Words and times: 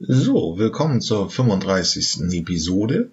So, 0.00 0.56
willkommen 0.56 1.00
zur 1.00 1.28
35. 1.28 2.32
Episode. 2.32 3.10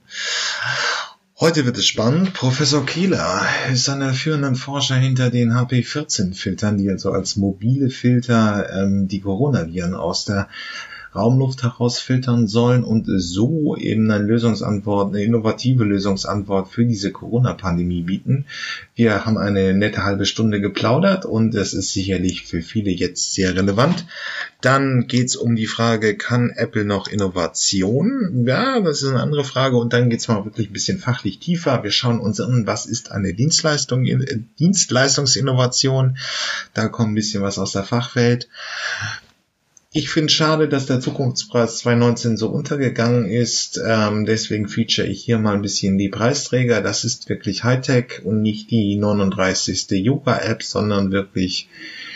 Heute 1.39 1.65
wird 1.65 1.79
es 1.79 1.87
spannend. 1.87 2.35
Professor 2.35 2.85
Kieler 2.85 3.41
ist 3.73 3.89
einer 3.89 4.13
führenden 4.13 4.55
Forscher 4.55 4.93
hinter 4.93 5.31
den 5.31 5.51
HP14-Filtern, 5.51 6.77
die 6.77 6.87
also 6.91 7.11
als 7.11 7.37
mobile 7.37 7.89
Filter 7.89 8.69
ähm, 8.71 9.07
die 9.07 9.19
Coronaviren 9.19 9.95
aus 9.95 10.25
der 10.25 10.47
Raumluft 11.15 11.63
herausfiltern 11.63 12.47
sollen 12.47 12.83
und 12.83 13.05
so 13.07 13.75
eben 13.77 14.09
eine 14.11 14.23
Lösungsantwort, 14.23 15.13
eine 15.13 15.23
innovative 15.23 15.83
Lösungsantwort 15.83 16.69
für 16.69 16.85
diese 16.85 17.11
Corona-Pandemie 17.11 18.01
bieten. 18.01 18.45
Wir 18.95 19.25
haben 19.25 19.37
eine 19.37 19.73
nette 19.73 20.03
halbe 20.03 20.25
Stunde 20.25 20.61
geplaudert 20.61 21.25
und 21.25 21.55
es 21.55 21.73
ist 21.73 21.93
sicherlich 21.93 22.45
für 22.45 22.61
viele 22.61 22.91
jetzt 22.91 23.33
sehr 23.33 23.55
relevant. 23.55 24.05
Dann 24.61 25.05
geht's 25.07 25.35
um 25.35 25.55
die 25.55 25.67
Frage, 25.67 26.17
kann 26.17 26.49
Apple 26.49 26.85
noch 26.85 27.07
Innovation? 27.07 28.45
Ja, 28.47 28.79
das 28.79 29.03
ist 29.03 29.09
eine 29.09 29.21
andere 29.21 29.43
Frage. 29.43 29.77
Und 29.77 29.93
dann 29.93 30.09
geht's 30.09 30.27
mal 30.27 30.43
wirklich 30.43 30.69
ein 30.69 30.73
bisschen 30.73 30.97
fachlich 30.97 31.39
tiefer. 31.39 31.83
Wir 31.83 31.91
schauen 31.91 32.19
uns 32.19 32.39
an, 32.41 32.65
was 32.65 32.87
ist 32.87 33.11
eine 33.11 33.33
Dienstleistung, 33.33 34.05
äh, 34.05 34.39
Dienstleistungsinnovation. 34.59 36.17
Da 36.73 36.87
kommt 36.87 37.11
ein 37.11 37.15
bisschen 37.15 37.43
was 37.43 37.59
aus 37.59 37.73
der 37.73 37.83
Fachwelt. 37.83 38.49
Ich 39.97 40.09
finde 40.09 40.29
schade, 40.29 40.67
dass 40.67 40.87
der 40.87 40.99
Zukunftspreis 40.99 41.77
2019 41.77 42.35
so 42.35 42.49
untergegangen 42.49 43.29
ist. 43.29 43.79
Ähm, 43.81 44.25
deswegen 44.25 44.67
feature 44.67 45.07
ich 45.07 45.23
hier 45.23 45.39
mal 45.39 45.53
ein 45.53 45.61
bisschen 45.61 45.97
die 45.97 46.09
Preisträger. 46.09 46.81
Das 46.81 47.05
ist 47.05 47.29
wirklich 47.29 47.63
Hightech 47.63 48.25
und 48.25 48.41
nicht 48.41 48.71
die 48.71 48.97
39. 48.97 49.91
Yoga-App, 49.91 50.63
sondern 50.63 51.13
wirklich 51.13 51.69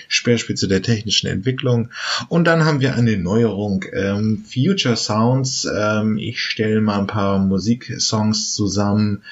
Speerspitze 0.10 0.68
der 0.68 0.82
technischen 0.82 1.28
Entwicklung. 1.28 1.90
Und 2.28 2.48
dann 2.48 2.66
haben 2.66 2.82
wir 2.82 2.96
eine 2.96 3.16
Neuerung, 3.16 3.86
ähm, 3.94 4.44
Future 4.46 4.98
Sounds. 4.98 5.66
Ähm, 5.73 6.18
ich 6.18 6.42
stelle 6.42 6.82
mal 6.82 7.00
ein 7.00 7.08
paar 7.08 7.40
Musiksongs 7.40 8.56
zusammen 8.56 9.23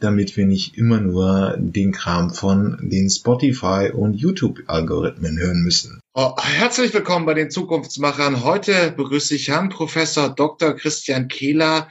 damit 0.00 0.36
wir 0.36 0.46
nicht 0.46 0.76
immer 0.76 1.00
nur 1.00 1.56
den 1.58 1.92
Kram 1.92 2.30
von 2.32 2.78
den 2.82 3.10
Spotify 3.10 3.90
und 3.92 4.14
YouTube-Algorithmen 4.14 5.38
hören 5.38 5.62
müssen. 5.62 6.00
Oh, 6.14 6.34
herzlich 6.38 6.92
willkommen 6.94 7.26
bei 7.26 7.34
den 7.34 7.50
Zukunftsmachern. 7.50 8.42
Heute 8.44 8.92
begrüße 8.96 9.34
ich 9.34 9.48
Herrn 9.48 9.68
Professor 9.68 10.28
Dr. 10.28 10.74
Christian 10.74 11.28
Kehler, 11.28 11.88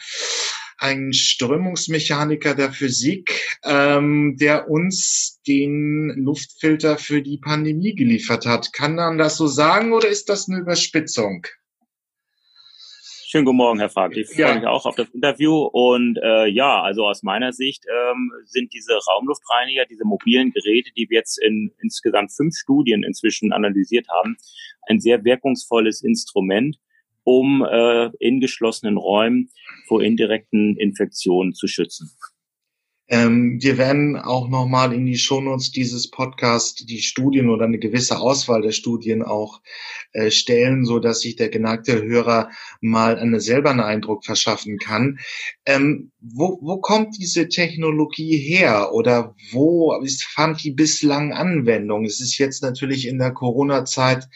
ein 0.77 1.13
Strömungsmechaniker 1.13 2.53
der 2.53 2.71
Physik, 2.71 3.57
ähm, 3.63 4.35
der 4.39 4.69
uns 4.69 5.39
den 5.47 6.13
Luftfilter 6.17 6.97
für 6.97 7.21
die 7.21 7.37
Pandemie 7.37 7.95
geliefert 7.95 8.45
hat. 8.45 8.73
Kann 8.73 8.95
man 8.95 9.17
das 9.17 9.37
so 9.37 9.47
sagen 9.47 9.93
oder 9.93 10.09
ist 10.09 10.29
das 10.29 10.49
eine 10.49 10.59
Überspitzung? 10.59 11.45
Schönen 13.27 13.43
guten 13.43 13.57
Morgen, 13.57 13.79
Herr 13.79 13.89
Frag. 13.89 14.15
Ich 14.15 14.29
freue 14.29 14.53
mich 14.53 14.67
auch 14.67 14.85
auf 14.85 14.95
das 14.95 15.09
Interview. 15.09 15.63
Und 15.63 16.19
äh, 16.21 16.45
ja, 16.45 16.83
also 16.83 17.07
aus 17.07 17.23
meiner 17.23 17.53
Sicht 17.53 17.83
ähm, 17.89 18.31
sind 18.45 18.71
diese 18.71 18.93
Raumluftreiniger, 18.93 19.85
diese 19.89 20.05
mobilen 20.05 20.51
Geräte, 20.51 20.91
die 20.95 21.09
wir 21.09 21.17
jetzt 21.17 21.41
in 21.41 21.73
insgesamt 21.81 22.31
fünf 22.31 22.55
Studien 22.55 23.01
inzwischen 23.01 23.51
analysiert 23.51 24.05
haben, 24.09 24.37
ein 24.87 24.99
sehr 24.99 25.23
wirkungsvolles 25.23 26.03
Instrument, 26.03 26.77
um 27.23 27.65
äh, 27.67 28.11
in 28.19 28.41
geschlossenen 28.41 28.95
Räumen 28.95 29.49
vor 29.87 30.03
indirekten 30.03 30.77
Infektionen 30.77 31.55
zu 31.55 31.65
schützen. 31.65 32.11
Ähm, 33.07 33.59
wir 33.61 33.77
werden 33.77 34.17
auch 34.17 34.49
nochmal 34.49 34.91
in 34.91 35.05
die 35.05 35.17
Shownotes 35.17 35.71
dieses 35.71 36.09
Podcasts 36.09 36.85
die 36.85 37.01
Studien 37.01 37.49
oder 37.49 37.65
eine 37.65 37.77
gewisse 37.77 38.17
Auswahl 38.19 38.63
der 38.63 38.71
Studien 38.71 39.21
auch 39.21 39.61
äh, 40.13 40.31
stellen, 40.31 40.85
so 40.85 40.97
dass 40.97 41.19
sich 41.19 41.35
der 41.35 41.49
geneigte 41.49 42.01
Hörer 42.01 42.49
mal 42.81 43.19
eine, 43.19 43.39
selber 43.39 43.69
einen 43.69 43.81
Eindruck 43.81 44.25
verschaffen 44.25 44.79
kann. 44.79 45.19
Ähm, 45.67 46.11
wo, 46.19 46.57
wo 46.61 46.77
kommt 46.77 47.15
diese 47.19 47.47
Technologie 47.47 48.37
her 48.37 48.91
oder 48.91 49.35
wo 49.51 49.95
ist, 50.01 50.23
fand 50.23 50.63
die 50.63 50.71
bislang 50.71 51.31
Anwendung? 51.31 52.05
Es 52.05 52.19
ist 52.19 52.39
jetzt 52.39 52.63
natürlich 52.63 53.07
in 53.07 53.19
der 53.19 53.33
Corona-Zeit 53.33 54.27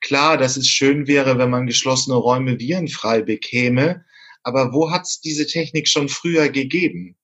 klar, 0.00 0.36
dass 0.36 0.56
es 0.56 0.66
schön 0.66 1.06
wäre, 1.06 1.38
wenn 1.38 1.50
man 1.50 1.66
geschlossene 1.66 2.16
Räume 2.16 2.58
virenfrei 2.58 3.22
bekäme. 3.22 4.04
Aber 4.42 4.72
wo 4.72 4.90
hat 4.90 5.02
es 5.02 5.20
diese 5.20 5.46
Technik 5.46 5.86
schon 5.86 6.08
früher 6.08 6.48
gegeben? 6.48 7.16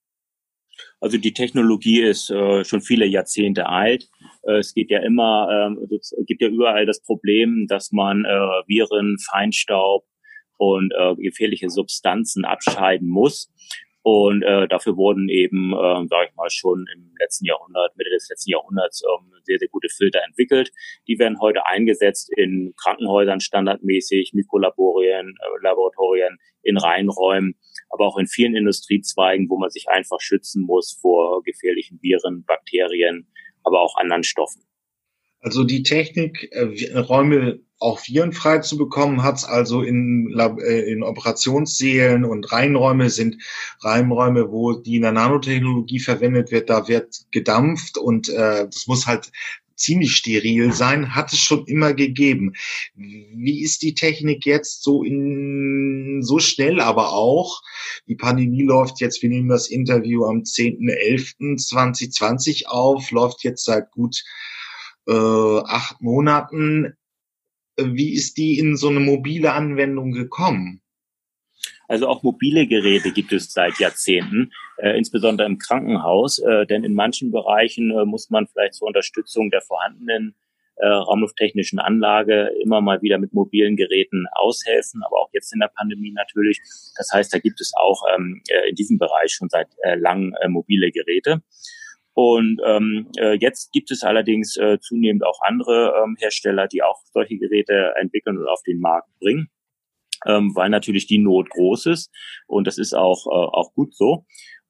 Also 1.01 1.19
die 1.19 1.35
Technologie 1.35 2.01
ist 2.01 2.31
äh, 2.31 2.65
schon 2.65 2.81
viele 2.81 3.07
Jahrzehnte 3.07 3.69
alt. 3.69 4.09
Äh, 4.43 4.59
es 4.59 4.73
geht 4.75 4.91
ja 4.91 5.01
immer, 5.01 5.49
ähm, 5.51 5.89
es 5.95 6.15
gibt 6.27 6.41
ja 6.41 6.49
überall 6.49 6.87
das 6.87 7.03
Problem, 7.03 7.67
dass 7.69 7.93
man 7.93 8.25
äh, 8.25 8.29
Viren, 8.67 9.17
Feinstaub 9.31 10.05
und 10.59 10.93
äh, 10.99 11.15
gefährliche 11.17 11.69
Substanzen 11.69 12.45
abscheiden 12.45 13.09
muss. 13.09 13.53
Und 14.07 14.45
äh, 14.45 14.69
dafür 14.69 14.97
wurden 14.97 15.29
eben, 15.29 15.73
äh, 15.73 16.07
sage 16.07 16.29
ich 16.29 16.37
mal, 16.37 16.49
schon 16.49 16.87
im 16.95 17.13
letzten 17.19 17.45
Jahrhundert, 17.45 17.97
Mitte 17.97 18.11
des 18.11 18.29
letzten 18.29 18.53
Jahrhunderts 18.53 19.03
ähm, 19.03 19.33
sehr, 19.43 19.59
sehr 19.59 19.67
gute 19.67 19.89
Filter 19.89 20.21
entwickelt. 20.25 20.71
Die 21.09 21.19
werden 21.19 21.41
heute 21.41 21.67
eingesetzt 21.67 22.31
in 22.37 22.73
Krankenhäusern 22.81 23.41
standardmäßig, 23.41 24.33
Mikrolaborien, 24.33 25.35
äh, 25.41 25.65
Laboratorien, 25.65 26.39
in 26.63 26.79
Reinräumen 26.79 27.57
aber 27.91 28.07
auch 28.07 28.19
in 28.19 28.27
vielen 28.27 28.55
Industriezweigen, 28.55 29.49
wo 29.49 29.59
man 29.59 29.71
sich 29.71 29.89
einfach 29.89 30.21
schützen 30.21 30.63
muss 30.63 30.99
vor 31.01 31.43
gefährlichen 31.43 31.99
Viren, 32.03 32.45
Bakterien, 32.45 33.27
aber 33.65 33.81
auch 33.81 33.97
anderen 33.97 34.23
Stoffen. 34.23 34.63
Also 35.41 35.65
die 35.65 35.83
Technik, 35.83 36.49
äh, 36.53 36.99
Räume 36.99 37.61
auch 37.79 38.01
virenfrei 38.07 38.59
zu 38.59 38.79
bekommen, 38.79 39.23
hat 39.23 39.37
es 39.37 39.45
also 39.45 39.83
in, 39.83 40.35
äh, 40.39 40.91
in 40.91 41.03
Operationssälen 41.03 42.25
und 42.25 42.51
Reinräume 42.51 43.11
sind 43.11 43.43
Reinräume, 43.81 44.51
wo 44.51 44.73
die 44.73 44.97
in 44.97 45.03
der 45.03 45.13
Nanotechnologie 45.13 46.01
verwendet 46.01 46.51
wird, 46.51 46.71
da 46.71 46.89
wird 46.89 47.27
gedampft 47.33 47.99
und 47.99 48.31
äh, 48.31 48.67
das 48.67 48.87
muss 48.87 49.07
halt 49.07 49.31
ziemlich 49.77 50.17
steril 50.17 50.73
sein, 50.73 51.15
hat 51.15 51.33
es 51.33 51.39
schon 51.39 51.65
immer 51.67 51.95
gegeben. 51.95 52.55
Wie 52.95 53.63
ist 53.63 53.83
die 53.83 53.95
Technik 53.95 54.47
jetzt 54.47 54.83
so 54.83 55.03
in, 55.03 56.23
so 56.23 56.39
schnell 56.39 56.81
aber 56.81 57.13
auch? 57.13 57.61
Die 58.09 58.17
Pandemie 58.17 58.63
läuft 58.63 59.01
jetzt, 59.01 59.21
wir 59.23 59.29
nehmen 59.29 59.51
das 59.51 59.69
Interview 59.69 60.25
am 60.25 60.39
10.11.2020 60.39 62.65
auf, 62.67 63.11
läuft 63.11 63.45
jetzt 63.45 63.67
seit 63.67 63.91
gut 63.91 64.25
äh, 65.07 65.13
acht 65.13 66.01
Monaten. 66.01 66.97
Wie 67.79 68.15
ist 68.15 68.37
die 68.37 68.59
in 68.59 68.77
so 68.77 68.89
eine 68.89 69.01
mobile 69.01 69.53
Anwendung 69.53 70.13
gekommen? 70.13 70.81
Also 71.89 72.09
auch 72.09 72.23
mobile 72.23 72.67
Geräte 72.67 73.13
gibt 73.13 73.33
es 73.33 73.53
seit 73.53 73.79
Jahrzehnten, 73.79 74.53
äh, 74.79 74.97
insbesondere 74.97 75.47
im 75.47 75.59
Krankenhaus, 75.59 76.39
äh, 76.39 76.67
denn 76.67 76.85
in 76.85 76.95
manchen 76.95 77.31
Bereichen 77.31 77.91
äh, 77.91 78.05
muss 78.05 78.31
man 78.31 78.47
vielleicht 78.47 78.75
zur 78.75 78.89
Unterstützung 78.89 79.51
der 79.51 79.63
vorhandenen 79.63 80.35
äh, 80.77 80.87
raumlufttechnischen 80.87 81.79
Anlage 81.79 82.51
immer 82.63 82.81
mal 82.81 83.01
wieder 83.03 83.19
mit 83.19 83.33
mobilen 83.33 83.77
Geräten 83.77 84.27
aushelfen, 84.33 85.03
aber 85.05 85.21
auch 85.21 85.31
jetzt 85.33 85.53
in 85.53 85.61
der 85.61 85.71
Pandemie 85.75 86.13
natürlich. 86.13 86.61
Das 86.97 87.11
heißt, 87.13 87.33
da 87.33 87.39
gibt 87.39 87.61
es 87.61 87.73
auch 87.77 88.03
ähm, 88.15 88.43
äh, 88.49 88.69
in 88.69 88.75
diesem 88.75 88.99
Bereich 88.99 89.33
schon 89.33 89.49
seit 89.49 89.69
äh, 89.83 89.95
langem 89.95 90.35
äh, 90.41 90.49
mobile 90.49 90.91
Geräte. 90.91 91.43
Und 92.19 92.63
ähm, 92.65 93.09
äh, 93.19 93.37
jetzt 93.39 93.73
gibt 93.73 93.91
es 93.91 94.03
allerdings 94.03 94.57
äh, 94.57 94.79
zunehmend 94.81 95.23
auch 95.23 95.39
andere 95.43 95.93
ähm, 96.03 96.17
Hersteller, 96.19 96.67
die 96.67 96.83
auch 96.83 97.03
solche 97.13 97.37
Geräte 97.37 97.93
entwickeln 98.01 98.39
und 98.39 98.49
auf 98.49 98.63
den 98.67 98.81
Markt 98.81 99.11
bringen 99.21 99.51
ähm, 100.25 100.55
weil 100.55 100.71
natürlich 100.71 101.07
die 101.07 101.19
Not 101.19 101.51
groß 101.51 101.87
ist 101.87 102.11
und 102.47 102.67
das 102.67 102.79
ist 102.79 102.95
auch, 102.95 103.27
äh, 103.27 103.31
auch 103.31 103.73
gut 103.75 103.95
so. 103.95 104.25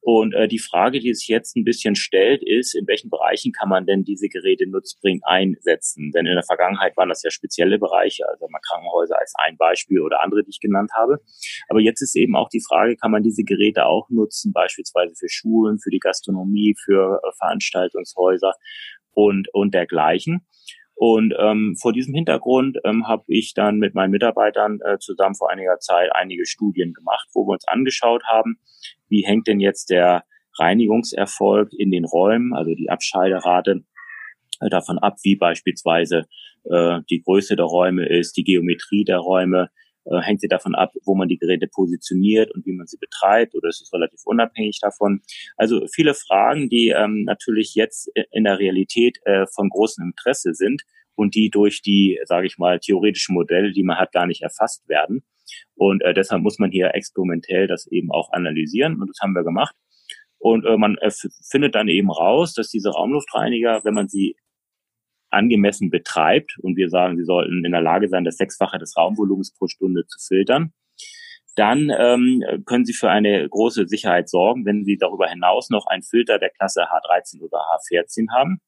Und 0.09 0.33
äh, 0.35 0.47
die 0.47 0.57
Frage, 0.57 1.01
die 1.01 1.13
sich 1.13 1.27
jetzt 1.27 1.57
ein 1.57 1.65
bisschen 1.65 1.95
stellt, 1.95 2.41
ist, 2.41 2.75
in 2.75 2.87
welchen 2.87 3.09
Bereichen 3.09 3.51
kann 3.51 3.67
man 3.67 3.85
denn 3.85 4.05
diese 4.05 4.29
Geräte 4.29 4.65
nutzbringend 4.65 5.23
einsetzen? 5.25 6.13
Denn 6.13 6.25
in 6.25 6.35
der 6.35 6.45
Vergangenheit 6.45 6.95
waren 6.95 7.09
das 7.09 7.23
ja 7.23 7.29
spezielle 7.29 7.77
Bereiche, 7.77 8.23
also 8.29 8.47
mal 8.47 8.61
Krankenhäuser 8.65 9.19
als 9.19 9.33
ein 9.37 9.57
Beispiel 9.57 9.99
oder 9.99 10.23
andere, 10.23 10.45
die 10.45 10.51
ich 10.51 10.61
genannt 10.61 10.91
habe. 10.95 11.19
Aber 11.67 11.81
jetzt 11.81 12.01
ist 12.01 12.15
eben 12.15 12.37
auch 12.37 12.47
die 12.47 12.63
Frage, 12.65 12.95
kann 12.95 13.11
man 13.11 13.21
diese 13.21 13.43
Geräte 13.43 13.85
auch 13.85 14.09
nutzen, 14.09 14.53
beispielsweise 14.53 15.13
für 15.13 15.27
Schulen, 15.27 15.77
für 15.77 15.89
die 15.89 15.99
Gastronomie, 15.99 16.73
für 16.81 17.19
äh, 17.21 17.31
Veranstaltungshäuser 17.37 18.53
und, 19.11 19.53
und 19.53 19.73
dergleichen. 19.73 20.47
Und 20.95 21.35
ähm, 21.37 21.75
vor 21.79 21.91
diesem 21.91 22.15
Hintergrund 22.15 22.79
ähm, 22.85 23.09
habe 23.09 23.25
ich 23.27 23.53
dann 23.53 23.77
mit 23.77 23.93
meinen 23.93 24.11
Mitarbeitern 24.11 24.79
äh, 24.85 24.97
zusammen 24.99 25.35
vor 25.35 25.51
einiger 25.51 25.77
Zeit 25.79 26.15
einige 26.15 26.45
Studien 26.45 26.93
gemacht, 26.93 27.27
wo 27.33 27.45
wir 27.45 27.51
uns 27.51 27.67
angeschaut 27.67 28.23
haben, 28.23 28.57
wie 29.09 29.25
hängt 29.25 29.47
denn 29.47 29.59
jetzt 29.59 29.89
der 29.89 30.23
Reinigungserfolg 30.59 31.71
in 31.73 31.91
den 31.91 32.05
Räumen, 32.05 32.53
also 32.53 32.73
die 32.73 32.89
Abscheiderate, 32.89 33.83
äh, 34.59 34.69
davon 34.69 34.97
ab, 34.97 35.17
wie 35.23 35.35
beispielsweise 35.35 36.25
äh, 36.65 36.99
die 37.09 37.21
Größe 37.21 37.55
der 37.55 37.65
Räume 37.65 38.07
ist, 38.07 38.37
die 38.37 38.43
Geometrie 38.43 39.03
der 39.03 39.19
Räume, 39.19 39.69
äh, 40.05 40.21
hängt 40.21 40.41
sie 40.41 40.47
davon 40.47 40.75
ab, 40.75 40.93
wo 41.05 41.15
man 41.15 41.27
die 41.27 41.37
Geräte 41.37 41.67
positioniert 41.67 42.51
und 42.53 42.65
wie 42.65 42.73
man 42.73 42.87
sie 42.87 42.97
betreibt 42.97 43.55
oder 43.55 43.69
ist 43.69 43.81
es 43.81 43.93
relativ 43.93 44.21
unabhängig 44.25 44.79
davon? 44.81 45.21
Also 45.57 45.85
viele 45.93 46.13
Fragen, 46.13 46.69
die 46.69 46.89
ähm, 46.89 47.23
natürlich 47.23 47.75
jetzt 47.75 48.09
in 48.31 48.45
der 48.45 48.59
Realität 48.59 49.19
äh, 49.25 49.45
von 49.53 49.69
großem 49.69 50.05
Interesse 50.05 50.53
sind 50.53 50.83
und 51.15 51.35
die 51.35 51.49
durch 51.49 51.81
die, 51.81 52.19
sage 52.25 52.47
ich 52.47 52.57
mal, 52.57 52.79
theoretischen 52.79 53.35
Modelle, 53.35 53.71
die 53.71 53.83
man 53.83 53.97
hat, 53.97 54.11
gar 54.11 54.27
nicht 54.27 54.43
erfasst 54.43 54.87
werden. 54.87 55.23
Und 55.75 56.01
äh, 56.03 56.13
deshalb 56.13 56.41
muss 56.41 56.59
man 56.59 56.71
hier 56.71 56.93
experimentell 56.95 57.67
das 57.67 57.87
eben 57.87 58.11
auch 58.11 58.31
analysieren 58.31 58.99
und 59.01 59.09
das 59.09 59.19
haben 59.21 59.33
wir 59.33 59.43
gemacht. 59.43 59.75
Und 60.39 60.65
äh, 60.65 60.77
man 60.77 60.97
äh, 60.97 61.11
findet 61.49 61.75
dann 61.75 61.87
eben 61.87 62.11
raus, 62.11 62.53
dass 62.53 62.69
diese 62.69 62.91
Raumluftreiniger, 62.91 63.81
wenn 63.83 63.93
man 63.93 64.07
sie 64.07 64.35
angemessen 65.29 65.89
betreibt 65.89 66.57
und 66.61 66.77
wir 66.77 66.89
sagen, 66.89 67.17
sie 67.17 67.25
sollten 67.25 67.65
in 67.65 67.71
der 67.71 67.81
Lage 67.81 68.07
sein, 68.07 68.23
das 68.23 68.37
Sechsfache 68.37 68.77
des 68.77 68.95
Raumvolumens 68.95 69.53
pro 69.53 69.67
Stunde 69.67 70.05
zu 70.07 70.19
filtern, 70.25 70.73
dann 71.57 71.91
ähm, 71.97 72.43
können 72.65 72.85
Sie 72.85 72.93
für 72.93 73.09
eine 73.09 73.49
große 73.49 73.87
Sicherheit 73.87 74.29
sorgen, 74.29 74.63
wenn 74.65 74.85
Sie 74.85 74.95
darüber 74.95 75.27
hinaus 75.27 75.71
noch 75.71 75.87
einen 75.87 76.03
Filter 76.03 76.37
der 76.37 76.51
Klasse 76.51 76.83
H13 76.83 77.41
oder 77.41 77.57
H14 77.57 78.29
haben. 78.31 78.61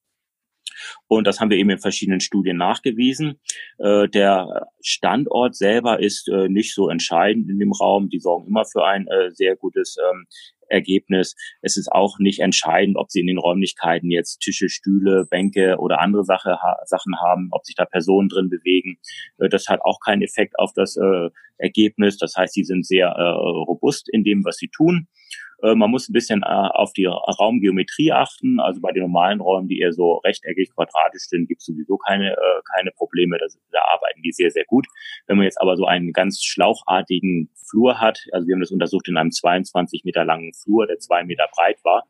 Und 1.07 1.25
das 1.25 1.39
haben 1.39 1.49
wir 1.49 1.57
eben 1.57 1.69
in 1.69 1.79
verschiedenen 1.79 2.19
Studien 2.19 2.57
nachgewiesen. 2.57 3.39
Äh, 3.77 4.07
der 4.09 4.67
Standort 4.81 5.55
selber 5.55 5.99
ist 5.99 6.27
äh, 6.29 6.49
nicht 6.49 6.73
so 6.73 6.89
entscheidend 6.89 7.49
in 7.49 7.59
dem 7.59 7.71
Raum. 7.71 8.09
Die 8.09 8.19
sorgen 8.19 8.47
immer 8.47 8.65
für 8.65 8.85
ein 8.85 9.07
äh, 9.07 9.31
sehr 9.31 9.55
gutes 9.55 9.97
ähm, 10.11 10.25
Ergebnis. 10.69 11.35
Es 11.61 11.77
ist 11.77 11.91
auch 11.91 12.19
nicht 12.19 12.39
entscheidend, 12.39 12.97
ob 12.97 13.11
sie 13.11 13.19
in 13.19 13.27
den 13.27 13.37
Räumlichkeiten 13.37 14.11
jetzt 14.11 14.39
Tische, 14.39 14.69
Stühle, 14.69 15.25
Bänke 15.29 15.77
oder 15.77 15.99
andere 15.99 16.23
Sache, 16.23 16.61
ha 16.61 16.77
Sachen 16.85 17.19
haben, 17.19 17.49
ob 17.51 17.65
sich 17.65 17.75
da 17.75 17.85
Personen 17.85 18.29
drin 18.29 18.49
bewegen. 18.49 18.99
Das 19.37 19.67
hat 19.67 19.81
auch 19.81 19.99
keinen 19.99 20.21
Effekt 20.21 20.57
auf 20.57 20.71
das 20.73 20.95
äh, 20.97 21.29
Ergebnis. 21.57 22.17
Das 22.17 22.35
heißt, 22.35 22.53
sie 22.53 22.63
sind 22.63 22.85
sehr 22.85 23.07
äh, 23.07 23.21
robust 23.21 24.09
in 24.11 24.23
dem, 24.23 24.45
was 24.45 24.57
sie 24.57 24.69
tun. 24.69 25.07
Äh, 25.61 25.75
man 25.75 25.91
muss 25.91 26.09
ein 26.09 26.13
bisschen 26.13 26.43
äh, 26.43 26.45
auf 26.45 26.93
die 26.93 27.05
Raumgeometrie 27.05 28.11
achten. 28.11 28.59
Also 28.59 28.81
bei 28.81 28.91
den 28.91 29.03
normalen 29.03 29.41
Räumen, 29.41 29.67
die 29.67 29.79
eher 29.79 29.93
so 29.93 30.17
rechteckig, 30.17 30.71
quadratisch 30.73 31.23
sind, 31.23 31.47
gibt 31.47 31.61
es 31.61 31.67
sowieso 31.67 31.97
keine, 31.97 32.33
äh, 32.33 32.61
keine 32.75 32.91
Probleme. 32.91 33.37
Da 33.71 33.79
arbeiten 33.93 34.21
die 34.21 34.31
sehr, 34.31 34.51
sehr 34.51 34.65
gut. 34.65 34.87
Wenn 35.27 35.37
man 35.37 35.45
jetzt 35.45 35.59
aber 35.61 35.75
so 35.75 35.85
einen 35.85 36.13
ganz 36.13 36.43
schlauchartigen 36.43 37.49
Flur 37.69 37.99
hat, 37.99 38.25
also 38.31 38.47
wir 38.47 38.55
haben 38.55 38.61
das 38.61 38.71
untersucht 38.71 39.07
in 39.07 39.17
einem 39.17 39.31
22 39.31 40.03
Meter 40.03 40.25
langen 40.25 40.53
Flur, 40.53 40.87
der 40.87 40.99
zwei 40.99 41.23
Meter 41.23 41.47
breit 41.55 41.77
war, 41.83 42.07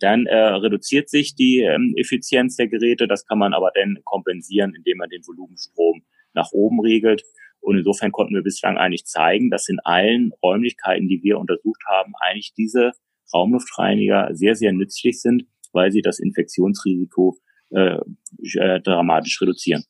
dann 0.00 0.26
reduziert 0.26 1.08
sich 1.08 1.36
die 1.36 1.60
ähm, 1.60 1.94
Effizienz 1.96 2.56
der 2.56 2.66
Geräte. 2.66 3.06
Das 3.06 3.24
kann 3.26 3.38
man 3.38 3.54
aber 3.54 3.70
dann 3.72 3.98
kompensieren, 4.04 4.74
indem 4.74 4.98
man 4.98 5.08
den 5.08 5.24
Volumenstrom 5.24 6.02
nach 6.34 6.50
oben 6.50 6.80
regelt. 6.80 7.22
Und 7.68 7.76
insofern 7.76 8.12
konnten 8.12 8.34
wir 8.34 8.42
bislang 8.42 8.78
eigentlich 8.78 9.04
zeigen, 9.04 9.50
dass 9.50 9.68
in 9.68 9.78
allen 9.84 10.32
Räumlichkeiten, 10.42 11.06
die 11.06 11.22
wir 11.22 11.38
untersucht 11.38 11.82
haben, 11.86 12.14
eigentlich 12.18 12.54
diese 12.56 12.92
Raumluftreiniger 13.34 14.30
sehr, 14.32 14.54
sehr 14.54 14.72
nützlich 14.72 15.20
sind, 15.20 15.44
weil 15.74 15.92
sie 15.92 16.00
das 16.00 16.18
Infektionsrisiko 16.18 17.36
äh, 17.68 17.98
äh 18.54 18.80
dramatisch 18.80 19.38
reduzieren. 19.42 19.84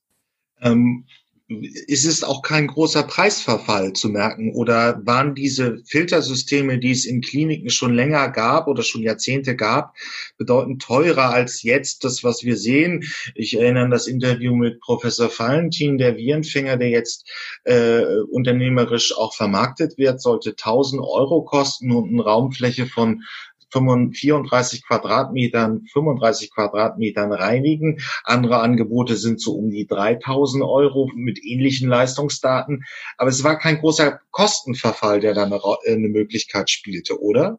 Ähm, 0.60 1.06
ist 1.48 2.04
es 2.04 2.22
auch 2.22 2.42
kein 2.42 2.66
großer 2.66 3.04
Preisverfall 3.04 3.94
zu 3.94 4.10
merken 4.10 4.54
oder 4.54 5.00
waren 5.06 5.34
diese 5.34 5.78
Filtersysteme, 5.86 6.78
die 6.78 6.90
es 6.90 7.06
in 7.06 7.22
Kliniken 7.22 7.70
schon 7.70 7.94
länger 7.94 8.28
gab 8.28 8.68
oder 8.68 8.82
schon 8.82 9.02
Jahrzehnte 9.02 9.56
gab, 9.56 9.96
bedeutend 10.36 10.82
teurer 10.82 11.30
als 11.30 11.62
jetzt 11.62 12.04
das, 12.04 12.22
was 12.22 12.44
wir 12.44 12.58
sehen? 12.58 13.04
Ich 13.34 13.56
erinnere 13.58 13.84
an 13.84 13.90
das 13.90 14.06
Interview 14.06 14.54
mit 14.54 14.80
Professor 14.80 15.30
Valentin, 15.30 15.96
der 15.96 16.16
Virenfänger, 16.18 16.76
der 16.76 16.90
jetzt 16.90 17.26
äh, 17.64 18.02
unternehmerisch 18.30 19.16
auch 19.16 19.34
vermarktet 19.34 19.96
wird, 19.96 20.20
sollte 20.20 20.50
1000 20.50 21.00
Euro 21.00 21.42
kosten 21.44 21.92
und 21.92 22.10
eine 22.10 22.22
Raumfläche 22.22 22.86
von 22.86 23.22
34 23.70 24.86
Quadratmetern, 24.86 25.84
35 25.92 26.52
Quadratmetern 26.52 27.32
reinigen. 27.32 28.00
Andere 28.24 28.60
Angebote 28.60 29.16
sind 29.16 29.40
so 29.40 29.52
um 29.52 29.70
die 29.70 29.86
3000 29.86 30.64
Euro 30.64 31.10
mit 31.14 31.38
ähnlichen 31.42 31.88
Leistungsdaten. 31.88 32.84
Aber 33.16 33.30
es 33.30 33.44
war 33.44 33.58
kein 33.58 33.78
großer 33.78 34.20
Kostenverfall, 34.30 35.20
der 35.20 35.34
dann 35.34 35.52
eine 35.52 36.08
Möglichkeit 36.08 36.70
spielte, 36.70 37.20
oder? 37.20 37.58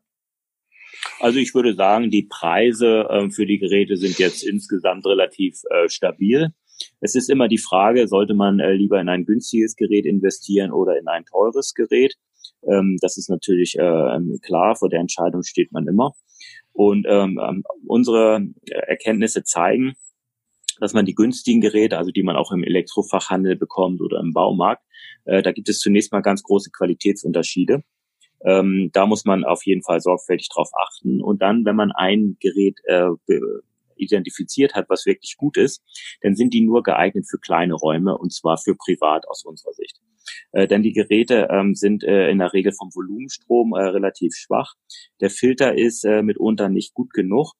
Also 1.19 1.39
ich 1.39 1.53
würde 1.53 1.75
sagen, 1.75 2.09
die 2.09 2.27
Preise 2.29 3.05
äh, 3.09 3.29
für 3.29 3.45
die 3.45 3.59
Geräte 3.59 3.97
sind 3.97 4.19
jetzt 4.19 4.43
insgesamt 4.43 5.05
relativ 5.05 5.61
äh, 5.69 5.89
stabil. 5.89 6.49
Es 7.01 7.15
ist 7.15 7.29
immer 7.29 7.47
die 7.47 7.57
Frage, 7.57 8.07
sollte 8.07 8.33
man 8.33 8.59
äh, 8.59 8.73
lieber 8.73 8.99
in 8.99 9.09
ein 9.09 9.25
günstiges 9.25 9.75
Gerät 9.75 10.05
investieren 10.05 10.71
oder 10.71 10.97
in 10.97 11.07
ein 11.07 11.25
teures 11.25 11.73
Gerät? 11.73 12.15
Ähm, 12.63 12.97
das 13.01 13.17
ist 13.17 13.29
natürlich 13.29 13.75
äh, 13.77 14.19
klar, 14.41 14.75
vor 14.75 14.89
der 14.89 14.99
Entscheidung 14.99 15.43
steht 15.43 15.71
man 15.71 15.87
immer. 15.87 16.13
Und 16.73 17.05
ähm, 17.09 17.39
ähm 17.41 17.63
unsere 17.85 18.45
Erkenntnisse 18.69 19.43
zeigen, 19.43 19.95
dass 20.79 20.93
man 20.93 21.05
die 21.05 21.15
günstigen 21.15 21.61
Geräte, 21.61 21.97
also 21.97 22.11
die 22.11 22.23
man 22.23 22.35
auch 22.35 22.51
im 22.51 22.63
Elektrofachhandel 22.63 23.55
bekommt 23.55 24.01
oder 24.01 24.19
im 24.19 24.33
Baumarkt, 24.33 24.83
äh, 25.25 25.41
da 25.41 25.51
gibt 25.51 25.69
es 25.69 25.79
zunächst 25.79 26.11
mal 26.11 26.21
ganz 26.21 26.43
große 26.43 26.71
Qualitätsunterschiede. 26.71 27.83
Ähm, 28.45 28.89
da 28.93 29.05
muss 29.05 29.25
man 29.25 29.43
auf 29.43 29.65
jeden 29.65 29.83
Fall 29.83 29.99
sorgfältig 29.99 30.49
drauf 30.49 30.69
achten. 30.73 31.21
Und 31.21 31.41
dann, 31.41 31.65
wenn 31.65 31.75
man 31.75 31.91
ein 31.91 32.37
Gerät 32.39 32.77
äh, 32.85 33.09
identifiziert 33.97 34.75
hat, 34.75 34.89
was 34.89 35.05
wirklich 35.05 35.35
gut 35.37 35.57
ist, 35.57 35.83
dann 36.21 36.35
sind 36.35 36.53
die 36.53 36.61
nur 36.61 36.83
geeignet 36.83 37.25
für 37.29 37.37
kleine 37.37 37.73
Räume 37.73 38.17
und 38.17 38.33
zwar 38.33 38.57
für 38.57 38.75
privat 38.75 39.27
aus 39.27 39.43
unserer 39.43 39.73
Sicht. 39.73 39.99
Äh, 40.51 40.67
denn 40.67 40.83
die 40.83 40.93
Geräte 40.93 41.47
ähm, 41.51 41.75
sind 41.75 42.03
äh, 42.03 42.29
in 42.29 42.39
der 42.39 42.53
Regel 42.53 42.71
vom 42.71 42.89
Volumenstrom 42.93 43.73
äh, 43.73 43.83
relativ 43.83 44.33
schwach. 44.35 44.73
Der 45.21 45.29
Filter 45.29 45.77
ist 45.77 46.03
äh, 46.03 46.21
mitunter 46.21 46.69
nicht 46.69 46.93
gut 46.93 47.13
genug 47.13 47.53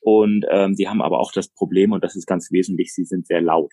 und 0.00 0.44
ähm, 0.50 0.74
die 0.74 0.88
haben 0.88 1.02
aber 1.02 1.20
auch 1.20 1.32
das 1.32 1.48
Problem, 1.48 1.92
und 1.92 2.02
das 2.02 2.16
ist 2.16 2.26
ganz 2.26 2.50
wesentlich, 2.50 2.92
sie 2.92 3.04
sind 3.04 3.26
sehr 3.26 3.40
laut. 3.40 3.72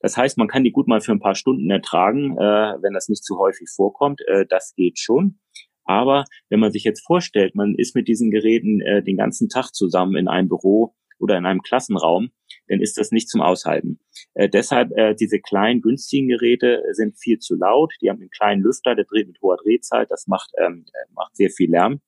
Das 0.00 0.16
heißt, 0.16 0.36
man 0.36 0.48
kann 0.48 0.64
die 0.64 0.72
gut 0.72 0.88
mal 0.88 1.00
für 1.00 1.12
ein 1.12 1.20
paar 1.20 1.34
Stunden 1.36 1.70
ertragen, 1.70 2.36
äh, 2.36 2.74
wenn 2.82 2.92
das 2.92 3.08
nicht 3.08 3.24
zu 3.24 3.38
häufig 3.38 3.68
vorkommt. 3.74 4.20
Äh, 4.26 4.46
das 4.48 4.74
geht 4.74 4.98
schon. 4.98 5.38
Aber 5.84 6.24
wenn 6.48 6.60
man 6.60 6.72
sich 6.72 6.84
jetzt 6.84 7.04
vorstellt, 7.06 7.54
man 7.54 7.74
ist 7.76 7.94
mit 7.94 8.06
diesen 8.06 8.30
Geräten 8.30 8.80
den 9.04 9.16
ganzen 9.16 9.48
Tag 9.48 9.72
zusammen 9.72 10.14
in 10.14 10.28
einem 10.28 10.48
Büro 10.48 10.94
oder 11.18 11.36
in 11.36 11.46
einem 11.46 11.62
Klassenraum, 11.62 12.30
dann 12.70 12.80
ist 12.80 12.96
das 12.96 13.10
nicht 13.10 13.28
zum 13.28 13.42
Aushalten. 13.42 13.98
Äh, 14.34 14.48
deshalb 14.48 14.96
äh, 14.96 15.14
diese 15.14 15.40
kleinen 15.40 15.82
günstigen 15.82 16.28
Geräte 16.28 16.82
sind 16.92 17.18
viel 17.18 17.38
zu 17.38 17.56
laut. 17.56 17.92
Die 18.00 18.08
haben 18.08 18.20
einen 18.20 18.30
kleinen 18.30 18.62
Lüfter, 18.62 18.94
der 18.94 19.04
dreht 19.04 19.26
mit 19.26 19.40
hoher 19.42 19.56
Drehzahl. 19.56 20.06
Das 20.06 20.26
macht 20.26 20.50
ähm, 20.58 20.86
macht 21.14 21.36
sehr 21.36 21.50
viel 21.50 21.70
Lärm. 21.70 22.00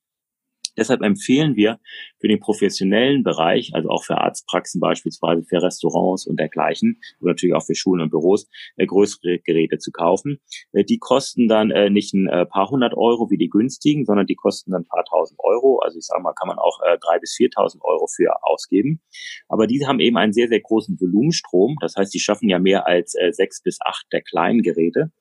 Deshalb 0.77 1.01
empfehlen 1.01 1.55
wir 1.55 1.79
für 2.19 2.27
den 2.27 2.39
professionellen 2.39 3.23
Bereich, 3.23 3.71
also 3.73 3.89
auch 3.89 4.03
für 4.03 4.17
Arztpraxen 4.17 4.79
beispielsweise, 4.79 5.43
für 5.43 5.61
Restaurants 5.61 6.25
und 6.25 6.39
dergleichen, 6.39 7.01
und 7.19 7.27
natürlich 7.27 7.55
auch 7.55 7.65
für 7.65 7.75
Schulen 7.75 8.01
und 8.01 8.09
Büros, 8.09 8.47
äh, 8.77 8.85
größere 8.85 9.39
Geräte 9.39 9.77
zu 9.77 9.91
kaufen. 9.91 10.39
Äh, 10.71 10.83
die 10.83 10.97
kosten 10.97 11.47
dann 11.47 11.71
äh, 11.71 11.89
nicht 11.89 12.13
ein 12.13 12.27
äh, 12.27 12.45
paar 12.45 12.69
hundert 12.69 12.93
Euro 12.95 13.29
wie 13.29 13.37
die 13.37 13.49
günstigen, 13.49 14.05
sondern 14.05 14.25
die 14.25 14.35
kosten 14.35 14.71
dann 14.71 14.83
ein 14.83 14.87
paar 14.87 15.05
tausend 15.05 15.39
Euro. 15.43 15.79
Also 15.79 15.97
ich 15.97 16.05
sage 16.05 16.21
mal, 16.21 16.33
kann 16.33 16.47
man 16.47 16.57
auch 16.57 16.79
äh, 16.85 16.97
drei 16.99 17.19
bis 17.19 17.33
viertausend 17.35 17.83
Euro 17.83 18.07
für 18.07 18.43
ausgeben. 18.43 19.01
Aber 19.47 19.67
diese 19.67 19.87
haben 19.87 19.99
eben 19.99 20.17
einen 20.17 20.33
sehr, 20.33 20.47
sehr 20.47 20.61
großen 20.61 20.99
Volumenstrom. 20.99 21.75
Das 21.81 21.95
heißt, 21.95 22.13
die 22.13 22.19
schaffen 22.19 22.49
ja 22.49 22.59
mehr 22.59 22.87
als 22.87 23.15
äh, 23.15 23.31
sechs 23.31 23.61
bis 23.61 23.79
acht 23.85 24.05
der 24.11 24.21
kleinen 24.21 24.61
Geräte. 24.61 25.11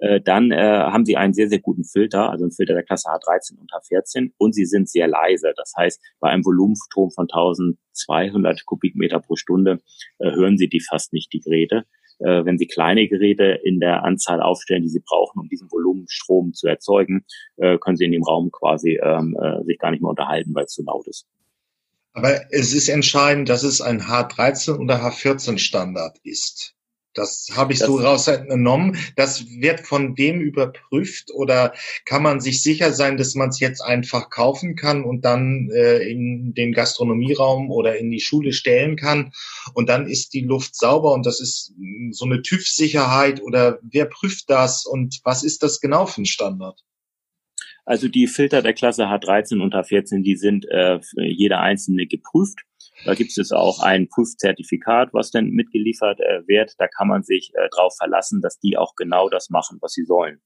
Äh, 0.00 0.20
dann 0.20 0.50
äh, 0.50 0.56
haben 0.56 1.04
sie 1.04 1.16
einen 1.16 1.34
sehr, 1.34 1.48
sehr 1.48 1.60
guten 1.60 1.84
Filter, 1.84 2.30
also 2.30 2.44
einen 2.44 2.52
Filter 2.52 2.74
der 2.74 2.82
Klasse 2.82 3.08
H13 3.08 3.58
und 3.58 3.70
H14 3.72 4.32
und 4.38 4.54
sie 4.54 4.64
sind 4.64 4.88
sehr 4.88 5.08
leise. 5.08 5.52
Das 5.56 5.72
heißt, 5.76 6.00
bei 6.20 6.30
einem 6.30 6.44
Volumenstrom 6.44 7.10
von 7.10 7.24
1200 7.24 8.64
Kubikmeter 8.64 9.20
pro 9.20 9.36
Stunde 9.36 9.80
äh, 10.18 10.30
hören 10.32 10.58
sie 10.58 10.68
die 10.68 10.80
fast 10.80 11.12
nicht, 11.12 11.32
die 11.32 11.40
Geräte. 11.40 11.84
Äh, 12.20 12.44
wenn 12.44 12.58
sie 12.58 12.66
kleine 12.66 13.08
Geräte 13.08 13.60
in 13.64 13.80
der 13.80 14.04
Anzahl 14.04 14.42
aufstellen, 14.42 14.82
die 14.82 14.88
sie 14.88 15.02
brauchen, 15.04 15.40
um 15.40 15.48
diesen 15.48 15.70
Volumenstrom 15.70 16.52
zu 16.52 16.66
erzeugen, 16.66 17.24
äh, 17.56 17.78
können 17.78 17.96
sie 17.96 18.04
in 18.04 18.12
dem 18.12 18.24
Raum 18.24 18.50
quasi 18.50 18.98
ähm, 19.02 19.36
äh, 19.40 19.64
sich 19.64 19.78
gar 19.78 19.90
nicht 19.90 20.02
mehr 20.02 20.10
unterhalten, 20.10 20.54
weil 20.54 20.64
es 20.64 20.72
zu 20.72 20.82
laut 20.82 21.06
ist. 21.06 21.26
Aber 22.12 22.40
es 22.50 22.74
ist 22.74 22.88
entscheidend, 22.88 23.48
dass 23.48 23.62
es 23.62 23.80
ein 23.80 24.00
H13 24.02 24.78
oder 24.78 24.96
H14 24.96 25.58
Standard 25.58 26.18
ist. 26.24 26.74
Das 27.14 27.48
habe 27.56 27.72
ich 27.72 27.80
das 27.80 27.88
so 27.88 27.96
raus 27.96 28.28
entnommen. 28.28 28.96
Das 29.16 29.44
wird 29.48 29.80
von 29.80 30.14
dem 30.14 30.40
überprüft 30.40 31.32
oder 31.34 31.74
kann 32.04 32.22
man 32.22 32.40
sich 32.40 32.62
sicher 32.62 32.92
sein, 32.92 33.16
dass 33.16 33.34
man 33.34 33.48
es 33.48 33.58
jetzt 33.58 33.80
einfach 33.80 34.30
kaufen 34.30 34.76
kann 34.76 35.04
und 35.04 35.24
dann 35.24 35.70
äh, 35.74 35.98
in 35.98 36.54
den 36.54 36.72
Gastronomieraum 36.72 37.70
oder 37.70 37.98
in 37.98 38.10
die 38.10 38.20
Schule 38.20 38.52
stellen 38.52 38.96
kann 38.96 39.32
und 39.74 39.88
dann 39.88 40.06
ist 40.06 40.34
die 40.34 40.42
Luft 40.42 40.76
sauber 40.76 41.12
und 41.12 41.26
das 41.26 41.40
ist 41.40 41.74
so 42.12 42.26
eine 42.26 42.42
TÜV-Sicherheit 42.42 43.42
oder 43.42 43.80
wer 43.82 44.04
prüft 44.04 44.48
das 44.48 44.86
und 44.86 45.20
was 45.24 45.42
ist 45.42 45.64
das 45.64 45.80
genau 45.80 46.06
für 46.06 46.22
ein 46.22 46.26
Standard? 46.26 46.80
Also 47.84 48.06
die 48.06 48.28
Filter 48.28 48.62
der 48.62 48.74
Klasse 48.74 49.06
H13 49.06 49.60
und 49.60 49.74
H14, 49.74 50.22
die 50.22 50.36
sind 50.36 50.64
äh, 50.70 51.00
jeder 51.16 51.60
einzelne 51.60 52.06
geprüft 52.06 52.60
da 53.04 53.14
gibt 53.14 53.36
es 53.36 53.52
auch 53.52 53.80
ein 53.80 54.08
Prüfzertifikat, 54.08 55.10
was 55.12 55.30
dann 55.30 55.50
mitgeliefert 55.50 56.20
äh, 56.20 56.46
wird. 56.46 56.74
Da 56.78 56.88
kann 56.88 57.08
man 57.08 57.22
sich 57.22 57.52
äh, 57.54 57.68
darauf 57.70 57.96
verlassen, 57.96 58.40
dass 58.40 58.58
die 58.58 58.76
auch 58.76 58.94
genau 58.94 59.28
das 59.28 59.50
machen, 59.50 59.78
was 59.80 59.92
sie 59.92 60.04
sollen. 60.04 60.40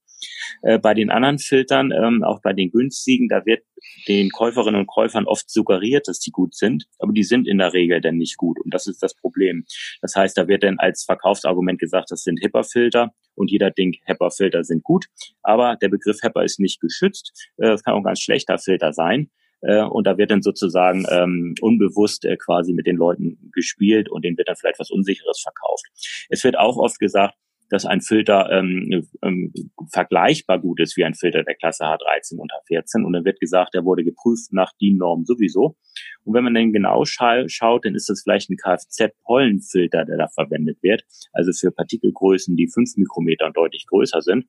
Äh, 0.63 0.79
bei 0.79 0.95
den 0.95 1.11
anderen 1.11 1.39
Filtern, 1.39 1.93
ähm, 1.93 2.23
auch 2.23 2.41
bei 2.41 2.53
den 2.53 2.71
günstigen, 2.71 3.29
da 3.29 3.45
wird 3.45 3.65
den 4.09 4.31
Käuferinnen 4.31 4.81
und 4.81 4.87
Käufern 4.87 5.27
oft 5.27 5.51
suggeriert, 5.51 6.09
dass 6.09 6.19
die 6.21 6.31
gut 6.31 6.55
sind, 6.55 6.87
aber 6.99 7.13
die 7.13 7.23
sind 7.25 7.47
in 7.47 7.59
der 7.59 7.73
Regel 7.73 8.01
dann 8.01 8.17
nicht 8.17 8.37
gut 8.37 8.59
und 8.61 8.73
das 8.73 8.87
ist 8.87 9.03
das 9.03 9.15
Problem. 9.15 9.65
Das 10.01 10.15
heißt, 10.15 10.37
da 10.39 10.49
wird 10.49 10.63
dann 10.63 10.79
als 10.79 11.05
Verkaufsargument 11.05 11.79
gesagt, 11.79 12.11
das 12.11 12.23
sind 12.23 12.41
Hipper-Filter 12.41 13.13
und 13.35 13.51
jeder 13.51 13.71
denkt, 13.71 13.99
HEPA-Filter 14.05 14.65
sind 14.65 14.83
gut, 14.85 15.07
aber 15.43 15.77
der 15.77 15.89
Begriff 15.89 16.19
HEPA 16.23 16.43
ist 16.43 16.61
nicht 16.61 16.81
geschützt. 16.81 17.51
Äh, 17.59 17.71
es 17.71 17.83
kann 17.83 17.95
auch 17.95 17.99
ein 17.99 18.05
ganz 18.05 18.21
schlechter 18.21 18.59
Filter 18.59 18.93
sein. 18.93 19.31
Äh, 19.65 19.83
und 19.83 20.07
da 20.07 20.19
wird 20.19 20.31
dann 20.31 20.43
sozusagen 20.43 21.07
ähm, 21.11 21.55
unbewusst 21.61 22.25
äh, 22.25 22.37
quasi 22.37 22.73
mit 22.73 22.87
den 22.87 22.97
Leuten 22.97 23.51
gespielt 23.53 24.11
und 24.11 24.25
denen 24.25 24.37
wird 24.37 24.49
dann 24.49 24.57
vielleicht 24.57 24.79
was 24.79 24.91
Unsicheres 24.91 25.41
verkauft. 25.41 25.87
Es 26.29 26.45
wird 26.45 26.59
auch 26.59 26.77
oft 26.77 26.99
gesagt, 26.99 27.35
dass 27.71 27.87
ein 27.87 28.03
Filter 28.03 28.51
ähm, 28.53 29.09
ähm, 29.23 29.53
vergleichbar 29.91 30.61
gut 30.61 30.81
ist 30.81 30.97
wie 30.97 31.05
ein 31.05 31.15
Filter 31.15 31.43
der 31.43 31.55
Klasse 31.55 31.85
H13 31.85 32.37
und 32.37 32.53
H14. 32.53 33.05
Und 33.05 33.15
dann 33.15 33.25
wird 33.25 33.41
gesagt, 33.41 33.75
er 33.75 33.85
wurde 33.85 34.05
geprüft 34.05 34.53
nach 34.53 34.71
DIN-Norm 34.81 35.25
sowieso. 35.25 35.77
Und 36.25 36.35
wenn 36.35 36.45
man 36.45 36.55
dann 36.55 36.73
genau 36.73 37.05
scha 37.05 37.49
schaut, 37.49 37.87
dann 37.87 37.95
ist 37.95 38.09
das 38.09 38.23
vielleicht 38.23 38.51
ein 38.51 38.59
Kfz-Pollenfilter, 38.59 40.05
der 40.05 40.19
da 40.19 40.29
verwendet 40.29 40.83
wird, 40.83 41.05
also 41.33 41.53
für 41.53 41.73
Partikelgrößen, 41.73 42.55
die 42.55 42.69
fünf 42.69 42.97
Mikrometer 42.97 43.47
und 43.47 43.57
deutlich 43.57 43.87
größer 43.89 44.21
sind. 44.21 44.45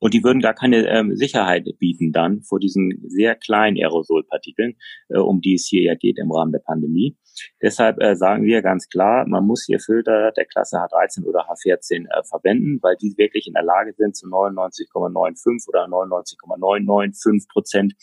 Und 0.00 0.14
die 0.14 0.24
würden 0.24 0.40
gar 0.40 0.54
keine 0.54 0.86
ähm, 0.88 1.16
Sicherheit 1.16 1.66
bieten 1.78 2.12
dann 2.12 2.42
vor 2.42 2.60
diesen 2.60 3.02
sehr 3.06 3.34
kleinen 3.34 3.76
Aerosolpartikeln, 3.76 4.76
äh, 5.08 5.18
um 5.18 5.40
die 5.40 5.54
es 5.54 5.66
hier 5.66 5.82
ja 5.82 5.94
geht 5.94 6.18
im 6.18 6.32
Rahmen 6.32 6.52
der 6.52 6.60
Pandemie. 6.60 7.16
Deshalb 7.62 8.00
äh, 8.00 8.16
sagen 8.16 8.44
wir 8.44 8.62
ganz 8.62 8.88
klar, 8.88 9.26
man 9.26 9.44
muss 9.44 9.64
hier 9.64 9.80
Filter 9.80 10.32
der 10.32 10.44
Klasse 10.46 10.76
H13 10.78 11.24
oder 11.24 11.48
H14 11.48 12.06
äh, 12.06 12.22
verwenden, 12.24 12.78
weil 12.82 12.96
die 12.96 13.14
wirklich 13.16 13.46
in 13.46 13.54
der 13.54 13.62
Lage 13.62 13.92
sind, 13.96 14.16
zu 14.16 14.26
99,95 14.26 15.68
oder 15.68 15.88
99,995 15.88 17.48
Prozent 17.48 17.94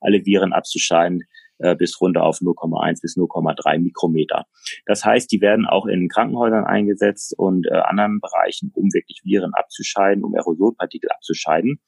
alle 0.00 0.24
Viren 0.24 0.52
abzuscheiden, 0.52 1.22
äh, 1.62 1.76
bis 1.76 2.00
runter 2.00 2.24
auf 2.24 2.38
0,1 2.38 3.00
bis 3.00 3.16
0,3 3.16 3.78
Mikrometer. 3.78 4.46
Das 4.86 5.04
heißt, 5.04 5.30
die 5.32 5.40
werden 5.40 5.66
auch 5.66 5.86
in 5.86 6.08
Krankenhäusern 6.08 6.64
eingesetzt 6.64 7.34
und 7.38 7.66
äh, 7.66 7.74
anderen 7.74 8.20
Bereichen, 8.20 8.70
um 8.74 8.92
wirklich 8.92 9.20
Viren 9.24 9.54
abzuscheiden, 9.54 10.24
um 10.24 10.34
Aerosolpartikel 10.34 11.10
abzuscheiden. 11.10 11.80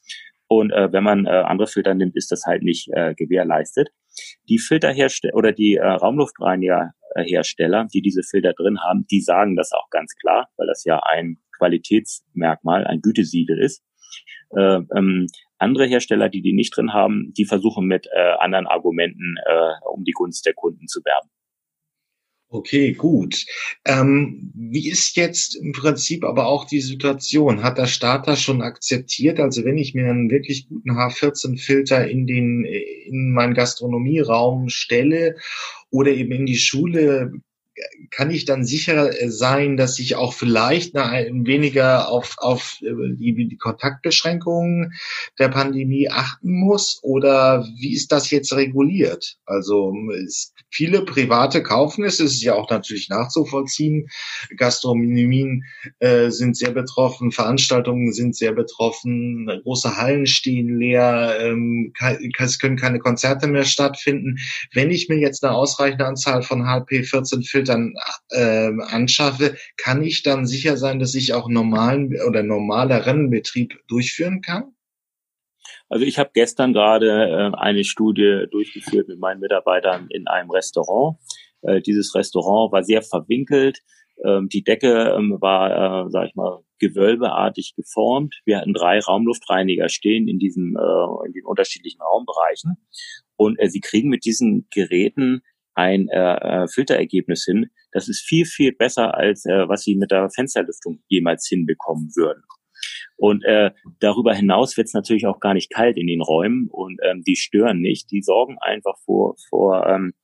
Und 0.47 0.73
äh, 0.73 0.93
wenn 0.93 1.05
man 1.05 1.27
äh, 1.27 1.31
andere 1.31 1.67
Filter 1.67 1.95
nimmt, 1.95 2.17
ist 2.17 2.31
das 2.31 2.45
halt 2.47 2.63
nicht 2.63 2.89
äh, 2.93 3.15
gewährleistet. 3.15 3.89
Die 4.49 4.59
Filterhersteller 4.59 5.35
oder 5.35 5.53
die 5.53 5.77
äh, 5.77 5.87
Raumluftreinigerhersteller, 5.87 7.89
die 7.93 8.03
diese 8.03 8.23
Filter 8.23 8.53
drin 8.53 8.79
haben, 8.81 9.07
die 9.11 9.21
sagen 9.21 9.57
das 9.57 9.73
auch 9.73 9.91
ganz 9.91 10.15
klar, 10.15 10.49
weil 10.57 10.67
das 10.67 10.85
ja 10.85 11.01
ein 11.01 11.39
Qualitätsmerkmal, 11.59 12.87
ein 12.87 13.01
Gütesiegel 13.01 13.59
ist. 13.59 13.83
Äh, 14.51 14.81
ähm, 14.97 15.27
andere 15.59 15.87
Hersteller, 15.87 16.29
die 16.29 16.43
die 16.43 16.53
nicht 16.53 16.77
drin 16.77 16.93
haben, 16.93 17.33
die 17.37 17.45
versuchen 17.45 17.87
mit 17.87 18.07
äh, 18.15 18.33
anderen 18.39 18.67
Argumenten 18.67 19.37
äh, 19.47 19.89
um 19.93 20.05
die 20.05 20.13
Gunst 20.13 20.47
der 20.47 20.55
Kunden 20.55 20.87
zu 20.87 21.01
werben. 21.05 21.31
Okay, 22.55 22.93
gut. 22.93 23.47
Ähm, 23.85 24.53
wie 24.55 24.89
ist 24.89 25.17
jetzt 25.17 25.57
im 25.57 25.73
Prinzip 25.73 26.23
aber 26.23 26.47
auch 26.47 26.67
die 26.67 26.81
Situation? 26.81 27.65
Hat 27.65 27.79
der 27.79 27.87
Staat 27.87 28.29
das 28.29 28.41
schon 28.41 28.63
akzeptiert? 28.63 29.41
Also 29.41 29.65
wenn 29.65 29.77
ich 29.77 29.93
mir 29.93 30.09
einen 30.09 30.31
wirklich 30.31 30.69
guten 30.69 30.93
H14-Filter 30.93 32.07
in 32.07 32.29
den 32.29 32.65
in 32.65 33.33
meinen 33.33 33.55
Gastronomieraum 33.55 34.69
stelle 34.69 35.37
oder 35.91 36.13
eben 36.13 36.31
in 36.31 36.47
die 36.47 36.57
Schule, 36.57 37.33
kann 38.11 38.31
ich 38.31 38.45
dann 38.45 38.65
sicher 38.65 39.21
äh, 39.21 39.31
sein, 39.31 39.77
dass 39.77 39.99
ich 39.99 40.17
auch 40.17 40.33
vielleicht 40.33 40.95
weniger 40.95 42.09
auf, 42.09 42.37
auf 42.39 42.79
äh, 42.83 42.93
die, 43.17 43.49
die 43.49 43.57
Kontaktbeschränkungen 43.57 44.93
der 45.39 45.49
Pandemie 45.49 46.09
achten 46.09 46.53
muss? 46.53 47.01
Oder 47.03 47.67
wie 47.79 47.95
ist 47.95 48.13
das 48.13 48.31
jetzt 48.31 48.53
reguliert? 48.53 49.37
Also 49.47 49.95
es, 50.25 50.53
viele 50.71 51.05
Private 51.05 51.63
kaufen 51.63 52.05
es 52.05 52.21
ist 52.21 52.43
ja 52.43 52.55
auch 52.55 52.71
natürlich 52.71 53.09
nachzuvollziehen. 53.09 54.09
Gastronomien 54.57 55.65
äh, 55.99 56.31
sind 56.31 56.57
sehr 56.57 56.73
betroffen, 56.73 57.33
Veranstaltungen 57.33 58.13
sind 58.13 58.37
sehr 58.37 58.53
betroffen, 58.53 59.51
große 59.63 59.97
Hallen 59.97 60.27
stehen 60.27 60.79
leer, 60.79 61.39
ähm, 61.41 61.93
es 62.39 62.59
können 62.59 62.77
keine 62.77 62.99
Konzerte 62.99 63.47
mehr 63.47 63.65
stattfinden. 63.65 64.39
Wenn 64.73 64.91
ich 64.91 65.09
mir 65.09 65.19
jetzt 65.19 65.45
eine 65.45 65.55
ausreichende 65.55 66.07
Anzahl 66.07 66.43
von 66.43 66.67
HP 66.67 67.03
14 67.03 67.43
Filtern 67.65 67.95
äh, 68.31 68.71
anschaffe, 68.87 69.57
kann 69.77 70.03
ich 70.03 70.23
dann 70.23 70.47
sicher 70.47 70.77
sein, 70.77 70.99
dass 70.99 71.15
ich 71.15 71.33
auch 71.33 71.49
normalen 71.49 72.15
oder 72.29 72.43
normaler 72.43 73.07
Rennenbetrieb 73.07 73.79
durchführen 73.89 74.41
kann? 74.41 74.75
Also 75.89 76.05
ich 76.05 76.19
habe 76.19 76.31
gestern 76.35 76.73
gerade 76.73 77.07
äh, 77.09 77.57
eine 77.57 77.85
Studie 77.85 78.47
durchgeführt 78.51 79.09
mit 79.09 79.19
meinen 79.19 79.41
Mitarbeitern 79.41 80.09
in 80.11 80.27
einem 80.27 80.51
Restaurant. 80.51 81.19
Äh, 81.63 81.81
dieses 81.81 82.15
Restaurant 82.15 82.73
war 82.73 82.83
sehr 82.83 83.03
verwinkelt. 83.03 83.81
Ähm, 84.25 84.49
die 84.49 84.63
Decke 84.63 85.15
ähm, 85.17 85.39
war, 85.41 86.07
äh, 86.07 86.11
sag 86.11 86.29
ich 86.29 86.35
mal, 86.35 86.61
gewölbeartig 86.79 87.75
geformt. 87.77 88.41
Wir 88.45 88.59
hatten 88.59 88.75
drei 88.75 88.99
Raumluftreiniger 88.99 89.89
stehen 89.89 90.29
in 90.29 90.39
diesem, 90.39 90.77
äh, 90.77 91.27
in 91.27 91.33
den 91.33 91.45
unterschiedlichen 91.45 92.03
Raumbereichen. 92.03 92.77
Und 93.37 93.59
äh, 93.59 93.69
sie 93.69 93.81
kriegen 93.81 94.09
mit 94.11 94.25
diesen 94.25 94.67
Geräten 94.71 95.43
ein 95.75 96.09
äh, 96.09 96.65
äh, 96.65 96.69
Filterergebnis 96.69 97.45
hin. 97.45 97.71
Das 97.93 98.09
ist 98.09 98.21
viel, 98.21 98.45
viel 98.45 98.73
besser, 98.73 99.15
als 99.15 99.45
äh, 99.45 99.69
was 99.69 99.83
sie 99.83 99.97
mit 99.97 100.11
der 100.11 100.29
Fensterlüftung 100.31 101.01
jemals 101.09 101.47
hinbekommen 101.49 102.11
würden. 102.17 102.43
Und 103.17 103.45
äh, 103.45 103.71
darüber 104.01 104.35
hinaus 104.35 104.77
wird 104.77 104.89
es 104.89 104.95
natürlich 104.95 105.27
auch 105.27 105.41
gar 105.41 105.55
nicht 105.55 105.73
kalt 105.73 105.97
in 105.97 106.07
den 106.07 106.21
Räumen 106.21 106.69
und 106.71 107.01
ähm, 107.03 107.23
die 107.23 107.37
stören 107.37 107.81
nicht. 107.81 108.11
Die 108.11 108.23
sorgen 108.23 108.59
einfach 108.61 108.99
vor, 109.05 109.37
vor 109.49 109.87
ähm, 109.87 110.15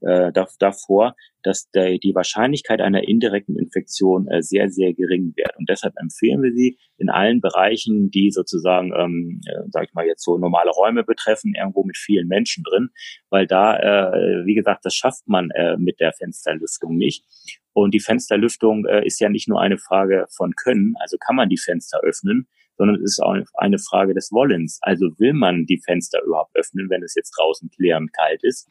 äh, 0.00 0.32
davor, 0.58 1.14
dass 1.42 1.70
der, 1.70 1.98
die 1.98 2.14
Wahrscheinlichkeit 2.14 2.80
einer 2.80 3.06
indirekten 3.06 3.56
Infektion 3.56 4.28
äh, 4.28 4.42
sehr, 4.42 4.68
sehr 4.68 4.92
gering 4.94 5.32
wird. 5.36 5.56
Und 5.56 5.68
deshalb 5.68 5.94
empfehlen 5.96 6.42
wir 6.42 6.52
sie 6.52 6.78
in 6.98 7.08
allen 7.08 7.40
Bereichen, 7.40 8.10
die 8.10 8.30
sozusagen, 8.30 8.92
ähm, 8.96 9.40
äh, 9.46 9.68
sage 9.70 9.86
ich 9.86 9.94
mal 9.94 10.06
jetzt 10.06 10.24
so 10.24 10.38
normale 10.38 10.70
Räume 10.70 11.04
betreffen, 11.04 11.54
irgendwo 11.56 11.84
mit 11.84 11.96
vielen 11.96 12.26
Menschen 12.26 12.64
drin, 12.64 12.90
weil 13.30 13.46
da, 13.46 13.78
äh, 13.78 14.44
wie 14.44 14.54
gesagt, 14.54 14.84
das 14.84 14.94
schafft 14.94 15.28
man 15.28 15.50
äh, 15.50 15.76
mit 15.76 16.00
der 16.00 16.12
Fensterlüftung 16.12 16.96
nicht. 16.96 17.24
Und 17.72 17.92
die 17.92 18.00
Fensterlüftung 18.00 18.86
äh, 18.86 19.06
ist 19.06 19.20
ja 19.20 19.28
nicht 19.28 19.48
nur 19.48 19.60
eine 19.60 19.78
Frage 19.78 20.26
von 20.34 20.54
Können, 20.56 20.94
also 20.98 21.16
kann 21.18 21.36
man 21.36 21.48
die 21.48 21.58
Fenster 21.58 22.00
öffnen, 22.02 22.48
sondern 22.76 22.96
es 22.96 23.12
ist 23.12 23.22
auch 23.22 23.36
eine 23.54 23.78
Frage 23.78 24.14
des 24.14 24.30
Wollens. 24.32 24.78
Also 24.82 25.06
will 25.18 25.32
man 25.32 25.66
die 25.66 25.80
Fenster 25.84 26.22
überhaupt 26.24 26.54
öffnen, 26.54 26.88
wenn 26.90 27.02
es 27.02 27.14
jetzt 27.14 27.32
draußen 27.38 27.70
klärend 27.70 28.12
kalt 28.12 28.42
ist? 28.42 28.68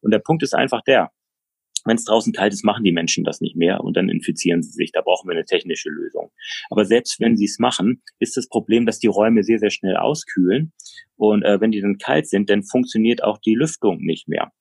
Und 0.00 0.12
der 0.12 0.18
Punkt 0.18 0.42
ist 0.42 0.54
einfach 0.54 0.82
der, 0.82 1.10
wenn 1.84 1.96
es 1.96 2.04
draußen 2.04 2.32
kalt 2.32 2.52
ist, 2.52 2.64
machen 2.64 2.84
die 2.84 2.92
Menschen 2.92 3.24
das 3.24 3.40
nicht 3.40 3.56
mehr 3.56 3.82
und 3.82 3.96
dann 3.96 4.08
infizieren 4.08 4.62
sie 4.62 4.70
sich. 4.70 4.92
Da 4.92 5.00
brauchen 5.00 5.28
wir 5.28 5.34
eine 5.34 5.44
technische 5.44 5.88
Lösung. 5.88 6.30
Aber 6.70 6.84
selbst 6.84 7.18
wenn 7.20 7.36
sie 7.36 7.46
es 7.46 7.58
machen, 7.58 8.02
ist 8.18 8.36
das 8.36 8.48
Problem, 8.48 8.86
dass 8.86 8.98
die 8.98 9.08
Räume 9.08 9.42
sehr, 9.42 9.58
sehr 9.58 9.70
schnell 9.70 9.96
auskühlen. 9.96 10.72
Und 11.16 11.42
äh, 11.42 11.60
wenn 11.60 11.72
die 11.72 11.80
dann 11.80 11.98
kalt 11.98 12.28
sind, 12.28 12.50
dann 12.50 12.62
funktioniert 12.62 13.22
auch 13.22 13.38
die 13.38 13.54
Lüftung 13.54 13.98
nicht 13.98 14.28
mehr. 14.28 14.52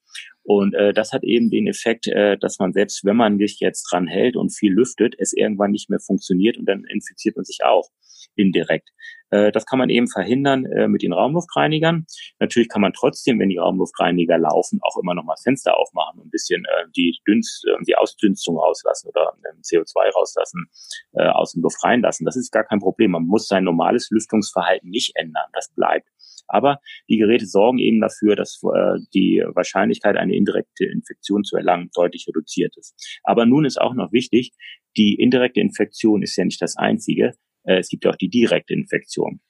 Und 0.43 0.73
äh, 0.73 0.93
das 0.93 1.13
hat 1.13 1.23
eben 1.23 1.49
den 1.49 1.67
Effekt, 1.67 2.07
äh, 2.07 2.37
dass 2.37 2.57
man 2.59 2.73
selbst, 2.73 3.05
wenn 3.05 3.15
man 3.15 3.37
sich 3.37 3.59
jetzt 3.59 3.83
dran 3.91 4.07
hält 4.07 4.35
und 4.35 4.49
viel 4.49 4.73
lüftet, 4.73 5.15
es 5.19 5.33
irgendwann 5.33 5.71
nicht 5.71 5.89
mehr 5.89 5.99
funktioniert 5.99 6.57
und 6.57 6.65
dann 6.65 6.83
infiziert 6.85 7.35
man 7.35 7.45
sich 7.45 7.59
auch 7.63 7.89
indirekt. 8.35 8.89
Äh, 9.29 9.51
das 9.51 9.65
kann 9.65 9.79
man 9.79 9.89
eben 9.89 10.07
verhindern 10.07 10.65
äh, 10.65 10.87
mit 10.87 11.01
den 11.01 11.13
Raumluftreinigern. 11.13 12.05
Natürlich 12.39 12.69
kann 12.69 12.81
man 12.81 12.93
trotzdem, 12.93 13.39
wenn 13.39 13.49
die 13.49 13.57
Raumluftreiniger 13.57 14.37
laufen, 14.37 14.79
auch 14.81 14.97
immer 15.01 15.13
noch 15.13 15.23
mal 15.23 15.35
Fenster 15.41 15.77
aufmachen 15.77 16.19
und 16.19 16.27
ein 16.27 16.31
bisschen 16.31 16.63
äh, 16.65 16.85
die, 16.95 17.19
Dünst, 17.27 17.65
die 17.87 17.95
Ausdünstung 17.95 18.57
rauslassen 18.57 19.09
oder 19.09 19.33
äh, 19.43 19.53
CO2 19.61 20.11
rauslassen, 20.13 20.69
aus 21.13 21.53
dem 21.53 21.61
Luft 21.61 21.83
reinlassen. 21.83 22.25
Das 22.25 22.35
ist 22.35 22.51
gar 22.51 22.63
kein 22.63 22.79
Problem. 22.79 23.11
Man 23.11 23.25
muss 23.25 23.47
sein 23.47 23.63
normales 23.63 24.09
Lüftungsverhalten 24.11 24.89
nicht 24.89 25.15
ändern. 25.15 25.45
Das 25.53 25.73
bleibt. 25.73 26.07
Aber 26.51 26.79
die 27.09 27.17
Geräte 27.17 27.45
sorgen 27.45 27.79
eben 27.79 28.01
dafür, 28.01 28.35
dass 28.35 28.61
äh, 28.63 28.99
die 29.13 29.43
Wahrscheinlichkeit, 29.53 30.17
eine 30.17 30.35
indirekte 30.35 30.85
Infektion 30.85 31.43
zu 31.43 31.55
erlangen, 31.55 31.89
deutlich 31.93 32.27
reduziert 32.27 32.75
ist. 32.77 33.19
Aber 33.23 33.45
nun 33.45 33.65
ist 33.65 33.79
auch 33.79 33.93
noch 33.93 34.11
wichtig, 34.11 34.51
die 34.97 35.15
indirekte 35.15 35.61
Infektion 35.61 36.21
ist 36.21 36.35
ja 36.35 36.43
nicht 36.43 36.61
das 36.61 36.75
einzige. 36.75 37.33
Äh, 37.63 37.79
es 37.79 37.89
gibt 37.89 38.05
ja 38.05 38.11
auch 38.11 38.15
die 38.17 38.29
direkte 38.29 38.73
Infektion. 38.73 39.41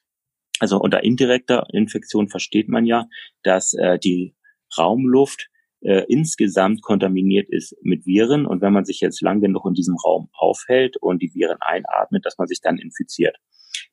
Also 0.59 0.79
unter 0.79 1.03
indirekter 1.03 1.65
Infektion 1.73 2.29
versteht 2.29 2.69
man 2.69 2.85
ja, 2.85 3.07
dass 3.43 3.73
äh, 3.73 3.97
die 3.97 4.35
Raumluft 4.77 5.49
äh, 5.81 6.05
insgesamt 6.07 6.81
kontaminiert 6.83 7.49
ist 7.49 7.75
mit 7.81 8.05
Viren 8.05 8.45
und 8.45 8.61
wenn 8.61 8.73
man 8.73 8.85
sich 8.85 8.99
jetzt 8.99 9.21
lang 9.21 9.41
genug 9.41 9.65
in 9.65 9.73
diesem 9.73 9.95
Raum 9.95 10.29
aufhält 10.33 10.97
und 10.97 11.21
die 11.21 11.33
Viren 11.33 11.57
einatmet, 11.61 12.25
dass 12.25 12.37
man 12.37 12.47
sich 12.47 12.61
dann 12.61 12.77
infiziert. 12.77 13.37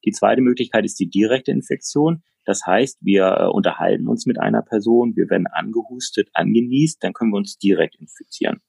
Die 0.05 0.13
zweite 0.13 0.43
Möglichkeit 0.43 0.85
ist 0.85 1.01
die 1.01 1.09
direkte 1.09 1.51
Infektion. 1.51 2.23
Das 2.45 2.67
heißt, 2.67 2.99
wir 3.01 3.39
äh, 3.41 3.47
unterhalten 3.47 4.09
uns 4.09 4.27
mit 4.27 4.39
einer 4.39 4.63
Person, 4.63 5.17
wir 5.17 5.31
werden 5.31 5.47
angehustet, 5.47 6.29
angenießt, 6.35 7.03
dann 7.03 7.13
können 7.13 7.31
wir 7.31 7.39
uns 7.39 7.59
direkt 7.59 7.97
infizieren. 7.97 8.61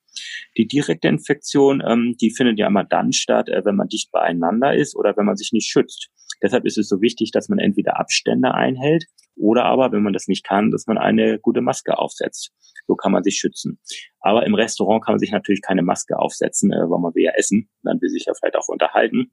Die 0.57 0.67
direkte 0.67 1.07
Infektion, 1.07 1.83
ähm, 1.85 2.15
die 2.19 2.31
findet 2.31 2.59
ja 2.59 2.67
immer 2.67 2.83
dann 2.83 3.13
statt, 3.13 3.49
äh, 3.49 3.63
wenn 3.65 3.75
man 3.75 3.87
dicht 3.87 4.11
beieinander 4.11 4.75
ist 4.75 4.95
oder 4.95 5.15
wenn 5.17 5.25
man 5.25 5.35
sich 5.35 5.51
nicht 5.51 5.69
schützt. 5.69 6.09
Deshalb 6.41 6.65
ist 6.65 6.77
es 6.77 6.87
so 6.87 7.01
wichtig, 7.01 7.31
dass 7.31 7.49
man 7.49 7.59
entweder 7.59 7.99
Abstände 7.99 8.53
einhält 8.53 9.05
oder 9.35 9.65
aber, 9.65 9.91
wenn 9.91 10.03
man 10.03 10.13
das 10.13 10.27
nicht 10.27 10.45
kann, 10.45 10.71
dass 10.71 10.87
man 10.87 10.97
eine 10.97 11.39
gute 11.39 11.61
Maske 11.61 11.97
aufsetzt. 11.97 12.51
So 12.87 12.95
kann 12.95 13.11
man 13.11 13.23
sich 13.23 13.37
schützen. 13.37 13.79
Aber 14.19 14.45
im 14.45 14.55
Restaurant 14.55 15.03
kann 15.03 15.13
man 15.13 15.19
sich 15.19 15.31
natürlich 15.31 15.61
keine 15.61 15.81
Maske 15.81 16.17
aufsetzen, 16.17 16.71
äh, 16.71 16.89
weil 16.89 16.99
man 16.99 17.13
will 17.15 17.23
ja 17.23 17.31
essen. 17.35 17.69
Dann 17.83 18.01
will 18.01 18.09
sich 18.09 18.25
ja 18.25 18.33
vielleicht 18.33 18.55
auch 18.55 18.67
unterhalten. 18.67 19.31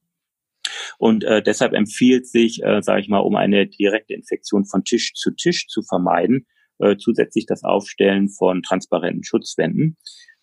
Und 0.98 1.24
äh, 1.24 1.42
deshalb 1.42 1.72
empfiehlt 1.72 2.26
sich, 2.26 2.62
äh, 2.62 2.82
sage 2.82 3.00
ich 3.00 3.08
mal, 3.08 3.18
um 3.18 3.36
eine 3.36 3.66
direkte 3.66 4.14
Infektion 4.14 4.64
von 4.64 4.84
Tisch 4.84 5.14
zu 5.14 5.30
Tisch 5.32 5.66
zu 5.68 5.82
vermeiden, 5.82 6.46
äh, 6.78 6.96
zusätzlich 6.96 7.46
das 7.46 7.64
Aufstellen 7.64 8.28
von 8.28 8.62
transparenten 8.62 9.24
Schutzwänden. 9.24 9.96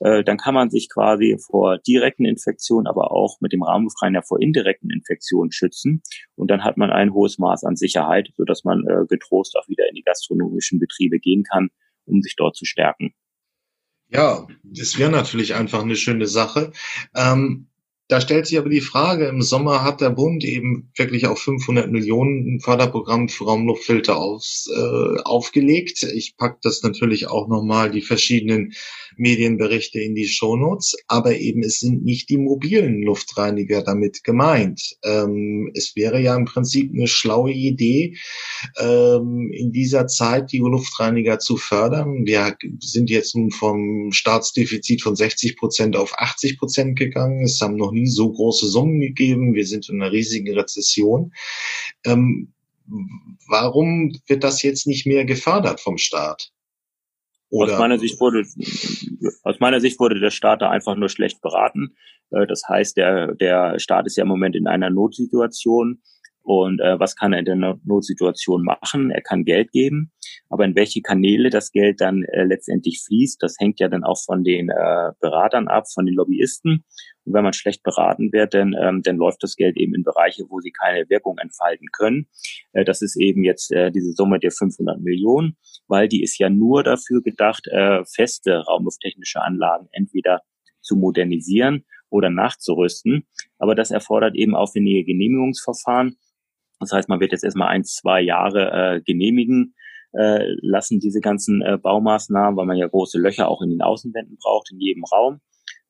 Äh, 0.03 0.23
dann 0.23 0.37
kann 0.37 0.53
man 0.53 0.69
sich 0.69 0.89
quasi 0.89 1.37
vor 1.39 1.77
direkten 1.77 2.25
Infektionen, 2.25 2.87
aber 2.87 3.11
auch 3.11 3.39
mit 3.39 3.53
dem 3.53 3.63
Rahmenbefreien 3.63 4.21
vor 4.21 4.41
indirekten 4.41 4.89
Infektionen 4.89 5.51
schützen. 5.51 6.03
Und 6.35 6.51
dann 6.51 6.63
hat 6.63 6.75
man 6.77 6.91
ein 6.91 7.13
hohes 7.13 7.37
Maß 7.37 7.63
an 7.63 7.77
Sicherheit, 7.77 8.29
sodass 8.35 8.65
man 8.65 8.85
äh, 8.85 9.05
getrost 9.07 9.55
auch 9.55 9.67
wieder 9.69 9.87
in 9.87 9.95
die 9.95 10.03
gastronomischen 10.03 10.77
Betriebe 10.79 11.19
gehen 11.19 11.43
kann, 11.43 11.69
um 12.05 12.21
sich 12.21 12.35
dort 12.35 12.57
zu 12.57 12.65
stärken. 12.65 13.13
Ja, 14.09 14.45
das 14.63 14.99
wäre 14.99 15.09
natürlich 15.09 15.55
einfach 15.55 15.81
eine 15.81 15.95
schöne 15.95 16.27
Sache. 16.27 16.73
Ähm, 17.15 17.69
da 18.09 18.19
stellt 18.19 18.47
sich 18.47 18.57
aber 18.57 18.69
die 18.69 18.81
Frage, 18.81 19.27
im 19.27 19.41
Sommer 19.41 19.83
hat 19.83 20.01
der 20.01 20.09
Bund 20.09 20.43
eben 20.43 20.91
wirklich 20.97 21.25
auch 21.25 21.37
500 21.37 21.89
Millionen 21.89 22.59
Förderprogramm 22.59 23.29
für 23.29 23.45
Raumluftfilter 23.45 24.17
aufs, 24.17 24.69
äh, 24.75 25.21
aufgelegt. 25.23 26.03
Ich 26.03 26.35
pack 26.35 26.61
das 26.61 26.83
natürlich 26.83 27.27
auch 27.27 27.47
nochmal 27.47 27.91
die 27.91 28.01
verschiedenen 28.01 28.73
Medienberichte 29.15 29.99
in 29.99 30.15
die 30.15 30.27
Shownotes, 30.27 30.97
aber 31.07 31.37
eben 31.37 31.63
es 31.63 31.79
sind 31.79 32.03
nicht 32.03 32.29
die 32.29 32.37
mobilen 32.37 33.01
Luftreiniger 33.03 33.81
damit 33.83 34.23
gemeint. 34.23 34.97
Ähm, 35.03 35.71
es 35.73 35.95
wäre 35.95 36.19
ja 36.19 36.35
im 36.35 36.45
Prinzip 36.45 36.91
eine 36.93 37.07
schlaue 37.07 37.53
Idee, 37.53 38.17
ähm, 38.79 39.49
in 39.53 39.71
dieser 39.71 40.07
Zeit 40.07 40.51
die 40.51 40.59
Luftreiniger 40.59 41.39
zu 41.39 41.55
fördern. 41.55 42.25
Wir 42.25 42.57
sind 42.79 43.09
jetzt 43.09 43.35
nun 43.35 43.51
vom 43.51 44.11
Staatsdefizit 44.11 45.01
von 45.01 45.15
60 45.15 45.55
Prozent 45.55 45.95
auf 45.95 46.13
80 46.17 46.57
Prozent 46.57 46.99
gegangen. 46.99 47.43
Es 47.43 47.61
haben 47.61 47.77
noch 47.77 47.92
nie 47.93 48.07
so 48.07 48.31
große 48.31 48.67
Summen 48.67 48.99
gegeben. 48.99 49.53
Wir 49.53 49.65
sind 49.65 49.89
in 49.89 50.01
einer 50.01 50.11
riesigen 50.11 50.53
Rezession. 50.53 51.31
Ähm, 52.05 52.53
warum 53.47 54.17
wird 54.27 54.43
das 54.43 54.61
jetzt 54.61 54.87
nicht 54.87 55.05
mehr 55.05 55.25
gefördert 55.25 55.79
vom 55.79 55.97
Staat? 55.97 56.51
Oder? 57.49 57.73
Aus 57.73 57.79
meiner 57.79 57.99
Sicht 57.99 58.19
wurde, 58.19 58.45
aus 59.43 59.59
meiner 59.59 59.79
Sicht 59.79 59.99
wurde 59.99 60.19
der 60.19 60.31
Staat 60.31 60.61
da 60.61 60.69
einfach 60.69 60.95
nur 60.95 61.09
schlecht 61.09 61.41
beraten. 61.41 61.95
Äh, 62.31 62.47
das 62.47 62.63
heißt, 62.67 62.97
der, 62.97 63.35
der 63.35 63.79
Staat 63.79 64.07
ist 64.07 64.17
ja 64.17 64.23
im 64.23 64.29
Moment 64.29 64.55
in 64.55 64.67
einer 64.67 64.89
Notsituation. 64.89 66.01
Und 66.43 66.81
äh, 66.81 66.99
was 66.99 67.15
kann 67.15 67.31
er 67.31 67.39
in 67.39 67.45
der 67.45 67.79
Notsituation 67.85 68.63
machen? 68.63 69.11
Er 69.11 69.21
kann 69.21 69.45
Geld 69.45 69.71
geben, 69.71 70.11
aber 70.49 70.65
in 70.65 70.75
welche 70.75 71.01
Kanäle 71.01 71.49
das 71.49 71.71
Geld 71.71 72.01
dann 72.01 72.23
äh, 72.23 72.43
letztendlich 72.43 73.01
fließt, 73.05 73.41
das 73.41 73.55
hängt 73.59 73.79
ja 73.79 73.87
dann 73.87 74.03
auch 74.03 74.19
von 74.23 74.43
den 74.43 74.69
äh, 74.69 75.11
Beratern 75.21 75.69
ab, 75.69 75.85
von 75.91 76.05
den 76.05 76.15
Lobbyisten. 76.15 76.83
Und 77.25 77.33
wenn 77.33 77.45
man 77.45 77.53
schlecht 77.53 77.81
beraten 77.83 78.33
wird, 78.33 78.53
dann, 78.53 78.75
ähm, 78.77 79.01
dann 79.03 79.15
läuft 79.15 79.41
das 79.41 79.55
Geld 79.55 79.77
eben 79.77 79.95
in 79.95 80.03
Bereiche, 80.03 80.43
wo 80.49 80.59
sie 80.59 80.71
keine 80.71 81.09
Wirkung 81.09 81.37
entfalten 81.37 81.87
können. 81.93 82.27
Äh, 82.73 82.83
das 82.83 83.01
ist 83.01 83.15
eben 83.15 83.45
jetzt 83.45 83.71
äh, 83.71 83.89
diese 83.91 84.11
Summe 84.11 84.39
der 84.39 84.51
500 84.51 84.99
Millionen, 84.99 85.55
weil 85.87 86.09
die 86.09 86.23
ist 86.23 86.37
ja 86.39 86.49
nur 86.49 86.83
dafür 86.83 87.21
gedacht, 87.21 87.67
äh, 87.67 88.03
feste 88.05 88.65
raumlufttechnische 88.65 89.41
Anlagen 89.41 89.87
entweder 89.91 90.41
zu 90.81 90.97
modernisieren 90.97 91.85
oder 92.09 92.29
nachzurüsten. 92.29 93.25
Aber 93.57 93.75
das 93.75 93.91
erfordert 93.91 94.35
eben 94.35 94.55
aufwendige 94.55 95.05
Genehmigungsverfahren. 95.05 96.17
Das 96.83 96.91
heißt, 96.91 97.09
man 97.09 97.19
wird 97.19 97.31
jetzt 97.31 97.43
erstmal 97.43 97.69
ein, 97.69 97.83
zwei 97.83 98.21
Jahre 98.21 98.71
äh, 98.71 99.01
genehmigen 99.01 99.75
äh, 100.13 100.53
lassen, 100.61 100.99
diese 100.99 101.21
ganzen 101.21 101.61
äh, 101.61 101.77
Baumaßnahmen, 101.77 102.57
weil 102.57 102.65
man 102.65 102.77
ja 102.77 102.87
große 102.87 103.19
Löcher 103.19 103.47
auch 103.47 103.61
in 103.61 103.69
den 103.69 103.81
Außenwänden 103.81 104.37
braucht, 104.41 104.71
in 104.71 104.79
jedem 104.79 105.03
Raum. 105.05 105.41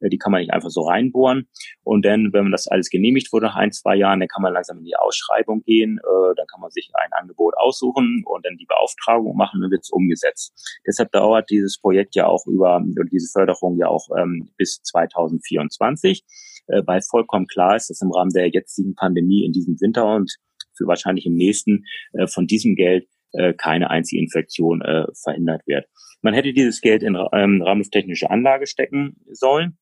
Äh, 0.04 0.10
die 0.10 0.18
kann 0.18 0.32
man 0.32 0.42
nicht 0.42 0.54
einfach 0.54 0.70
so 0.70 0.82
reinbohren. 0.82 1.48
Und 1.84 2.06
dann, 2.06 2.32
wenn 2.34 2.44
man 2.44 2.52
das 2.52 2.68
alles 2.68 2.90
genehmigt 2.90 3.32
wurde 3.32 3.48
nach 3.48 3.56
ein, 3.56 3.72
zwei 3.72 3.96
Jahren, 3.96 4.20
dann 4.20 4.30
kann 4.30 4.42
man 4.42 4.54
langsam 4.54 4.78
in 4.78 4.86
die 4.86 4.96
Ausschreibung 4.96 5.64
gehen. 5.64 5.98
Äh, 5.98 6.36
dann 6.36 6.48
kann 6.48 6.62
man 6.62 6.72
sich 6.72 6.92
ein 6.94 7.12
Angebot 7.14 7.56
aussuchen 7.58 8.24
und 8.26 8.46
dann 8.46 8.58
die 8.58 8.66
Beauftragung 8.66 9.36
machen 9.36 9.58
und 9.58 9.62
dann 9.64 9.72
wird 9.72 9.84
es 9.84 9.92
umgesetzt. 9.92 10.54
Deshalb 10.86 11.12
dauert 11.12 11.50
dieses 11.50 11.80
Projekt 11.80 12.16
ja 12.16 12.28
auch 12.28 12.46
über, 12.48 12.78
oder 12.78 13.10
diese 13.10 13.32
Förderung 13.32 13.78
ja 13.78 13.88
auch 13.88 14.08
ähm, 14.18 14.50
bis 14.58 14.82
2024, 14.84 16.24
äh, 16.68 16.82
weil 16.86 17.02
vollkommen 17.02 17.48
klar 17.48 17.76
ist, 17.76 17.90
dass 17.90 18.02
im 18.02 18.12
Rahmen 18.12 18.32
der 18.32 18.50
jetzigen 18.50 18.96
Pandemie 18.96 19.46
in 19.46 19.52
diesem 19.52 19.80
Winter 19.80 20.16
und 20.16 20.38
für 20.76 20.88
wahrscheinlich 20.88 21.26
im 21.26 21.36
nächsten 21.36 21.86
äh, 22.14 22.28
von 22.28 22.48
diesem 22.48 22.76
Geld 22.76 23.08
äh, 23.34 23.54
keine 23.54 23.90
einzige 23.90 24.22
Infektion 24.22 24.82
äh, 24.82 25.06
verhindert 25.22 25.66
wird. 25.66 25.86
Man 26.22 26.34
hätte 26.34 26.54
dieses 26.54 26.82
Geld 26.82 27.04
in 27.04 27.16
ähm, 27.34 27.62
rahmenlufttechnische 27.62 28.30
Anlage 28.30 28.68
stecken 28.68 29.18
sollen. 29.32 29.78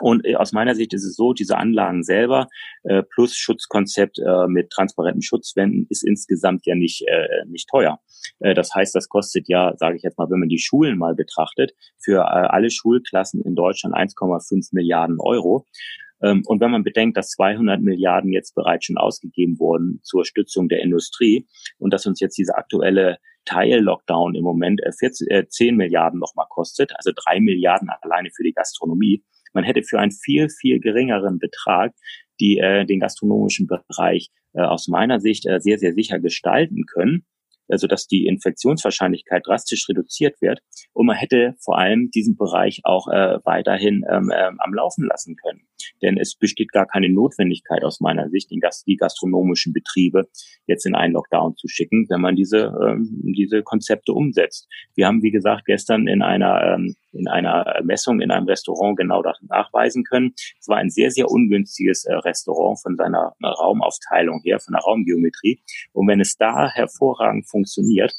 Und 0.00 0.24
äh, 0.24 0.34
aus 0.34 0.52
meiner 0.52 0.74
Sicht 0.74 0.92
ist 0.94 1.04
es 1.04 1.14
so, 1.14 1.32
diese 1.32 1.58
Anlagen 1.58 2.02
selber 2.02 2.48
äh, 2.84 3.02
plus 3.02 3.36
Schutzkonzept 3.36 4.18
äh, 4.18 4.46
mit 4.48 4.70
transparenten 4.70 5.22
Schutzwänden 5.22 5.86
ist 5.90 6.02
insgesamt 6.02 6.66
ja 6.66 6.74
nicht, 6.74 7.02
äh, 7.06 7.44
nicht 7.46 7.68
teuer. 7.68 8.00
Äh, 8.40 8.54
das 8.54 8.74
heißt, 8.74 8.94
das 8.94 9.08
kostet 9.08 9.48
ja, 9.48 9.74
sage 9.76 9.96
ich 9.96 10.02
jetzt 10.02 10.18
mal, 10.18 10.30
wenn 10.30 10.40
man 10.40 10.48
die 10.48 10.58
Schulen 10.58 10.98
mal 10.98 11.14
betrachtet, 11.14 11.72
für 11.98 12.20
äh, 12.20 12.48
alle 12.48 12.70
Schulklassen 12.70 13.42
in 13.42 13.54
Deutschland 13.54 13.94
1,5 13.94 14.70
Milliarden 14.72 15.18
Euro. 15.20 15.66
Ähm, 16.22 16.42
und 16.46 16.60
wenn 16.60 16.70
man 16.70 16.84
bedenkt, 16.84 17.16
dass 17.16 17.30
200 17.30 17.80
Milliarden 17.80 18.32
jetzt 18.32 18.54
bereits 18.54 18.86
schon 18.86 18.98
ausgegeben 18.98 19.58
wurden 19.58 20.00
zur 20.02 20.24
Stützung 20.24 20.68
der 20.68 20.80
Industrie 20.80 21.46
und 21.78 21.92
dass 21.92 22.06
uns 22.06 22.20
jetzt 22.20 22.38
diese 22.38 22.56
aktuelle 22.56 23.18
Teil-Lockdown 23.46 24.34
im 24.34 24.44
Moment 24.44 24.80
14, 24.98 25.28
äh, 25.28 25.48
10 25.48 25.76
Milliarden 25.76 26.20
nochmal 26.20 26.46
kostet, 26.48 26.92
also 26.96 27.10
drei 27.14 27.40
Milliarden 27.40 27.88
alleine 27.88 28.30
für 28.34 28.42
die 28.42 28.52
Gastronomie, 28.52 29.24
man 29.52 29.64
hätte 29.64 29.82
für 29.82 29.98
einen 29.98 30.12
viel, 30.12 30.48
viel 30.48 30.78
geringeren 30.78 31.38
Betrag 31.38 31.92
die 32.38 32.58
äh, 32.58 32.84
den 32.86 33.00
gastronomischen 33.00 33.66
Bereich 33.66 34.30
äh, 34.54 34.62
aus 34.62 34.88
meiner 34.88 35.20
Sicht 35.20 35.46
äh, 35.46 35.60
sehr, 35.60 35.78
sehr 35.78 35.92
sicher 35.92 36.20
gestalten 36.20 36.84
können 36.86 37.24
also 37.70 37.86
dass 37.86 38.06
die 38.06 38.26
Infektionswahrscheinlichkeit 38.26 39.46
drastisch 39.46 39.88
reduziert 39.88 40.40
wird. 40.40 40.60
Und 40.92 41.06
man 41.06 41.16
hätte 41.16 41.54
vor 41.60 41.78
allem 41.78 42.10
diesen 42.10 42.36
Bereich 42.36 42.80
auch 42.84 43.08
äh, 43.08 43.38
weiterhin 43.44 44.04
ähm, 44.10 44.30
ähm, 44.34 44.58
am 44.58 44.74
Laufen 44.74 45.06
lassen 45.06 45.36
können. 45.36 45.62
Denn 46.02 46.16
es 46.16 46.34
besteht 46.34 46.72
gar 46.72 46.86
keine 46.86 47.08
Notwendigkeit 47.08 47.84
aus 47.84 48.00
meiner 48.00 48.28
Sicht, 48.28 48.50
die, 48.50 48.58
Gast 48.58 48.86
die 48.86 48.96
gastronomischen 48.96 49.72
Betriebe 49.72 50.28
jetzt 50.66 50.86
in 50.86 50.94
einen 50.94 51.14
Lockdown 51.14 51.56
zu 51.56 51.68
schicken, 51.68 52.06
wenn 52.08 52.20
man 52.20 52.36
diese, 52.36 52.72
ähm, 52.82 53.08
diese 53.36 53.62
Konzepte 53.62 54.12
umsetzt. 54.12 54.68
Wir 54.94 55.06
haben, 55.06 55.22
wie 55.22 55.30
gesagt, 55.30 55.64
gestern 55.66 56.06
in 56.06 56.22
einer, 56.22 56.74
ähm, 56.74 56.94
in 57.12 57.28
einer 57.28 57.80
Messung 57.82 58.20
in 58.20 58.30
einem 58.30 58.46
Restaurant 58.46 58.96
genau 58.96 59.22
das 59.22 59.38
nachweisen 59.42 60.04
können. 60.04 60.32
Es 60.58 60.68
war 60.68 60.76
ein 60.76 60.90
sehr, 60.90 61.10
sehr 61.10 61.30
ungünstiges 61.30 62.04
äh, 62.04 62.14
Restaurant 62.14 62.80
von 62.80 62.96
seiner 62.96 63.34
Raumaufteilung 63.42 64.40
her, 64.44 64.60
von 64.60 64.74
der 64.74 64.82
Raumgeometrie. 64.82 65.60
Und 65.92 66.08
wenn 66.08 66.20
es 66.20 66.36
da 66.36 66.68
hervorragend 66.70 67.48
funktioniert, 67.48 68.14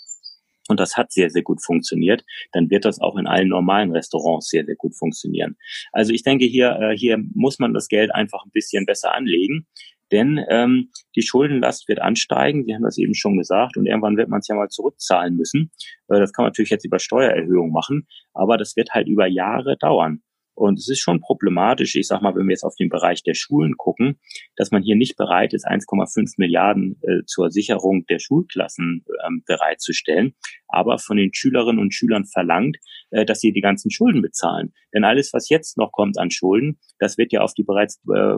und 0.72 0.80
das 0.80 0.98
hat 0.98 1.12
sehr, 1.12 1.30
sehr 1.30 1.44
gut 1.44 1.64
funktioniert, 1.64 2.24
dann 2.52 2.70
wird 2.70 2.86
das 2.86 3.00
auch 3.00 3.18
in 3.18 3.28
allen 3.28 3.50
normalen 3.50 3.92
Restaurants 3.92 4.50
sehr, 4.50 4.66
sehr 4.66 4.76
gut 4.76 4.96
funktionieren. 4.96 5.58
Also 5.92 6.14
ich 6.14 6.24
denke, 6.24 6.46
hier, 6.46 6.78
äh, 6.80 6.98
hier 6.98 7.18
muss 7.34 7.60
man 7.60 7.74
das 7.74 7.88
Geld 7.88 8.14
einfach 8.14 8.44
ein 8.46 8.52
bisschen 8.52 8.86
besser 8.86 9.14
anlegen, 9.14 9.68
denn 10.12 10.44
ähm, 10.50 10.90
die 11.16 11.22
Schuldenlast 11.22 11.88
wird 11.88 12.02
ansteigen, 12.02 12.66
Sie 12.66 12.76
haben 12.76 12.84
das 12.84 12.98
eben 12.98 13.14
schon 13.14 13.38
gesagt, 13.38 13.78
und 13.78 13.86
irgendwann 13.86 14.18
wird 14.18 14.30
man 14.30 14.40
es 14.40 14.48
ja 14.48 14.56
mal 14.56 14.68
zurückzahlen 14.68 15.36
müssen. 15.36 15.72
Äh, 16.10 16.20
das 16.20 16.34
kann 16.34 16.44
man 16.44 16.50
natürlich 16.50 16.72
jetzt 16.72 16.86
über 16.86 17.00
Steuererhöhung 17.00 17.72
machen, 17.72 18.08
aber 18.34 18.58
das 18.58 18.76
wird 18.76 18.92
halt 18.92 19.08
über 19.08 19.28
Jahre 19.28 19.78
dauern. 19.78 20.22
Und 20.54 20.78
es 20.78 20.90
ist 20.90 21.00
schon 21.00 21.22
problematisch, 21.22 21.96
ich 21.96 22.08
sage 22.08 22.24
mal, 22.24 22.36
wenn 22.36 22.48
wir 22.48 22.54
jetzt 22.54 22.64
auf 22.64 22.76
den 22.76 22.90
Bereich 22.90 23.24
der 23.24 23.34
Schulen 23.34 23.78
gucken, 23.78 24.20
dass 24.56 24.72
man 24.72 24.84
hier 24.84 24.96
nicht 24.96 25.18
bereit 25.18 25.54
ist, 25.54 25.66
1,5 25.68 26.34
Milliarden 26.38 27.00
äh, 27.02 27.24
zur 27.26 27.50
Sicherung 27.52 28.06
der 28.08 28.20
Schulklassen 28.20 29.06
ähm, 29.26 29.44
bereitzustellen, 29.46 30.36
aber 30.68 31.00
von 31.00 31.18
den 31.18 31.34
Schülerinnen 31.34 31.80
und 31.80 31.94
Schülern 31.94 32.26
verlangt, 32.26 32.78
äh, 33.12 33.26
dass 33.26 33.40
sie 33.40 33.54
die 33.54 33.62
ganzen 33.62 33.92
Schulden 33.92 34.22
bezahlen. 34.22 34.74
Denn 34.94 35.04
alles, 35.04 35.34
was 35.34 35.50
jetzt 35.50 35.78
noch 35.78 35.92
kommt 35.92 36.20
an 36.20 36.32
Schulden, 36.32 36.80
das 37.00 37.18
wird 37.18 37.32
ja 37.32 37.42
auf 37.42 37.54
die 37.54 37.64
bereits 37.64 38.02
äh, 38.14 38.38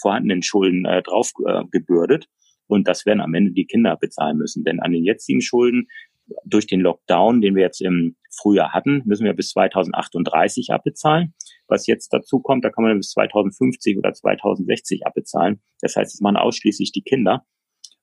vorhandenen 0.00 0.42
Schulden 0.42 0.84
äh, 0.84 1.02
drauf 1.02 1.32
äh, 1.46 1.64
gebürdet. 1.70 2.28
Und 2.66 2.88
das 2.88 3.04
werden 3.04 3.20
am 3.20 3.34
Ende 3.34 3.52
die 3.52 3.66
Kinder 3.66 3.96
bezahlen 3.96 4.38
müssen. 4.38 4.64
Denn 4.64 4.80
an 4.80 4.92
den 4.92 5.04
jetzigen 5.04 5.42
Schulden 5.42 5.88
durch 6.44 6.66
den 6.66 6.80
Lockdown, 6.80 7.40
den 7.40 7.54
wir 7.54 7.62
jetzt 7.62 7.80
im 7.80 8.16
Frühjahr 8.30 8.72
hatten, 8.72 9.02
müssen 9.04 9.24
wir 9.24 9.34
bis 9.34 9.50
2038 9.50 10.70
abbezahlen. 10.70 11.34
Was 11.66 11.86
jetzt 11.86 12.12
dazu 12.12 12.40
kommt, 12.40 12.64
da 12.64 12.70
kann 12.70 12.84
man 12.84 12.96
bis 12.96 13.10
2050 13.10 13.98
oder 13.98 14.12
2060 14.12 15.06
abbezahlen. 15.06 15.62
Das 15.80 15.96
heißt, 15.96 16.14
es 16.14 16.20
machen 16.20 16.36
ausschließlich 16.36 16.92
die 16.92 17.02
Kinder. 17.02 17.44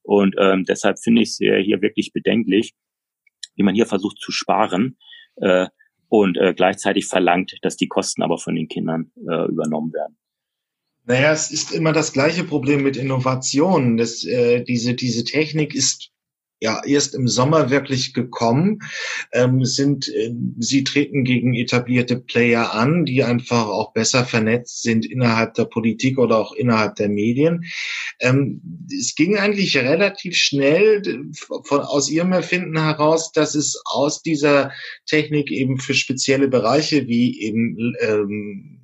Und 0.03 0.35
ähm, 0.39 0.65
deshalb 0.65 0.99
finde 0.99 1.21
ich 1.21 1.29
es 1.29 1.37
hier 1.37 1.81
wirklich 1.81 2.11
bedenklich, 2.13 2.73
wie 3.55 3.63
man 3.63 3.75
hier 3.75 3.85
versucht 3.85 4.19
zu 4.19 4.31
sparen 4.31 4.97
äh, 5.37 5.67
und 6.07 6.37
äh, 6.37 6.53
gleichzeitig 6.53 7.05
verlangt, 7.05 7.57
dass 7.61 7.77
die 7.77 7.87
Kosten 7.87 8.23
aber 8.23 8.37
von 8.37 8.55
den 8.55 8.67
Kindern 8.67 9.11
äh, 9.17 9.47
übernommen 9.47 9.93
werden. 9.93 10.17
Naja, 11.05 11.31
es 11.31 11.51
ist 11.51 11.71
immer 11.71 11.93
das 11.93 12.13
gleiche 12.13 12.43
Problem 12.43 12.83
mit 12.83 12.97
Innovationen. 12.97 13.97
Das, 13.97 14.23
äh, 14.25 14.63
diese, 14.63 14.93
diese 14.93 15.23
Technik 15.23 15.73
ist 15.73 16.11
ja 16.59 16.81
erst 16.85 17.15
im 17.15 17.27
Sommer 17.27 17.69
wirklich 17.69 18.13
gekommen, 18.13 18.79
ähm, 19.31 19.63
sind 19.65 20.07
äh, 20.09 20.33
sie 20.59 20.83
treten 20.83 21.23
gegen 21.23 21.53
etablierte 21.53 22.17
Player 22.17 22.73
an, 22.73 23.05
die 23.05 23.23
einfach 23.23 23.67
auch 23.67 23.93
besser 23.93 24.25
vernetzt 24.25 24.81
sind 24.81 25.05
innerhalb 25.05 25.53
der 25.53 25.65
Politik 25.65 26.17
oder 26.17 26.37
auch 26.37 26.53
innerhalb 26.53 26.95
der 26.95 27.09
Medien. 27.09 27.65
Ähm, 28.19 28.61
es 28.91 29.15
ging 29.15 29.37
eigentlich 29.37 29.77
relativ 29.77 30.35
schnell 30.35 31.01
von 31.63 31.81
aus 31.81 32.09
ihrem 32.09 32.33
Erfinden 32.33 32.81
heraus, 32.81 33.31
dass 33.31 33.55
es 33.55 33.81
aus 33.85 34.21
dieser 34.21 34.71
Technik 35.05 35.51
eben 35.51 35.77
für 35.77 35.93
spezielle 35.93 36.47
Bereiche 36.47 37.07
wie 37.07 37.39
eben 37.41 37.95
ähm, 38.01 38.78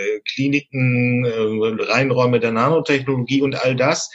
äh, 0.00 0.20
Kliniken, 0.32 1.24
äh, 1.24 1.82
Reinräume 1.84 2.40
der 2.40 2.52
Nanotechnologie 2.52 3.42
und 3.42 3.54
all 3.54 3.76
das. 3.76 4.10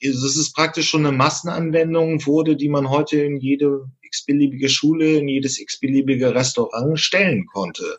Es 0.00 0.22
ist 0.22 0.54
praktisch 0.54 0.88
schon 0.88 1.06
eine 1.06 1.16
Massenanwendung 1.16 2.26
wurde, 2.26 2.56
die 2.56 2.68
man 2.68 2.90
heute 2.90 3.22
in 3.22 3.38
jede 3.38 3.86
x-beliebige 4.02 4.68
Schule, 4.68 5.18
in 5.18 5.28
jedes 5.28 5.60
x-beliebige 5.60 6.34
Restaurant 6.34 6.98
stellen 6.98 7.46
konnte. 7.46 7.98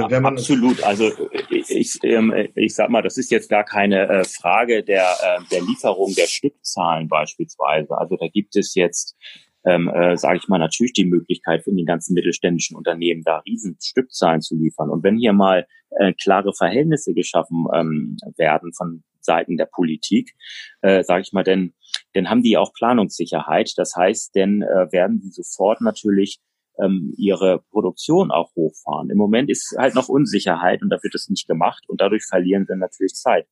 Absolut. 0.00 0.82
Also 0.82 1.12
ich, 1.50 1.70
ich, 1.70 1.98
ähm, 2.02 2.32
ich 2.54 2.74
sag 2.74 2.88
mal, 2.88 3.02
das 3.02 3.18
ist 3.18 3.30
jetzt 3.30 3.50
gar 3.50 3.64
keine 3.64 4.08
äh, 4.08 4.24
Frage 4.24 4.82
der, 4.82 5.14
äh, 5.22 5.40
der 5.50 5.60
Lieferung 5.62 6.14
der 6.14 6.26
Stückzahlen 6.28 7.08
beispielsweise. 7.08 7.98
Also 7.98 8.16
da 8.16 8.26
gibt 8.28 8.56
es 8.56 8.74
jetzt 8.74 9.16
ähm, 9.64 9.88
äh, 9.88 10.16
sage 10.16 10.38
ich 10.38 10.48
mal, 10.48 10.58
natürlich 10.58 10.92
die 10.92 11.04
Möglichkeit 11.04 11.64
für 11.64 11.72
die 11.72 11.84
ganzen 11.84 12.14
mittelständischen 12.14 12.76
Unternehmen, 12.76 13.22
da 13.22 13.38
riesen 13.38 13.76
Stückzahlen 13.80 14.40
zu 14.40 14.56
liefern. 14.56 14.90
Und 14.90 15.02
wenn 15.04 15.16
hier 15.16 15.32
mal 15.32 15.66
äh, 15.90 16.12
klare 16.14 16.52
Verhältnisse 16.52 17.14
geschaffen 17.14 17.66
ähm, 17.74 18.16
werden 18.36 18.72
von 18.72 19.04
Seiten 19.20 19.56
der 19.56 19.66
Politik, 19.66 20.34
äh, 20.80 21.02
sage 21.04 21.22
ich 21.22 21.32
mal, 21.32 21.44
denn, 21.44 21.74
dann 22.14 22.28
haben 22.28 22.42
die 22.42 22.56
auch 22.56 22.72
Planungssicherheit. 22.72 23.72
Das 23.76 23.94
heißt, 23.96 24.34
denn 24.34 24.62
äh, 24.62 24.90
werden 24.92 25.20
sie 25.20 25.30
sofort 25.30 25.80
natürlich 25.80 26.40
ähm, 26.82 27.14
ihre 27.16 27.62
Produktion 27.70 28.30
auch 28.30 28.54
hochfahren. 28.56 29.10
Im 29.10 29.18
Moment 29.18 29.50
ist 29.50 29.74
halt 29.78 29.94
noch 29.94 30.08
Unsicherheit 30.08 30.82
und 30.82 30.90
da 30.90 31.02
wird 31.02 31.14
es 31.14 31.28
nicht 31.28 31.46
gemacht 31.46 31.84
und 31.88 32.00
dadurch 32.00 32.24
verlieren 32.24 32.66
wir 32.68 32.76
natürlich 32.76 33.14
Zeit. 33.14 33.46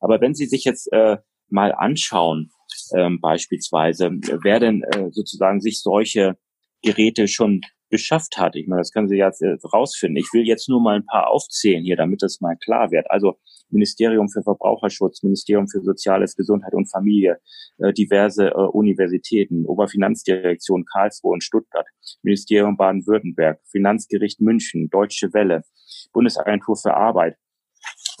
Aber 0.00 0.20
wenn 0.20 0.34
Sie 0.34 0.46
sich 0.46 0.64
jetzt 0.64 0.92
äh, 0.92 1.18
mal 1.48 1.72
anschauen, 1.72 2.50
ähm, 2.96 3.20
beispielsweise, 3.20 4.10
wer 4.42 4.60
denn 4.60 4.82
äh, 4.82 5.10
sozusagen 5.10 5.60
sich 5.60 5.82
solche 5.82 6.36
Geräte 6.82 7.28
schon 7.28 7.60
beschafft 7.90 8.38
hat. 8.38 8.56
Ich 8.56 8.68
meine, 8.68 8.80
das 8.80 8.92
können 8.92 9.08
Sie 9.08 9.16
jetzt 9.16 9.42
äh, 9.42 9.56
rausfinden. 9.72 10.16
Ich 10.16 10.32
will 10.32 10.46
jetzt 10.46 10.68
nur 10.68 10.80
mal 10.80 10.96
ein 10.96 11.06
paar 11.06 11.28
aufzählen 11.28 11.84
hier, 11.84 11.96
damit 11.96 12.22
das 12.22 12.40
mal 12.40 12.56
klar 12.56 12.90
wird. 12.90 13.10
Also 13.10 13.36
Ministerium 13.68 14.28
für 14.28 14.42
Verbraucherschutz, 14.42 15.22
Ministerium 15.22 15.68
für 15.68 15.82
Soziales, 15.82 16.36
Gesundheit 16.36 16.72
und 16.72 16.90
Familie, 16.90 17.38
äh, 17.78 17.92
diverse 17.92 18.48
äh, 18.48 18.54
Universitäten, 18.54 19.66
Oberfinanzdirektion 19.66 20.84
Karlsruhe 20.84 21.32
und 21.32 21.44
Stuttgart, 21.44 21.86
Ministerium 22.22 22.76
Baden-Württemberg, 22.76 23.60
Finanzgericht 23.70 24.40
München, 24.40 24.88
Deutsche 24.88 25.32
Welle, 25.34 25.62
Bundesagentur 26.12 26.76
für 26.76 26.94
Arbeit, 26.94 27.36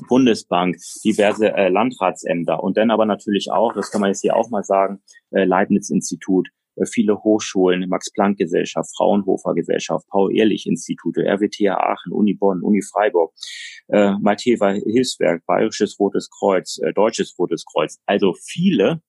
Bundesbank, 0.08 0.76
diverse 1.04 1.52
äh, 1.52 1.68
Landratsämter 1.68 2.62
und 2.62 2.76
dann 2.76 2.90
aber 2.90 3.06
natürlich 3.06 3.50
auch, 3.50 3.72
das 3.74 3.90
kann 3.90 4.00
man 4.00 4.10
jetzt 4.10 4.22
hier 4.22 4.36
auch 4.36 4.50
mal 4.50 4.64
sagen, 4.64 5.02
äh, 5.30 5.44
Leibniz-Institut, 5.44 6.48
äh, 6.76 6.86
viele 6.86 7.22
Hochschulen, 7.22 7.88
Max-Planck-Gesellschaft, 7.88 8.90
Fraunhofer-Gesellschaft, 8.96 10.06
Paul-Ehrlich-Institute, 10.08 11.20
RWTH 11.20 11.76
Aachen, 11.76 12.12
Uni 12.12 12.34
Bonn, 12.34 12.62
Uni 12.62 12.82
Freiburg, 12.82 13.32
äh, 13.88 14.12
Malteser 14.20 14.72
Hilfswerk, 14.72 15.44
Bayerisches 15.46 15.98
Rotes 15.98 16.30
Kreuz, 16.30 16.78
äh, 16.78 16.92
Deutsches 16.92 17.36
Rotes 17.38 17.64
Kreuz. 17.64 17.98
Also 18.06 18.34
viele, 18.34 19.02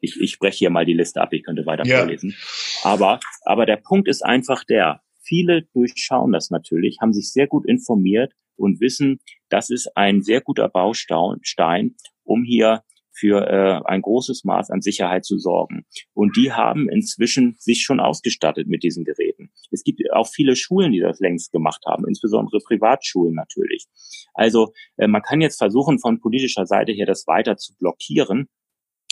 ich, 0.00 0.20
ich 0.20 0.32
spreche 0.32 0.58
hier 0.58 0.70
mal 0.70 0.86
die 0.86 0.94
Liste 0.94 1.20
ab, 1.20 1.32
ich 1.32 1.44
könnte 1.44 1.66
weiter 1.66 1.86
ja. 1.86 1.98
vorlesen. 1.98 2.34
Aber, 2.82 3.20
aber 3.44 3.66
der 3.66 3.76
Punkt 3.76 4.08
ist 4.08 4.24
einfach 4.24 4.64
der, 4.64 5.00
viele 5.22 5.62
durchschauen 5.74 6.32
das 6.32 6.50
natürlich, 6.50 6.98
haben 7.00 7.12
sich 7.12 7.32
sehr 7.32 7.46
gut 7.46 7.66
informiert 7.66 8.32
und 8.56 8.80
wissen, 8.80 9.20
das 9.48 9.70
ist 9.70 9.96
ein 9.96 10.22
sehr 10.22 10.40
guter 10.40 10.68
Baustein, 10.68 11.94
um 12.24 12.44
hier 12.44 12.82
für 13.12 13.46
äh, 13.46 13.80
ein 13.84 14.02
großes 14.02 14.44
Maß 14.44 14.70
an 14.70 14.80
Sicherheit 14.80 15.24
zu 15.24 15.38
sorgen. 15.38 15.84
Und 16.14 16.36
die 16.36 16.52
haben 16.52 16.88
inzwischen 16.88 17.56
sich 17.58 17.82
schon 17.82 18.00
ausgestattet 18.00 18.66
mit 18.66 18.82
diesen 18.82 19.04
Geräten. 19.04 19.52
Es 19.70 19.84
gibt 19.84 20.00
auch 20.12 20.28
viele 20.28 20.56
Schulen, 20.56 20.92
die 20.92 21.00
das 21.00 21.20
längst 21.20 21.52
gemacht 21.52 21.84
haben, 21.86 22.06
insbesondere 22.06 22.58
Privatschulen 22.58 23.34
natürlich. 23.34 23.86
Also 24.34 24.72
äh, 24.96 25.06
man 25.06 25.22
kann 25.22 25.40
jetzt 25.40 25.58
versuchen, 25.58 25.98
von 25.98 26.20
politischer 26.20 26.66
Seite 26.66 26.92
her 26.92 27.06
das 27.06 27.26
weiter 27.26 27.56
zu 27.56 27.76
blockieren 27.76 28.48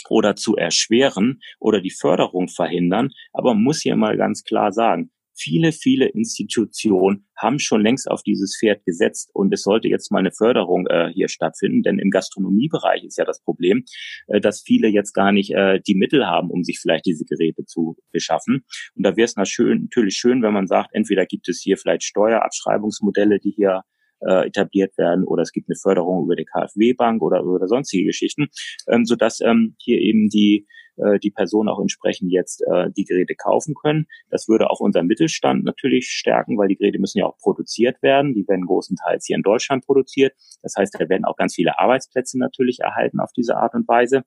oder 0.09 0.35
zu 0.35 0.55
erschweren 0.55 1.41
oder 1.59 1.79
die 1.79 1.91
Förderung 1.91 2.47
verhindern. 2.47 3.11
Aber 3.33 3.53
man 3.53 3.63
muss 3.63 3.81
hier 3.81 3.95
mal 3.95 4.17
ganz 4.17 4.43
klar 4.43 4.71
sagen, 4.71 5.11
viele, 5.41 5.71
viele 5.71 6.07
Institutionen 6.07 7.25
haben 7.37 7.59
schon 7.59 7.81
längst 7.81 8.09
auf 8.09 8.21
dieses 8.23 8.57
Pferd 8.59 8.85
gesetzt 8.85 9.29
und 9.33 9.53
es 9.53 9.63
sollte 9.63 9.87
jetzt 9.87 10.11
mal 10.11 10.19
eine 10.19 10.31
Förderung 10.31 10.87
äh, 10.87 11.11
hier 11.13 11.27
stattfinden, 11.27 11.81
denn 11.81 11.99
im 11.99 12.11
Gastronomiebereich 12.11 13.03
ist 13.03 13.17
ja 13.17 13.25
das 13.25 13.41
Problem, 13.41 13.83
äh, 14.27 14.39
dass 14.39 14.61
viele 14.61 14.87
jetzt 14.87 15.13
gar 15.13 15.31
nicht 15.31 15.51
äh, 15.51 15.79
die 15.85 15.95
Mittel 15.95 16.27
haben, 16.27 16.49
um 16.49 16.63
sich 16.63 16.79
vielleicht 16.79 17.05
diese 17.05 17.25
Geräte 17.25 17.65
zu 17.65 17.97
beschaffen. 18.11 18.63
Und 18.95 19.05
da 19.05 19.15
wäre 19.15 19.25
es 19.25 19.35
natürlich 19.35 20.15
schön, 20.15 20.43
wenn 20.43 20.53
man 20.53 20.67
sagt, 20.67 20.89
entweder 20.93 21.25
gibt 21.25 21.49
es 21.49 21.61
hier 21.61 21.77
vielleicht 21.77 22.03
Steuerabschreibungsmodelle, 22.03 23.39
die 23.39 23.51
hier 23.51 23.81
äh, 24.21 24.47
etabliert 24.47 24.97
werden 24.97 25.23
oder 25.23 25.41
es 25.41 25.51
gibt 25.51 25.69
eine 25.69 25.77
Förderung 25.81 26.25
über 26.25 26.35
die 26.35 26.45
KfW-Bank 26.45 27.21
oder, 27.21 27.43
oder 27.43 27.67
sonstige 27.67 28.05
Geschichten, 28.05 28.47
ähm, 28.87 29.05
sodass 29.05 29.39
ähm, 29.41 29.75
hier 29.79 29.99
eben 29.99 30.29
die 30.29 30.67
äh, 31.01 31.19
die 31.19 31.31
Personen 31.31 31.69
auch 31.69 31.79
entsprechend 31.79 32.31
jetzt 32.31 32.61
äh, 32.61 32.89
die 32.95 33.05
Geräte 33.05 33.35
kaufen 33.35 33.75
können. 33.75 34.07
Das 34.29 34.47
würde 34.47 34.69
auch 34.69 34.79
unseren 34.79 35.07
Mittelstand 35.07 35.63
natürlich 35.63 36.07
stärken, 36.07 36.57
weil 36.57 36.67
die 36.67 36.75
Geräte 36.75 36.99
müssen 36.99 37.19
ja 37.19 37.25
auch 37.25 37.37
produziert 37.37 38.01
werden. 38.01 38.33
Die 38.33 38.47
werden 38.47 38.65
großenteils 38.65 39.25
hier 39.25 39.35
in 39.35 39.43
Deutschland 39.43 39.85
produziert. 39.85 40.33
Das 40.61 40.75
heißt, 40.77 40.95
da 40.97 41.09
werden 41.09 41.25
auch 41.25 41.35
ganz 41.35 41.55
viele 41.55 41.79
Arbeitsplätze 41.79 42.37
natürlich 42.37 42.79
erhalten 42.79 43.19
auf 43.19 43.31
diese 43.33 43.57
Art 43.57 43.73
und 43.73 43.87
Weise. 43.87 44.23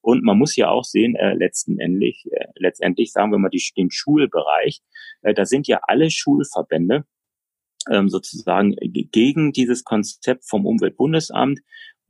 Und 0.00 0.22
man 0.22 0.38
muss 0.38 0.56
ja 0.56 0.68
auch 0.68 0.84
sehen, 0.84 1.14
äh, 1.16 1.34
letztendlich, 1.34 2.26
äh, 2.30 2.46
letztendlich 2.56 3.12
sagen 3.12 3.32
wir 3.32 3.38
mal 3.38 3.48
die, 3.48 3.62
den 3.76 3.90
Schulbereich, 3.90 4.80
äh, 5.22 5.34
da 5.34 5.44
sind 5.44 5.66
ja 5.68 5.80
alle 5.82 6.10
Schulverbände 6.10 7.04
ähm, 7.90 8.08
sozusagen 8.08 8.76
gegen 8.76 9.52
dieses 9.52 9.84
Konzept 9.84 10.46
vom 10.46 10.66
Umweltbundesamt 10.66 11.60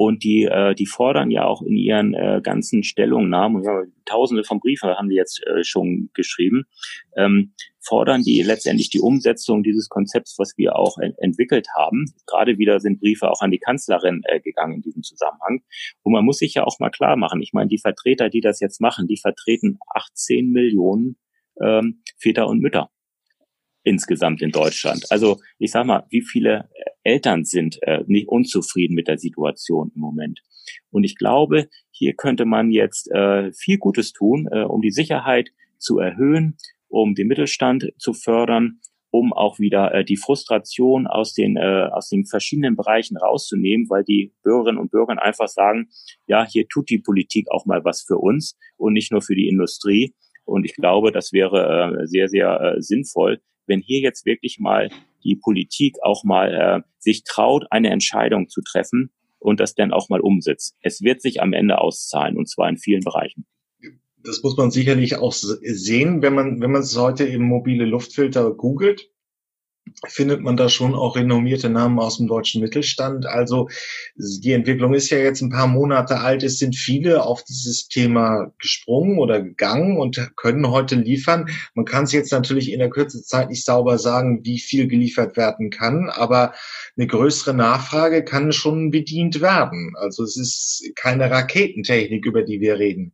und 0.01 0.25
die, 0.25 0.45
äh, 0.45 0.75
die 0.75 0.87
fordern 0.87 1.31
ja 1.31 1.45
auch 1.45 1.61
in 1.61 1.77
ihren 1.77 2.15
äh, 2.15 2.41
ganzen 2.43 2.83
Stellungnahmen, 2.85 3.63
ja, 3.63 3.83
tausende 4.07 4.45
von 4.45 4.59
Briefen 4.59 4.89
haben 4.89 5.11
die 5.11 5.15
jetzt 5.15 5.47
äh, 5.47 5.63
schon 5.63 6.09
geschrieben, 6.15 6.65
ähm, 7.19 7.53
fordern 7.81 8.23
die 8.23 8.41
letztendlich 8.41 8.89
die 8.89 9.01
Umsetzung 9.01 9.63
dieses 9.63 9.91
Konzepts, 9.91 10.37
was 10.39 10.57
wir 10.57 10.77
auch 10.77 10.97
en 10.97 11.13
entwickelt 11.19 11.69
haben. 11.77 12.07
Gerade 12.27 12.57
wieder 12.57 12.81
sind 12.81 13.01
Briefe 13.01 13.31
auch 13.31 13.43
an 13.43 13.51
die 13.51 13.59
Kanzlerin 13.59 14.23
äh, 14.25 14.41
gegangen 14.41 14.77
in 14.77 14.81
diesem 14.81 15.03
Zusammenhang. 15.03 15.65
Und 16.03 16.15
man 16.15 16.25
muss 16.25 16.39
sich 16.39 16.55
ja 16.55 16.65
auch 16.65 16.79
mal 16.79 16.89
klar 16.89 17.17
machen, 17.17 17.43
ich 17.43 17.53
meine, 17.53 17.69
die 17.69 17.77
Vertreter, 17.77 18.31
die 18.31 18.41
das 18.41 18.59
jetzt 18.61 18.81
machen, 18.81 19.07
die 19.07 19.19
vertreten 19.19 19.81
18 19.95 20.51
Millionen 20.51 21.19
ähm, 21.63 22.01
Väter 22.17 22.49
und 22.49 22.61
Mütter 22.61 22.89
insgesamt 23.83 24.43
in 24.43 24.51
Deutschland. 24.51 25.07
Also 25.11 25.39
ich 25.59 25.71
sag 25.71 25.87
mal, 25.87 26.07
wie 26.11 26.23
viele 26.23 26.69
Eltern 27.03 27.45
sind 27.45 27.79
äh, 27.83 28.05
nicht 28.07 28.29
unzufrieden 28.29 28.95
mit 28.95 29.09
der 29.09 29.19
Situation 29.19 29.91
im 29.95 30.01
Moment. 30.01 30.41
Und 30.91 31.05
ich 31.05 31.17
glaube, 31.17 31.69
hier 31.91 32.15
könnte 32.15 32.45
man 32.45 32.71
jetzt 32.71 33.11
äh, 33.11 33.53
viel 33.53 33.79
Gutes 33.79 34.13
tun, 34.13 34.49
äh, 34.51 34.63
um 34.63 34.83
die 34.83 34.91
Sicherheit 34.91 35.51
zu 35.79 35.99
erhöhen, 35.99 36.57
um 36.89 37.15
den 37.15 37.29
Mittelstand 37.29 37.93
zu 37.99 38.13
fördern, 38.13 38.81
um 39.11 39.33
auch 39.33 39.59
wieder 39.59 39.93
äh, 39.95 40.05
die 40.05 40.17
Frustration 40.17 41.07
aus 41.07 41.35
den 41.35 41.57
äh, 41.57 41.89
aus 41.93 42.09
den 42.09 42.27
verschiedenen 42.27 42.77
Bereichen 42.77 43.17
rauszunehmen, 43.17 43.89
weil 43.89 44.05
die 44.05 44.33
Bürgerinnen 44.43 44.79
und 44.79 44.91
Bürger 44.91 45.21
einfach 45.21 45.49
sagen, 45.49 45.89
ja, 46.27 46.47
hier 46.47 46.69
tut 46.69 46.91
die 46.91 46.99
Politik 46.99 47.51
auch 47.51 47.67
mal 47.67 47.85
was 47.85 48.03
für 48.03 48.19
uns 48.19 48.57
und 48.77 48.93
nicht 48.93 49.11
nur 49.11 49.23
für 49.23 49.35
die 49.35 49.49
Industrie. 49.49 50.15
Und 50.45 50.65
ich 50.65 50.75
glaube, 50.75 51.13
das 51.13 51.33
wäre 51.33 52.01
äh, 52.03 52.07
sehr, 52.07 52.29
sehr 52.29 52.61
äh, 52.61 52.83
sinnvoll, 52.83 53.41
wenn 53.71 53.81
hier 53.81 54.01
jetzt 54.01 54.27
wirklich 54.27 54.59
mal 54.59 54.91
die 55.25 55.37
Politik 55.37 55.97
auch 56.03 56.25
mal 56.25 56.55
äh, 56.55 56.83
sich 56.99 57.25
traut, 57.25 57.65
eine 57.71 57.91
Entscheidung 57.91 58.49
zu 58.49 58.61
treffen 58.61 59.11
und 59.39 59.61
das 59.61 59.75
dann 59.75 59.93
auch 59.93 60.11
mal 60.11 60.21
umsetzt. 60.21 60.77
Es 60.83 61.01
wird 61.01 61.23
sich 61.23 61.41
am 61.41 61.55
Ende 61.55 61.79
auszahlen 61.79 62.37
und 62.37 62.49
zwar 62.49 62.69
in 62.69 62.77
vielen 62.77 63.03
Bereichen. 63.03 63.47
Das 64.23 64.43
muss 64.43 64.57
man 64.59 64.71
sicherlich 64.71 65.17
auch 65.17 65.33
sehen, 65.33 66.21
wenn 66.21 66.35
man, 66.35 66.61
wenn 66.61 66.73
man 66.73 66.83
es 66.83 66.95
heute 66.99 67.25
im 67.25 67.43
mobile 67.43 67.87
Luftfilter 67.87 68.53
googelt 68.53 69.09
findet 70.07 70.41
man 70.41 70.57
da 70.57 70.69
schon 70.69 70.95
auch 70.95 71.17
renommierte 71.17 71.69
Namen 71.69 71.99
aus 71.99 72.19
dem 72.19 72.27
deutschen 72.27 72.61
Mittelstand. 72.61 73.27
Also 73.27 73.69
die 74.17 74.53
Entwicklung 74.53 74.95
ist 74.95 75.11
ja 75.11 75.19
jetzt 75.19 75.41
ein 75.41 75.51
paar 75.51 75.67
Monate 75.67 76.21
alt. 76.21 76.43
Es 76.43 76.59
sind 76.59 76.77
viele 76.77 77.25
auf 77.25 77.45
dieses 77.45 77.89
Thema 77.89 78.53
gesprungen 78.59 79.19
oder 79.19 79.41
gegangen 79.41 79.97
und 79.99 80.31
können 80.37 80.71
heute 80.71 80.97
liefern. 80.97 81.49
Man 81.75 81.85
kann 81.85 82.05
es 82.05 82.13
jetzt 82.13 82.33
natürlich 82.33 82.73
in 82.73 82.79
der 82.79 82.91
kürzesten 82.91 83.27
Zeit 83.27 83.51
nicht 83.51 83.65
sauber 83.65 83.99
sagen, 83.99 84.41
wie 84.45 84.59
viel 84.59 84.89
geliefert 84.89 85.37
werden 85.37 85.71
kann, 85.71 86.11
aber 86.11 86.55
eine 86.97 87.07
größere 87.07 87.55
Nachfrage 87.55 88.25
kann 88.25 88.53
schon 88.53 88.91
bedient 88.91 89.41
werden. 89.41 89.95
Also 89.97 90.25
es 90.25 90.37
ist 90.37 90.93
keine 90.97 91.31
Raketentechnik, 91.31 92.27
über 92.27 92.43
die 92.43 92.61
wir 92.61 92.79
reden. 92.79 93.13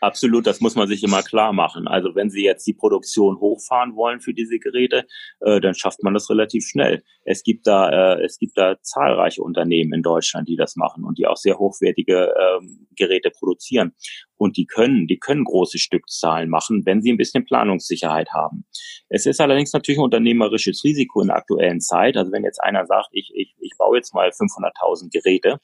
Absolut, 0.00 0.46
das 0.46 0.60
muss 0.60 0.76
man 0.76 0.86
sich 0.86 1.02
immer 1.02 1.22
klar 1.22 1.52
machen. 1.52 1.88
Also 1.88 2.14
wenn 2.14 2.30
Sie 2.30 2.44
jetzt 2.44 2.64
die 2.66 2.72
Produktion 2.72 3.40
hochfahren 3.40 3.96
wollen 3.96 4.20
für 4.20 4.32
diese 4.32 4.60
Geräte, 4.60 5.06
äh, 5.40 5.60
dann 5.60 5.74
schafft 5.74 6.04
man 6.04 6.14
das 6.14 6.30
relativ 6.30 6.64
schnell. 6.66 7.02
Es 7.24 7.42
gibt 7.42 7.66
da, 7.66 8.14
äh, 8.14 8.24
es 8.24 8.38
gibt 8.38 8.56
da 8.56 8.80
zahlreiche 8.80 9.42
Unternehmen 9.42 9.92
in 9.92 10.02
Deutschland, 10.02 10.48
die 10.48 10.54
das 10.54 10.76
machen 10.76 11.04
und 11.04 11.18
die 11.18 11.26
auch 11.26 11.36
sehr 11.36 11.58
hochwertige 11.58 12.32
ähm, 12.38 12.86
Geräte 12.96 13.30
produzieren. 13.30 13.92
Und 14.36 14.56
die 14.56 14.66
können, 14.66 15.08
die 15.08 15.18
können 15.18 15.44
große 15.44 15.78
Stückzahlen 15.78 16.48
machen, 16.48 16.86
wenn 16.86 17.02
sie 17.02 17.12
ein 17.12 17.16
bisschen 17.16 17.44
Planungssicherheit 17.44 18.30
haben. 18.32 18.66
Es 19.08 19.26
ist 19.26 19.40
allerdings 19.40 19.72
natürlich 19.72 19.98
ein 19.98 20.04
unternehmerisches 20.04 20.84
Risiko 20.84 21.22
in 21.22 21.26
der 21.26 21.38
aktuellen 21.38 21.80
Zeit. 21.80 22.16
Also 22.16 22.30
wenn 22.30 22.44
jetzt 22.44 22.62
einer 22.62 22.86
sagt, 22.86 23.08
ich, 23.10 23.32
ich, 23.34 23.56
ich 23.58 23.72
baue 23.76 23.96
jetzt 23.96 24.14
mal 24.14 24.28
500.000 24.28 25.10
Geräte, 25.10 25.58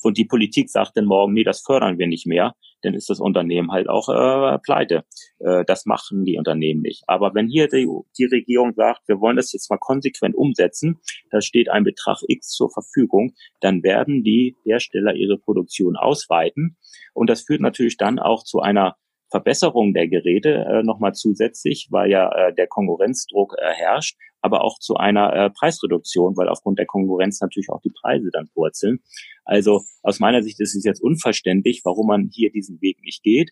und 0.00 0.16
die 0.16 0.24
Politik 0.24 0.70
sagt 0.70 0.96
dann 0.96 1.06
morgen, 1.06 1.34
nee, 1.34 1.44
das 1.44 1.60
fördern 1.60 1.98
wir 1.98 2.06
nicht 2.06 2.26
mehr, 2.26 2.54
dann 2.82 2.94
ist 2.94 3.10
das 3.10 3.20
Unternehmen 3.20 3.72
halt 3.72 3.88
auch 3.88 4.08
äh, 4.08 4.58
pleite. 4.58 5.04
Äh, 5.38 5.64
das 5.64 5.86
machen 5.86 6.24
die 6.24 6.38
Unternehmen 6.38 6.80
nicht. 6.80 7.04
Aber 7.06 7.34
wenn 7.34 7.48
hier 7.48 7.68
die, 7.68 7.88
die 8.16 8.24
Regierung 8.24 8.74
sagt, 8.74 9.02
wir 9.06 9.20
wollen 9.20 9.36
das 9.36 9.52
jetzt 9.52 9.70
mal 9.70 9.78
konsequent 9.78 10.34
umsetzen, 10.34 11.00
da 11.30 11.40
steht 11.40 11.68
ein 11.68 11.84
Betrag 11.84 12.18
X 12.26 12.50
zur 12.50 12.70
Verfügung, 12.70 13.34
dann 13.60 13.82
werden 13.82 14.22
die 14.22 14.56
Hersteller 14.64 15.14
ihre 15.14 15.38
Produktion 15.38 15.96
ausweiten. 15.96 16.76
Und 17.14 17.30
das 17.30 17.42
führt 17.42 17.60
natürlich 17.60 17.96
dann 17.96 18.18
auch 18.18 18.44
zu 18.44 18.60
einer 18.60 18.96
Verbesserung 19.30 19.92
der 19.92 20.08
Geräte 20.08 20.64
äh, 20.68 20.82
nochmal 20.82 21.12
zusätzlich, 21.12 21.88
weil 21.90 22.10
ja 22.10 22.30
äh, 22.30 22.54
der 22.54 22.66
Konkurrenzdruck 22.66 23.56
äh, 23.58 23.72
herrscht, 23.74 24.16
aber 24.40 24.62
auch 24.62 24.78
zu 24.78 24.96
einer 24.96 25.32
äh, 25.32 25.50
Preisreduktion, 25.50 26.36
weil 26.36 26.48
aufgrund 26.48 26.78
der 26.78 26.86
Konkurrenz 26.86 27.40
natürlich 27.40 27.70
auch 27.70 27.80
die 27.80 27.92
Preise 28.00 28.30
dann 28.32 28.48
purzeln. 28.54 29.00
Also 29.44 29.82
aus 30.02 30.20
meiner 30.20 30.42
Sicht 30.42 30.60
ist 30.60 30.74
es 30.74 30.84
jetzt 30.84 31.02
unverständlich, 31.02 31.82
warum 31.84 32.06
man 32.06 32.28
hier 32.32 32.50
diesen 32.50 32.80
Weg 32.80 33.02
nicht 33.02 33.22
geht. 33.22 33.50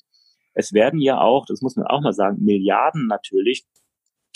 Es 0.54 0.72
werden 0.72 1.00
ja 1.00 1.20
auch, 1.20 1.44
das 1.46 1.60
muss 1.60 1.76
man 1.76 1.86
auch 1.86 2.00
mal 2.00 2.12
sagen, 2.12 2.42
Milliarden 2.42 3.06
natürlich 3.06 3.64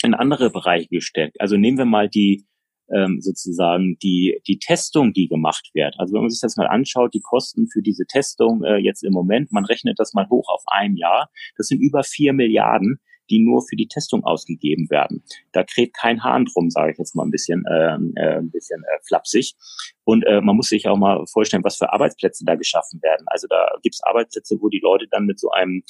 in 0.03 0.13
andere 0.13 0.49
Bereiche 0.49 0.87
gesteckt. 0.87 1.39
Also 1.39 1.57
nehmen 1.57 1.77
wir 1.77 1.85
mal 1.85 2.09
die 2.09 2.45
ähm, 2.93 3.21
sozusagen 3.21 3.97
die, 4.01 4.41
die 4.47 4.59
Testung, 4.59 5.13
die 5.13 5.27
gemacht 5.27 5.69
wird. 5.73 5.95
Also 5.97 6.13
wenn 6.13 6.21
man 6.21 6.29
sich 6.29 6.41
das 6.41 6.57
mal 6.57 6.67
anschaut, 6.67 7.13
die 7.13 7.21
Kosten 7.21 7.67
für 7.67 7.81
diese 7.81 8.05
Testung 8.05 8.63
äh, 8.63 8.77
jetzt 8.77 9.03
im 9.03 9.13
Moment, 9.13 9.51
man 9.51 9.65
rechnet 9.65 9.97
das 9.99 10.13
mal 10.13 10.27
hoch 10.29 10.49
auf 10.49 10.63
ein 10.67 10.95
Jahr, 10.97 11.29
das 11.57 11.67
sind 11.67 11.79
über 11.79 12.03
vier 12.03 12.33
Milliarden, 12.33 12.99
die 13.31 13.39
nur 13.39 13.63
für 13.67 13.75
die 13.75 13.87
Testung 13.87 14.23
ausgegeben 14.23 14.89
werden. 14.89 15.23
Da 15.53 15.63
kräht 15.63 15.93
kein 15.93 16.23
Hahn 16.23 16.45
drum, 16.45 16.69
sage 16.69 16.91
ich 16.91 16.97
jetzt 16.97 17.15
mal 17.15 17.23
ein 17.23 17.31
bisschen, 17.31 17.63
äh, 17.65 17.95
äh, 18.21 18.37
ein 18.37 18.51
bisschen 18.51 18.83
äh, 18.83 18.99
flapsig. 19.07 19.55
Und 20.03 20.23
äh, 20.27 20.41
man 20.41 20.55
muss 20.55 20.67
sich 20.67 20.87
auch 20.87 20.97
mal 20.97 21.25
vorstellen, 21.31 21.63
was 21.63 21.77
für 21.77 21.91
Arbeitsplätze 21.91 22.43
da 22.45 22.55
geschaffen 22.55 23.01
werden. 23.01 23.25
Also 23.27 23.47
da 23.47 23.69
gibt 23.81 23.95
es 23.95 24.03
Arbeitsplätze, 24.03 24.57
wo 24.59 24.69
die 24.69 24.81
Leute 24.83 25.07
dann 25.09 25.25
mit 25.25 25.39
so 25.39 25.49
einem 25.49 25.83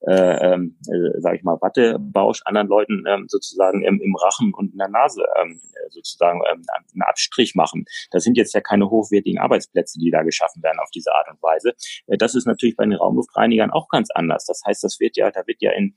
äh, 0.00 0.52
ähm, 0.52 0.76
äh, 0.88 1.20
sage 1.20 1.38
ich 1.38 1.42
mal, 1.42 1.58
Wattebausch 1.60 2.42
anderen 2.44 2.68
Leuten 2.68 3.04
ähm, 3.08 3.26
sozusagen 3.28 3.82
ähm, 3.82 4.00
im 4.02 4.14
Rachen 4.14 4.52
und 4.54 4.72
in 4.72 4.78
der 4.78 4.88
Nase 4.88 5.24
ähm, 5.42 5.60
sozusagen 5.88 6.42
ähm, 6.52 6.62
einen 6.92 7.02
Abstrich 7.02 7.54
machen. 7.54 7.84
Das 8.10 8.22
sind 8.22 8.36
jetzt 8.36 8.54
ja 8.54 8.60
keine 8.60 8.90
hochwertigen 8.90 9.40
Arbeitsplätze, 9.40 9.98
die 9.98 10.10
da 10.10 10.22
geschaffen 10.22 10.62
werden 10.62 10.78
auf 10.80 10.90
diese 10.94 11.12
Art 11.14 11.28
und 11.30 11.42
Weise. 11.42 11.72
Äh, 12.06 12.18
das 12.18 12.34
ist 12.34 12.46
natürlich 12.46 12.76
bei 12.76 12.84
den 12.84 12.94
Raumluftreinigern 12.94 13.70
auch 13.70 13.88
ganz 13.88 14.10
anders. 14.10 14.44
Das 14.44 14.60
heißt, 14.66 14.84
das 14.84 15.00
wird 15.00 15.16
ja, 15.16 15.30
da 15.30 15.46
wird 15.46 15.62
ja 15.62 15.72
in 15.72 15.94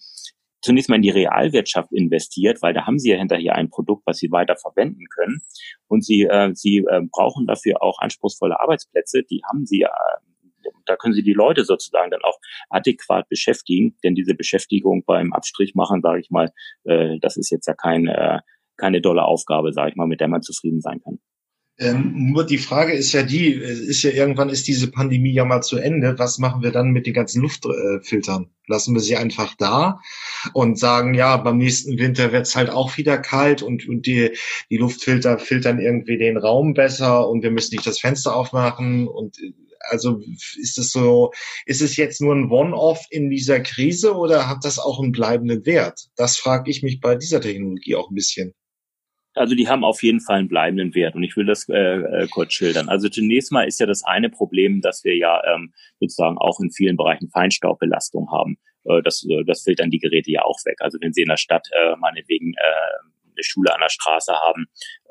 zunächst 0.62 0.90
mal 0.90 0.98
in 0.98 1.02
die 1.02 1.10
Realwirtschaft 1.10 1.92
investiert, 1.92 2.62
weil 2.62 2.74
da 2.74 2.86
haben 2.86 3.00
sie 3.00 3.12
ja 3.12 3.18
hinterher 3.18 3.56
ein 3.56 3.70
Produkt, 3.70 4.04
was 4.06 4.18
sie 4.18 4.32
weiter 4.32 4.56
verwenden 4.56 5.06
können. 5.14 5.42
Und 5.88 6.06
sie, 6.06 6.24
äh, 6.24 6.52
sie 6.54 6.80
äh, 6.80 7.02
brauchen 7.12 7.48
dafür 7.48 7.82
auch 7.82 8.00
anspruchsvolle 8.00 8.60
Arbeitsplätze. 8.60 9.24
Die 9.24 9.42
haben 9.48 9.66
sie 9.66 9.80
ja 9.80 9.92
da 10.86 10.96
können 10.96 11.14
Sie 11.14 11.24
die 11.24 11.34
Leute 11.34 11.64
sozusagen 11.64 12.12
dann 12.12 12.22
auch 12.24 12.38
adäquat 12.70 13.30
beschäftigen, 13.30 13.96
denn 14.04 14.16
diese 14.16 14.36
Beschäftigung 14.36 15.04
beim 15.06 15.34
Abstrich 15.34 15.76
machen, 15.76 16.02
sage 16.02 16.20
ich 16.20 16.30
mal, 16.30 16.52
äh, 16.84 17.18
das 17.22 17.38
ist 17.38 17.50
jetzt 17.52 17.68
ja 17.68 17.74
kein, 17.74 18.08
äh, 18.08 18.40
keine 18.78 19.02
dolle 19.02 19.24
Aufgabe, 19.24 19.74
sage 19.74 19.92
ich 19.92 19.96
mal, 19.96 20.08
mit 20.08 20.20
der 20.20 20.28
man 20.28 20.42
zufrieden 20.42 20.82
sein 20.82 21.00
kann. 21.02 21.20
Ähm, 21.82 22.32
nur 22.34 22.46
die 22.46 22.58
Frage 22.58 22.92
ist 22.92 23.14
ja 23.14 23.24
die, 23.24 23.54
ist 23.54 24.04
ja 24.04 24.12
irgendwann 24.12 24.50
ist 24.50 24.68
diese 24.68 24.92
Pandemie 24.92 25.32
ja 25.32 25.46
mal 25.46 25.62
zu 25.62 25.78
Ende. 25.78 26.20
Was 26.20 26.38
machen 26.38 26.62
wir 26.62 26.72
dann 26.72 26.90
mit 26.90 27.06
den 27.06 27.14
ganzen 27.14 27.42
Luftfiltern? 27.42 28.50
Lassen 28.68 28.94
wir 28.94 29.00
sie 29.00 29.16
einfach 29.16 29.56
da 29.56 30.02
und 30.54 30.78
sagen, 30.78 31.14
ja, 31.14 31.38
beim 31.38 31.58
nächsten 31.58 31.98
Winter 31.98 32.34
wird's 32.34 32.56
halt 32.56 32.70
auch 32.70 32.98
wieder 32.98 33.18
kalt 33.18 33.62
und, 33.62 33.88
und 33.88 34.06
die, 34.06 34.32
die 34.70 34.78
Luftfilter 34.78 35.40
filtern 35.40 35.80
irgendwie 35.80 36.18
den 36.18 36.38
Raum 36.38 36.74
besser 36.74 37.30
und 37.30 37.44
wir 37.44 37.52
müssen 37.52 37.76
nicht 37.76 37.88
das 37.88 38.00
Fenster 38.00 38.36
aufmachen 38.36 39.08
und 39.08 39.38
also 39.90 40.22
ist 40.58 40.78
es 40.78 40.92
so, 40.92 41.32
ist 41.66 41.82
es 41.82 41.96
jetzt 41.96 42.20
nur 42.20 42.36
ein 42.36 42.52
One-Off 42.52 43.06
in 43.10 43.30
dieser 43.30 43.62
Krise 43.62 44.16
oder 44.16 44.50
hat 44.50 44.66
das 44.66 44.80
auch 44.80 45.02
einen 45.02 45.14
bleibenden 45.14 45.66
Wert? 45.66 46.10
Das 46.18 46.38
frage 46.38 46.70
ich 46.70 46.84
mich 46.84 47.00
bei 47.00 47.16
dieser 47.16 47.40
Technologie 47.40 47.96
auch 47.96 48.12
ein 48.12 48.16
bisschen. 48.16 48.54
Also 49.40 49.56
die 49.56 49.70
haben 49.70 49.86
auf 49.86 50.04
jeden 50.04 50.20
Fall 50.20 50.40
einen 50.40 50.50
bleibenden 50.50 50.94
Wert 50.96 51.16
und 51.16 51.24
ich 51.24 51.38
will 51.38 51.46
das 51.46 51.70
äh, 51.70 51.74
äh, 51.74 52.28
kurz 52.28 52.52
schildern. 52.52 52.90
Also 52.90 53.08
zunächst 53.08 53.54
mal 53.54 53.66
ist 53.66 53.80
ja 53.80 53.86
das 53.86 54.04
eine 54.04 54.30
Problem, 54.30 54.82
dass 54.82 55.06
wir 55.06 55.16
ja 55.16 55.42
ähm, 55.56 55.74
sozusagen 56.02 56.38
auch 56.38 56.60
in 56.60 56.72
vielen 56.72 56.98
Bereichen 56.98 57.30
Feinstaubbelastung 57.30 58.30
haben. 58.34 58.58
Äh, 58.84 59.02
das, 59.02 59.26
äh, 59.30 59.46
das 59.46 59.62
filtern 59.62 59.92
die 59.92 60.00
Geräte 60.00 60.30
ja 60.30 60.44
auch 60.44 60.60
weg. 60.66 60.76
Also 60.82 60.98
wenn 61.00 61.14
Sie 61.14 61.22
in 61.22 61.30
der 61.30 61.38
Stadt 61.38 61.70
äh, 61.72 61.96
meinetwegen 61.96 62.52
äh, 62.54 62.60
eine 63.40 63.44
Schule 63.44 63.74
an 63.74 63.80
der 63.80 63.88
Straße 63.88 64.34
haben, 64.34 64.66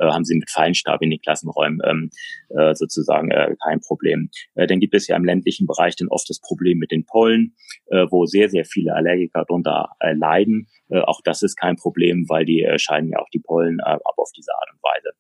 haben 0.07 0.25
sie 0.25 0.37
mit 0.37 0.51
Feinstab 0.51 1.03
in 1.03 1.11
den 1.11 1.21
Klassenräumen 1.21 1.81
ähm, 1.85 2.11
äh, 2.51 2.75
sozusagen 2.75 3.31
äh, 3.31 3.55
kein 3.63 3.81
Problem. 3.81 4.31
Äh, 4.55 4.67
dann 4.67 4.81
gibt 4.81 4.95
es 4.95 5.07
ja 5.07 5.17
im 5.17 5.25
ländlichen 5.25 5.67
Bereich 5.67 5.97
dann 5.97 6.09
oft 6.09 6.29
das 6.31 6.41
Problem 6.41 6.79
mit 6.79 6.91
den 6.91 7.05
Pollen, 7.05 7.55
äh, 7.87 8.07
wo 8.11 8.27
sehr, 8.27 8.49
sehr 8.49 8.65
viele 8.65 8.95
Allergiker 8.95 9.45
darunter 9.47 9.91
äh, 10.01 10.13
leiden. 10.13 10.69
Äh, 10.91 11.01
auch 11.01 11.21
das 11.23 11.43
ist 11.43 11.57
kein 11.57 11.77
Problem, 11.77 12.27
weil 12.29 12.45
die 12.45 12.63
äh, 12.63 12.79
scheiden 12.79 13.11
ja 13.11 13.19
auch 13.19 13.29
die 13.33 13.41
Pollen 13.41 13.79
äh, 13.81 13.83
ab 13.83 14.03
auf 14.17 14.31
diese 14.37 14.53
Art 14.55 14.71
und 14.73 14.83
Weise. 14.83 15.11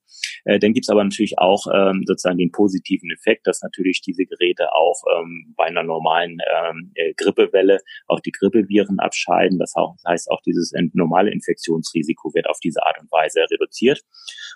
Äh, 0.44 0.58
dann 0.58 0.72
gibt's 0.72 0.88
aber 0.88 1.04
natürlich 1.04 1.38
auch 1.38 1.66
ähm, 1.72 2.04
sozusagen 2.06 2.38
den 2.38 2.52
positiven 2.52 3.10
Effekt, 3.10 3.46
dass 3.46 3.62
natürlich 3.62 4.00
diese 4.00 4.24
Geräte 4.24 4.72
auch 4.72 5.02
ähm, 5.16 5.54
bei 5.56 5.66
einer 5.66 5.82
normalen 5.82 6.38
ähm, 6.52 6.92
äh, 6.94 7.12
Grippewelle 7.14 7.80
auch 8.06 8.20
die 8.20 8.32
Grippeviren 8.32 8.98
abscheiden. 8.98 9.58
Das 9.58 9.74
heißt 10.06 10.30
auch 10.30 10.40
dieses 10.42 10.72
normale 10.92 11.30
Infektionsrisiko 11.30 12.32
wird 12.34 12.48
auf 12.48 12.58
diese 12.60 12.84
Art 12.84 12.98
und 13.00 13.10
Weise 13.12 13.40
reduziert. 13.50 14.02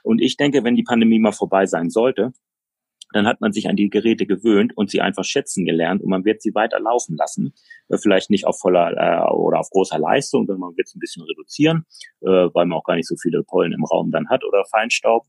Und 0.03 0.21
ich 0.21 0.37
denke, 0.37 0.65
wenn 0.65 0.77
die 0.77 0.83
Pandemie 0.83 1.19
mal 1.19 1.33
vorbei 1.33 1.67
sein 1.67 1.91
sollte, 1.91 2.33
dann 3.13 3.27
hat 3.27 3.41
man 3.41 3.53
sich 3.53 3.69
an 3.69 3.77
die 3.77 3.91
Geräte 3.91 4.27
gewöhnt 4.27 4.77
und 4.77 4.91
sie 4.91 5.01
einfach 5.01 5.25
schätzen 5.25 5.65
gelernt 5.65 6.03
und 6.03 6.11
man 6.11 6.25
wird 6.25 6.43
sie 6.43 6.55
weiter 6.55 6.81
laufen 6.81 7.17
lassen. 7.17 7.55
Äh, 7.89 7.99
vielleicht 7.99 8.31
nicht 8.31 8.47
auf 8.47 8.59
voller 8.59 8.93
äh, 8.93 9.33
oder 9.33 9.61
auf 9.61 9.71
großer 9.71 9.99
Leistung, 9.99 10.47
sondern 10.47 10.61
man 10.61 10.77
wird 10.77 10.89
es 10.89 10.95
ein 10.95 11.01
bisschen 11.01 11.23
reduzieren, 11.25 11.85
äh, 12.21 12.27
weil 12.27 12.67
man 12.67 12.79
auch 12.79 12.85
gar 12.85 12.97
nicht 12.97 13.09
so 13.09 13.17
viele 13.21 13.43
Pollen 13.45 13.73
im 13.73 13.85
Raum 13.85 14.11
dann 14.11 14.29
hat 14.29 14.45
oder 14.45 14.65
Feinstaub. 14.71 15.27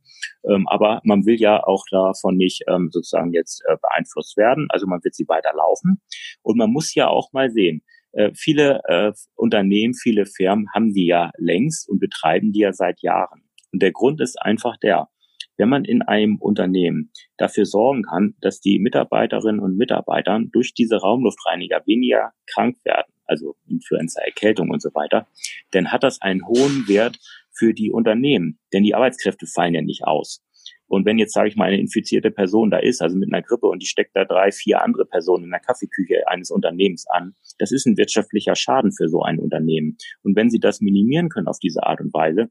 Ähm, 0.50 0.68
aber 0.68 1.02
man 1.04 1.26
will 1.26 1.40
ja 1.40 1.64
auch 1.64 1.84
davon 1.92 2.38
nicht 2.38 2.64
ähm, 2.68 2.90
sozusagen 2.92 3.34
jetzt 3.34 3.64
äh, 3.68 3.78
beeinflusst 3.82 4.38
werden. 4.38 4.68
Also 4.70 4.88
man 4.88 5.04
wird 5.04 5.16
sie 5.16 5.28
weiter 5.28 5.54
laufen. 5.56 6.02
Und 6.42 6.58
man 6.58 6.72
muss 6.72 6.94
ja 6.96 7.08
auch 7.08 7.34
mal 7.34 7.52
sehen, 7.52 7.84
äh, 8.14 8.32
viele 8.36 8.82
äh, 8.86 9.12
Unternehmen, 9.36 9.94
viele 9.94 10.26
Firmen 10.26 10.68
haben 10.74 10.94
die 10.94 11.08
ja 11.08 11.32
längst 11.38 11.90
und 11.90 12.00
betreiben 12.00 12.52
die 12.52 12.60
ja 12.60 12.74
seit 12.74 13.02
Jahren. 13.02 13.44
Und 13.74 13.82
der 13.82 13.92
Grund 13.92 14.22
ist 14.22 14.42
einfach 14.42 14.78
der, 14.78 15.10
wenn 15.58 15.70
man 15.70 15.84
in 15.84 16.02
einem 16.02 16.38
Unternehmen 16.38 17.12
dafür 17.38 17.66
sorgen 17.66 18.04
kann, 18.04 18.36
dass 18.42 18.60
die 18.60 18.80
Mitarbeiterinnen 18.80 19.60
und 19.60 19.78
Mitarbeitern 19.78 20.50
durch 20.52 20.74
diese 20.74 20.98
Raumluftreiniger 20.98 21.82
weniger 21.86 22.32
krank 22.48 22.78
werden, 22.84 23.12
also 23.26 23.56
Influenza, 23.68 24.22
Erkältung 24.22 24.70
und 24.70 24.82
so 24.82 24.90
weiter, 24.94 25.28
dann 25.72 25.92
hat 25.92 26.04
das 26.04 26.22
einen 26.22 26.48
hohen 26.48 26.88
Wert 26.88 27.18
für 27.52 27.74
die 27.74 27.92
Unternehmen, 27.92 28.60
denn 28.72 28.84
die 28.84 28.96
Arbeitskräfte 28.96 29.46
fallen 29.48 29.76
ja 29.76 29.82
nicht 29.82 30.04
aus. 30.06 30.44
Und 30.88 31.06
wenn 31.06 31.18
jetzt, 31.18 31.34
sage 31.34 31.50
ich 31.50 31.56
mal, 31.56 31.70
eine 31.70 31.80
infizierte 31.80 32.30
Person 32.30 32.70
da 32.70 32.78
ist, 32.78 33.02
also 33.02 33.18
mit 33.18 33.34
einer 33.34 33.42
Grippe 33.42 33.68
und 33.68 33.82
die 33.82 33.88
steckt 33.88 34.16
da 34.16 34.26
drei, 34.26 34.52
vier 34.52 34.84
andere 34.84 35.06
Personen 35.06 35.46
in 35.46 35.50
der 35.50 35.60
Kaffeeküche 35.60 36.28
eines 36.28 36.52
Unternehmens 36.52 37.06
an, 37.08 37.36
das 37.58 37.72
ist 37.72 37.88
ein 37.88 37.98
wirtschaftlicher 37.98 38.56
Schaden 38.56 38.92
für 38.92 39.08
so 39.08 39.22
ein 39.24 39.40
Unternehmen. 39.40 39.98
Und 40.22 40.36
wenn 40.36 40.52
Sie 40.52 40.60
das 40.60 40.82
minimieren 40.82 41.30
können 41.30 41.48
auf 41.48 41.58
diese 41.58 41.84
Art 41.84 42.00
und 42.00 42.14
Weise, 42.14 42.50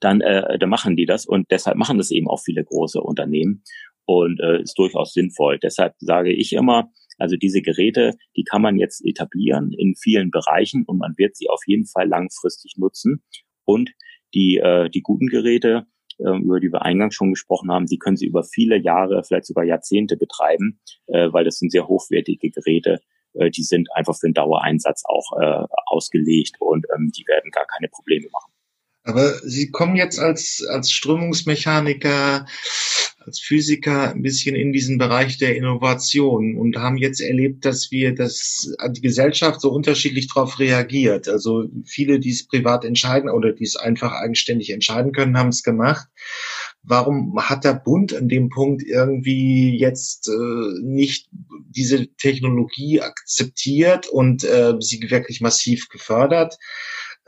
dann, 0.00 0.20
äh, 0.20 0.58
dann 0.58 0.70
machen 0.70 0.96
die 0.96 1.06
das 1.06 1.26
und 1.26 1.50
deshalb 1.50 1.76
machen 1.76 1.98
das 1.98 2.10
eben 2.10 2.28
auch 2.28 2.40
viele 2.42 2.64
große 2.64 3.00
Unternehmen 3.00 3.62
und 4.04 4.40
äh, 4.40 4.62
ist 4.62 4.78
durchaus 4.78 5.12
sinnvoll. 5.12 5.58
Deshalb 5.58 5.94
sage 5.98 6.32
ich 6.32 6.52
immer, 6.52 6.90
also 7.18 7.36
diese 7.36 7.62
Geräte, 7.62 8.12
die 8.36 8.44
kann 8.44 8.62
man 8.62 8.78
jetzt 8.78 9.04
etablieren 9.04 9.72
in 9.72 9.94
vielen 9.96 10.30
Bereichen 10.30 10.84
und 10.86 10.98
man 10.98 11.14
wird 11.16 11.36
sie 11.36 11.48
auf 11.48 11.60
jeden 11.66 11.86
Fall 11.86 12.08
langfristig 12.08 12.74
nutzen. 12.76 13.22
Und 13.64 13.92
die, 14.34 14.58
äh, 14.58 14.88
die 14.90 15.02
guten 15.02 15.26
Geräte, 15.28 15.86
äh, 16.18 16.36
über 16.38 16.60
die 16.60 16.72
wir 16.72 16.82
eingangs 16.82 17.14
schon 17.14 17.30
gesprochen 17.30 17.70
haben, 17.70 17.86
die 17.86 17.98
können 17.98 18.16
sie 18.16 18.26
über 18.26 18.44
viele 18.44 18.76
Jahre, 18.78 19.24
vielleicht 19.24 19.46
sogar 19.46 19.64
Jahrzehnte 19.64 20.16
betreiben, 20.16 20.80
äh, 21.06 21.32
weil 21.32 21.44
das 21.44 21.58
sind 21.58 21.72
sehr 21.72 21.88
hochwertige 21.88 22.50
Geräte. 22.50 23.00
Äh, 23.34 23.50
die 23.50 23.62
sind 23.62 23.88
einfach 23.94 24.14
für 24.14 24.28
den 24.28 24.34
Dauereinsatz 24.34 25.02
auch 25.04 25.40
äh, 25.40 25.66
ausgelegt 25.86 26.56
und 26.60 26.86
ähm, 26.94 27.10
die 27.16 27.26
werden 27.26 27.50
gar 27.50 27.66
keine 27.66 27.88
Probleme 27.88 28.28
machen. 28.30 28.52
Aber 29.06 29.38
Sie 29.44 29.70
kommen 29.70 29.96
jetzt 29.96 30.18
als, 30.18 30.64
als 30.68 30.90
Strömungsmechaniker 30.90 32.46
als 33.26 33.40
Physiker 33.40 34.12
ein 34.12 34.22
bisschen 34.22 34.54
in 34.54 34.72
diesen 34.72 34.98
Bereich 34.98 35.36
der 35.38 35.56
Innovation 35.56 36.56
und 36.56 36.76
haben 36.76 36.96
jetzt 36.96 37.20
erlebt, 37.20 37.64
dass 37.64 37.90
wir, 37.90 38.14
dass 38.14 38.72
die 38.90 39.00
Gesellschaft 39.00 39.60
so 39.60 39.72
unterschiedlich 39.72 40.28
darauf 40.28 40.60
reagiert. 40.60 41.28
Also 41.28 41.64
viele, 41.84 42.20
die 42.20 42.30
es 42.30 42.46
privat 42.46 42.84
entscheiden 42.84 43.28
oder 43.28 43.52
die 43.52 43.64
es 43.64 43.74
einfach 43.74 44.12
eigenständig 44.12 44.70
entscheiden 44.70 45.12
können, 45.12 45.36
haben 45.36 45.48
es 45.48 45.64
gemacht. 45.64 46.06
Warum 46.82 47.36
hat 47.36 47.64
der 47.64 47.74
Bund 47.74 48.14
an 48.14 48.28
dem 48.28 48.48
Punkt 48.48 48.84
irgendwie 48.84 49.76
jetzt 49.76 50.28
äh, 50.28 50.80
nicht 50.82 51.28
diese 51.68 52.06
Technologie 52.16 53.00
akzeptiert 53.00 54.06
und 54.06 54.44
äh, 54.44 54.74
sie 54.78 55.10
wirklich 55.10 55.40
massiv 55.40 55.88
gefördert? 55.88 56.58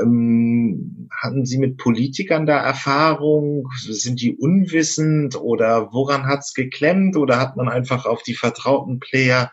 Ähm, 0.01 1.09
hatten 1.11 1.45
Sie 1.45 1.59
mit 1.59 1.77
Politikern 1.77 2.47
da 2.47 2.59
Erfahrung? 2.59 3.69
Sind 3.77 4.21
die 4.21 4.37
unwissend 4.37 5.37
oder 5.37 5.93
woran 5.93 6.27
hat's 6.27 6.55
geklemmt 6.55 7.17
oder 7.17 7.39
hat 7.41 7.57
man 7.57 7.69
einfach 7.69 8.07
auf 8.07 8.23
die 8.23 8.35
vertrauten 8.35 9.01
Player 9.01 9.51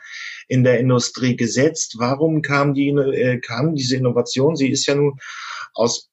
in 0.48 0.64
der 0.64 0.80
Industrie 0.80 1.36
gesetzt? 1.36 1.96
Warum 1.98 2.42
kam 2.42 2.74
die 2.74 2.90
äh, 2.90 3.40
kam 3.40 3.76
diese 3.76 3.98
Innovation? 3.98 4.56
Sie 4.56 4.70
ist 4.70 4.86
ja 4.86 4.96
nun 4.96 5.18
aus 5.74 6.10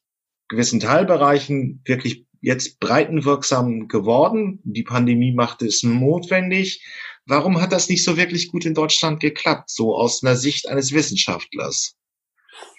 gewissen 0.49 0.81
Teilbereichen 0.81 1.83
wirklich 1.85 2.27
jetzt 2.41 2.81
breitenwirksam 2.81 3.89
geworden. 3.89 4.61
Die 4.65 4.83
Pandemie 4.83 5.33
machte 5.33 5.67
es 5.67 5.83
notwendig. 5.83 6.85
Warum 7.25 7.61
hat 7.61 7.73
das 7.73 7.89
nicht 7.89 8.05
so 8.05 8.17
wirklich 8.17 8.51
gut 8.51 8.67
in 8.67 8.75
Deutschland 8.75 9.21
geklappt, 9.21 9.71
so 9.71 9.97
aus 9.97 10.23
einer 10.23 10.37
Sicht 10.37 10.69
eines 10.69 10.93
Wissenschaftlers? 10.93 11.97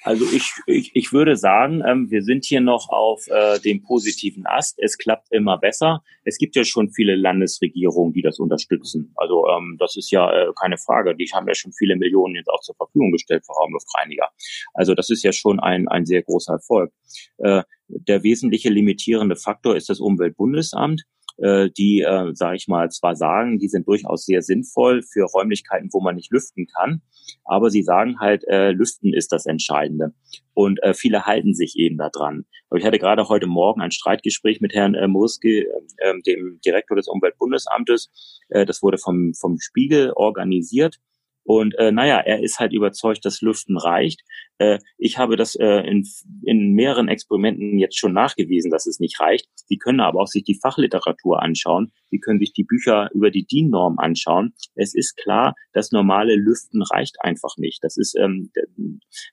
Also 0.03 0.25
ich, 0.25 0.51
ich, 0.67 0.91
ich 0.93 1.13
würde 1.13 1.35
sagen, 1.35 1.81
ähm, 1.87 2.09
wir 2.09 2.23
sind 2.23 2.45
hier 2.45 2.61
noch 2.61 2.89
auf 2.89 3.25
äh, 3.27 3.59
dem 3.59 3.83
positiven 3.83 4.45
Ast. 4.45 4.77
Es 4.79 4.97
klappt 4.97 5.31
immer 5.31 5.57
besser. 5.57 6.03
Es 6.25 6.37
gibt 6.37 6.55
ja 6.55 6.63
schon 6.63 6.91
viele 6.91 7.15
Landesregierungen, 7.15 8.13
die 8.13 8.21
das 8.21 8.39
unterstützen. 8.39 9.13
Also 9.15 9.47
ähm, 9.47 9.77
das 9.79 9.95
ist 9.95 10.11
ja 10.11 10.31
äh, 10.31 10.51
keine 10.59 10.77
Frage. 10.77 11.15
Die 11.15 11.29
haben 11.33 11.47
ja 11.47 11.55
schon 11.55 11.73
viele 11.73 11.95
Millionen 11.95 12.35
jetzt 12.35 12.49
auch 12.49 12.61
zur 12.61 12.75
Verfügung 12.75 13.11
gestellt 13.11 13.45
für 13.45 13.53
Raumluftreiniger. 13.53 14.29
Also 14.73 14.93
das 14.93 15.09
ist 15.09 15.23
ja 15.23 15.31
schon 15.31 15.59
ein, 15.59 15.87
ein 15.87 16.05
sehr 16.05 16.21
großer 16.21 16.53
Erfolg. 16.53 16.91
Äh, 17.37 17.63
der 17.87 18.23
wesentliche 18.23 18.69
limitierende 18.69 19.35
Faktor 19.35 19.75
ist 19.75 19.89
das 19.89 19.99
Umweltbundesamt 19.99 21.03
äh, 21.37 21.69
die, 21.77 22.01
äh, 22.01 22.33
sage 22.33 22.57
ich 22.57 22.67
mal, 22.67 22.89
zwar 22.89 23.15
sagen, 23.15 23.59
die 23.59 23.67
sind 23.67 23.87
durchaus 23.87 24.25
sehr 24.25 24.41
sinnvoll 24.41 25.01
für 25.01 25.25
Räumlichkeiten, 25.25 25.89
wo 25.91 26.01
man 26.01 26.15
nicht 26.15 26.31
lüften 26.31 26.67
kann, 26.67 27.01
aber 27.45 27.69
sie 27.69 27.83
sagen 27.83 28.19
halt, 28.19 28.43
äh, 28.47 28.71
Lüften 28.71 29.13
ist 29.13 29.31
das 29.31 29.45
Entscheidende. 29.45 30.13
Und 30.53 30.81
äh, 30.83 30.93
viele 30.93 31.25
halten 31.25 31.53
sich 31.53 31.77
eben 31.77 31.97
daran. 31.97 32.45
Aber 32.69 32.79
ich 32.79 32.85
hatte 32.85 32.99
gerade 32.99 33.27
heute 33.27 33.47
Morgen 33.47 33.81
ein 33.81 33.91
Streitgespräch 33.91 34.61
mit 34.61 34.73
Herrn 34.73 34.93
äh, 34.95 35.07
Muski, 35.07 35.65
äh, 35.97 36.21
dem 36.25 36.59
Direktor 36.65 36.95
des 36.95 37.07
Umweltbundesamtes. 37.07 38.11
Äh, 38.49 38.65
das 38.65 38.81
wurde 38.83 38.97
vom, 38.97 39.33
vom 39.33 39.57
Spiegel 39.59 40.11
organisiert. 40.15 40.97
Und 41.43 41.77
äh, 41.77 41.91
naja, 41.91 42.19
er 42.19 42.41
ist 42.41 42.59
halt 42.59 42.71
überzeugt, 42.71 43.25
dass 43.25 43.41
Lüften 43.41 43.77
reicht. 43.77 44.21
Äh, 44.59 44.79
ich 44.97 45.17
habe 45.17 45.35
das 45.35 45.55
äh, 45.55 45.81
in, 45.81 46.07
in 46.43 46.73
mehreren 46.73 47.09
Experimenten 47.09 47.77
jetzt 47.77 47.97
schon 47.97 48.13
nachgewiesen, 48.13 48.71
dass 48.71 48.85
es 48.85 48.99
nicht 48.99 49.19
reicht. 49.19 49.47
Sie 49.55 49.77
können 49.77 49.99
aber 49.99 50.21
auch 50.21 50.27
sich 50.27 50.43
die 50.43 50.59
Fachliteratur 50.61 51.41
anschauen. 51.41 51.91
Sie 52.09 52.19
können 52.19 52.39
sich 52.39 52.53
die 52.53 52.63
Bücher 52.63 53.09
über 53.13 53.29
die 53.29 53.45
DIN-Norm 53.45 53.99
anschauen. 53.99 54.53
Es 54.75 54.95
ist 54.95 55.17
klar, 55.17 55.53
das 55.73 55.91
normale 55.91 56.35
Lüften 56.35 56.81
reicht 56.81 57.17
einfach 57.19 57.57
nicht. 57.57 57.83
Das 57.83 57.97
ist, 57.97 58.15
ähm, 58.17 58.51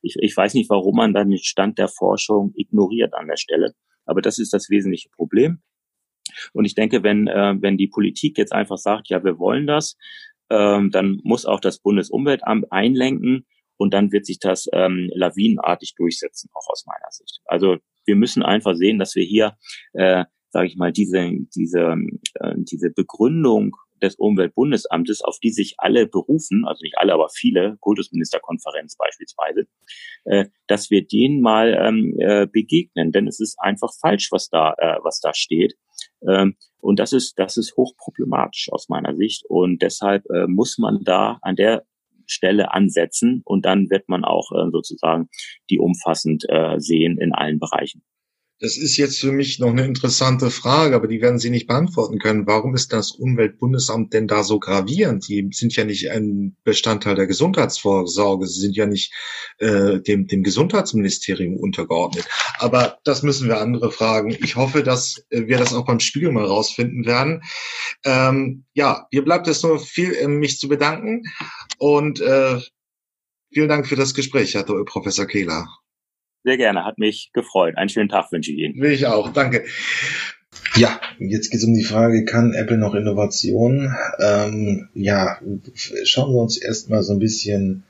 ich, 0.03 0.16
ich 0.18 0.37
weiß 0.37 0.55
nicht, 0.55 0.70
warum 0.70 0.96
man 0.96 1.14
dann 1.14 1.31
den 1.31 1.38
Stand 1.38 1.79
der 1.79 1.88
Forschung 1.88 2.53
ignoriert 2.57 3.14
an 3.14 3.29
der 3.29 3.37
Stelle. 3.37 3.75
Aber 4.05 4.20
das 4.20 4.38
ist 4.38 4.53
das 4.53 4.68
wesentliche 4.70 5.11
Problem. 5.11 5.62
Und 6.53 6.64
ich 6.64 6.75
denke, 6.75 7.03
wenn, 7.03 7.27
äh, 7.27 7.55
wenn 7.61 7.77
die 7.77 7.88
Politik 7.88 8.38
jetzt 8.38 8.53
einfach 8.53 8.79
sagt, 8.79 9.09
ja, 9.09 9.23
wir 9.25 9.38
wollen 9.38 9.66
das, 9.66 9.96
ähm, 10.50 10.90
dann 10.90 11.20
muss 11.22 11.46
auch 11.46 11.60
das 11.60 11.78
Bundesumweltamt 11.78 12.70
einlenken 12.70 13.46
und 13.76 13.94
dann 13.94 14.12
wird 14.12 14.26
sich 14.26 14.38
das 14.38 14.68
ähm, 14.72 15.10
lawinenartig 15.14 15.94
durchsetzen, 15.96 16.50
auch 16.52 16.68
aus 16.68 16.84
meiner 16.86 17.10
Sicht. 17.10 17.40
Also 17.46 17.78
wir 18.04 18.16
müssen 18.16 18.42
einfach 18.42 18.74
sehen, 18.74 18.98
dass 18.98 19.14
wir 19.14 19.24
hier, 19.24 19.56
äh, 19.94 20.24
sage 20.50 20.66
ich 20.66 20.76
mal, 20.76 20.92
diese, 20.92 21.30
diese, 21.54 21.96
äh, 22.34 22.54
diese 22.58 22.90
Begründung 22.90 23.76
des 24.02 24.16
Umweltbundesamtes, 24.16 25.22
auf 25.22 25.38
die 25.38 25.50
sich 25.50 25.74
alle 25.78 26.06
berufen, 26.06 26.64
also 26.66 26.82
nicht 26.82 26.98
alle, 26.98 27.12
aber 27.12 27.28
viele, 27.28 27.76
Kultusministerkonferenz 27.80 28.96
beispielsweise, 28.96 29.66
äh, 30.24 30.46
dass 30.66 30.90
wir 30.90 31.06
denen 31.06 31.40
mal 31.40 31.74
ähm, 31.74 32.16
äh, 32.18 32.46
begegnen, 32.46 33.12
denn 33.12 33.26
es 33.26 33.40
ist 33.40 33.58
einfach 33.60 33.92
falsch, 34.00 34.28
was 34.32 34.48
da, 34.48 34.74
äh, 34.78 34.98
was 35.02 35.20
da 35.20 35.34
steht. 35.34 35.74
Ähm, 36.26 36.56
und 36.80 36.98
das 36.98 37.12
ist, 37.12 37.38
das 37.38 37.56
ist 37.56 37.76
hochproblematisch 37.76 38.70
aus 38.72 38.88
meiner 38.88 39.14
Sicht. 39.16 39.44
Und 39.46 39.82
deshalb 39.82 40.24
äh, 40.30 40.46
muss 40.46 40.78
man 40.78 41.04
da 41.04 41.38
an 41.42 41.56
der 41.56 41.84
Stelle 42.26 42.72
ansetzen 42.72 43.42
und 43.44 43.64
dann 43.64 43.90
wird 43.90 44.08
man 44.08 44.24
auch 44.24 44.52
äh, 44.52 44.70
sozusagen 44.70 45.28
die 45.68 45.78
umfassend 45.78 46.44
äh, 46.48 46.78
sehen 46.78 47.18
in 47.18 47.34
allen 47.34 47.58
Bereichen. 47.58 48.02
Das 48.61 48.77
ist 48.77 48.99
jetzt 48.99 49.18
für 49.18 49.33
mich 49.33 49.59
noch 49.59 49.70
eine 49.70 49.87
interessante 49.87 50.51
Frage, 50.51 50.94
aber 50.94 51.09
die 51.09 51.23
werden 51.23 51.38
Sie 51.38 51.49
nicht 51.49 51.66
beantworten 51.66 52.18
können. 52.18 52.46
Warum 52.46 52.75
ist 52.75 52.92
das 52.92 53.11
Umweltbundesamt 53.11 54.12
denn 54.12 54.29
da 54.29 54.44
so 54.44 54.59
gravierend? 54.59 55.27
Die 55.29 55.49
sind 55.51 55.75
ja 55.77 55.85
nicht 55.85 56.11
ein 56.11 56.55
Bestandteil 56.62 57.14
der 57.14 57.27
Gesundheitsvorsorge. 57.27 58.46
Sie 58.46 58.61
sind 58.61 58.77
ja 58.77 58.85
nicht 58.85 59.14
äh, 59.61 60.01
dem, 60.01 60.27
dem 60.27 60.42
Gesundheitsministerium 60.42 61.57
untergeordnet. 61.57 62.27
Aber 62.59 62.99
das 63.05 63.23
müssen 63.23 63.49
wir 63.49 63.62
andere 63.62 63.90
fragen. 63.90 64.37
Ich 64.42 64.57
hoffe, 64.57 64.83
dass 64.83 65.25
wir 65.31 65.57
das 65.57 65.73
auch 65.73 65.87
beim 65.87 66.01
Spiegel 66.01 66.31
mal 66.31 66.44
rausfinden 66.44 67.07
werden. 67.07 67.42
Ähm, 68.05 68.64
ja, 68.75 69.07
mir 69.11 69.25
bleibt 69.25 69.49
es 69.49 69.62
nur 69.62 69.79
viel, 69.79 70.12
äh, 70.12 70.29
mich 70.29 70.59
zu 70.59 70.68
bedanken 70.68 71.23
und 71.79 72.20
äh, 72.20 72.61
vielen 73.51 73.68
Dank 73.70 73.87
für 73.87 73.96
das 73.96 74.12
Gespräch, 74.12 74.53
Herr 74.53 74.64
Professor 74.64 75.25
Kehler. 75.25 75.66
Sehr 76.44 76.57
gerne, 76.57 76.85
hat 76.85 76.98
mich 76.98 77.31
gefreut. 77.33 77.76
Einen 77.76 77.88
schönen 77.88 78.09
Tag 78.09 78.33
wünsche 78.33 78.53
ich 78.53 78.59
Ihnen. 78.59 78.81
Will 78.81 78.92
ich 78.92 79.07
auch, 79.07 79.33
danke. 79.33 79.64
Ja, 80.76 81.00
jetzt 81.18 81.50
geht 81.50 81.61
es 81.61 81.66
um 81.66 81.74
die 81.74 81.85
Frage, 81.85 82.24
kann 82.24 82.55
Apple 82.55 82.79
noch 82.79 82.94
Innovationen? 82.94 83.94
Ähm, 84.20 84.88
ja, 84.94 85.38
schauen 86.05 86.33
wir 86.33 86.40
uns 86.40 86.57
erstmal 86.57 87.03
so 87.03 87.12
ein 87.12 87.18
bisschen 87.18 87.85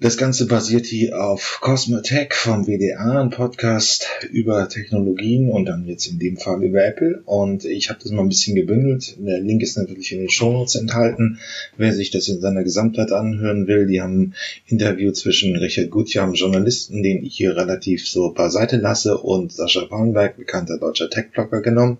das 0.00 0.16
Ganze 0.16 0.46
basiert 0.46 0.86
hier 0.86 1.20
auf 1.20 1.58
Cosmotech 1.60 2.32
vom 2.32 2.66
WDA, 2.66 3.20
ein 3.20 3.30
Podcast 3.30 4.06
über 4.30 4.68
Technologien 4.68 5.50
und 5.50 5.66
dann 5.66 5.86
jetzt 5.86 6.06
in 6.06 6.18
dem 6.18 6.36
Fall 6.36 6.62
über 6.62 6.84
Apple. 6.84 7.22
Und 7.24 7.64
ich 7.64 7.90
habe 7.90 8.00
das 8.02 8.12
mal 8.12 8.22
ein 8.22 8.28
bisschen 8.28 8.54
gebündelt. 8.54 9.16
Der 9.18 9.40
Link 9.40 9.62
ist 9.62 9.76
natürlich 9.76 10.12
in 10.12 10.20
den 10.20 10.30
Shownotes 10.30 10.76
enthalten. 10.76 11.38
Wer 11.76 11.92
sich 11.92 12.10
das 12.10 12.28
in 12.28 12.40
seiner 12.40 12.64
Gesamtheit 12.64 13.12
anhören 13.12 13.66
will, 13.66 13.86
die 13.86 14.00
haben 14.00 14.20
ein 14.20 14.34
Interview 14.66 15.12
zwischen 15.12 15.56
Richard 15.56 15.90
Gutjahr, 15.90 16.32
Journalisten, 16.32 17.02
den 17.02 17.24
ich 17.24 17.36
hier 17.36 17.56
relativ 17.56 18.08
so 18.08 18.32
beiseite 18.32 18.76
lasse, 18.76 19.18
und 19.18 19.52
Sascha 19.52 19.84
Palmberg, 19.86 20.36
bekannter 20.36 20.78
deutscher 20.78 21.10
Tech-Blogger, 21.10 21.60
genommen. 21.60 21.98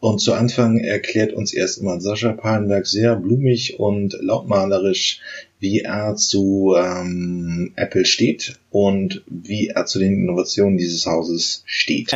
Und 0.00 0.18
zu 0.18 0.32
Anfang 0.32 0.78
erklärt 0.78 1.34
uns 1.34 1.52
erstmal 1.52 2.00
Sascha 2.00 2.32
Pallenberg 2.32 2.86
sehr 2.86 3.16
blumig 3.16 3.78
und 3.78 4.16
lautmalerisch, 4.20 5.20
wie 5.60 5.80
er 5.80 6.16
zu 6.16 6.74
ähm, 6.76 7.72
Apple 7.76 8.06
steht 8.06 8.58
und 8.70 9.22
wie 9.28 9.68
er 9.68 9.86
zu 9.86 9.98
den 9.98 10.14
Innovationen 10.14 10.78
dieses 10.78 11.06
Hauses 11.06 11.62
steht. 11.66 12.10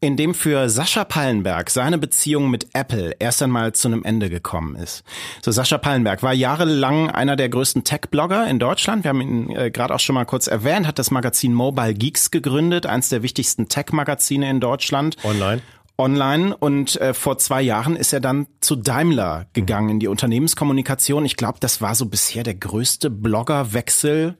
In 0.00 0.16
dem 0.16 0.34
für 0.34 0.68
Sascha 0.68 1.04
Pallenberg 1.04 1.70
seine 1.70 1.96
Beziehung 1.96 2.50
mit 2.50 2.66
Apple 2.72 3.14
erst 3.20 3.40
einmal 3.40 3.72
zu 3.72 3.86
einem 3.86 4.02
Ende 4.02 4.30
gekommen 4.30 4.74
ist. 4.74 5.04
So 5.42 5.52
Sascha 5.52 5.78
Pallenberg 5.78 6.24
war 6.24 6.32
jahrelang 6.32 7.08
einer 7.08 7.36
der 7.36 7.48
größten 7.48 7.84
Tech-Blogger 7.84 8.48
in 8.48 8.58
Deutschland. 8.58 9.04
Wir 9.04 9.10
haben 9.10 9.20
ihn 9.20 9.50
äh, 9.50 9.70
gerade 9.70 9.94
auch 9.94 10.00
schon 10.00 10.14
mal 10.14 10.24
kurz 10.24 10.48
erwähnt, 10.48 10.88
hat 10.88 10.98
das 10.98 11.12
Magazin 11.12 11.54
Mobile 11.54 11.94
Geeks 11.94 12.32
gegründet, 12.32 12.84
eins 12.84 13.10
der 13.10 13.22
wichtigsten 13.22 13.68
Tech-Magazine 13.68 14.50
in 14.50 14.58
Deutschland. 14.58 15.16
Online 15.22 15.62
online 15.98 16.56
und 16.56 17.00
äh, 17.00 17.14
vor 17.14 17.38
zwei 17.38 17.62
Jahren 17.62 17.96
ist 17.96 18.12
er 18.12 18.20
dann 18.20 18.46
zu 18.60 18.76
Daimler 18.76 19.46
gegangen 19.52 19.90
in 19.90 20.00
die 20.00 20.08
Unternehmenskommunikation. 20.08 21.24
Ich 21.24 21.36
glaube, 21.36 21.58
das 21.60 21.80
war 21.80 21.94
so 21.94 22.06
bisher 22.06 22.42
der 22.42 22.54
größte 22.54 23.10
Bloggerwechsel 23.10 24.36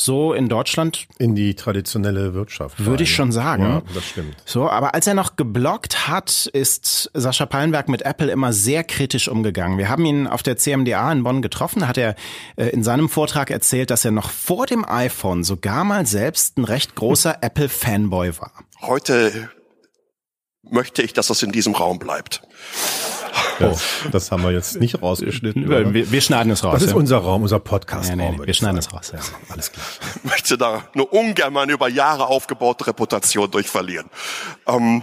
so 0.00 0.32
in 0.32 0.48
Deutschland. 0.48 1.06
In 1.18 1.34
die 1.34 1.54
traditionelle 1.54 2.32
Wirtschaft. 2.32 2.84
Würde 2.84 3.02
ich 3.02 3.14
schon 3.14 3.32
sagen. 3.32 3.64
Ja, 3.64 3.82
das 3.94 4.04
stimmt. 4.04 4.36
So, 4.44 4.68
aber 4.70 4.94
als 4.94 5.06
er 5.06 5.14
noch 5.14 5.36
gebloggt 5.36 6.08
hat, 6.08 6.46
ist 6.52 7.10
Sascha 7.14 7.46
Pallenberg 7.46 7.88
mit 7.88 8.02
Apple 8.02 8.30
immer 8.30 8.52
sehr 8.52 8.84
kritisch 8.84 9.28
umgegangen. 9.28 9.76
Wir 9.76 9.88
haben 9.88 10.04
ihn 10.04 10.26
auf 10.26 10.42
der 10.42 10.56
CMDA 10.56 11.10
in 11.12 11.24
Bonn 11.24 11.42
getroffen, 11.42 11.80
da 11.80 11.88
hat 11.88 11.98
er 11.98 12.14
äh, 12.56 12.68
in 12.68 12.84
seinem 12.84 13.08
Vortrag 13.08 13.50
erzählt, 13.50 13.90
dass 13.90 14.04
er 14.04 14.12
noch 14.12 14.30
vor 14.30 14.66
dem 14.66 14.84
iPhone 14.88 15.42
sogar 15.42 15.84
mal 15.84 16.06
selbst 16.06 16.58
ein 16.58 16.64
recht 16.64 16.94
großer 16.94 17.38
Apple-Fanboy 17.42 18.38
war. 18.38 18.52
Heute 18.80 19.50
möchte 20.70 21.02
ich, 21.02 21.12
dass 21.12 21.28
das 21.28 21.42
in 21.42 21.52
diesem 21.52 21.74
Raum 21.74 21.98
bleibt. 21.98 22.42
Oh. 23.60 23.76
Das 24.12 24.30
haben 24.30 24.42
wir 24.42 24.52
jetzt 24.52 24.80
nicht 24.80 25.02
rausgeschnitten. 25.02 25.68
Wir, 25.68 26.10
wir, 26.10 26.20
schneiden 26.20 26.52
es 26.52 26.64
raus. 26.64 26.74
Das 26.74 26.82
ist 26.84 26.90
ja. 26.90 26.96
unser 26.96 27.18
Raum, 27.18 27.42
unser 27.42 27.58
Podcast. 27.58 28.08
Nee, 28.10 28.16
nee, 28.16 28.36
nee, 28.38 28.46
wir 28.46 28.54
schneiden 28.54 28.78
es 28.78 28.92
raus. 28.92 29.12
Ja. 29.12 29.18
Alles 29.48 29.72
klar. 29.72 29.84
Ich 30.16 30.30
möchte 30.30 30.58
da 30.58 30.84
nur 30.94 31.12
ungern 31.12 31.52
meine 31.52 31.72
über 31.72 31.88
Jahre 31.88 32.26
aufgebaute 32.26 32.86
Reputation 32.86 33.50
durchverlieren. 33.50 34.08
Ähm, 34.66 35.02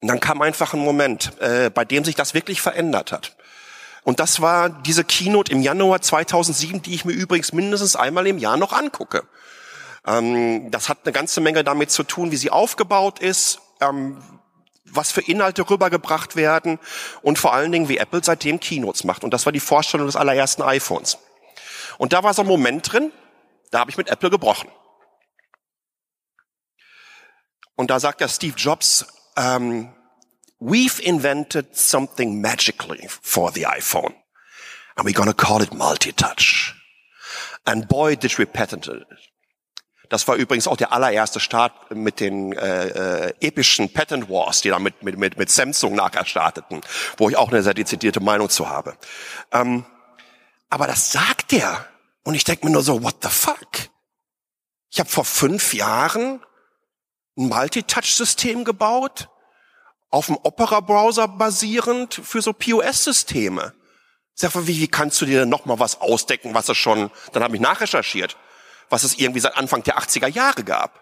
Und 0.00 0.08
dann 0.08 0.20
kam 0.20 0.42
einfach 0.42 0.74
ein 0.74 0.80
Moment, 0.80 1.32
äh, 1.40 1.70
bei 1.70 1.84
dem 1.84 2.04
sich 2.04 2.14
das 2.14 2.34
wirklich 2.34 2.60
verändert 2.60 3.12
hat. 3.12 3.36
Und 4.02 4.20
das 4.20 4.40
war 4.40 4.70
diese 4.70 5.04
Keynote 5.04 5.52
im 5.52 5.60
Januar 5.60 6.00
2007, 6.00 6.82
die 6.82 6.94
ich 6.94 7.04
mir 7.04 7.12
übrigens 7.12 7.52
mindestens 7.52 7.96
einmal 7.96 8.26
im 8.26 8.38
Jahr 8.38 8.56
noch 8.56 8.72
angucke. 8.72 9.24
Ähm, 10.06 10.70
das 10.70 10.88
hat 10.88 10.98
eine 11.04 11.12
ganze 11.12 11.40
Menge 11.40 11.64
damit 11.64 11.90
zu 11.90 12.02
tun, 12.02 12.30
wie 12.30 12.36
sie 12.36 12.50
aufgebaut 12.50 13.18
ist, 13.18 13.60
ähm, 13.80 14.18
was 14.92 15.12
für 15.12 15.20
Inhalte 15.20 15.68
rübergebracht 15.68 16.36
werden 16.36 16.78
und 17.22 17.38
vor 17.38 17.52
allen 17.52 17.72
Dingen, 17.72 17.88
wie 17.88 17.98
Apple 17.98 18.22
seitdem 18.22 18.60
Keynotes 18.60 19.04
macht. 19.04 19.24
Und 19.24 19.32
das 19.32 19.46
war 19.46 19.52
die 19.52 19.60
Vorstellung 19.60 20.06
des 20.06 20.16
allerersten 20.16 20.62
iPhones. 20.62 21.18
Und 21.98 22.12
da 22.12 22.22
war 22.22 22.34
so 22.34 22.42
ein 22.42 22.48
Moment 22.48 22.92
drin, 22.92 23.12
da 23.70 23.80
habe 23.80 23.90
ich 23.90 23.96
mit 23.96 24.08
Apple 24.08 24.30
gebrochen. 24.30 24.70
Und 27.76 27.90
da 27.90 28.00
sagt 28.00 28.20
der 28.20 28.28
Steve 28.28 28.56
Jobs, 28.56 29.06
ähm, 29.36 29.94
we've 30.60 31.00
invented 31.00 31.74
something 31.76 32.40
magically 32.40 33.08
for 33.08 33.52
the 33.52 33.66
iPhone. 33.66 34.14
And 34.96 35.06
we're 35.06 35.14
gonna 35.14 35.32
call 35.32 35.62
it 35.62 35.72
multi-touch. 35.72 36.74
And 37.64 37.88
boy, 37.88 38.16
did 38.16 38.36
we 38.38 38.46
patent 38.46 38.86
it. 38.88 39.06
Das 40.10 40.26
war 40.26 40.34
übrigens 40.34 40.66
auch 40.66 40.76
der 40.76 40.92
allererste 40.92 41.38
Start 41.38 41.92
mit 41.92 42.18
den 42.18 42.52
äh, 42.52 43.28
äh, 43.28 43.34
epischen 43.40 43.92
Patent 43.92 44.28
Wars, 44.28 44.60
die 44.60 44.68
da 44.68 44.80
mit, 44.80 45.04
mit, 45.04 45.16
mit, 45.16 45.38
mit 45.38 45.50
Samsung 45.50 45.94
nachher 45.94 46.26
starteten, 46.26 46.80
wo 47.16 47.30
ich 47.30 47.36
auch 47.36 47.48
eine 47.48 47.62
sehr 47.62 47.74
dezidierte 47.74 48.18
Meinung 48.18 48.50
zu 48.50 48.68
habe. 48.68 48.96
Ähm, 49.52 49.86
aber 50.68 50.88
das 50.88 51.12
sagt 51.12 51.52
er. 51.52 51.86
Und 52.24 52.34
ich 52.34 52.42
denke 52.42 52.66
mir 52.66 52.72
nur 52.72 52.82
so, 52.82 53.04
what 53.04 53.16
the 53.22 53.28
fuck? 53.28 53.88
Ich 54.90 54.98
habe 54.98 55.08
vor 55.08 55.24
fünf 55.24 55.72
Jahren 55.74 56.40
ein 57.38 57.48
Multi-Touch-System 57.48 58.64
gebaut, 58.64 59.28
auf 60.10 60.26
dem 60.26 60.36
Opera-Browser 60.42 61.28
basierend 61.28 62.14
für 62.14 62.42
so 62.42 62.52
POS-Systeme. 62.52 63.74
Sag 64.34 64.56
mal, 64.56 64.66
wie, 64.66 64.80
wie 64.80 64.88
kannst 64.88 65.20
du 65.20 65.26
dir 65.26 65.40
denn 65.40 65.48
noch 65.48 65.66
mal 65.66 65.78
was 65.78 66.00
ausdecken, 66.00 66.52
was 66.52 66.68
es 66.68 66.76
schon, 66.76 67.12
dann 67.32 67.44
habe 67.44 67.54
ich 67.54 67.62
nachrecherchiert, 67.62 68.36
was 68.90 69.04
es 69.04 69.18
irgendwie 69.18 69.40
seit 69.40 69.56
Anfang 69.56 69.82
der 69.82 69.98
80er 69.98 70.28
Jahre 70.28 70.64
gab. 70.64 71.00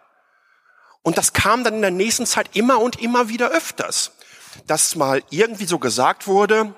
Und 1.03 1.19
das 1.19 1.33
kam 1.33 1.65
dann 1.65 1.75
in 1.75 1.83
der 1.83 1.91
nächsten 1.91 2.27
Zeit 2.27 2.55
immer 2.55 2.81
und 2.81 3.01
immer 3.01 3.29
wieder 3.29 3.51
öfters, 3.51 4.13
dass 4.67 4.95
mal 4.95 5.23
irgendwie 5.31 5.67
so 5.67 5.79
gesagt 5.79 6.27
wurde, 6.27 6.75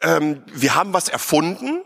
ähm, 0.00 0.44
wir 0.46 0.74
haben 0.74 0.92
was 0.92 1.08
erfunden 1.08 1.82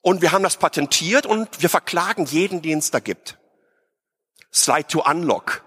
und 0.00 0.22
wir 0.22 0.32
haben 0.32 0.42
das 0.42 0.56
patentiert 0.56 1.26
und 1.26 1.62
wir 1.62 1.70
verklagen 1.70 2.24
jeden, 2.26 2.62
den 2.62 2.78
es 2.78 2.90
da 2.90 2.98
gibt. 2.98 3.38
Slide 4.52 4.88
to 4.88 5.04
Unlock. 5.08 5.62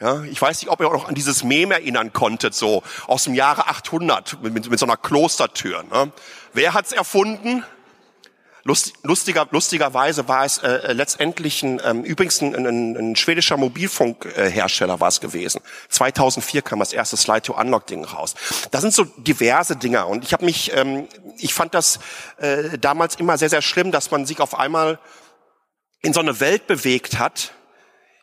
Ja, 0.00 0.22
ich 0.22 0.40
weiß 0.40 0.62
nicht, 0.62 0.70
ob 0.70 0.80
ihr 0.80 0.88
auch 0.88 0.94
noch 0.94 1.08
an 1.08 1.14
dieses 1.14 1.44
Meme 1.44 1.74
erinnern 1.74 2.14
konntet, 2.14 2.54
so 2.54 2.82
aus 3.06 3.24
dem 3.24 3.34
Jahre 3.34 3.66
800 3.66 4.42
mit, 4.42 4.70
mit 4.70 4.78
so 4.78 4.86
einer 4.86 4.96
Klostertür. 4.96 5.82
Ne? 5.82 6.10
Wer 6.54 6.72
hat's 6.72 6.92
erfunden? 6.92 7.64
Lust, 8.62 8.92
lustiger, 9.02 9.48
lustigerweise 9.50 10.28
war 10.28 10.44
es 10.44 10.58
äh, 10.58 10.68
äh, 10.68 10.92
letztendlich 10.92 11.62
ein, 11.62 11.80
ähm, 11.82 12.04
übrigens 12.04 12.42
ein, 12.42 12.54
ein, 12.54 12.96
ein 12.96 13.16
schwedischer 13.16 13.56
Mobilfunkhersteller 13.56 15.00
war 15.00 15.08
es 15.08 15.20
gewesen. 15.20 15.62
2004 15.88 16.60
kam 16.60 16.78
das 16.80 16.92
erste 16.92 17.16
Slide-to-Unlock-Ding 17.16 18.04
raus. 18.04 18.34
Da 18.70 18.80
sind 18.80 18.92
so 18.92 19.04
diverse 19.04 19.76
Dinger 19.76 20.08
und 20.08 20.24
ich 20.24 20.34
habe 20.34 20.44
mich, 20.44 20.72
ähm, 20.74 21.08
ich 21.38 21.54
fand 21.54 21.72
das 21.74 22.00
äh, 22.36 22.78
damals 22.78 23.16
immer 23.16 23.38
sehr, 23.38 23.48
sehr 23.48 23.62
schlimm, 23.62 23.92
dass 23.92 24.10
man 24.10 24.26
sich 24.26 24.40
auf 24.40 24.58
einmal 24.58 24.98
in 26.02 26.12
so 26.12 26.20
eine 26.20 26.40
Welt 26.40 26.66
bewegt 26.66 27.18
hat, 27.18 27.52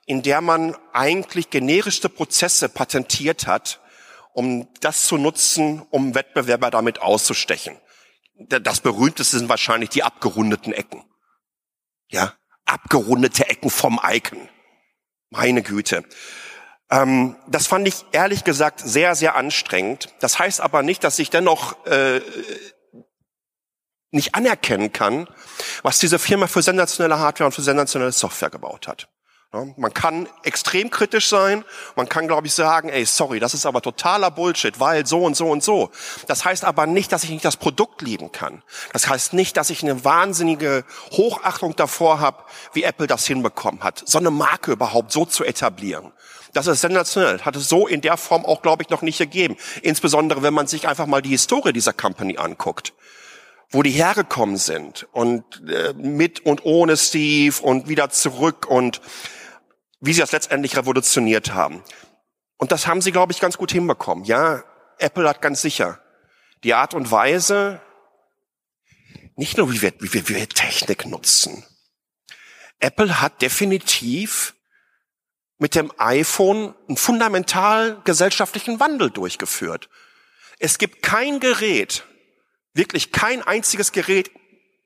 in 0.05 0.21
der 0.21 0.41
man 0.41 0.75
eigentlich 0.93 1.49
generischste 1.49 2.09
Prozesse 2.09 2.69
patentiert 2.69 3.47
hat, 3.47 3.79
um 4.33 4.67
das 4.81 5.07
zu 5.07 5.17
nutzen, 5.17 5.81
um 5.89 6.13
Wettbewerber 6.13 6.69
damit 6.69 7.01
auszustechen. 7.01 7.75
Das 8.39 8.81
berühmteste 8.81 9.37
sind 9.37 9.49
wahrscheinlich 9.49 9.89
die 9.89 10.03
abgerundeten 10.03 10.73
Ecken. 10.73 11.03
Ja, 12.09 12.33
abgerundete 12.65 13.47
Ecken 13.49 13.69
vom 13.69 13.99
Icon. 14.03 14.49
Meine 15.29 15.63
Güte. 15.63 16.03
Ähm, 16.89 17.35
das 17.47 17.67
fand 17.67 17.87
ich 17.87 18.05
ehrlich 18.11 18.43
gesagt 18.43 18.79
sehr, 18.79 19.15
sehr 19.15 19.35
anstrengend. 19.35 20.13
Das 20.19 20.39
heißt 20.39 20.61
aber 20.61 20.83
nicht, 20.83 21.03
dass 21.03 21.19
ich 21.19 21.29
dennoch 21.29 21.85
äh, 21.85 22.21
nicht 24.11 24.35
anerkennen 24.35 24.93
kann, 24.93 25.27
was 25.83 25.99
diese 25.99 26.19
Firma 26.19 26.47
für 26.47 26.61
sensationelle 26.61 27.19
Hardware 27.19 27.47
und 27.47 27.53
für 27.53 27.61
sensationelle 27.61 28.13
Software 28.13 28.49
gebaut 28.49 28.87
hat. 28.87 29.09
Man 29.51 29.93
kann 29.93 30.27
extrem 30.43 30.89
kritisch 30.89 31.29
sein, 31.29 31.63
man 31.95 32.09
kann, 32.09 32.27
glaube 32.27 32.47
ich, 32.47 32.53
sagen, 32.53 32.89
ey, 32.89 33.05
sorry, 33.05 33.39
das 33.39 33.53
ist 33.53 33.65
aber 33.65 33.81
totaler 33.81 34.29
Bullshit, 34.29 34.77
weil 34.81 35.05
so 35.05 35.23
und 35.23 35.37
so 35.37 35.49
und 35.49 35.63
so. 35.63 35.89
Das 36.27 36.43
heißt 36.43 36.65
aber 36.65 36.85
nicht, 36.85 37.13
dass 37.13 37.23
ich 37.23 37.29
nicht 37.29 37.45
das 37.45 37.55
Produkt 37.55 38.01
lieben 38.01 38.33
kann. 38.33 38.61
Das 38.91 39.07
heißt 39.07 39.31
nicht, 39.31 39.55
dass 39.55 39.69
ich 39.69 39.83
eine 39.83 40.03
wahnsinnige 40.03 40.83
Hochachtung 41.11 41.77
davor 41.77 42.19
habe, 42.19 42.43
wie 42.73 42.83
Apple 42.83 43.07
das 43.07 43.25
hinbekommen 43.25 43.83
hat, 43.83 44.03
so 44.05 44.17
eine 44.17 44.31
Marke 44.31 44.73
überhaupt 44.73 45.13
so 45.13 45.25
zu 45.25 45.45
etablieren. 45.45 46.11
Das 46.51 46.67
ist 46.67 46.81
sensationell. 46.81 47.41
Hat 47.41 47.55
es 47.55 47.69
so 47.69 47.87
in 47.87 48.01
der 48.01 48.17
Form 48.17 48.45
auch, 48.45 48.61
glaube 48.61 48.83
ich, 48.83 48.89
noch 48.89 49.01
nicht 49.01 49.17
gegeben. 49.17 49.55
Insbesondere, 49.81 50.43
wenn 50.43 50.53
man 50.53 50.67
sich 50.67 50.89
einfach 50.89 51.05
mal 51.05 51.21
die 51.21 51.29
Historie 51.29 51.71
dieser 51.71 51.93
Company 51.93 52.37
anguckt 52.37 52.93
wo 53.69 53.83
die 53.83 53.91
hergekommen 53.91 54.55
sind 54.55 55.07
und 55.11 55.43
äh, 55.67 55.93
mit 55.93 56.45
und 56.45 56.63
ohne 56.63 56.95
Steve 56.95 57.61
und 57.61 57.89
wieder 57.89 58.09
zurück 58.09 58.65
und 58.65 59.01
wie 59.99 60.13
sie 60.13 60.21
das 60.21 60.31
letztendlich 60.31 60.77
revolutioniert 60.77 61.53
haben. 61.53 61.83
Und 62.57 62.71
das 62.71 62.87
haben 62.87 63.01
sie, 63.01 63.11
glaube 63.11 63.31
ich, 63.31 63.39
ganz 63.39 63.57
gut 63.57 63.71
hinbekommen. 63.71 64.25
Ja, 64.25 64.63
Apple 64.97 65.27
hat 65.27 65.41
ganz 65.41 65.61
sicher 65.61 65.99
die 66.63 66.73
Art 66.73 66.93
und 66.93 67.11
Weise, 67.11 67.81
nicht 69.35 69.57
nur 69.57 69.71
wie 69.71 69.81
wir, 69.81 69.93
wie 69.99 70.13
wir, 70.13 70.29
wie 70.29 70.35
wir 70.35 70.49
Technik 70.49 71.05
nutzen. 71.05 71.63
Apple 72.79 73.21
hat 73.21 73.41
definitiv 73.41 74.55
mit 75.59 75.75
dem 75.75 75.91
iPhone 75.97 76.75
einen 76.87 76.97
fundamental 76.97 78.01
gesellschaftlichen 78.03 78.79
Wandel 78.79 79.09
durchgeführt. 79.09 79.89
Es 80.59 80.77
gibt 80.77 81.01
kein 81.03 81.39
Gerät, 81.39 82.03
wirklich 82.73 83.11
kein 83.11 83.43
einziges 83.43 83.91
Gerät 83.91 84.31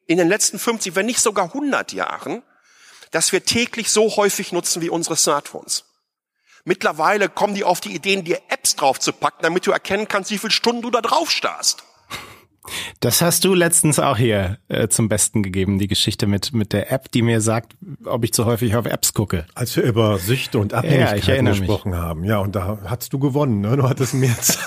in 0.07 0.17
den 0.17 0.27
letzten 0.27 0.59
50, 0.59 0.95
wenn 0.95 1.05
nicht 1.05 1.19
sogar 1.19 1.45
100 1.45 1.93
Jahren, 1.93 2.43
das 3.11 3.31
wir 3.31 3.43
täglich 3.43 3.91
so 3.91 4.15
häufig 4.15 4.51
nutzen 4.51 4.81
wie 4.81 4.89
unsere 4.89 5.15
Smartphones. 5.15 5.85
Mittlerweile 6.63 7.29
kommen 7.29 7.55
die 7.55 7.63
auf 7.63 7.81
die 7.81 7.93
Ideen, 7.93 8.23
dir 8.23 8.41
Apps 8.49 8.75
draufzupacken, 8.75 9.41
damit 9.41 9.65
du 9.65 9.71
erkennen 9.71 10.07
kannst, 10.07 10.31
wie 10.31 10.37
viele 10.37 10.51
Stunden 10.51 10.81
du 10.81 10.91
da 10.91 11.01
drauf 11.01 11.31
starrst. 11.31 11.83
Das 12.99 13.21
hast 13.21 13.43
du 13.43 13.55
letztens 13.55 13.97
auch 13.97 14.17
hier 14.17 14.59
äh, 14.67 14.87
zum 14.87 15.09
Besten 15.09 15.41
gegeben, 15.41 15.79
die 15.79 15.87
Geschichte 15.87 16.27
mit, 16.27 16.53
mit 16.53 16.73
der 16.73 16.91
App, 16.91 17.11
die 17.11 17.23
mir 17.23 17.41
sagt, 17.41 17.73
ob 18.05 18.23
ich 18.23 18.33
zu 18.33 18.45
häufig 18.45 18.75
auf 18.75 18.85
Apps 18.85 19.13
gucke. 19.13 19.45
Als 19.55 19.75
wir 19.75 19.83
über 19.83 20.19
Süchte 20.19 20.59
und 20.59 20.73
Abhängigkeiten 20.73 21.47
ja, 21.47 21.53
gesprochen 21.53 21.91
mich. 21.91 21.99
haben. 21.99 22.23
Ja, 22.23 22.37
und 22.37 22.55
da 22.55 22.77
hast 22.85 23.11
du 23.13 23.19
gewonnen. 23.19 23.61
Ne? 23.61 23.77
Du 23.77 23.89
hattest 23.89 24.13
mehr 24.13 24.35
Zeit 24.41 24.59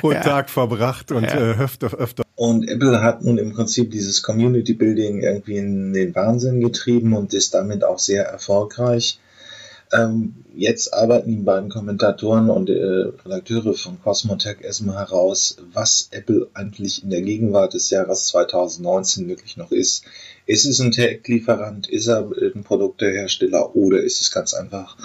pro 0.00 0.12
ja. 0.12 0.20
Tag 0.20 0.50
verbracht 0.50 1.10
und 1.10 1.24
ja. 1.24 1.34
äh, 1.34 1.58
öfter, 1.58 1.92
öfter. 1.94 2.22
Und 2.36 2.68
Apple 2.68 3.02
hat 3.02 3.24
nun 3.24 3.36
im 3.36 3.52
Prinzip 3.52 3.90
dieses 3.90 4.22
Community 4.22 4.74
Building 4.74 5.20
irgendwie 5.20 5.56
in 5.56 5.92
den 5.92 6.14
Wahnsinn 6.14 6.60
getrieben 6.60 7.12
und 7.14 7.34
ist 7.34 7.54
damit 7.54 7.84
auch 7.84 7.98
sehr 7.98 8.24
erfolgreich. 8.24 9.18
Ähm, 9.92 10.44
jetzt 10.54 10.94
arbeiten 10.94 11.30
die 11.30 11.42
beiden 11.42 11.68
Kommentatoren 11.68 12.48
und 12.48 12.70
äh, 12.70 13.08
Redakteure 13.24 13.74
von 13.74 14.00
Cosmotech 14.00 14.60
erstmal 14.60 14.96
heraus, 14.96 15.56
was 15.72 16.08
Apple 16.12 16.48
eigentlich 16.54 17.02
in 17.02 17.10
der 17.10 17.22
Gegenwart 17.22 17.74
des 17.74 17.90
Jahres 17.90 18.26
2019 18.26 19.28
wirklich 19.28 19.56
noch 19.56 19.72
ist. 19.72 20.04
Ist 20.46 20.64
es 20.64 20.80
ein 20.80 20.92
Tech-Lieferant? 20.92 21.88
Ist 21.88 22.06
er 22.06 22.30
ein 22.54 22.62
Produktehersteller? 22.62 23.74
Oder 23.74 24.02
ist 24.02 24.20
es 24.20 24.30
ganz 24.30 24.54
einfach 24.54 24.96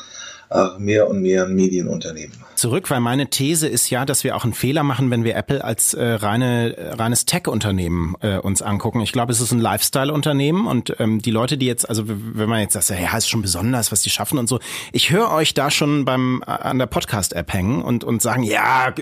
mehr 0.78 1.10
und 1.10 1.22
mehr 1.22 1.48
Medienunternehmen. 1.48 2.46
Zurück, 2.56 2.90
weil 2.90 3.02
meine 3.02 3.30
These 3.30 3.68
ist 3.68 3.90
ja, 3.90 4.06
dass 4.06 4.24
wir 4.24 4.36
auch 4.36 4.46
einen 4.46 4.54
Fehler 4.54 4.84
machen, 4.84 5.12
wenn 5.12 5.24
wir 5.24 5.36
Apple 5.36 5.64
als 5.64 5.94
äh, 5.94 6.04
reine, 6.04 6.94
reines 6.98 7.26
Tech-Unternehmen 7.26 8.16
äh, 8.22 8.38
uns 8.38 8.62
angucken. 8.62 9.02
Ich 9.02 9.12
glaube, 9.12 9.34
es 9.34 9.42
ist 9.42 9.52
ein 9.52 9.60
Lifestyle-Unternehmen 9.60 10.66
und 10.66 10.96
ähm, 11.00 11.22
die 11.22 11.32
Leute, 11.32 11.58
die 11.58 11.66
jetzt, 11.66 11.90
also 11.90 12.04
wenn 12.08 12.48
man 12.48 12.62
jetzt 12.62 12.74
sagt, 12.74 12.90
ja, 12.90 13.18
ist 13.18 13.30
schon 13.30 13.42
besonders, 13.42 13.92
was 13.92 14.02
die 14.02 14.10
schaffen 14.10 14.40
und 14.40 14.48
so. 14.48 14.60
Ich 14.94 15.12
höre 15.12 15.32
euch 15.32 15.54
da 15.54 15.70
schon 15.70 16.06
beim 16.06 16.44
an 16.46 16.80
der 16.80 16.86
Podcast-App 16.86 17.52
hängen 17.52 17.82
und 17.82 18.04
und 18.04 18.22
sagen, 18.22 18.44
ja 18.44 18.94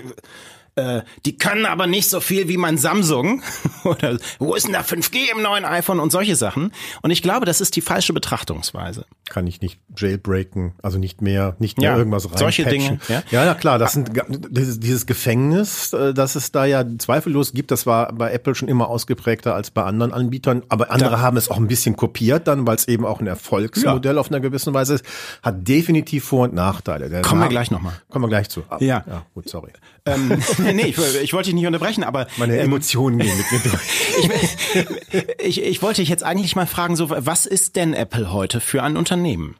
äh, 0.76 1.02
die 1.24 1.36
können 1.36 1.66
aber 1.66 1.86
nicht 1.86 2.08
so 2.08 2.20
viel 2.20 2.48
wie 2.48 2.56
mein 2.56 2.78
Samsung 2.78 3.42
oder 3.84 4.18
wo 4.38 4.54
ist 4.54 4.66
denn 4.66 4.72
da 4.72 4.80
5G 4.80 5.30
im 5.32 5.42
neuen 5.42 5.64
iPhone 5.64 6.00
und 6.00 6.10
solche 6.10 6.36
Sachen. 6.36 6.72
Und 7.02 7.10
ich 7.10 7.22
glaube, 7.22 7.46
das 7.46 7.60
ist 7.60 7.76
die 7.76 7.80
falsche 7.80 8.12
Betrachtungsweise. 8.12 9.06
Kann 9.28 9.46
ich 9.46 9.60
nicht 9.60 9.78
jailbreaken, 9.96 10.72
also 10.82 10.98
nicht 10.98 11.22
mehr, 11.22 11.54
nicht 11.58 11.78
mehr 11.78 11.92
ja, 11.92 11.96
irgendwas 11.96 12.28
rein. 12.30 12.38
Solche 12.38 12.64
Dinge. 12.64 12.98
Ja? 13.08 13.22
ja, 13.30 13.44
ja, 13.44 13.54
klar, 13.54 13.78
das 13.78 13.92
sind 13.92 14.10
dieses 14.50 15.06
Gefängnis, 15.06 15.92
äh, 15.92 16.12
das 16.12 16.34
es 16.34 16.50
da 16.50 16.64
ja 16.64 16.84
zweifellos 16.98 17.52
gibt, 17.52 17.70
das 17.70 17.86
war 17.86 18.12
bei 18.12 18.32
Apple 18.32 18.54
schon 18.54 18.68
immer 18.68 18.88
ausgeprägter 18.88 19.54
als 19.54 19.70
bei 19.70 19.84
anderen 19.84 20.12
Anbietern, 20.12 20.62
aber 20.68 20.90
andere 20.90 21.12
da, 21.12 21.20
haben 21.20 21.36
es 21.36 21.50
auch 21.50 21.56
ein 21.56 21.68
bisschen 21.68 21.96
kopiert 21.96 22.48
dann, 22.48 22.66
weil 22.66 22.76
es 22.76 22.88
eben 22.88 23.06
auch 23.06 23.20
ein 23.20 23.26
Erfolgsmodell 23.26 24.14
ja. 24.14 24.20
auf 24.20 24.30
einer 24.30 24.40
gewissen 24.40 24.74
Weise 24.74 24.94
ist, 24.94 25.04
hat 25.42 25.66
definitiv 25.68 26.24
Vor- 26.24 26.44
und 26.44 26.54
Nachteile. 26.54 27.08
Der 27.08 27.22
kommen 27.22 27.40
wir 27.40 27.48
gleich 27.48 27.70
nochmal. 27.70 27.94
Kommen 28.10 28.24
wir 28.24 28.28
gleich 28.28 28.48
zu. 28.48 28.64
Ja. 28.80 29.04
ja 29.06 29.26
gut, 29.34 29.48
sorry. 29.48 29.70
Ähm, 30.06 30.28
nee, 30.58 30.82
ich, 30.82 30.98
ich, 31.22 31.32
wollte 31.32 31.46
dich 31.46 31.54
nicht 31.54 31.66
unterbrechen, 31.66 32.04
aber 32.04 32.26
meine 32.36 32.58
ähm, 32.58 32.66
Emotionen 32.66 33.18
gehen 33.18 33.34
mit 33.38 33.52
mir 33.52 33.70
durch. 33.70 35.38
ich, 35.38 35.58
ich, 35.58 35.62
ich 35.62 35.82
wollte 35.82 36.02
dich 36.02 36.10
jetzt 36.10 36.22
eigentlich 36.22 36.54
mal 36.56 36.66
fragen, 36.66 36.94
so 36.94 37.08
was 37.08 37.46
ist 37.46 37.74
denn 37.76 37.94
Apple 37.94 38.30
heute 38.30 38.60
für 38.60 38.82
ein 38.82 38.98
Unternehmen? 38.98 39.56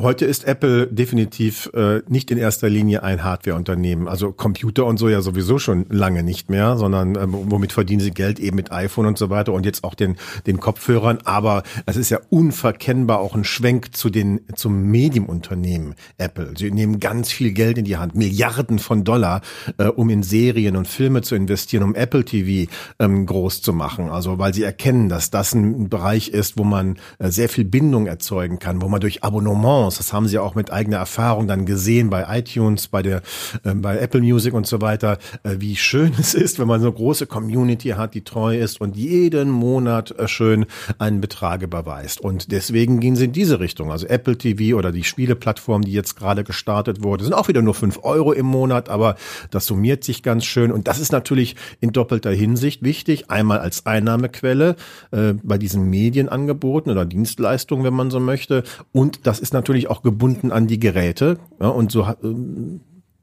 Heute 0.00 0.24
ist 0.24 0.44
Apple 0.44 0.86
definitiv 0.86 1.70
äh, 1.74 2.00
nicht 2.08 2.30
in 2.30 2.38
erster 2.38 2.70
Linie 2.70 3.02
ein 3.02 3.22
Hardwareunternehmen. 3.22 4.08
Also 4.08 4.32
Computer 4.32 4.86
und 4.86 4.96
so 4.96 5.10
ja 5.10 5.20
sowieso 5.20 5.58
schon 5.58 5.84
lange 5.90 6.22
nicht 6.22 6.48
mehr, 6.48 6.78
sondern 6.78 7.14
ähm, 7.16 7.50
womit 7.50 7.72
verdienen 7.72 8.00
sie 8.00 8.12
Geld 8.12 8.40
eben 8.40 8.56
mit 8.56 8.72
iPhone 8.72 9.04
und 9.04 9.18
so 9.18 9.28
weiter 9.28 9.52
und 9.52 9.66
jetzt 9.66 9.84
auch 9.84 9.94
den 9.94 10.16
den 10.46 10.58
Kopfhörern. 10.58 11.18
Aber 11.24 11.64
es 11.84 11.96
ist 11.96 12.08
ja 12.08 12.18
unverkennbar 12.30 13.18
auch 13.18 13.34
ein 13.34 13.44
Schwenk 13.44 13.94
zu 13.94 14.08
den 14.08 14.40
zum 14.54 14.84
Medienunternehmen 14.84 15.96
Apple. 16.16 16.54
Sie 16.56 16.70
nehmen 16.70 16.98
ganz 16.98 17.30
viel 17.30 17.52
Geld 17.52 17.76
in 17.76 17.84
die 17.84 17.98
Hand, 17.98 18.14
Milliarden 18.14 18.78
von 18.78 19.04
Dollar, 19.04 19.42
äh, 19.82 19.88
um 19.88 20.10
in 20.10 20.22
Serien 20.22 20.76
und 20.76 20.86
Filme 20.86 21.22
zu 21.22 21.34
investieren, 21.34 21.82
um 21.82 21.94
Apple 21.94 22.24
TV 22.24 22.70
ähm, 22.98 23.26
groß 23.26 23.62
zu 23.62 23.72
machen. 23.72 24.08
Also 24.08 24.38
weil 24.38 24.54
sie 24.54 24.62
erkennen, 24.62 25.08
dass 25.08 25.30
das 25.30 25.54
ein 25.54 25.88
Bereich 25.88 26.28
ist, 26.28 26.56
wo 26.56 26.64
man 26.64 26.98
äh, 27.18 27.30
sehr 27.30 27.48
viel 27.48 27.64
Bindung 27.64 28.06
erzeugen 28.06 28.58
kann, 28.58 28.80
wo 28.80 28.88
man 28.88 29.00
durch 29.00 29.24
Abonnements, 29.24 29.98
das 29.98 30.12
haben 30.12 30.28
sie 30.28 30.38
auch 30.38 30.54
mit 30.54 30.72
eigener 30.72 30.98
Erfahrung 30.98 31.48
dann 31.48 31.66
gesehen 31.66 32.10
bei 32.10 32.38
iTunes, 32.38 32.88
bei 32.88 33.02
der 33.02 33.22
äh, 33.64 33.74
bei 33.74 33.98
Apple 33.98 34.20
Music 34.20 34.54
und 34.54 34.66
so 34.66 34.80
weiter, 34.80 35.18
äh, 35.42 35.56
wie 35.58 35.76
schön 35.76 36.12
es 36.18 36.34
ist, 36.34 36.58
wenn 36.58 36.68
man 36.68 36.80
so 36.80 36.86
eine 36.86 36.94
große 36.94 37.26
Community 37.26 37.90
hat, 37.90 38.14
die 38.14 38.22
treu 38.22 38.56
ist 38.56 38.80
und 38.80 38.96
jeden 38.96 39.50
Monat 39.50 40.12
äh, 40.12 40.28
schön 40.28 40.66
einen 40.98 41.20
Betrag 41.20 41.62
überweist. 41.62 42.20
Und 42.20 42.52
deswegen 42.52 43.00
gehen 43.00 43.16
sie 43.16 43.24
in 43.24 43.32
diese 43.32 43.58
Richtung. 43.58 43.90
Also 43.90 44.06
Apple 44.06 44.38
TV 44.38 44.76
oder 44.76 44.92
die 44.92 45.04
Spieleplattform, 45.04 45.82
die 45.82 45.92
jetzt 45.92 46.16
gerade 46.16 46.44
gestartet 46.44 47.02
wurde, 47.02 47.24
sind 47.24 47.34
auch 47.34 47.48
wieder 47.48 47.62
nur 47.62 47.74
fünf 47.74 47.98
Euro 48.02 48.32
im 48.32 48.46
Monat, 48.46 48.88
aber 48.88 49.16
das 49.50 49.66
summiert 49.72 50.04
sich 50.04 50.22
ganz 50.22 50.44
schön. 50.44 50.70
Und 50.70 50.86
das 50.86 50.98
ist 50.98 51.12
natürlich 51.12 51.56
in 51.80 51.92
doppelter 51.92 52.30
Hinsicht 52.30 52.82
wichtig. 52.82 53.30
Einmal 53.30 53.58
als 53.58 53.86
Einnahmequelle 53.86 54.76
äh, 55.12 55.32
bei 55.42 55.56
diesen 55.56 55.88
Medienangeboten 55.88 56.92
oder 56.92 57.06
Dienstleistungen, 57.06 57.82
wenn 57.84 57.94
man 57.94 58.10
so 58.10 58.20
möchte. 58.20 58.64
Und 58.92 59.26
das 59.26 59.40
ist 59.40 59.54
natürlich 59.54 59.88
auch 59.88 60.02
gebunden 60.02 60.52
an 60.52 60.66
die 60.66 60.78
Geräte. 60.78 61.38
Ja, 61.58 61.68
und 61.68 61.90
so 61.90 62.02
äh, 62.02 62.14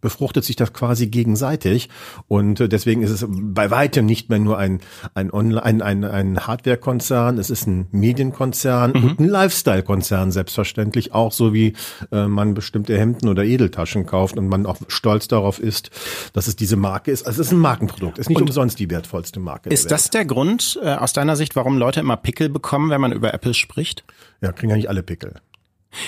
befruchtet 0.02 0.44
sich 0.46 0.56
das 0.56 0.74
quasi 0.74 1.08
gegenseitig 1.08 1.90
und 2.28 2.60
äh, 2.60 2.70
deswegen 2.70 3.02
ist 3.02 3.12
es 3.12 3.26
bei 3.30 3.72
weitem 3.72 4.06
nicht 4.06 4.30
mehr 4.30 4.40
nur 4.40 4.58
ein 4.58 4.80
ein 5.14 5.32
Online 5.32 5.64
ein, 5.64 5.82
ein, 5.82 6.04
ein 6.04 6.40
Hardware-Konzern, 6.48 7.38
es 7.38 7.50
ist 7.50 7.68
ein 7.68 7.88
Medienkonzern 7.92 8.92
mhm. 8.92 9.04
und 9.04 9.20
ein 9.20 9.28
Lifestyle-Konzern 9.28 10.32
selbstverständlich 10.32 11.14
auch 11.14 11.32
so 11.32 11.54
wie 11.54 11.74
äh, 12.12 12.28
man 12.28 12.54
bestimmte 12.54 12.98
Hemden 12.98 13.28
oder 13.28 13.44
Edeltaschen 13.44 14.06
kauft 14.06 14.38
und 14.38 14.48
man 14.48 14.66
auch 14.66 14.78
stolz 14.88 15.28
darauf 15.28 15.60
ist, 15.60 15.90
dass 16.34 16.48
es 16.48 16.56
diese 16.56 16.76
Marke 16.76 17.12
ist. 17.12 17.28
Also 17.28 17.42
es 17.42 17.48
ist 17.48 17.54
ein 17.54 17.60
Markenprodukt, 17.60 18.18
ist 18.18 18.30
nicht 18.30 18.42
und 18.42 18.50
umsonst 18.50 18.80
die 18.80 18.90
wertvollste 18.90 19.40
Marke. 19.40 19.70
Ist 19.70 19.92
das 19.92 20.10
der 20.10 20.26
Grund 20.26 20.80
äh, 20.84 20.94
aus 20.94 21.14
deiner 21.14 21.36
Sicht, 21.36 21.56
warum 21.56 21.78
Leute 21.78 22.00
immer 22.00 22.18
Pickel 22.18 22.50
bekommen, 22.50 22.90
wenn 22.90 23.02
man 23.02 23.12
über 23.12 23.34
Apple 23.34 23.54
spricht? 23.54 24.04
Ja, 24.42 24.52
kriegen 24.52 24.70
ja 24.70 24.78
nicht 24.78 24.90
alle 24.90 25.04
Pickel. 25.04 25.36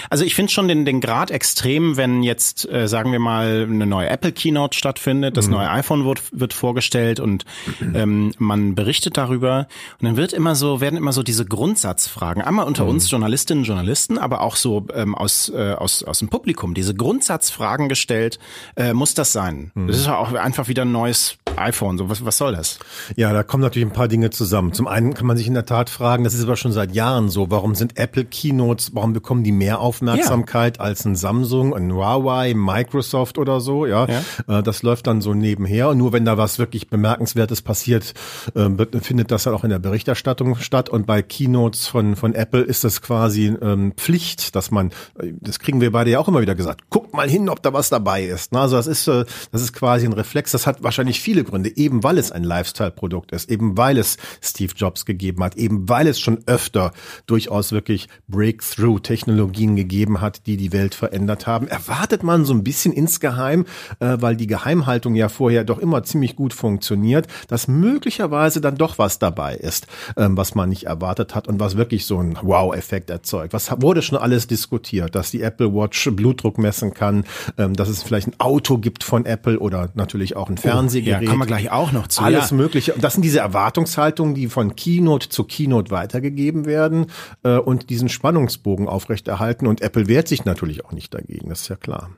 Also 0.09 0.23
ich 0.23 0.36
finde 0.36 0.51
schon 0.51 0.67
den, 0.67 0.86
den 0.86 1.01
Grad 1.01 1.32
extrem, 1.32 1.97
wenn 1.97 2.23
jetzt, 2.23 2.69
äh, 2.69 2.88
sagen 2.88 3.11
wir 3.11 3.19
mal, 3.19 3.67
eine 3.69 3.86
neue 3.86 4.09
Apple 4.09 4.32
Keynote 4.32 4.77
stattfindet, 4.77 5.38
das 5.38 5.47
mhm. 5.47 5.53
neue 5.53 5.69
iPhone 5.69 6.05
wird, 6.05 6.21
wird 6.32 6.53
vorgestellt 6.53 7.19
und 7.19 7.45
ähm, 7.93 8.34
man 8.38 8.75
berichtet 8.75 9.17
darüber 9.17 9.67
und 9.99 10.05
dann 10.05 10.17
wird 10.17 10.34
immer 10.34 10.55
so, 10.55 10.82
werden 10.82 10.97
immer 10.97 11.13
so 11.13 11.23
diese 11.23 11.45
Grundsatzfragen, 11.45 12.41
einmal 12.43 12.65
unter 12.65 12.84
mhm. 12.84 12.91
uns 12.91 13.09
Journalistinnen 13.09 13.61
und 13.61 13.67
Journalisten, 13.67 14.17
aber 14.17 14.41
auch 14.41 14.55
so 14.55 14.86
ähm, 14.93 15.15
aus, 15.15 15.49
äh, 15.49 15.73
aus, 15.73 16.03
aus 16.03 16.19
dem 16.19 16.29
Publikum, 16.29 16.73
diese 16.73 16.95
Grundsatzfragen 16.95 17.89
gestellt, 17.89 18.39
äh, 18.75 18.93
muss 18.93 19.13
das 19.13 19.32
sein? 19.32 19.71
Mhm. 19.73 19.88
Das 19.88 19.97
ist 19.97 20.07
auch 20.07 20.34
einfach 20.34 20.67
wieder 20.67 20.84
ein 20.84 20.91
neues 20.91 21.38
iPhone, 21.57 21.97
so 21.97 22.09
was, 22.09 22.23
was 22.25 22.38
soll 22.38 22.53
das? 22.53 22.79
Ja, 23.15 23.34
da 23.34 23.43
kommen 23.43 23.61
natürlich 23.61 23.88
ein 23.88 23.93
paar 23.93 24.07
Dinge 24.07 24.29
zusammen. 24.29 24.73
Zum 24.73 24.88
einen 24.88 25.13
kann 25.13 25.25
man 25.25 25.38
sich 25.38 25.47
in 25.47 25.53
der 25.53 25.65
Tat 25.65 25.89
fragen, 25.89 26.23
das 26.23 26.34
ist 26.34 26.43
aber 26.43 26.55
schon 26.55 26.71
seit 26.71 26.93
Jahren 26.93 27.29
so, 27.29 27.49
warum 27.51 27.75
sind 27.75 27.97
Apple 27.97 28.25
Keynotes, 28.25 28.95
warum 28.95 29.13
bekommen 29.13 29.43
die 29.43 29.51
mehr 29.51 29.70
mehr 29.72 29.80
Aufmerksamkeit 29.80 30.78
ja. 30.78 30.84
als 30.84 31.05
ein 31.05 31.15
Samsung, 31.15 31.74
ein 31.74 31.93
Huawei, 31.93 32.53
Microsoft 32.53 33.38
oder 33.38 33.61
so. 33.61 33.86
Ja, 33.86 34.05
ja. 34.05 34.59
Äh, 34.59 34.63
das 34.63 34.84
läuft 34.84 35.07
dann 35.07 35.22
so 35.22 35.34
nebenher. 35.34 35.89
Und 35.89 35.97
nur 35.97 36.11
wenn 36.11 36.26
da 36.26 36.38
was 36.38 36.59
wirklich 36.59 36.89
bemerkenswertes 36.89 37.61
passiert, 37.61 38.13
äh, 38.55 38.69
findet 38.99 39.32
das 39.32 39.43
dann 39.43 39.53
auch 39.53 39.63
in 39.63 39.69
der 39.69 39.80
Berichterstattung 39.80 40.57
statt. 40.57 40.89
Und 40.89 41.07
bei 41.07 41.22
Keynotes 41.22 41.88
von 41.88 42.15
von 42.15 42.34
Apple 42.34 42.61
ist 42.61 42.84
das 42.84 43.01
quasi 43.01 43.55
ähm, 43.61 43.93
Pflicht, 43.95 44.55
dass 44.55 44.72
man, 44.72 44.91
das 45.39 45.59
kriegen 45.59 45.80
wir 45.80 45.91
beide 45.91 46.11
ja 46.11 46.19
auch 46.19 46.28
immer 46.28 46.41
wieder 46.41 46.55
gesagt. 46.55 46.89
Guckt 46.89 47.13
mal 47.13 47.30
hin, 47.30 47.47
ob 47.47 47.63
da 47.63 47.72
was 47.72 47.89
dabei 47.89 48.24
ist. 48.24 48.53
Also 48.55 48.76
das 48.76 48.88
ist 48.88 49.07
äh, 49.07 49.26
das 49.51 49.61
ist 49.61 49.74
quasi 49.74 50.05
ein 50.05 50.13
Reflex. 50.13 50.51
Das 50.51 50.67
hat 50.67 50.84
wahrscheinlich 50.84 51.22
viele 51.22 51.43
Gründe, 51.43 51.76
eben 51.78 52.03
weil 52.03 52.17
es 52.17 52.32
ein 52.32 52.43
Lifestyle-Produkt 52.43 53.32
ist, 53.32 53.49
eben 53.49 53.78
weil 53.78 53.97
es 53.97 54.17
Steve 54.41 54.74
Jobs 54.76 55.05
gegeben 55.05 55.43
hat, 55.43 55.55
eben 55.55 55.88
weil 55.88 56.07
es 56.07 56.19
schon 56.19 56.39
öfter 56.45 56.91
durchaus 57.26 57.72
wirklich 57.72 58.09
Breakthrough-Technologie 58.28 59.61
Technologien 59.62 59.76
gegeben 59.76 60.22
hat, 60.22 60.45
die 60.47 60.57
die 60.57 60.72
Welt 60.72 60.95
verändert 60.95 61.47
haben. 61.47 61.68
Erwartet 61.68 62.24
man 62.24 62.45
so 62.45 62.53
ein 62.53 62.64
bisschen 62.64 62.93
insgeheim, 62.93 63.66
äh, 63.99 64.18
weil 64.20 64.36
die 64.36 64.47
Geheimhaltung 64.47 65.16
ja 65.16 65.30
vorher 65.30 65.64
doch 65.64 65.80
immer 65.80 66.03
ziemlich 66.03 66.36
gut 66.36 66.53
funktioniert, 66.53 67.28
dass 67.47 67.68
möglicherweise 67.68 68.62
dann 68.62 68.76
doch 68.76 68.97
was 68.97 69.20
dabei 69.20 69.55
ist, 69.55 69.88
ähm, 70.18 70.38
was 70.38 70.55
man 70.55 70.70
nicht 70.70 70.86
erwartet 70.86 71.36
hat 71.36 71.47
und 71.47 71.59
was 71.59 71.78
wirklich 71.78 72.05
so 72.05 72.18
einen 72.18 72.38
Wow-Effekt 72.41 73.09
erzeugt. 73.09 73.53
Was 73.53 73.72
wurde 73.82 74.01
schon 74.01 74.18
alles 74.18 74.47
diskutiert, 74.47 75.16
dass 75.16 75.32
die 75.32 75.41
Apple 75.41 75.74
Watch 75.74 76.09
Blutdruck 76.12 76.57
messen 76.57 76.93
kann, 76.93 77.26
ähm, 77.57 77.76
dass 77.76 77.89
es 77.89 78.03
vielleicht 78.03 78.28
ein 78.28 78.39
Auto 78.39 78.78
gibt 78.78 79.03
von 79.03 79.26
Apple 79.26 79.59
oder 79.59 79.89
natürlich 79.93 80.36
auch 80.36 80.49
ein 80.49 80.57
Fernsehgerät. 80.57 81.22
Oh, 81.22 81.24
ja, 81.24 81.30
kommen 81.30 81.41
wir 81.41 81.47
gleich 81.47 81.72
auch 81.72 81.91
noch 81.91 82.07
zu. 82.07 82.22
Alles 82.22 82.49
ja. 82.49 82.57
Mögliche. 82.57 82.93
Und 82.93 83.03
das 83.03 83.14
sind 83.14 83.24
diese 83.24 83.39
Erwartungshaltungen, 83.39 84.34
die 84.34 84.47
von 84.47 84.76
Keynote 84.76 85.30
zu 85.30 85.43
Keynote 85.43 85.91
weitergegeben 85.91 86.66
werden 86.66 87.07
äh, 87.43 87.57
und 87.57 87.89
diesen 87.89 88.09
Spannungsbogen 88.09 88.88
aufrechterhalten 88.88 89.50
halten 89.51 89.67
und 89.67 89.81
Apple 89.81 90.07
wehrt 90.07 90.27
sich 90.27 90.45
natürlich 90.45 90.85
auch 90.85 90.93
nicht 90.93 91.13
dagegen, 91.13 91.49
das 91.49 91.61
ist 91.61 91.67
ja 91.67 91.75
klar. 91.75 92.09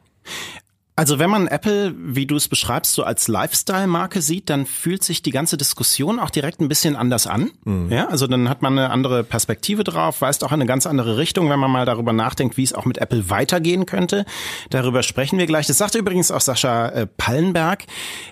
Also 0.95 1.17
wenn 1.17 1.31
man 1.31 1.47
Apple, 1.47 1.95
wie 1.97 2.27
du 2.27 2.35
es 2.35 2.47
beschreibst, 2.47 2.93
so 2.93 3.01
als 3.01 3.27
Lifestyle-Marke 3.27 4.21
sieht, 4.21 4.51
dann 4.51 4.67
fühlt 4.67 5.03
sich 5.03 5.23
die 5.23 5.31
ganze 5.31 5.57
Diskussion 5.57 6.19
auch 6.19 6.29
direkt 6.29 6.61
ein 6.61 6.67
bisschen 6.67 6.95
anders 6.95 7.25
an. 7.25 7.49
Mhm. 7.63 7.91
Ja, 7.91 8.09
also 8.09 8.27
dann 8.27 8.47
hat 8.47 8.61
man 8.61 8.77
eine 8.77 8.91
andere 8.91 9.23
Perspektive 9.23 9.83
drauf, 9.83 10.21
weist 10.21 10.43
auch 10.43 10.51
eine 10.51 10.67
ganz 10.67 10.85
andere 10.85 11.17
Richtung, 11.17 11.49
wenn 11.49 11.59
man 11.59 11.71
mal 11.71 11.87
darüber 11.87 12.13
nachdenkt, 12.13 12.57
wie 12.57 12.63
es 12.63 12.73
auch 12.73 12.85
mit 12.85 12.99
Apple 12.99 13.31
weitergehen 13.31 13.87
könnte. 13.87 14.23
Darüber 14.69 15.01
sprechen 15.01 15.39
wir 15.39 15.47
gleich. 15.47 15.65
Das 15.65 15.79
sagte 15.79 15.97
übrigens 15.97 16.29
auch 16.29 16.41
Sascha 16.41 16.89
äh, 16.89 17.07
Pallenberg, 17.07 17.85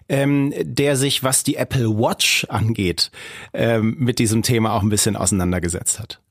ähm, 0.08 0.54
der 0.62 0.98
sich, 0.98 1.24
was 1.24 1.44
die 1.44 1.56
Apple 1.56 1.90
Watch 1.90 2.46
angeht, 2.48 3.10
ähm, 3.54 3.96
mit 3.98 4.20
diesem 4.20 4.44
Thema 4.44 4.74
auch 4.74 4.84
ein 4.84 4.90
bisschen 4.90 5.16
auseinandergesetzt 5.16 6.00
hat. 6.00 6.22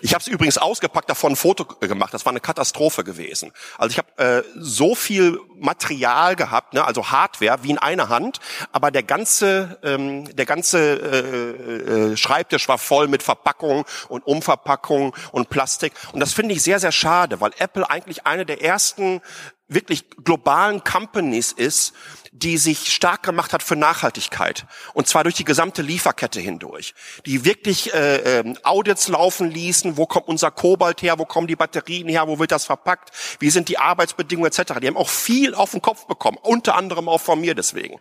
Ich 0.00 0.14
habe 0.14 0.22
es 0.22 0.26
übrigens 0.26 0.58
ausgepackt, 0.58 1.08
davon 1.10 1.32
ein 1.32 1.36
Foto 1.36 1.64
gemacht. 1.64 2.14
Das 2.14 2.24
war 2.24 2.32
eine 2.32 2.40
Katastrophe 2.40 3.04
gewesen. 3.04 3.52
Also 3.78 3.92
ich 3.92 3.98
habe 3.98 4.42
äh, 4.42 4.42
so 4.56 4.94
viel 4.94 5.38
Material 5.54 6.34
gehabt, 6.34 6.74
ne, 6.74 6.84
also 6.84 7.10
Hardware 7.10 7.62
wie 7.62 7.70
in 7.70 7.78
einer 7.78 8.08
Hand, 8.08 8.40
aber 8.72 8.90
der 8.90 9.02
ganze 9.04 9.78
ähm, 9.84 10.34
der 10.34 10.46
ganze 10.46 10.78
äh, 10.78 12.12
äh, 12.12 12.16
Schreibtisch 12.16 12.68
war 12.68 12.78
voll 12.78 13.06
mit 13.06 13.22
Verpackungen 13.22 13.84
und 14.08 14.26
Umverpackungen 14.26 15.12
und 15.30 15.50
Plastik. 15.50 15.92
Und 16.12 16.20
das 16.20 16.32
finde 16.32 16.54
ich 16.54 16.62
sehr 16.62 16.80
sehr 16.80 16.92
schade, 16.92 17.40
weil 17.40 17.52
Apple 17.58 17.88
eigentlich 17.88 18.26
eine 18.26 18.44
der 18.44 18.62
ersten 18.62 19.20
wirklich 19.68 20.04
globalen 20.22 20.84
Companies 20.84 21.52
ist, 21.52 21.94
die 22.32 22.56
sich 22.56 22.92
stark 22.92 23.22
gemacht 23.22 23.52
hat 23.52 23.62
für 23.62 23.76
Nachhaltigkeit. 23.76 24.66
Und 24.94 25.06
zwar 25.06 25.22
durch 25.22 25.34
die 25.34 25.44
gesamte 25.44 25.82
Lieferkette 25.82 26.40
hindurch. 26.40 26.94
Die 27.26 27.44
wirklich 27.44 27.92
äh, 27.92 28.40
äh, 28.40 28.54
Audits 28.62 29.08
laufen 29.08 29.50
ließen, 29.50 29.96
wo 29.96 30.06
kommt 30.06 30.28
unser 30.28 30.50
Kobalt 30.50 31.02
her, 31.02 31.18
wo 31.18 31.24
kommen 31.24 31.46
die 31.46 31.56
Batterien 31.56 32.08
her, 32.08 32.26
wo 32.28 32.38
wird 32.38 32.50
das 32.50 32.64
verpackt, 32.64 33.10
wie 33.38 33.50
sind 33.50 33.68
die 33.68 33.78
Arbeitsbedingungen 33.78 34.50
etc. 34.50 34.80
Die 34.80 34.86
haben 34.86 34.96
auch 34.96 35.10
viel 35.10 35.54
auf 35.54 35.72
den 35.72 35.82
Kopf 35.82 36.06
bekommen, 36.06 36.38
unter 36.42 36.74
anderem 36.74 37.08
auch 37.08 37.20
von 37.20 37.40
mir 37.40 37.54
deswegen. 37.54 38.00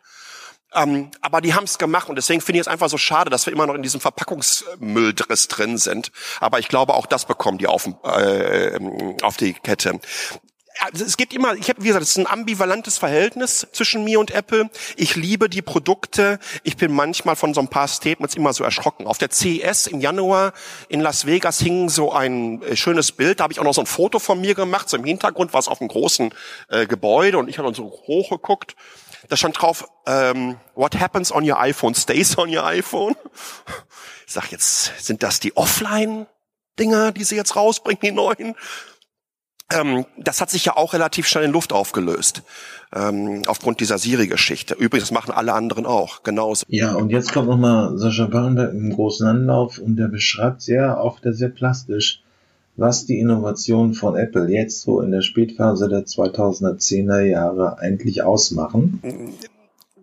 Ähm, 0.73 1.11
aber 1.19 1.41
die 1.41 1.53
haben 1.53 1.65
es 1.65 1.77
gemacht 1.77 2.07
und 2.07 2.15
deswegen 2.15 2.39
finde 2.39 2.59
ich 2.59 2.61
es 2.61 2.67
einfach 2.69 2.89
so 2.89 2.97
schade, 2.97 3.29
dass 3.29 3.45
wir 3.45 3.51
immer 3.51 3.67
noch 3.67 3.75
in 3.75 3.81
diesem 3.81 3.99
Verpackungsmülldriss 3.99 5.49
drin 5.49 5.77
sind. 5.77 6.11
Aber 6.39 6.59
ich 6.59 6.69
glaube, 6.69 6.93
auch 6.93 7.05
das 7.05 7.25
bekommen 7.25 7.57
die 7.57 7.67
auf, 7.67 7.89
äh, 8.05 8.79
auf 9.21 9.35
die 9.35 9.53
Kette. 9.53 9.99
Also 10.79 11.05
es 11.05 11.17
gibt 11.17 11.33
immer, 11.33 11.53
ich 11.55 11.69
habe, 11.69 11.83
wie 11.83 11.87
gesagt, 11.87 12.03
es 12.03 12.11
ist 12.11 12.17
ein 12.17 12.27
ambivalentes 12.27 12.97
Verhältnis 12.97 13.67
zwischen 13.71 14.03
mir 14.03 14.19
und 14.19 14.31
Apple. 14.31 14.69
Ich 14.95 15.15
liebe 15.15 15.49
die 15.49 15.61
Produkte. 15.61 16.39
Ich 16.63 16.77
bin 16.77 16.91
manchmal 16.91 17.35
von 17.35 17.53
so 17.53 17.61
ein 17.61 17.67
paar 17.67 17.87
Statements 17.87 18.35
immer 18.35 18.53
so 18.53 18.63
erschrocken. 18.63 19.07
Auf 19.07 19.17
der 19.17 19.29
CES 19.31 19.87
im 19.87 20.01
Januar 20.01 20.53
in 20.89 21.01
Las 21.01 21.25
Vegas 21.25 21.59
hing 21.59 21.89
so 21.89 22.11
ein 22.11 22.61
äh, 22.63 22.75
schönes 22.75 23.11
Bild. 23.11 23.39
Da 23.39 23.43
habe 23.43 23.53
ich 23.53 23.59
auch 23.59 23.63
noch 23.63 23.73
so 23.73 23.81
ein 23.81 23.87
Foto 23.87 24.19
von 24.19 24.39
mir 24.39 24.55
gemacht. 24.55 24.89
So 24.89 24.97
im 24.97 25.03
Hintergrund 25.03 25.53
war 25.53 25.59
es 25.59 25.67
auf 25.67 25.81
einem 25.81 25.89
großen 25.89 26.33
äh, 26.69 26.85
Gebäude 26.85 27.37
und 27.37 27.49
ich 27.49 27.57
habe 27.57 27.67
dann 27.67 27.75
so 27.75 27.85
hochgeguckt. 28.07 28.75
Da 29.29 29.37
stand 29.37 29.61
drauf, 29.61 29.87
ähm, 30.07 30.57
what 30.75 30.99
happens 30.99 31.31
on 31.31 31.49
your 31.49 31.59
iPhone 31.59 31.93
stays 31.93 32.37
on 32.37 32.55
your 32.55 32.65
iPhone. 32.65 33.15
Ich 34.25 34.33
sag 34.33 34.51
jetzt, 34.51 34.93
sind 35.03 35.23
das 35.23 35.39
die 35.41 35.55
Offline-Dinger, 35.57 37.11
die 37.11 37.23
sie 37.23 37.35
jetzt 37.35 37.55
rausbringen, 37.55 37.99
die 38.01 38.11
neuen? 38.11 38.55
Ähm, 39.73 40.05
das 40.17 40.41
hat 40.41 40.49
sich 40.49 40.65
ja 40.65 40.75
auch 40.75 40.93
relativ 40.93 41.27
schnell 41.27 41.45
in 41.45 41.51
Luft 41.51 41.73
aufgelöst, 41.73 42.43
ähm, 42.93 43.43
aufgrund 43.47 43.79
dieser 43.79 43.97
Siri-Geschichte. 43.97 44.75
Übrigens, 44.75 45.09
das 45.09 45.11
machen 45.11 45.31
alle 45.31 45.53
anderen 45.53 45.85
auch, 45.85 46.23
genauso. 46.23 46.65
Ja, 46.67 46.95
und 46.95 47.09
jetzt 47.09 47.33
kommt 47.33 47.47
nochmal 47.47 47.97
Sascha 47.97 48.25
Barnberg 48.25 48.73
im 48.73 48.93
großen 48.93 49.27
Anlauf 49.27 49.77
und 49.77 49.95
der 49.95 50.07
beschreibt 50.07 50.61
sehr, 50.61 50.99
auch 50.99 51.19
der 51.19 51.33
sehr 51.33 51.49
plastisch, 51.49 52.21
was 52.77 53.05
die 53.05 53.19
Innovationen 53.19 53.93
von 53.93 54.15
Apple 54.15 54.49
jetzt 54.49 54.81
so 54.81 55.01
in 55.01 55.11
der 55.11 55.21
Spätphase 55.21 55.89
der 55.89 56.05
2010er 56.05 57.21
Jahre 57.21 57.79
eigentlich 57.79 58.23
ausmachen 58.23 59.01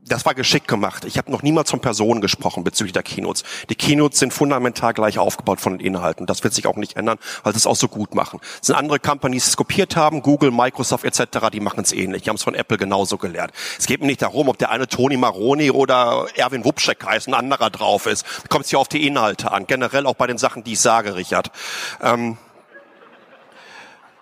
das 0.08 0.24
war 0.24 0.34
geschickt 0.34 0.68
gemacht. 0.68 1.04
Ich 1.04 1.18
habe 1.18 1.30
noch 1.30 1.42
niemals 1.42 1.70
von 1.70 1.80
Personen 1.80 2.20
gesprochen 2.20 2.64
bezüglich 2.64 2.92
der 2.92 3.02
Keynotes. 3.02 3.44
Die 3.68 3.74
Keynotes 3.74 4.18
sind 4.18 4.32
fundamental 4.32 4.94
gleich 4.94 5.18
aufgebaut 5.18 5.60
von 5.60 5.78
den 5.78 5.86
Inhalten. 5.86 6.26
Das 6.26 6.42
wird 6.44 6.54
sich 6.54 6.66
auch 6.66 6.76
nicht 6.76 6.96
ändern, 6.96 7.18
weil 7.42 7.52
sie 7.52 7.58
es 7.58 7.66
auch 7.66 7.76
so 7.76 7.88
gut 7.88 8.14
machen. 8.14 8.40
Es 8.60 8.68
sind 8.68 8.76
andere 8.76 8.98
Companies, 8.98 9.44
die 9.44 9.50
es 9.50 9.56
kopiert 9.56 9.96
haben, 9.96 10.22
Google, 10.22 10.50
Microsoft 10.50 11.04
etc., 11.04 11.48
die 11.52 11.60
machen 11.60 11.80
es 11.80 11.92
ähnlich. 11.92 12.22
Die 12.22 12.30
haben 12.30 12.36
es 12.36 12.42
von 12.42 12.54
Apple 12.54 12.78
genauso 12.78 13.18
gelernt. 13.18 13.52
Es 13.78 13.86
geht 13.86 14.00
mir 14.00 14.06
nicht 14.06 14.22
darum, 14.22 14.48
ob 14.48 14.58
der 14.58 14.70
eine 14.70 14.88
Tony 14.88 15.16
Maroni 15.16 15.70
oder 15.70 16.26
Erwin 16.34 16.64
Wupschek 16.64 17.04
heißt, 17.04 17.28
ein 17.28 17.34
anderer 17.34 17.70
drauf 17.70 18.06
ist. 18.06 18.24
Kommt 18.48 18.64
es 18.64 18.70
hier 18.70 18.78
auf 18.78 18.88
die 18.88 19.06
Inhalte 19.06 19.50
an. 19.50 19.66
Generell 19.66 20.06
auch 20.06 20.14
bei 20.14 20.26
den 20.26 20.38
Sachen, 20.38 20.64
die 20.64 20.72
ich 20.72 20.80
sage, 20.80 21.16
Richard. 21.16 21.50
Ähm, 22.02 22.38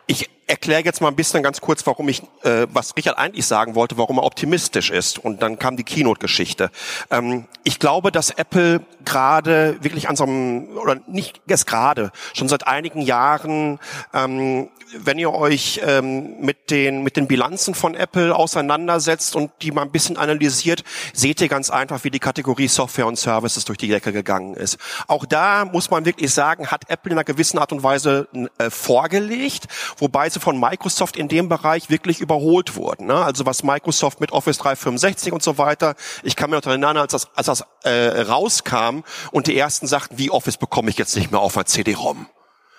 ich 0.07 0.31
erkläre 0.47 0.85
jetzt 0.85 1.01
mal 1.01 1.09
ein 1.09 1.17
bisschen 1.17 1.43
ganz 1.43 1.61
kurz, 1.61 1.87
warum 1.87 2.09
ich, 2.09 2.23
äh, 2.43 2.67
was 2.73 2.97
Richard 2.97 3.19
eigentlich 3.19 3.47
sagen 3.47 3.75
wollte, 3.75 3.99
warum 3.99 4.19
er 4.19 4.25
optimistisch 4.25 4.91
ist. 4.91 5.19
Und 5.19 5.43
dann 5.43 5.59
kam 5.59 5.77
die 5.77 5.85
Keynote-Geschichte. 5.85 6.71
Ähm, 7.11 7.47
ich 7.65 7.79
glaube, 7.79 8.13
dass 8.13 8.31
Apple 8.31 8.81
gerade 9.05 9.77
wirklich 9.83 10.09
an 10.09 10.17
so 10.17 10.25
einem, 10.25 10.69
oder 10.77 11.01
nicht 11.07 11.41
erst 11.49 11.67
gerade, 11.67 12.13
schon 12.35 12.49
seit 12.49 12.67
einigen 12.67 13.01
Jahren, 13.01 13.79
ähm, 14.15 14.69
wenn 14.95 15.19
ihr 15.19 15.33
euch 15.33 15.81
ähm, 15.85 16.41
mit 16.41 16.71
den 16.71 17.03
mit 17.03 17.17
den 17.17 17.27
Bilanzen 17.27 17.75
von 17.75 17.95
Apple 17.95 18.35
auseinandersetzt 18.35 19.35
und 19.35 19.51
die 19.63 19.73
mal 19.73 19.83
ein 19.83 19.91
bisschen 19.91 20.17
analysiert, 20.17 20.85
seht 21.13 21.41
ihr 21.41 21.49
ganz 21.49 21.71
einfach, 21.71 22.05
wie 22.05 22.11
die 22.11 22.21
Kategorie 22.21 22.69
Software 22.69 23.07
und 23.07 23.19
Services 23.19 23.65
durch 23.65 23.79
die 23.79 23.89
Decke 23.89 24.13
gegangen 24.13 24.55
ist. 24.55 24.79
Auch 25.09 25.25
da 25.27 25.65
muss 25.65 25.91
man 25.91 26.05
wirklich 26.05 26.33
sagen, 26.33 26.69
hat 26.69 26.89
Apple 26.89 27.13
in 27.13 27.19
einer 27.19 27.25
gewissen 27.25 27.59
Art 27.59 27.73
und 27.73 27.83
Weise 27.83 28.29
äh, 28.59 28.71
vorgelegt, 28.71 29.65
wobei 29.99 30.29
sie 30.37 30.41
von 30.41 30.61
Microsoft 30.61 31.17
in 31.17 31.29
dem 31.29 31.49
Bereich 31.49 31.91
wirklich 31.91 32.21
überholt 32.21 32.77
wurden. 32.77 33.07
Ne? 33.07 33.17
Also 33.17 33.47
was 33.47 33.63
Microsoft 33.63 34.21
mit 34.21 34.33
Office 34.33 34.59
365 34.59 35.33
und 35.33 35.43
so 35.43 35.59
weiter, 35.59 35.95
ich 36.23 36.37
kann 36.37 36.51
mir 36.51 36.57
noch 36.57 36.67
erinnern, 36.67 36.97
als 36.97 37.13
das, 37.13 37.29
als 37.35 37.47
das 37.47 37.65
äh, 37.85 38.21
rauskam 38.21 39.01
und 39.33 39.47
die 39.47 39.57
ersten 39.57 39.87
sagten, 39.87 40.19
wie 40.19 40.31
Office 40.31 40.57
bekomme 40.57 40.91
ich 40.91 40.99
jetzt 40.99 41.17
nicht 41.17 41.31
mehr 41.31 41.41
auf 41.41 41.57
einer 41.57 41.67
CD-ROM. 41.67 42.27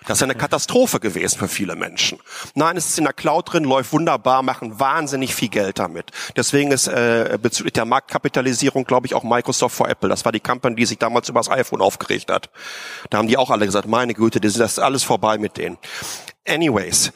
Das 0.07 0.19
ist 0.19 0.23
eine 0.23 0.35
Katastrophe 0.35 1.01
gewesen 1.01 1.37
für 1.37 1.49
viele 1.49 1.75
Menschen. 1.75 2.19
Nein, 2.55 2.77
es 2.77 2.87
ist 2.87 2.97
in 2.97 3.03
der 3.03 3.11
Cloud 3.11 3.51
drin, 3.51 3.65
läuft 3.65 3.91
wunderbar, 3.91 4.41
machen 4.41 4.79
wahnsinnig 4.79 5.35
viel 5.35 5.49
Geld 5.49 5.79
damit. 5.79 6.11
Deswegen 6.37 6.71
ist 6.71 6.87
äh, 6.87 7.37
bezüglich 7.41 7.73
der 7.73 7.83
Marktkapitalisierung, 7.83 8.85
glaube 8.85 9.07
ich, 9.07 9.15
auch 9.15 9.23
Microsoft 9.23 9.75
vor 9.75 9.89
Apple. 9.89 10.07
Das 10.07 10.23
war 10.23 10.31
die 10.31 10.39
Company, 10.39 10.75
die 10.75 10.85
sich 10.85 10.97
damals 10.97 11.27
über 11.27 11.41
das 11.41 11.49
iPhone 11.49 11.81
aufgeregt 11.81 12.31
hat. 12.31 12.49
Da 13.09 13.17
haben 13.17 13.27
die 13.27 13.35
auch 13.35 13.49
alle 13.49 13.65
gesagt, 13.65 13.87
meine 13.89 14.13
Güte, 14.13 14.39
das 14.39 14.55
ist 14.55 14.79
alles 14.79 15.03
vorbei 15.03 15.37
mit 15.37 15.57
denen. 15.57 15.77
Anyways, 16.47 17.11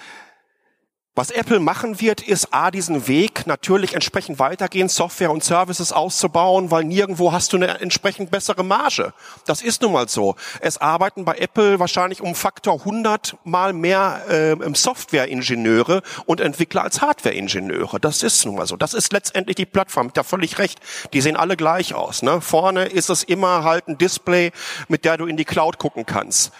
was 1.14 1.30
Apple 1.30 1.60
machen 1.60 2.00
wird, 2.00 2.22
ist 2.22 2.54
A, 2.54 2.72
diesen 2.72 3.06
Weg 3.06 3.46
natürlich 3.46 3.96
entsprechend 3.96 4.40
weitergehen, 4.40 4.88
Software 4.88 5.32
und 5.32 5.44
Services 5.44 5.92
auszubauen, 5.92 6.72
weil 6.72 6.86
nirgendwo 6.86 7.34
hast 7.34 7.52
du 7.52 7.58
eine 7.58 7.82
entsprechend 7.82 8.32
bessere 8.32 8.64
Marge. 8.64 9.14
Das 9.46 9.62
ist 9.62 9.82
nun 9.82 9.92
mal 9.92 10.08
so. 10.08 10.36
Es 10.62 10.78
arbeiten 10.78 11.26
bei 11.26 11.36
Apple 11.36 11.80
wahrscheinlich 11.80 12.22
um 12.22 12.34
Faktor 12.34 12.76
100 12.76 13.36
mal 13.44 13.74
mehr 13.74 14.22
äh, 14.30 14.56
Software-Ingenieure 14.74 16.02
und 16.28 16.40
Entwickler 16.40 16.84
als 16.84 17.02
Hardware-Ingenieure. 17.02 18.00
Das 18.00 18.24
ist 18.24 18.46
nun 18.46 18.56
mal 18.56 18.66
so. 18.66 18.78
Das 18.78 18.94
ist 18.94 19.12
letztendlich 19.12 19.58
die 19.58 19.66
Plattform. 19.66 20.08
Ich 20.08 20.14
da 20.14 20.24
völlig 20.24 20.60
recht. 20.60 20.80
Die 21.12 21.20
sehen 21.20 21.36
alle 21.36 21.58
gleich 21.58 21.94
aus. 21.94 22.22
Ne? 22.22 22.40
Vorne 22.40 22.86
ist 22.86 23.10
es 23.10 23.24
immer 23.24 23.66
halt 23.66 23.90
ein 23.90 23.98
Display, 23.98 24.54
mit 24.88 25.04
der 25.04 25.18
du 25.18 25.26
in 25.26 25.36
die 25.36 25.44
Cloud 25.44 25.78
gucken 25.78 26.06
kannst. 26.06 26.54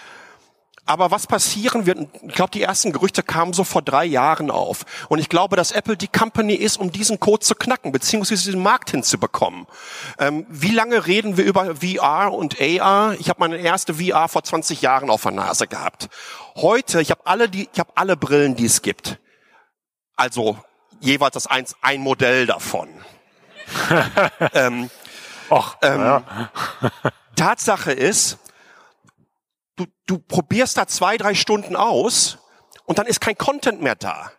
Aber 0.86 1.12
was 1.12 1.28
passieren 1.28 1.86
wird, 1.86 2.00
ich 2.28 2.34
glaube, 2.34 2.52
die 2.52 2.62
ersten 2.62 2.92
Gerüchte 2.92 3.24
kamen 3.24 3.54
so 3.54 3.64
vor 3.64 3.82
drei 3.82 4.04
Jahren 4.04 4.50
auf. 4.50 4.84
Und 5.10 5.20
ich 5.20 5.30
glaube, 5.30 5.56
dass 5.56 5.72
Apple 5.72 5.96
die 5.96 6.08
Company 6.08 6.56
ist, 6.56 6.78
um 6.78 6.92
diesen 6.92 7.20
Code 7.20 7.46
zu 7.46 7.56
knacken, 7.56 7.92
beziehungsweise 7.92 8.44
diesen 8.46 8.64
Markt 8.64 8.90
hinzubekommen. 8.92 9.68
Ähm, 10.18 10.46
wie 10.50 10.72
lange 10.72 11.06
reden 11.06 11.38
wir 11.38 11.46
über 11.46 11.76
VR 11.76 12.34
und 12.34 12.60
AR? 12.60 13.16
Ich 13.20 13.30
habe 13.30 13.40
meine 13.40 13.58
erste 13.58 13.94
VR 13.96 14.28
vor 14.28 14.44
20 14.44 14.82
Jahren 14.82 15.10
auf 15.10 15.22
der 15.22 15.32
Nase 15.32 15.68
gehabt. 15.68 16.10
Heute, 16.56 17.00
ich 17.02 17.12
habe 17.12 17.22
alle, 17.26 17.48
die, 17.48 17.70
ich 17.72 17.80
habe 17.80 17.92
alle 17.96 18.18
Brillen, 18.18 18.56
die 18.56 18.66
es 18.66 18.82
gibt. 18.82 19.20
Also 20.16 20.58
jeweils 21.00 21.34
das 21.34 21.48
eins, 21.48 21.76
ein 21.82 22.02
Modell 22.02 22.48
davon. 22.48 22.90
ähm, 24.54 24.90
Och, 25.52 25.76
ähm, 25.82 26.00
ja. 26.00 26.24
Tatsache 27.36 27.92
ist, 27.92 28.40
du, 29.86 29.92
du 30.06 30.20
probierst 30.20 30.78
da 30.78 30.88
zwei, 30.88 31.18
drei 31.18 31.34
Stunden 31.34 31.76
aus 31.76 32.38
und 32.86 33.00
dann 33.00 33.08
ist 33.08 33.22
kein 33.22 33.38
Content 33.38 33.82
mehr 33.82 33.96
da. 33.96 34.32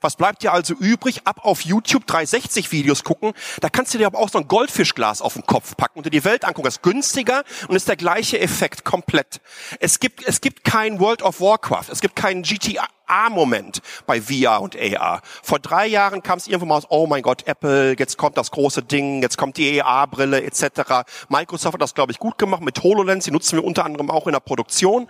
Was 0.00 0.16
bleibt 0.16 0.42
dir 0.42 0.52
also 0.52 0.72
übrig? 0.74 1.26
Ab 1.26 1.40
auf 1.44 1.60
YouTube 1.60 2.06
360 2.06 2.72
Videos 2.72 3.04
gucken. 3.04 3.34
Da 3.60 3.68
kannst 3.68 3.92
du 3.92 3.98
dir 3.98 4.06
aber 4.06 4.18
auch 4.18 4.30
so 4.30 4.38
ein 4.38 4.48
Goldfischglas 4.48 5.20
auf 5.20 5.34
den 5.34 5.44
Kopf 5.44 5.76
packen 5.76 5.98
und 5.98 6.06
dir 6.06 6.10
die 6.10 6.24
Welt 6.24 6.44
angucken. 6.44 6.64
Das 6.64 6.76
ist 6.76 6.82
günstiger 6.82 7.44
und 7.68 7.76
ist 7.76 7.86
der 7.86 7.96
gleiche 7.96 8.40
Effekt 8.40 8.84
komplett. 8.84 9.42
Es 9.78 10.00
gibt, 10.00 10.26
es 10.26 10.40
gibt 10.40 10.64
kein 10.64 11.00
World 11.00 11.22
of 11.22 11.40
Warcraft. 11.40 11.90
Es 11.90 12.00
gibt 12.00 12.16
keinen 12.16 12.42
GTA 12.42 12.88
AR-Moment 13.10 13.82
bei 14.06 14.20
VR 14.20 14.60
und 14.60 14.76
AR. 14.76 15.20
Vor 15.42 15.58
drei 15.58 15.86
Jahren 15.86 16.22
kam 16.22 16.38
es 16.38 16.46
irgendwann 16.46 16.68
mal 16.68 16.76
aus, 16.76 16.86
oh 16.88 17.06
mein 17.06 17.22
Gott, 17.22 17.46
Apple, 17.46 17.96
jetzt 17.98 18.16
kommt 18.16 18.36
das 18.36 18.50
große 18.50 18.82
Ding, 18.82 19.22
jetzt 19.22 19.36
kommt 19.36 19.56
die 19.56 19.82
AR-Brille 19.82 20.42
etc. 20.42 21.04
Microsoft 21.28 21.74
hat 21.74 21.82
das, 21.82 21.94
glaube 21.94 22.12
ich, 22.12 22.18
gut 22.18 22.38
gemacht 22.38 22.62
mit 22.62 22.82
HoloLens, 22.82 23.24
die 23.24 23.30
nutzen 23.30 23.58
wir 23.58 23.64
unter 23.64 23.84
anderem 23.84 24.10
auch 24.10 24.26
in 24.26 24.32
der 24.32 24.40
Produktion. 24.40 25.08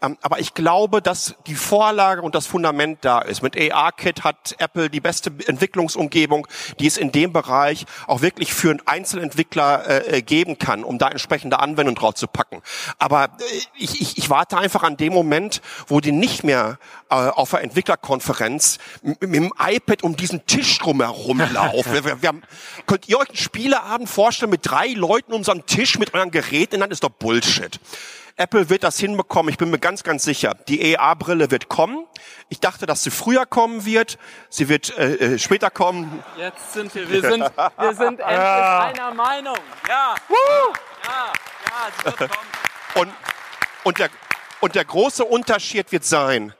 Ähm, 0.00 0.16
aber 0.22 0.40
ich 0.40 0.54
glaube, 0.54 1.02
dass 1.02 1.34
die 1.46 1.54
Vorlage 1.54 2.22
und 2.22 2.34
das 2.34 2.46
Fundament 2.46 2.98
da 3.02 3.20
ist. 3.20 3.42
Mit 3.42 3.56
AR-Kit 3.56 4.24
hat 4.24 4.54
Apple 4.58 4.90
die 4.90 5.00
beste 5.00 5.32
Entwicklungsumgebung, 5.46 6.46
die 6.80 6.86
es 6.86 6.96
in 6.96 7.12
dem 7.12 7.32
Bereich 7.32 7.84
auch 8.06 8.22
wirklich 8.22 8.52
für 8.54 8.70
einen 8.70 8.86
Einzelentwickler 8.86 9.86
äh, 9.86 10.18
äh 10.18 10.22
geben 10.22 10.58
kann, 10.58 10.84
um 10.84 10.98
da 10.98 11.08
entsprechende 11.08 11.58
Anwendungen 11.58 11.96
drauf 11.96 12.14
zu 12.14 12.26
packen. 12.26 12.62
Aber 12.98 13.24
äh, 13.24 13.28
ich, 13.76 14.00
ich, 14.00 14.18
ich 14.18 14.30
warte 14.30 14.58
einfach 14.58 14.82
an 14.82 14.96
dem 14.96 15.12
Moment, 15.12 15.60
wo 15.86 16.00
die 16.00 16.12
nicht 16.12 16.44
mehr 16.44 16.78
äh, 17.10 17.14
auf 17.42 17.50
der 17.50 17.62
Entwicklerkonferenz 17.62 18.78
mit, 19.02 19.20
mit 19.20 19.34
dem 19.34 19.52
iPad 19.58 20.02
um 20.02 20.16
diesen 20.16 20.46
Tisch 20.46 20.78
drumherum 20.78 21.42
laufen. 21.52 21.92
wir, 21.92 22.04
wir, 22.04 22.22
wir 22.22 22.28
haben, 22.28 22.42
könnt 22.86 23.08
ihr 23.08 23.18
euch 23.18 23.28
einen 23.28 23.36
Spieleabend 23.36 24.08
vorstellen 24.08 24.50
mit 24.50 24.60
drei 24.62 24.88
Leuten 24.88 25.32
um 25.32 25.44
so 25.44 25.52
einen 25.52 25.66
Tisch 25.66 25.98
mit 25.98 26.14
euren 26.14 26.30
Geräten? 26.30 26.80
Dann 26.80 26.90
ist 26.90 27.04
doch 27.04 27.10
Bullshit. 27.10 27.78
Apple 28.36 28.70
wird 28.70 28.82
das 28.82 28.98
hinbekommen, 28.98 29.50
ich 29.50 29.58
bin 29.58 29.70
mir 29.70 29.78
ganz, 29.78 30.04
ganz 30.04 30.24
sicher. 30.24 30.54
Die 30.66 30.96
AR-Brille 30.96 31.50
wird 31.50 31.68
kommen. 31.68 32.06
Ich 32.48 32.60
dachte, 32.60 32.86
dass 32.86 33.02
sie 33.02 33.10
früher 33.10 33.44
kommen 33.44 33.84
wird. 33.84 34.18
Sie 34.48 34.68
wird 34.68 34.96
äh, 34.96 35.34
äh 35.34 35.38
später 35.38 35.70
kommen. 35.70 36.22
Jetzt 36.38 36.72
sind 36.72 36.94
wir, 36.94 37.10
wir 37.10 37.20
sind, 37.20 37.40
wir 37.40 37.94
sind 37.94 38.20
endlich 38.20 38.28
einer 38.28 39.12
Meinung. 39.12 39.56
Ja. 39.88 40.14
Woo! 40.28 40.34
Ja, 41.04 41.32
ja, 41.66 41.90
sie 41.98 42.04
wird 42.04 42.30
kommen. 42.30 42.46
Und, 42.94 43.12
und, 43.84 43.98
der, 43.98 44.08
und 44.60 44.74
der 44.74 44.84
große 44.84 45.24
Unterschied 45.24 45.92
wird 45.92 46.04
sein, 46.04 46.54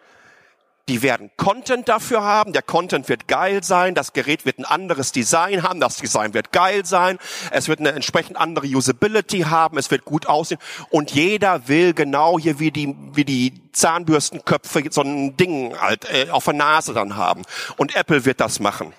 die 0.89 1.03
werden 1.03 1.30
Content 1.37 1.89
dafür 1.89 2.22
haben. 2.22 2.53
Der 2.53 2.62
Content 2.62 3.09
wird 3.09 3.28
geil 3.28 3.62
sein. 3.62 3.95
Das 3.95 4.12
Gerät 4.12 4.45
wird 4.45 4.59
ein 4.59 4.64
anderes 4.64 5.12
Design 5.12 5.62
haben. 5.62 5.80
Das 5.80 5.97
Design 5.97 6.35
wird 6.35 6.53
geil 6.53 6.85
sein. 6.85 7.18
Es 7.51 7.68
wird 7.68 7.80
eine 7.80 7.93
entsprechend 7.93 8.37
andere 8.37 8.66
Usability 8.66 9.41
haben. 9.43 9.78
Es 9.78 9.91
wird 9.91 10.05
gut 10.05 10.26
aussehen. 10.26 10.59
Und 10.91 11.12
jeder 11.12 11.68
will 11.68 11.95
genau 11.95 12.39
hier 12.39 12.59
wie 12.59 12.70
die, 12.70 12.97
wie 13.12 13.24
die 13.24 13.70
Zahnbürstenköpfe 13.72 14.83
so 14.91 15.03
ein 15.03 15.37
Ding 15.37 15.78
halt 15.78 16.07
äh, 16.12 16.30
auf 16.30 16.45
der 16.45 16.55
Nase 16.55 16.93
dann 16.95 17.16
haben. 17.16 17.43
Und 17.76 17.95
Apple 17.95 18.24
wird 18.24 18.41
das 18.41 18.59
machen. 18.59 18.93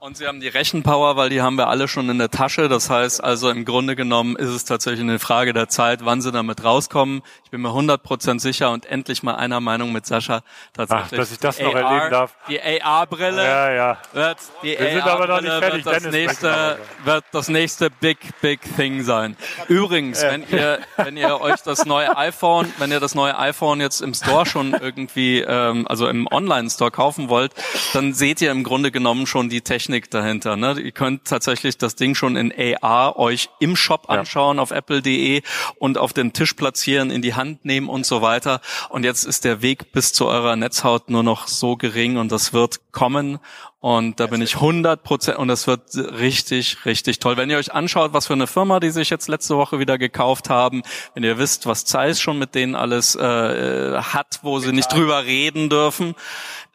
Und 0.00 0.16
Sie 0.16 0.28
haben 0.28 0.38
die 0.38 0.46
Rechenpower, 0.46 1.16
weil 1.16 1.28
die 1.28 1.42
haben 1.42 1.56
wir 1.56 1.66
alle 1.66 1.88
schon 1.88 2.08
in 2.08 2.18
der 2.18 2.30
Tasche. 2.30 2.68
Das 2.68 2.88
heißt 2.88 3.22
also 3.22 3.50
im 3.50 3.64
Grunde 3.64 3.96
genommen 3.96 4.36
ist 4.36 4.50
es 4.50 4.64
tatsächlich 4.64 5.00
eine 5.00 5.18
Frage 5.18 5.52
der 5.52 5.68
Zeit, 5.68 6.04
wann 6.04 6.22
Sie 6.22 6.30
damit 6.30 6.62
rauskommen. 6.62 7.20
Ich 7.42 7.50
bin 7.50 7.62
mir 7.62 7.70
100% 7.70 8.38
sicher 8.38 8.70
und 8.70 8.86
endlich 8.86 9.24
mal 9.24 9.34
einer 9.34 9.58
Meinung 9.58 9.90
mit 9.90 10.06
Sascha. 10.06 10.42
Tatsächlich 10.72 11.06
Ach, 11.06 11.16
dass 11.16 11.32
ich 11.32 11.38
das 11.40 11.58
noch 11.58 11.74
AR, 11.74 11.82
erleben 11.82 12.10
darf. 12.12 12.36
Die 12.48 12.60
AR-Brille 12.62 13.44
ja, 13.44 13.72
ja. 13.72 13.98
wird, 14.12 14.38
die 14.62 14.78
wir 14.78 15.04
noch 15.04 15.40
fertig. 15.40 15.84
Wird 15.84 15.96
das, 15.96 16.04
nächste, 16.04 16.78
wird 17.02 17.24
das 17.32 17.48
nächste 17.48 17.90
Big, 17.90 18.18
Big 18.40 18.60
Thing 18.76 19.02
sein. 19.02 19.36
Übrigens, 19.66 20.22
wenn 20.22 20.44
ihr, 20.48 20.78
wenn 20.96 21.16
ihr 21.16 21.40
euch 21.40 21.60
das 21.62 21.86
neue 21.86 22.16
iPhone, 22.16 22.72
wenn 22.78 22.92
ihr 22.92 23.00
das 23.00 23.16
neue 23.16 23.36
iPhone 23.36 23.80
jetzt 23.80 24.00
im 24.00 24.14
Store 24.14 24.46
schon 24.46 24.74
irgendwie, 24.74 25.40
ähm, 25.40 25.88
also 25.88 26.06
im 26.06 26.28
Online-Store 26.30 26.92
kaufen 26.92 27.28
wollt, 27.28 27.52
dann 27.94 28.14
seht 28.14 28.40
ihr 28.40 28.52
im 28.52 28.62
Grunde 28.62 28.92
genommen 28.92 29.26
schon 29.26 29.48
die 29.48 29.60
Technik 29.60 29.87
Technik 29.88 30.10
dahinter. 30.10 30.56
Ne? 30.56 30.78
Ihr 30.78 30.92
könnt 30.92 31.24
tatsächlich 31.24 31.78
das 31.78 31.96
Ding 31.96 32.14
schon 32.14 32.36
in 32.36 32.52
AR 32.82 33.18
euch 33.18 33.48
im 33.58 33.74
Shop 33.74 34.10
anschauen 34.10 34.58
ja. 34.58 34.62
auf 34.62 34.70
apple.de 34.70 35.40
und 35.78 35.96
auf 35.96 36.12
den 36.12 36.34
Tisch 36.34 36.52
platzieren, 36.52 37.10
in 37.10 37.22
die 37.22 37.34
Hand 37.34 37.64
nehmen 37.64 37.88
und 37.88 38.04
so 38.04 38.20
weiter. 38.20 38.60
Und 38.90 39.04
jetzt 39.04 39.24
ist 39.24 39.46
der 39.46 39.62
Weg 39.62 39.90
bis 39.92 40.12
zu 40.12 40.26
eurer 40.26 40.56
Netzhaut 40.56 41.08
nur 41.08 41.22
noch 41.22 41.48
so 41.48 41.76
gering 41.76 42.18
und 42.18 42.30
das 42.30 42.52
wird 42.52 42.80
kommen. 42.92 43.38
Und 43.80 44.18
da 44.18 44.26
bin 44.26 44.42
ich 44.42 44.56
100 44.56 45.04
Prozent 45.04 45.38
und 45.38 45.46
das 45.46 45.68
wird 45.68 45.94
richtig, 45.94 46.84
richtig 46.84 47.20
toll. 47.20 47.36
Wenn 47.36 47.48
ihr 47.48 47.58
euch 47.58 47.72
anschaut, 47.72 48.12
was 48.12 48.26
für 48.26 48.32
eine 48.32 48.48
Firma 48.48 48.80
die 48.80 48.90
sich 48.90 49.08
jetzt 49.08 49.28
letzte 49.28 49.56
Woche 49.56 49.78
wieder 49.78 49.98
gekauft 49.98 50.50
haben, 50.50 50.82
wenn 51.14 51.22
ihr 51.22 51.38
wisst, 51.38 51.66
was 51.66 51.84
Zeiss 51.84 52.20
schon 52.20 52.40
mit 52.40 52.56
denen 52.56 52.74
alles 52.74 53.14
äh, 53.14 53.98
hat, 54.00 54.40
wo 54.42 54.58
sie 54.58 54.72
nicht 54.72 54.92
drüber 54.92 55.24
reden 55.24 55.70
dürfen, 55.70 56.16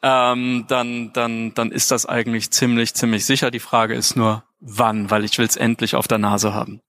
ähm, 0.02 0.64
dann, 0.70 1.12
dann, 1.12 1.54
dann 1.54 1.72
ist 1.72 1.92
das 1.92 2.06
eigentlich 2.06 2.52
ziemlich, 2.52 2.94
ziemlich 2.94 3.26
sicher. 3.26 3.52
Die 3.52 3.60
Frage 3.60 3.96
ist 3.96 4.16
nur, 4.16 4.44
wann, 4.62 5.12
weil 5.12 5.26
ich 5.26 5.38
will 5.38 5.46
es 5.46 5.58
endlich 5.58 5.96
auf 5.96 6.08
der 6.08 6.20
Nase 6.20 6.54
haben. 6.54 6.82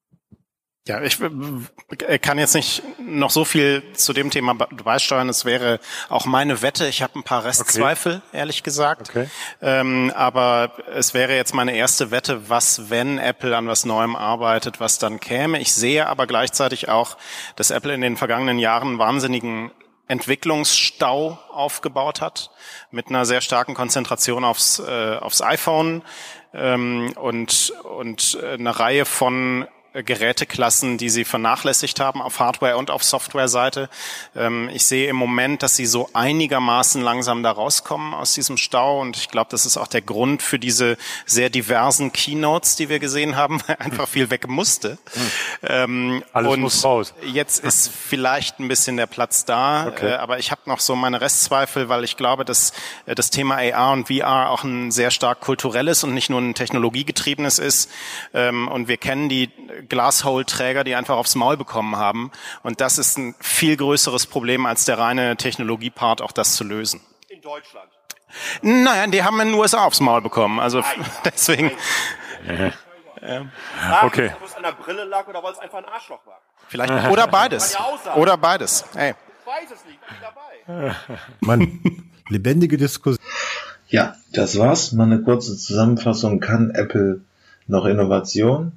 Ja, 0.86 1.00
ich 1.00 1.18
äh, 1.20 2.18
kann 2.18 2.38
jetzt 2.38 2.54
nicht 2.54 2.82
noch 2.98 3.30
so 3.30 3.46
viel 3.46 3.82
zu 3.94 4.12
dem 4.12 4.30
Thema 4.30 4.52
beisteuern. 4.52 5.30
Es 5.30 5.46
wäre 5.46 5.80
auch 6.10 6.26
meine 6.26 6.60
Wette. 6.60 6.86
Ich 6.86 7.00
habe 7.00 7.18
ein 7.18 7.22
paar 7.22 7.42
Restzweifel, 7.44 8.16
okay. 8.16 8.36
ehrlich 8.36 8.62
gesagt. 8.62 9.08
Okay. 9.08 9.30
Ähm, 9.62 10.12
aber 10.14 10.72
es 10.94 11.14
wäre 11.14 11.34
jetzt 11.34 11.54
meine 11.54 11.74
erste 11.74 12.10
Wette, 12.10 12.50
was, 12.50 12.90
wenn 12.90 13.16
Apple 13.16 13.56
an 13.56 13.66
was 13.66 13.86
Neuem 13.86 14.14
arbeitet, 14.14 14.78
was 14.78 14.98
dann 14.98 15.20
käme. 15.20 15.58
Ich 15.58 15.72
sehe 15.72 16.06
aber 16.06 16.26
gleichzeitig 16.26 16.90
auch, 16.90 17.16
dass 17.56 17.70
Apple 17.70 17.94
in 17.94 18.02
den 18.02 18.18
vergangenen 18.18 18.58
Jahren 18.58 18.98
wahnsinnigen 18.98 19.70
Entwicklungsstau 20.06 21.38
aufgebaut 21.50 22.20
hat, 22.20 22.50
mit 22.90 23.08
einer 23.08 23.24
sehr 23.24 23.40
starken 23.40 23.72
Konzentration 23.72 24.44
aufs, 24.44 24.80
äh, 24.80 25.16
aufs 25.16 25.40
iPhone 25.40 26.02
ähm, 26.52 27.14
und, 27.16 27.72
und 27.84 28.38
eine 28.42 28.78
Reihe 28.78 29.06
von 29.06 29.66
Geräteklassen, 30.02 30.98
die 30.98 31.08
sie 31.08 31.24
vernachlässigt 31.24 32.00
haben 32.00 32.20
auf 32.20 32.40
Hardware- 32.40 32.76
und 32.76 32.90
auf 32.90 33.04
Software-Seite. 33.04 33.88
Ähm, 34.34 34.68
ich 34.72 34.86
sehe 34.86 35.08
im 35.08 35.16
Moment, 35.16 35.62
dass 35.62 35.76
sie 35.76 35.86
so 35.86 36.10
einigermaßen 36.12 37.00
langsam 37.00 37.42
da 37.42 37.52
rauskommen 37.52 38.12
aus 38.12 38.34
diesem 38.34 38.56
Stau 38.56 39.00
und 39.00 39.16
ich 39.16 39.28
glaube, 39.28 39.48
das 39.50 39.66
ist 39.66 39.76
auch 39.76 39.86
der 39.86 40.02
Grund 40.02 40.42
für 40.42 40.58
diese 40.58 40.96
sehr 41.26 41.48
diversen 41.48 42.12
Keynotes, 42.12 42.74
die 42.76 42.88
wir 42.88 42.98
gesehen 42.98 43.36
haben, 43.36 43.60
weil 43.66 43.76
einfach 43.76 44.08
viel 44.08 44.30
weg 44.30 44.48
musste. 44.48 44.98
Ähm, 45.62 46.24
Alles 46.32 46.52
und 46.52 46.60
muss 46.60 46.84
raus. 46.84 47.14
Jetzt 47.22 47.62
ist 47.62 47.88
vielleicht 47.88 48.58
ein 48.58 48.68
bisschen 48.68 48.96
der 48.96 49.06
Platz 49.06 49.44
da, 49.44 49.86
okay. 49.86 50.10
Äh, 50.10 50.14
aber 50.14 50.38
ich 50.38 50.50
habe 50.50 50.62
noch 50.66 50.80
so 50.80 50.96
meine 50.96 51.20
Restzweifel, 51.20 51.88
weil 51.88 52.02
ich 52.02 52.16
glaube, 52.16 52.44
dass 52.44 52.72
äh, 53.06 53.14
das 53.14 53.30
Thema 53.30 53.58
AR 53.58 53.92
und 53.92 54.08
VR 54.08 54.50
auch 54.50 54.64
ein 54.64 54.90
sehr 54.90 55.12
stark 55.12 55.40
kulturelles 55.40 56.02
und 56.02 56.14
nicht 56.14 56.30
nur 56.30 56.40
ein 56.40 56.54
technologiegetriebenes 56.54 57.60
ist. 57.60 57.90
Ähm, 58.32 58.66
und 58.66 58.88
wir 58.88 58.96
kennen 58.96 59.28
die 59.28 59.50
Glasshole-Träger, 59.84 60.84
die 60.84 60.94
einfach 60.94 61.16
aufs 61.16 61.34
Maul 61.34 61.56
bekommen 61.56 61.96
haben. 61.96 62.30
Und 62.62 62.80
das 62.80 62.98
ist 62.98 63.18
ein 63.18 63.34
viel 63.40 63.76
größeres 63.76 64.26
Problem 64.26 64.66
als 64.66 64.84
der 64.84 64.98
reine 64.98 65.36
Technologiepart, 65.36 66.22
auch 66.22 66.32
das 66.32 66.54
zu 66.54 66.64
lösen. 66.64 67.00
In 67.28 67.40
Deutschland? 67.40 67.88
Naja, 68.62 69.06
die 69.06 69.22
haben 69.22 69.40
in 69.40 69.48
den 69.48 69.54
USA 69.58 69.84
aufs 69.84 70.00
Maul 70.00 70.20
bekommen. 70.20 70.60
Also 70.60 70.80
Nein. 70.80 71.06
deswegen. 71.24 71.70
Nein. 72.46 72.72
Ähm, 73.22 73.50
okay. 74.02 74.32
Ob 74.38 74.46
es 74.46 74.54
an 74.54 74.62
der 74.62 74.72
Brille 74.72 75.04
lag 75.04 75.26
oder 75.26 75.42
weil 75.42 75.52
es 75.52 75.58
einfach 75.58 75.78
ein 75.78 75.86
Arschloch 75.86 76.26
war. 76.26 76.40
Vielleicht. 76.68 76.92
Oder 77.10 77.26
beides. 77.26 77.76
Oder 78.16 78.36
beides. 78.36 78.84
Hey. 78.94 79.14
Ich 79.40 79.46
weiß 79.46 79.78
es 79.78 79.84
nicht. 79.86 79.98
Bin 80.06 80.16
dabei. 80.20 80.94
Mann, 81.40 82.10
lebendige 82.28 82.76
Diskussion. 82.76 83.24
Ja, 83.88 84.16
das 84.32 84.58
war's. 84.58 84.92
Mal 84.92 85.04
eine 85.04 85.22
kurze 85.22 85.56
Zusammenfassung. 85.56 86.40
Kann 86.40 86.70
Apple 86.70 87.22
noch 87.66 87.86
Innovation? 87.86 88.72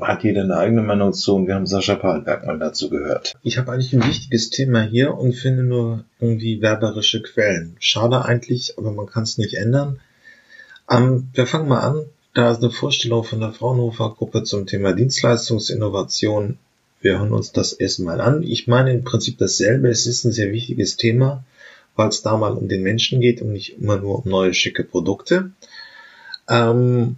Hat 0.00 0.24
jeder 0.24 0.42
eine 0.42 0.56
eigene 0.56 0.82
Meinung 0.82 1.12
zu 1.12 1.34
und 1.34 1.46
wir 1.46 1.54
haben 1.54 1.66
Sascha 1.66 1.94
Pahlberg 1.94 2.46
mal 2.46 2.58
dazu 2.58 2.90
gehört. 2.90 3.34
Ich 3.42 3.58
habe 3.58 3.72
eigentlich 3.72 3.92
ein 3.92 4.06
wichtiges 4.06 4.50
Thema 4.50 4.82
hier 4.82 5.14
und 5.14 5.34
finde 5.34 5.62
nur 5.62 6.04
irgendwie 6.20 6.60
werberische 6.62 7.22
Quellen. 7.22 7.76
Schade 7.80 8.24
eigentlich, 8.24 8.78
aber 8.78 8.92
man 8.92 9.06
kann 9.06 9.22
es 9.22 9.38
nicht 9.38 9.54
ändern. 9.54 10.00
Ähm, 10.90 11.28
wir 11.34 11.46
fangen 11.46 11.68
mal 11.68 11.80
an. 11.80 12.06
Da 12.34 12.52
ist 12.52 12.62
eine 12.62 12.70
Vorstellung 12.70 13.24
von 13.24 13.40
der 13.40 13.52
Fraunhofer 13.52 14.14
Gruppe 14.16 14.44
zum 14.44 14.66
Thema 14.66 14.92
Dienstleistungsinnovation. 14.92 16.58
Wir 17.00 17.18
hören 17.18 17.32
uns 17.32 17.52
das 17.52 17.72
erstmal 17.72 18.20
an. 18.20 18.42
Ich 18.42 18.68
meine 18.68 18.92
im 18.92 19.04
Prinzip 19.04 19.38
dasselbe. 19.38 19.88
Es 19.88 20.06
ist 20.06 20.24
ein 20.24 20.32
sehr 20.32 20.52
wichtiges 20.52 20.96
Thema, 20.96 21.44
weil 21.96 22.08
es 22.08 22.22
da 22.22 22.36
mal 22.36 22.52
um 22.52 22.68
den 22.68 22.82
Menschen 22.82 23.20
geht 23.20 23.42
und 23.42 23.52
nicht 23.52 23.78
immer 23.78 23.96
nur 23.96 24.24
um 24.24 24.30
neue 24.30 24.54
schicke 24.54 24.84
Produkte. 24.84 25.50
Ähm, 26.48 27.16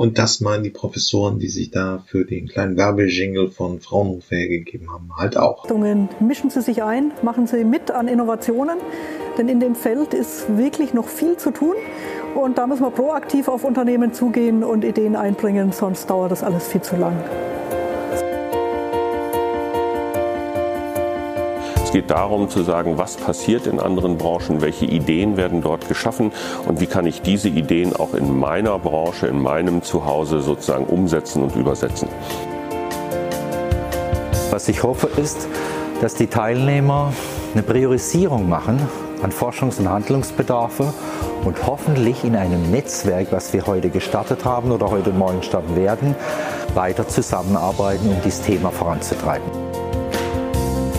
und 0.00 0.16
das 0.16 0.40
meinen 0.40 0.62
die 0.62 0.70
Professoren, 0.70 1.38
die 1.38 1.50
sich 1.50 1.72
da 1.72 2.02
für 2.06 2.24
den 2.24 2.48
kleinen 2.48 2.78
Werbejingle 2.78 3.50
von 3.50 3.80
Fraunhofer 3.80 4.34
hergegeben 4.34 4.90
haben, 4.90 5.10
halt 5.14 5.36
auch. 5.36 5.68
Mischen 6.20 6.48
Sie 6.48 6.62
sich 6.62 6.82
ein, 6.82 7.12
machen 7.20 7.46
Sie 7.46 7.64
mit 7.64 7.90
an 7.90 8.08
Innovationen, 8.08 8.78
denn 9.36 9.50
in 9.50 9.60
dem 9.60 9.74
Feld 9.74 10.14
ist 10.14 10.56
wirklich 10.56 10.94
noch 10.94 11.06
viel 11.06 11.36
zu 11.36 11.50
tun. 11.50 11.74
Und 12.34 12.56
da 12.56 12.66
müssen 12.66 12.82
wir 12.82 12.90
proaktiv 12.90 13.46
auf 13.48 13.62
Unternehmen 13.62 14.14
zugehen 14.14 14.64
und 14.64 14.86
Ideen 14.86 15.16
einbringen, 15.16 15.70
sonst 15.72 16.08
dauert 16.08 16.32
das 16.32 16.42
alles 16.42 16.66
viel 16.66 16.80
zu 16.80 16.96
lang. 16.96 17.22
Es 21.90 21.94
geht 21.94 22.10
darum 22.12 22.48
zu 22.48 22.62
sagen, 22.62 22.98
was 22.98 23.16
passiert 23.16 23.66
in 23.66 23.80
anderen 23.80 24.16
Branchen, 24.16 24.60
welche 24.60 24.84
Ideen 24.84 25.36
werden 25.36 25.60
dort 25.60 25.88
geschaffen 25.88 26.30
und 26.68 26.78
wie 26.80 26.86
kann 26.86 27.04
ich 27.04 27.20
diese 27.20 27.48
Ideen 27.48 27.96
auch 27.96 28.14
in 28.14 28.38
meiner 28.38 28.78
Branche, 28.78 29.26
in 29.26 29.42
meinem 29.42 29.82
Zuhause 29.82 30.40
sozusagen 30.40 30.84
umsetzen 30.84 31.42
und 31.42 31.56
übersetzen. 31.56 32.06
Was 34.52 34.68
ich 34.68 34.84
hoffe 34.84 35.08
ist, 35.16 35.48
dass 36.00 36.14
die 36.14 36.28
Teilnehmer 36.28 37.12
eine 37.54 37.64
Priorisierung 37.64 38.48
machen 38.48 38.78
an 39.20 39.32
Forschungs- 39.32 39.80
und 39.80 39.90
Handlungsbedarfe 39.90 40.94
und 41.44 41.66
hoffentlich 41.66 42.22
in 42.22 42.36
einem 42.36 42.70
Netzwerk, 42.70 43.32
was 43.32 43.52
wir 43.52 43.66
heute 43.66 43.90
gestartet 43.90 44.44
haben 44.44 44.70
oder 44.70 44.92
heute 44.92 45.10
Morgen 45.10 45.42
starten 45.42 45.74
werden, 45.74 46.14
weiter 46.72 47.08
zusammenarbeiten, 47.08 48.10
um 48.10 48.16
dieses 48.24 48.42
Thema 48.42 48.70
voranzutreiben. 48.70 49.79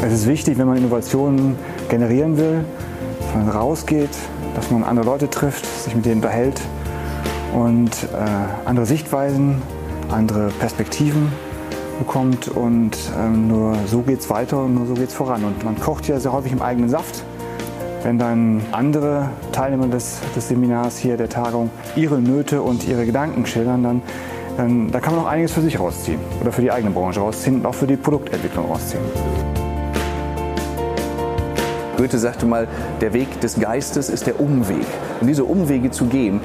Es 0.04 0.14
ist 0.14 0.28
wichtig, 0.28 0.58
wenn 0.58 0.66
man 0.66 0.78
Innovationen 0.78 1.56
generieren 1.88 2.36
will, 2.36 2.66
dass 3.20 3.36
man 3.36 3.50
rausgeht, 3.50 4.10
dass 4.56 4.72
man 4.72 4.84
andere 4.84 5.06
Leute 5.06 5.30
trifft, 5.30 5.64
sich 5.66 5.96
mit 5.96 6.06
denen 6.06 6.16
unterhält 6.16 6.60
und 7.54 7.90
äh, 7.90 8.68
andere 8.68 8.88
Sichtweisen, 8.88 9.62
andere 10.10 10.50
Perspektiven 10.60 11.32
bekommt 12.00 12.48
und 12.48 12.98
ähm, 13.20 13.48
nur 13.48 13.76
so 13.86 14.02
geht 14.02 14.22
es 14.22 14.30
weiter 14.32 14.64
und 14.64 14.74
nur 14.74 14.88
so 14.88 14.96
geht 14.96 15.10
es 15.10 15.14
voran. 15.14 15.44
Und 15.44 15.64
man 15.64 15.80
kocht 15.80 16.08
ja 16.08 16.20
sehr 16.20 16.34
häufig 16.34 16.52
im 16.52 16.64
eigenen 16.64 16.90
Saft. 16.90 17.24
Wenn 18.02 18.18
dann 18.18 18.62
andere 18.72 19.30
Teilnehmer 19.52 19.88
des, 19.88 20.18
des 20.36 20.48
Seminars 20.48 20.98
hier, 20.98 21.16
der 21.16 21.30
Tagung, 21.30 21.70
ihre 21.96 22.20
Nöte 22.20 22.64
und 22.64 22.88
ihre 22.88 23.06
Gedanken 23.06 23.46
schildern, 23.46 23.84
dann, 23.84 24.02
dann 24.58 24.92
da 24.92 25.00
kann 25.00 25.16
man 25.16 25.26
auch 25.26 25.30
einiges 25.30 25.52
für 25.52 25.62
sich 25.62 25.80
rausziehen 25.80 26.20
oder 26.42 26.52
für 26.52 26.64
die 26.64 26.72
eigene 26.72 26.90
Branche 26.90 27.20
rausziehen 27.20 27.58
und 27.58 27.68
auch 27.68 27.76
für 27.76 27.86
die 27.86 27.98
Produktentwicklung 27.98 28.66
rausziehen. 28.66 29.51
Goethe 32.02 32.18
sagte 32.18 32.48
mal, 32.48 32.68
der 33.00 33.14
Weg 33.14 33.42
des 33.42 33.60
Geistes 33.60 34.10
ist 34.10 34.26
der 34.26 34.40
Umweg. 34.40 34.88
Und 35.20 35.28
diese 35.28 35.44
Umwege 35.44 35.92
zu 35.92 36.06
gehen, 36.06 36.42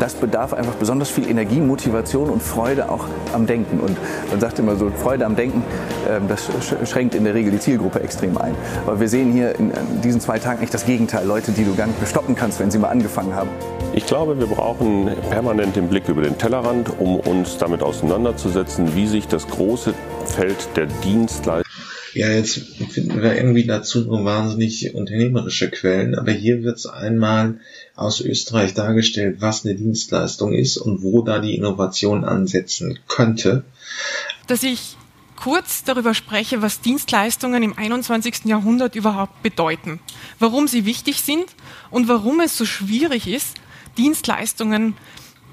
das 0.00 0.14
bedarf 0.14 0.52
einfach 0.52 0.74
besonders 0.74 1.08
viel 1.08 1.30
Energie, 1.30 1.60
Motivation 1.60 2.30
und 2.30 2.42
Freude 2.42 2.90
auch 2.90 3.06
am 3.32 3.46
Denken. 3.46 3.78
Und 3.78 3.96
man 4.28 4.40
sagt 4.40 4.58
immer 4.58 4.74
so, 4.74 4.90
Freude 4.90 5.24
am 5.24 5.36
Denken, 5.36 5.62
ähm, 6.10 6.26
das 6.26 6.50
schränkt 6.84 7.14
in 7.14 7.22
der 7.22 7.34
Regel 7.34 7.52
die 7.52 7.60
Zielgruppe 7.60 8.00
extrem 8.00 8.36
ein. 8.38 8.56
Aber 8.88 8.98
wir 8.98 9.08
sehen 9.08 9.32
hier 9.32 9.54
in 9.56 9.70
diesen 10.02 10.20
zwei 10.20 10.40
Tagen 10.40 10.64
echt 10.64 10.74
das 10.74 10.84
Gegenteil. 10.84 11.24
Leute, 11.24 11.52
die 11.52 11.62
du 11.62 11.76
gar 11.76 11.86
nicht 11.86 12.00
bestoppen 12.00 12.34
kannst, 12.34 12.58
wenn 12.58 12.72
sie 12.72 12.78
mal 12.78 12.88
angefangen 12.88 13.36
haben. 13.36 13.50
Ich 13.92 14.04
glaube, 14.04 14.36
wir 14.36 14.48
brauchen 14.48 15.10
permanent 15.30 15.76
den 15.76 15.86
Blick 15.86 16.08
über 16.08 16.22
den 16.22 16.36
Tellerrand, 16.38 16.90
um 16.98 17.20
uns 17.20 17.56
damit 17.58 17.84
auseinanderzusetzen, 17.84 18.96
wie 18.96 19.06
sich 19.06 19.28
das 19.28 19.46
große 19.46 19.94
Feld 20.24 20.68
der 20.76 20.86
Dienstleistungen 21.04 21.67
Ja, 22.18 22.32
jetzt 22.32 22.58
finden 22.90 23.22
wir 23.22 23.36
irgendwie 23.36 23.64
dazu 23.64 24.00
nur 24.00 24.24
wahnsinnig 24.24 24.92
unternehmerische 24.92 25.70
Quellen, 25.70 26.16
aber 26.16 26.32
hier 26.32 26.64
wird 26.64 26.78
es 26.78 26.86
einmal 26.86 27.60
aus 27.94 28.20
Österreich 28.20 28.74
dargestellt, 28.74 29.36
was 29.38 29.64
eine 29.64 29.76
Dienstleistung 29.76 30.52
ist 30.52 30.78
und 30.78 31.04
wo 31.04 31.22
da 31.22 31.38
die 31.38 31.54
Innovation 31.54 32.24
ansetzen 32.24 32.98
könnte. 33.06 33.62
Dass 34.48 34.64
ich 34.64 34.96
kurz 35.36 35.84
darüber 35.84 36.12
spreche, 36.12 36.60
was 36.60 36.80
Dienstleistungen 36.80 37.62
im 37.62 37.78
21. 37.78 38.46
Jahrhundert 38.46 38.96
überhaupt 38.96 39.40
bedeuten, 39.44 40.00
warum 40.40 40.66
sie 40.66 40.86
wichtig 40.86 41.22
sind 41.22 41.46
und 41.92 42.08
warum 42.08 42.40
es 42.40 42.58
so 42.58 42.64
schwierig 42.64 43.28
ist, 43.28 43.54
Dienstleistungen 43.96 44.96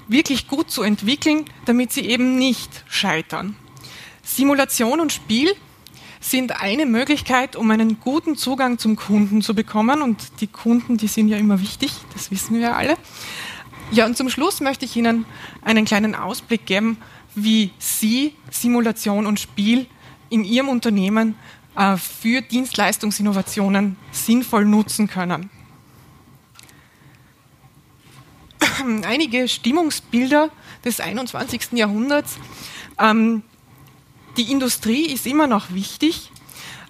wirklich 0.08 0.48
gut 0.48 0.72
zu 0.72 0.82
entwickeln, 0.82 1.44
damit 1.64 1.92
sie 1.92 2.06
eben 2.06 2.36
nicht 2.36 2.70
scheitern. 2.88 3.54
Simulation 4.24 4.98
und 4.98 5.12
Spiel 5.12 5.54
sind 6.20 6.60
eine 6.60 6.86
Möglichkeit, 6.86 7.56
um 7.56 7.70
einen 7.70 8.00
guten 8.00 8.36
Zugang 8.36 8.78
zum 8.78 8.96
Kunden 8.96 9.42
zu 9.42 9.54
bekommen. 9.54 10.02
Und 10.02 10.40
die 10.40 10.46
Kunden, 10.46 10.96
die 10.96 11.08
sind 11.08 11.28
ja 11.28 11.36
immer 11.36 11.60
wichtig, 11.60 11.92
das 12.12 12.30
wissen 12.30 12.58
wir 12.58 12.76
alle. 12.76 12.96
Ja, 13.92 14.06
und 14.06 14.16
zum 14.16 14.28
Schluss 14.30 14.60
möchte 14.60 14.84
ich 14.84 14.96
Ihnen 14.96 15.26
einen 15.62 15.84
kleinen 15.84 16.14
Ausblick 16.14 16.66
geben, 16.66 16.98
wie 17.34 17.70
Sie 17.78 18.34
Simulation 18.50 19.26
und 19.26 19.38
Spiel 19.38 19.86
in 20.28 20.44
Ihrem 20.44 20.68
Unternehmen 20.68 21.36
äh, 21.76 21.96
für 21.96 22.40
Dienstleistungsinnovationen 22.40 23.96
sinnvoll 24.10 24.64
nutzen 24.64 25.06
können. 25.08 25.50
Einige 29.06 29.46
Stimmungsbilder 29.46 30.50
des 30.84 31.00
21. 31.00 31.72
Jahrhunderts. 31.72 32.38
Ähm, 32.98 33.42
die 34.36 34.50
Industrie 34.50 35.06
ist 35.06 35.26
immer 35.26 35.46
noch 35.46 35.70
wichtig, 35.70 36.30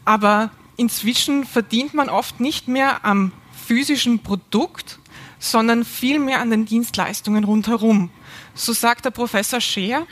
aber 0.04 0.50
inzwischen 0.76 1.44
verdient 1.44 1.94
man 1.94 2.08
oft 2.08 2.40
nicht 2.40 2.68
mehr 2.68 3.04
am 3.04 3.32
physischen 3.66 4.20
Produkt, 4.20 4.98
sondern 5.38 5.84
vielmehr 5.84 6.40
an 6.40 6.50
den 6.50 6.66
Dienstleistungen 6.66 7.44
rundherum. 7.44 8.10
So 8.54 8.72
sagt 8.72 9.04
der 9.04 9.10
Professor 9.10 9.60
Scheer, 9.60 10.06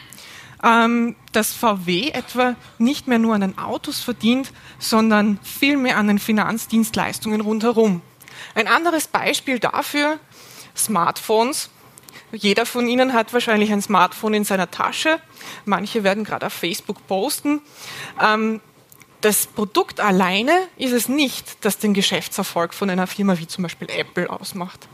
ähm, 0.63 1.17
dass 1.33 1.53
VW 1.53 2.11
etwa 2.11 2.57
nicht 2.79 3.07
mehr 3.07 3.19
nur 3.19 3.35
an 3.35 3.43
den 3.43 3.59
Autos 3.59 4.01
verdient, 4.01 4.53
sondern 4.79 5.39
vielmehr 5.43 5.99
an 5.99 6.09
den 6.09 6.19
Finanzdienstleistungen 6.19 7.41
rundherum. 7.41 8.03
Ein 8.55 8.67
anderes 8.67 9.07
Beispiel 9.07 9.59
dafür, 9.59 10.19
Smartphones. 10.77 11.71
Jeder 12.35 12.67
von 12.67 12.89
Ihnen 12.89 13.13
hat 13.13 13.33
wahrscheinlich 13.33 13.73
ein 13.73 13.81
Smartphone 13.81 14.35
in 14.35 14.45
seiner 14.45 14.71
Tasche. 14.71 15.21
Manche 15.65 16.05
werden 16.05 16.25
gerade 16.25 16.47
auf 16.47 16.53
Facebook 16.53 17.07
posten. 17.07 17.61
Ähm, 18.21 18.61
das 19.21 19.47
Produkt 19.47 20.01
alleine 20.01 20.53
ist 20.77 20.93
es 20.93 21.09
nicht, 21.09 21.65
das 21.65 21.79
den 21.79 21.95
Geschäftserfolg 21.95 22.75
von 22.75 22.91
einer 22.91 23.07
Firma 23.07 23.39
wie 23.39 23.47
zum 23.47 23.63
Beispiel 23.63 23.89
Apple 23.91 24.29
ausmacht. 24.29 24.87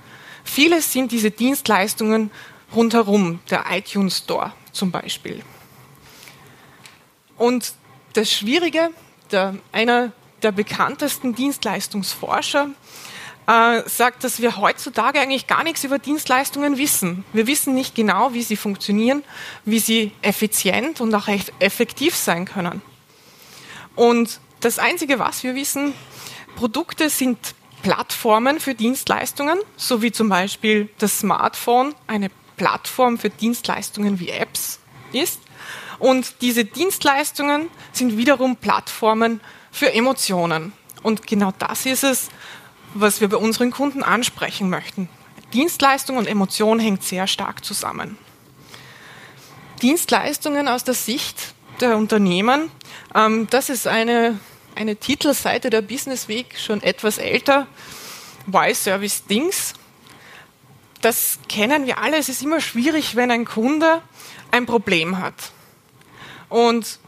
Vieles 0.45 0.93
sind 0.93 1.13
diese 1.13 1.31
Dienstleistungen 1.31 2.31
rundherum, 2.75 3.41
der 3.51 3.65
iTunes 3.71 4.19
Store 4.19 4.53
zum 4.73 4.91
Beispiel. 4.91 5.43
Und 7.37 7.75
das 8.13 8.31
Schwierige, 8.31 8.91
der, 9.33 9.57
einer 9.73 10.13
der 10.43 10.53
bekanntesten 10.53 11.35
Dienstleistungsforscher 11.35 12.69
äh, 13.47 13.83
sagt, 13.89 14.25
dass 14.25 14.41
wir 14.41 14.57
heutzutage 14.57 15.21
eigentlich 15.21 15.47
gar 15.47 15.65
nichts 15.65 15.85
über 15.85 15.99
Dienstleistungen 15.99 16.79
wissen. 16.79 17.25
Wir 17.33 17.47
wissen 17.47 17.75
nicht 17.75 17.95
genau, 17.95 18.33
wie 18.33 18.43
sie 18.43 18.57
funktionieren, 18.57 19.25
wie 19.65 19.79
sie 19.79 20.13
effizient 20.23 21.01
und 21.01 21.15
auch 21.15 21.29
echt 21.29 21.53
effektiv 21.59 22.15
sein 22.15 22.45
können. 22.45 22.83
Und 23.97 24.41
das 24.61 24.79
Einzige, 24.79 25.19
was 25.19 25.43
wir 25.43 25.55
wissen, 25.55 25.95
Produkte 26.57 27.11
sind 27.11 27.39
Plattformen 27.83 28.61
für 28.61 28.75
Dienstleistungen, 28.75 29.59
so 29.77 30.03
wie 30.03 30.13
zum 30.13 30.29
Beispiel 30.29 30.91
das 30.99 31.21
Smartphone 31.21 31.95
eine 32.07 32.31
Plattform 32.57 33.19
für 33.19 33.31
Dienstleistungen 33.31 34.21
wie 34.21 34.29
Apps 34.29 34.81
ist. 35.13 35.41
Und 35.99 36.35
diese 36.41 36.65
Dienstleistungen 36.65 37.71
sind 37.93 38.17
wiederum 38.17 38.57
Plattformen 38.57 39.41
für 39.71 39.93
Emotionen. 39.93 40.73
Und 41.03 41.27
genau 41.27 41.53
das 41.59 41.87
ist 41.87 42.05
es, 42.05 42.29
was 42.95 43.21
wir 43.21 43.29
bei 43.29 43.37
unseren 43.37 43.71
Kunden 43.71 44.03
ansprechen 44.03 44.71
möchten. 44.71 45.09
Dienstleistung 45.53 46.17
und 46.17 46.27
Emotion 46.27 46.79
hängt 46.79 47.03
sehr 47.03 47.27
stark 47.27 47.65
zusammen. 47.65 48.19
Dienstleistungen 49.83 50.69
aus 50.69 50.85
der 50.85 50.95
Sicht 50.95 51.55
der 51.81 51.97
Unternehmen, 51.97 52.71
ähm, 53.15 53.47
das 53.51 53.71
ist 53.71 53.87
eine, 53.87 54.39
eine 54.75 54.97
Titelseite 54.97 55.71
der 55.71 55.83
Business 55.83 56.29
Week, 56.29 56.59
schon 56.59 56.83
etwas 56.83 57.19
älter. 57.19 57.67
Why 58.47 58.75
Service 58.75 59.25
Things. 59.25 59.75
Das 61.01 61.39
kennen 61.49 61.87
wir 61.87 61.99
alle. 61.99 62.19
Es 62.19 62.29
ist 62.29 62.43
immer 62.43 62.61
schwierig, 62.61 63.17
wenn 63.17 63.31
ein 63.31 63.45
Kunde 63.45 64.03
ein 64.51 64.67
Problem 64.67 65.19
hat. 65.19 65.35
Und 66.49 66.99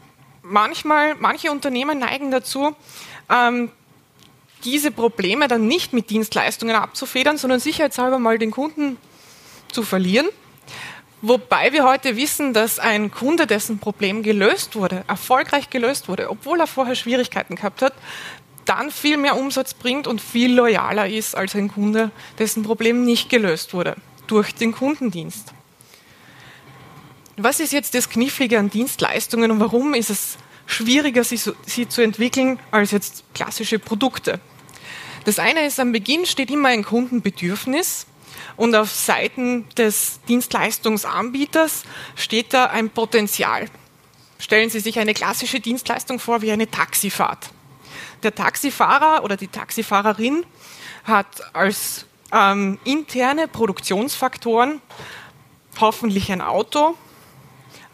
manchmal, 0.43 1.15
manche 1.17 1.51
Unternehmen 1.51 1.99
neigen 1.99 2.31
dazu, 2.31 2.75
ähm, 3.29 3.71
diese 4.65 4.91
Probleme 4.91 5.49
dann 5.49 5.67
nicht 5.67 5.93
mit 5.93 6.11
Dienstleistungen 6.11 6.77
abzufedern, 6.77 7.39
sondern 7.39 7.61
sicherheitshalber 7.61 8.19
mal 8.19 8.39
den 8.39 8.51
Kunden 8.51 8.97
zu 9.71 9.83
verlieren. 9.83 10.29
Wobei 11.21 11.73
wir 11.73 11.85
heute 11.85 12.17
wissen, 12.17 12.53
dass 12.53 12.81
ein 12.81 13.13
Kunde, 13.13 13.47
dessen 13.47 13.79
Problem 13.79 14.25
gelöst 14.25 14.75
wurde, 14.75 15.05
erfolgreich 15.07 15.71
gelöst 15.71 16.09
wurde, 16.09 16.31
obwohl 16.31 16.59
er 16.59 16.67
vorher 16.67 16.97
Schwierigkeiten 16.97 17.55
gehabt 17.55 17.81
hat, 17.81 17.95
dann 18.65 18.91
viel 18.91 19.17
mehr 19.17 19.37
Umsatz 19.37 19.75
bringt 19.75 20.07
und 20.07 20.21
viel 20.21 20.53
loyaler 20.55 21.09
ist 21.09 21.37
als 21.37 21.55
ein 21.55 21.69
Kunde, 21.69 22.11
dessen 22.39 22.63
Problem 22.63 23.05
nicht 23.05 23.29
gelöst 23.29 23.73
wurde 23.73 23.97
durch 24.27 24.55
den 24.55 24.73
Kundendienst. 24.73 25.53
Was 27.37 27.61
ist 27.61 27.73
jetzt 27.73 27.95
das 27.95 28.09
Knifflige 28.09 28.59
an 28.59 28.71
Dienstleistungen 28.71 29.51
und 29.51 29.61
warum 29.61 29.95
ist 29.95 30.11
es 30.11 30.39
schwieriger, 30.67 31.25
sie, 31.25 31.39
zu 31.89 32.03
entwickeln, 32.03 32.59
als 32.71 32.91
jetzt 32.91 33.25
klassische 33.35 33.79
Produkte? 33.79 34.41
Das 35.25 35.39
eine 35.39 35.67
ist, 35.67 35.79
am 35.79 35.93
Beginn 35.93 36.27
steht 36.27 36.51
immer 36.51 36.69
ein 36.69 36.85
Kundenbedürfnis 36.85 38.07
und 38.57 38.75
auf 38.75 38.91
Seiten 38.91 39.69
des 39.77 40.21
Dienstleistungsanbieters 40.29 41.85
steht 42.17 42.53
da 42.53 42.67
ein 42.67 42.91
Potenzial. 42.91 43.69
Stellen 44.39 44.71
Sie 44.71 44.81
sich 44.81 44.99
eine 44.99 45.15
klassische 45.15 45.61
Dienstleistung 45.61 46.19
vor 46.19 46.43
wie 46.43 46.51
eine 46.51 46.71
Taxifahrt. 46.71 47.51
Der 48.25 48.35
Taxifahrer 48.35 49.23
oder 49.23 49.37
die 49.37 49.49
Taxifahrerin 49.49 50.45
hat 51.05 51.55
als 51.55 52.07
ähm, 52.33 52.79
interne 52.85 53.47
Produktionsfaktoren 53.47 54.81
hoffentlich 55.81 56.31
ein 56.33 56.41
Auto, 56.41 56.97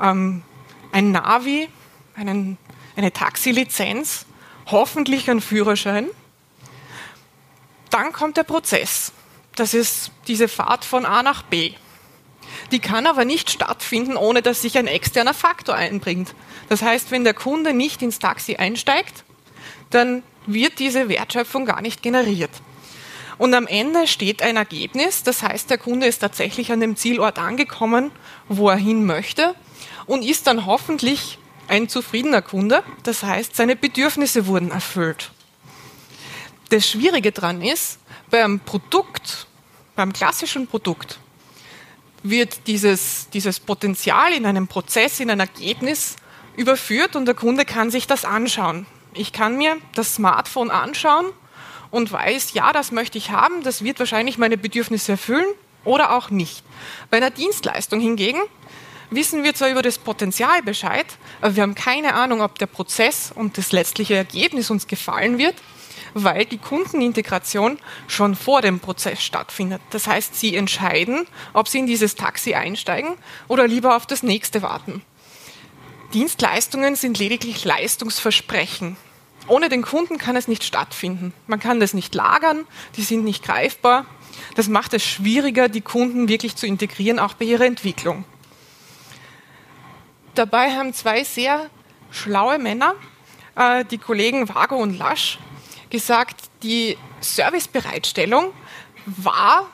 ähm, 0.00 0.42
ein 0.92 1.12
Navi, 1.12 1.68
einen, 2.14 2.58
eine 2.96 3.12
Taxilizenz, 3.12 4.26
hoffentlich 4.66 5.30
ein 5.30 5.40
Führerschein. 5.40 6.08
Dann 7.90 8.12
kommt 8.12 8.36
der 8.36 8.44
Prozess. 8.44 9.12
Das 9.56 9.74
ist 9.74 10.12
diese 10.26 10.48
Fahrt 10.48 10.84
von 10.84 11.04
A 11.04 11.22
nach 11.22 11.42
B. 11.42 11.72
Die 12.70 12.78
kann 12.78 13.06
aber 13.06 13.24
nicht 13.24 13.50
stattfinden, 13.50 14.16
ohne 14.16 14.42
dass 14.42 14.62
sich 14.62 14.78
ein 14.78 14.86
externer 14.86 15.34
Faktor 15.34 15.74
einbringt. 15.74 16.34
Das 16.68 16.82
heißt, 16.82 17.10
wenn 17.10 17.24
der 17.24 17.34
Kunde 17.34 17.72
nicht 17.72 18.02
ins 18.02 18.18
Taxi 18.18 18.56
einsteigt, 18.56 19.24
dann 19.90 20.22
wird 20.46 20.78
diese 20.78 21.08
Wertschöpfung 21.08 21.66
gar 21.66 21.80
nicht 21.80 22.02
generiert. 22.02 22.50
Und 23.38 23.54
am 23.54 23.66
Ende 23.66 24.06
steht 24.06 24.42
ein 24.42 24.56
Ergebnis, 24.56 25.22
das 25.22 25.42
heißt, 25.42 25.70
der 25.70 25.78
Kunde 25.78 26.06
ist 26.06 26.18
tatsächlich 26.18 26.72
an 26.72 26.80
dem 26.80 26.96
Zielort 26.96 27.38
angekommen, 27.38 28.10
wo 28.48 28.68
er 28.68 28.76
hin 28.76 29.04
möchte 29.04 29.54
und 30.06 30.24
ist 30.24 30.46
dann 30.48 30.66
hoffentlich 30.66 31.38
ein 31.68 31.88
zufriedener 31.88 32.42
Kunde. 32.42 32.82
Das 33.04 33.22
heißt, 33.22 33.54
seine 33.54 33.76
Bedürfnisse 33.76 34.46
wurden 34.46 34.70
erfüllt. 34.72 35.30
Das 36.70 36.86
Schwierige 36.86 37.32
daran 37.32 37.62
ist, 37.62 37.98
beim 38.30 38.60
Produkt, 38.60 39.46
beim 39.96 40.12
klassischen 40.12 40.66
Produkt, 40.66 41.18
wird 42.22 42.66
dieses, 42.66 43.30
dieses 43.30 43.58
Potenzial 43.58 44.32
in 44.32 44.44
einem 44.44 44.68
Prozess, 44.68 45.20
in 45.20 45.30
ein 45.30 45.40
Ergebnis 45.40 46.16
überführt 46.56 47.16
und 47.16 47.24
der 47.24 47.34
Kunde 47.34 47.64
kann 47.64 47.90
sich 47.90 48.06
das 48.06 48.24
anschauen. 48.24 48.86
Ich 49.14 49.32
kann 49.32 49.56
mir 49.56 49.76
das 49.94 50.16
Smartphone 50.16 50.70
anschauen 50.70 51.26
und 51.90 52.12
weiß, 52.12 52.52
ja, 52.52 52.72
das 52.72 52.92
möchte 52.92 53.16
ich 53.16 53.30
haben, 53.30 53.62
das 53.62 53.82
wird 53.82 53.98
wahrscheinlich 53.98 54.36
meine 54.36 54.58
Bedürfnisse 54.58 55.12
erfüllen 55.12 55.46
oder 55.84 56.12
auch 56.12 56.28
nicht. 56.28 56.62
Bei 57.10 57.16
einer 57.16 57.30
Dienstleistung 57.30 58.00
hingegen 58.00 58.40
wissen 59.10 59.42
wir 59.42 59.54
zwar 59.54 59.70
über 59.70 59.80
das 59.80 59.96
Potenzial 59.96 60.62
Bescheid, 60.62 61.06
aber 61.40 61.56
wir 61.56 61.62
haben 61.62 61.74
keine 61.74 62.12
Ahnung, 62.14 62.42
ob 62.42 62.58
der 62.58 62.66
Prozess 62.66 63.32
und 63.34 63.56
das 63.56 63.72
letztliche 63.72 64.16
Ergebnis 64.16 64.70
uns 64.70 64.86
gefallen 64.86 65.38
wird, 65.38 65.54
weil 66.14 66.44
die 66.44 66.58
Kundenintegration 66.58 67.78
schon 68.06 68.34
vor 68.34 68.60
dem 68.62 68.80
Prozess 68.80 69.22
stattfindet. 69.22 69.80
Das 69.90 70.06
heißt, 70.06 70.34
Sie 70.34 70.56
entscheiden, 70.56 71.26
ob 71.52 71.68
Sie 71.68 71.78
in 71.78 71.86
dieses 71.86 72.14
Taxi 72.14 72.54
einsteigen 72.54 73.16
oder 73.48 73.66
lieber 73.66 73.96
auf 73.96 74.06
das 74.06 74.22
nächste 74.22 74.62
warten. 74.62 75.02
Dienstleistungen 76.14 76.96
sind 76.96 77.18
lediglich 77.18 77.64
Leistungsversprechen. 77.64 78.96
ohne 79.46 79.70
den 79.70 79.82
Kunden 79.82 80.18
kann 80.18 80.36
es 80.36 80.46
nicht 80.46 80.62
stattfinden. 80.62 81.32
Man 81.46 81.58
kann 81.58 81.80
das 81.80 81.94
nicht 81.94 82.14
lagern, 82.14 82.66
die 82.96 83.02
sind 83.02 83.24
nicht 83.24 83.42
greifbar. 83.42 84.04
Das 84.56 84.68
macht 84.68 84.92
es 84.92 85.02
schwieriger, 85.02 85.68
die 85.68 85.80
Kunden 85.80 86.28
wirklich 86.28 86.54
zu 86.56 86.66
integrieren, 86.66 87.18
auch 87.18 87.34
bei 87.34 87.46
ihrer 87.46 87.64
Entwicklung. 87.64 88.24
Dabei 90.34 90.72
haben 90.72 90.92
zwei 90.92 91.24
sehr 91.24 91.70
schlaue 92.10 92.58
Männer, 92.58 92.94
äh, 93.56 93.84
die 93.84 93.98
Kollegen 93.98 94.48
Vago 94.48 94.76
und 94.76 94.96
Lasch, 94.96 95.38
gesagt, 95.90 96.50
die 96.62 96.96
Servicebereitstellung 97.20 98.52
war, 99.06 99.68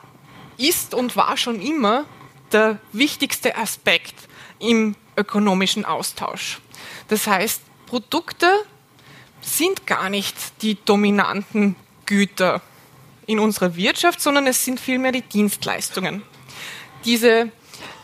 ist 0.57 0.93
und 0.93 1.15
war 1.15 1.37
schon 1.37 1.61
immer 1.61 2.05
der 2.51 2.79
wichtigste 2.91 3.57
Aspekt 3.57 4.15
im 4.59 4.95
ökonomischen 5.17 5.85
Austausch. 5.85 6.59
Das 7.07 7.27
heißt, 7.27 7.61
Produkte 7.85 8.47
sind 9.41 9.85
gar 9.85 10.09
nicht 10.09 10.35
die 10.61 10.77
dominanten 10.85 11.75
Güter 12.05 12.61
in 13.27 13.39
unserer 13.39 13.75
Wirtschaft, 13.75 14.21
sondern 14.21 14.47
es 14.47 14.63
sind 14.63 14.79
vielmehr 14.79 15.11
die 15.11 15.21
Dienstleistungen. 15.21 16.23
Diese 17.05 17.51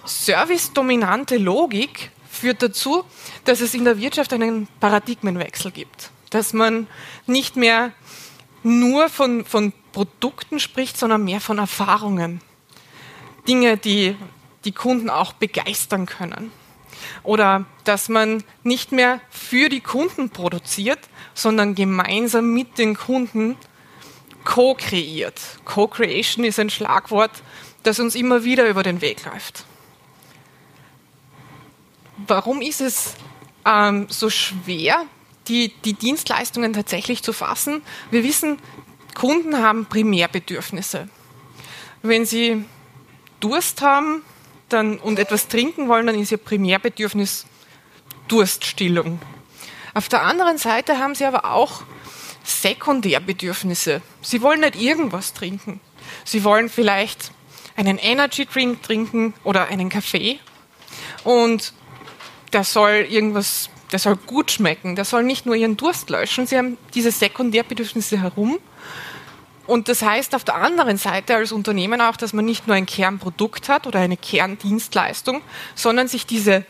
servicedominante 0.05 1.38
Logik 1.38 2.12
führt 2.30 2.62
dazu, 2.62 3.03
dass 3.45 3.62
es 3.62 3.74
in 3.74 3.86
der 3.86 3.99
Wirtschaft 3.99 4.34
einen 4.34 4.68
Paradigmenwechsel 4.80 5.72
gibt. 5.72 6.12
Dass 6.30 6.53
man 6.53 6.88
nicht 7.28 7.55
mehr 7.55 7.91
nur 8.64 9.09
von, 9.09 9.45
von 9.45 9.74
Produkten 9.91 10.59
spricht, 10.59 10.97
sondern 10.97 11.24
mehr 11.24 11.41
von 11.41 11.57
Erfahrungen. 11.57 12.41
Dinge, 13.47 13.78
die 13.78 14.16
die 14.66 14.72
Kunden 14.72 15.09
auch 15.09 15.34
begeistern 15.34 16.05
können. 16.05 16.51
Oder 17.24 17.66
dass 17.84 18.09
man 18.09 18.43
nicht 18.64 18.91
mehr 18.91 19.22
für 19.30 19.70
die 19.70 19.82
Kunden 19.82 20.30
produziert, 20.30 20.99
sondern 21.34 21.76
gemeinsam 21.76 22.53
mit 22.53 22.78
den 22.78 22.95
Kunden 22.95 23.57
co-kreiert. 24.43 25.39
Co-creation 25.66 26.45
ist 26.45 26.59
ein 26.59 26.70
Schlagwort, 26.70 27.32
das 27.84 27.99
uns 27.99 28.16
immer 28.16 28.43
wieder 28.43 28.68
über 28.70 28.84
den 28.84 29.01
Weg 29.01 29.26
läuft. 29.26 29.66
Warum 32.28 32.62
ist 32.62 32.82
es 32.82 33.16
ähm, 33.66 34.07
so 34.09 34.30
schwer, 34.30 35.05
die, 35.47 35.69
die 35.83 35.93
Dienstleistungen 35.93 36.73
tatsächlich 36.73 37.23
zu 37.23 37.33
fassen? 37.33 37.81
Wir 38.09 38.23
wissen, 38.23 38.57
Kunden 39.15 39.57
haben 39.57 39.85
Primärbedürfnisse. 39.85 41.09
Wenn 42.01 42.25
sie 42.25 42.65
Durst 43.39 43.81
haben 43.81 44.23
dann, 44.69 44.97
und 44.97 45.19
etwas 45.19 45.47
trinken 45.47 45.87
wollen, 45.87 46.07
dann 46.07 46.19
ist 46.19 46.31
ihr 46.31 46.37
Primärbedürfnis 46.37 47.45
Durststillung. 48.27 49.19
Auf 49.93 50.07
der 50.07 50.23
anderen 50.23 50.57
Seite 50.57 50.99
haben 50.99 51.15
sie 51.15 51.25
aber 51.25 51.51
auch 51.51 51.83
Sekundärbedürfnisse. 52.43 54.01
Sie 54.21 54.41
wollen 54.41 54.61
nicht 54.61 54.75
irgendwas 54.75 55.33
trinken. 55.33 55.81
Sie 56.23 56.43
wollen 56.43 56.69
vielleicht 56.69 57.31
einen 57.75 57.97
Energy 57.97 58.45
Drink 58.45 58.83
trinken 58.83 59.33
oder 59.43 59.67
einen 59.67 59.89
Kaffee. 59.89 60.39
Und 61.23 61.73
der 62.53 62.63
soll 62.63 63.07
irgendwas, 63.09 63.69
der 63.91 63.99
soll 63.99 64.15
gut 64.15 64.51
schmecken, 64.51 64.95
der 64.95 65.05
soll 65.05 65.23
nicht 65.23 65.45
nur 65.45 65.55
ihren 65.55 65.77
Durst 65.77 66.09
löschen. 66.09 66.47
Sie 66.47 66.57
haben 66.57 66.77
diese 66.93 67.11
Sekundärbedürfnisse 67.11 68.21
herum. 68.21 68.59
Und 69.67 69.87
das 69.89 70.01
heißt 70.01 70.35
auf 70.35 70.43
der 70.43 70.55
anderen 70.55 70.97
Seite 70.97 71.35
als 71.35 71.51
Unternehmen 71.51 72.01
auch, 72.01 72.17
dass 72.17 72.33
man 72.33 72.45
nicht 72.45 72.67
nur 72.67 72.75
ein 72.75 72.85
Kernprodukt 72.85 73.69
hat 73.69 73.87
oder 73.87 73.99
eine 73.99 74.17
Kerndienstleistung, 74.17 75.41
sondern 75.75 76.07
sich 76.07 76.25
diese 76.25 76.65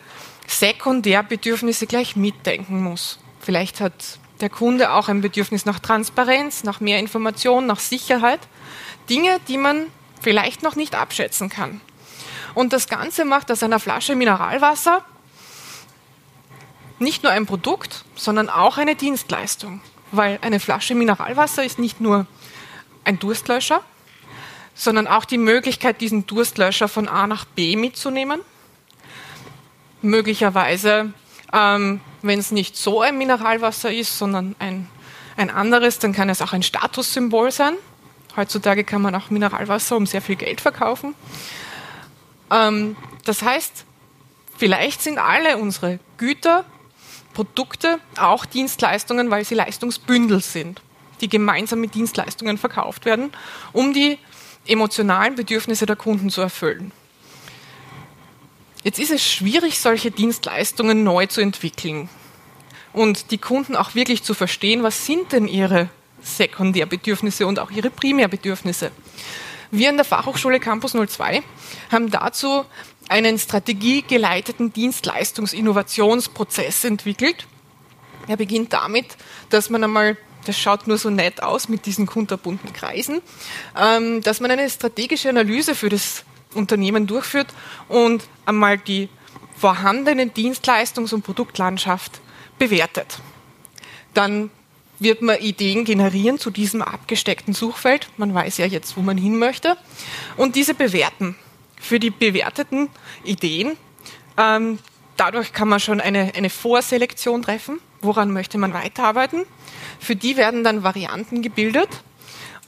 Sekundärbedürfnisse 0.46 1.86
gleich 1.86 2.16
mitdenken 2.16 2.82
muss. 2.82 3.18
Vielleicht 3.40 3.80
hat 3.80 4.18
der 4.40 4.50
Kunde 4.50 4.92
auch 4.92 5.08
ein 5.08 5.20
Bedürfnis 5.20 5.64
nach 5.64 5.78
Transparenz, 5.78 6.64
nach 6.64 6.80
mehr 6.80 6.98
Information, 6.98 7.66
nach 7.66 7.80
Sicherheit. 7.80 8.40
Dinge, 9.08 9.40
die 9.48 9.58
man 9.58 9.86
vielleicht 10.20 10.62
noch 10.62 10.76
nicht 10.76 10.94
abschätzen 10.94 11.48
kann. 11.48 11.80
Und 12.54 12.72
das 12.72 12.88
Ganze 12.88 13.24
macht 13.24 13.50
aus 13.50 13.62
einer 13.62 13.80
Flasche 13.80 14.14
Mineralwasser 14.14 15.04
nicht 17.02 17.22
nur 17.22 17.32
ein 17.32 17.46
Produkt, 17.46 18.04
sondern 18.14 18.48
auch 18.48 18.78
eine 18.78 18.94
Dienstleistung. 18.94 19.80
Weil 20.10 20.38
eine 20.42 20.60
Flasche 20.60 20.94
Mineralwasser 20.94 21.64
ist 21.64 21.78
nicht 21.78 22.00
nur 22.00 22.26
ein 23.04 23.18
Durstlöscher, 23.18 23.82
sondern 24.74 25.06
auch 25.06 25.24
die 25.24 25.38
Möglichkeit, 25.38 26.00
diesen 26.00 26.26
Durstlöscher 26.26 26.88
von 26.88 27.08
A 27.08 27.26
nach 27.26 27.44
B 27.44 27.76
mitzunehmen. 27.76 28.40
Möglicherweise 30.02 31.12
ähm, 31.52 32.00
wenn 32.22 32.38
es 32.38 32.50
nicht 32.50 32.76
so 32.76 33.02
ein 33.02 33.18
Mineralwasser 33.18 33.92
ist, 33.92 34.18
sondern 34.18 34.56
ein, 34.58 34.88
ein 35.36 35.50
anderes, 35.50 35.98
dann 35.98 36.12
kann 36.12 36.28
es 36.28 36.40
auch 36.40 36.52
ein 36.52 36.62
Statussymbol 36.62 37.50
sein. 37.50 37.74
Heutzutage 38.36 38.84
kann 38.84 39.02
man 39.02 39.14
auch 39.14 39.30
Mineralwasser 39.30 39.96
um 39.96 40.06
sehr 40.06 40.22
viel 40.22 40.36
Geld 40.36 40.60
verkaufen. 40.60 41.14
Ähm, 42.50 42.96
das 43.24 43.42
heißt, 43.42 43.84
vielleicht 44.56 45.02
sind 45.02 45.18
alle 45.18 45.58
unsere 45.58 45.98
Güter, 46.16 46.64
Produkte 47.34 47.98
auch 48.18 48.44
Dienstleistungen, 48.44 49.30
weil 49.30 49.44
sie 49.44 49.54
Leistungsbündel 49.54 50.40
sind, 50.40 50.82
die 51.20 51.28
gemeinsam 51.28 51.80
mit 51.80 51.94
Dienstleistungen 51.94 52.58
verkauft 52.58 53.04
werden, 53.04 53.32
um 53.72 53.92
die 53.92 54.18
emotionalen 54.66 55.34
Bedürfnisse 55.34 55.86
der 55.86 55.96
Kunden 55.96 56.30
zu 56.30 56.40
erfüllen. 56.40 56.92
Jetzt 58.84 58.98
ist 58.98 59.12
es 59.12 59.24
schwierig, 59.24 59.78
solche 59.78 60.10
Dienstleistungen 60.10 61.04
neu 61.04 61.26
zu 61.26 61.40
entwickeln 61.40 62.08
und 62.92 63.30
die 63.30 63.38
Kunden 63.38 63.76
auch 63.76 63.94
wirklich 63.94 64.22
zu 64.22 64.34
verstehen, 64.34 64.82
was 64.82 65.06
sind 65.06 65.32
denn 65.32 65.46
ihre 65.46 65.88
Sekundärbedürfnisse 66.20 67.46
und 67.46 67.58
auch 67.58 67.70
ihre 67.70 67.90
Primärbedürfnisse. 67.90 68.90
Wir 69.70 69.88
in 69.88 69.96
der 69.96 70.04
Fachhochschule 70.04 70.60
Campus 70.60 70.92
02 70.92 71.42
haben 71.90 72.10
dazu 72.10 72.64
einen 73.12 73.38
strategiegeleiteten 73.38 74.72
Dienstleistungsinnovationsprozess 74.72 76.84
entwickelt. 76.84 77.46
Er 78.26 78.38
beginnt 78.38 78.72
damit, 78.72 79.18
dass 79.50 79.68
man 79.68 79.84
einmal 79.84 80.16
das 80.44 80.58
schaut 80.58 80.88
nur 80.88 80.98
so 80.98 81.08
nett 81.08 81.40
aus 81.40 81.68
mit 81.68 81.86
diesen 81.86 82.06
kunterbunten 82.06 82.72
Kreisen, 82.72 83.20
ähm, 83.80 84.22
dass 84.22 84.40
man 84.40 84.50
eine 84.50 84.68
strategische 84.68 85.28
Analyse 85.28 85.76
für 85.76 85.88
das 85.88 86.24
Unternehmen 86.54 87.06
durchführt 87.06 87.46
und 87.88 88.24
einmal 88.44 88.76
die 88.76 89.08
vorhandene 89.56 90.24
Dienstleistungs- 90.24 91.14
und 91.14 91.22
Produktlandschaft 91.22 92.20
bewertet. 92.58 93.20
Dann 94.14 94.50
wird 94.98 95.22
man 95.22 95.38
Ideen 95.38 95.84
generieren 95.84 96.40
zu 96.40 96.50
diesem 96.50 96.82
abgesteckten 96.82 97.54
Suchfeld. 97.54 98.08
Man 98.16 98.34
weiß 98.34 98.58
ja 98.58 98.66
jetzt, 98.66 98.96
wo 98.96 99.00
man 99.00 99.16
hin 99.16 99.38
möchte. 99.38 99.76
Und 100.36 100.56
diese 100.56 100.74
bewerten. 100.74 101.36
Für 101.82 101.98
die 101.98 102.10
bewerteten 102.10 102.88
Ideen, 103.24 103.76
ähm, 104.38 104.78
dadurch 105.16 105.52
kann 105.52 105.68
man 105.68 105.80
schon 105.80 106.00
eine, 106.00 106.32
eine 106.36 106.48
Vorselektion 106.48 107.42
treffen. 107.42 107.80
Woran 108.00 108.30
möchte 108.30 108.56
man 108.56 108.72
weiterarbeiten? 108.72 109.44
Für 109.98 110.14
die 110.14 110.36
werden 110.36 110.62
dann 110.62 110.84
Varianten 110.84 111.42
gebildet 111.42 111.88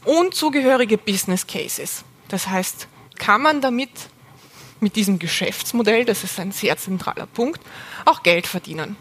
und 0.05 0.35
zugehörige 0.35 0.99
Business 0.99 1.47
Cases. 1.47 2.05
Das 2.27 2.49
heißt, 2.49 2.89
kann 3.17 3.41
man 3.41 3.61
damit, 3.61 3.91
mit 4.81 4.97
diesem 4.97 5.21
Geschäftsmodell, 5.21 6.05
das 6.05 6.25
ist 6.25 6.39
ein 6.41 6.51
sehr 6.51 6.77
zentraler 6.77 7.27
Punkt, 7.27 7.61
auch 8.05 8.25
Geld 8.25 8.49
verdienen. 8.49 8.97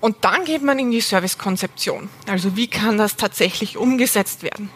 Und 0.00 0.24
dann 0.24 0.44
geht 0.44 0.62
man 0.62 0.78
in 0.78 0.92
die 0.92 1.00
Servicekonzeption. 1.00 2.08
Also 2.28 2.56
wie 2.56 2.68
kann 2.68 2.96
das 2.96 3.16
tatsächlich 3.16 3.76
umgesetzt 3.76 4.44
werden? 4.44 4.70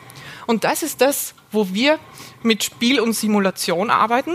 Und 0.50 0.64
das 0.64 0.82
ist 0.82 1.00
das, 1.00 1.34
wo 1.52 1.72
wir 1.72 2.00
mit 2.42 2.64
Spiel 2.64 2.98
und 2.98 3.12
Simulation 3.12 3.88
arbeiten. 3.88 4.32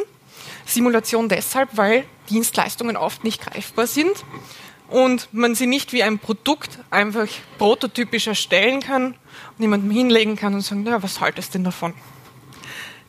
Simulation 0.66 1.28
deshalb, 1.28 1.68
weil 1.74 2.06
Dienstleistungen 2.30 2.96
oft 2.96 3.26
nicht 3.26 3.42
greifbar 3.42 3.86
sind 3.86 4.24
und 4.88 5.28
man 5.34 5.56
sie 5.56 5.68
nicht 5.68 5.92
wie 5.92 6.04
ein 6.04 6.18
Produkt 6.18 6.80
einfach 6.90 7.28
prototypisch 7.58 8.28
erstellen 8.28 8.80
kann 8.80 9.08
und 9.08 9.60
jemandem 9.60 9.92
hinlegen 9.92 10.38
kann 10.38 10.54
und 10.54 10.62
sagen, 10.62 10.88
ja, 10.88 11.04
was 11.04 11.20
haltest 11.20 11.50
du 11.50 11.58
denn 11.58 11.66
davon? 11.66 11.94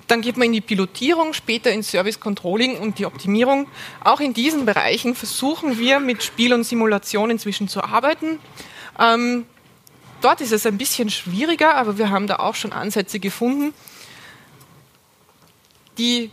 Dann 0.09 0.21
geht 0.21 0.37
man 0.37 0.47
in 0.47 0.55
die 0.55 0.61
Pilotierung, 0.61 1.33
später 1.33 1.71
ins 1.71 1.93
Service 1.93 2.19
Controlling 2.19 2.77
und 2.77 2.99
die 2.99 3.07
Optimierung. 3.07 3.69
Auch 4.03 4.19
in 4.19 4.35
diesen 4.35 4.67
Bereichen 4.67 5.15
versuchen 5.15 5.79
wir 5.79 6.01
mit 6.01 6.25
Spiel 6.25 6.53
und 6.53 6.65
Simulation 6.65 7.31
inzwischen 7.31 7.69
zu 7.69 7.85
arbeiten. 7.85 8.41
Ähm, 8.99 9.47
dort 10.21 10.41
ist 10.41 10.53
es 10.53 10.67
ein 10.67 10.79
bisschen 10.79 11.11
schwieriger, 11.11 11.75
aber 11.75 11.99
wir 11.99 12.11
haben 12.11 12.27
da 12.27 12.37
auch 12.37 12.55
schon 12.55 12.73
Ansätze 12.73 13.21
gefunden. 13.21 13.75
Die 15.99 16.31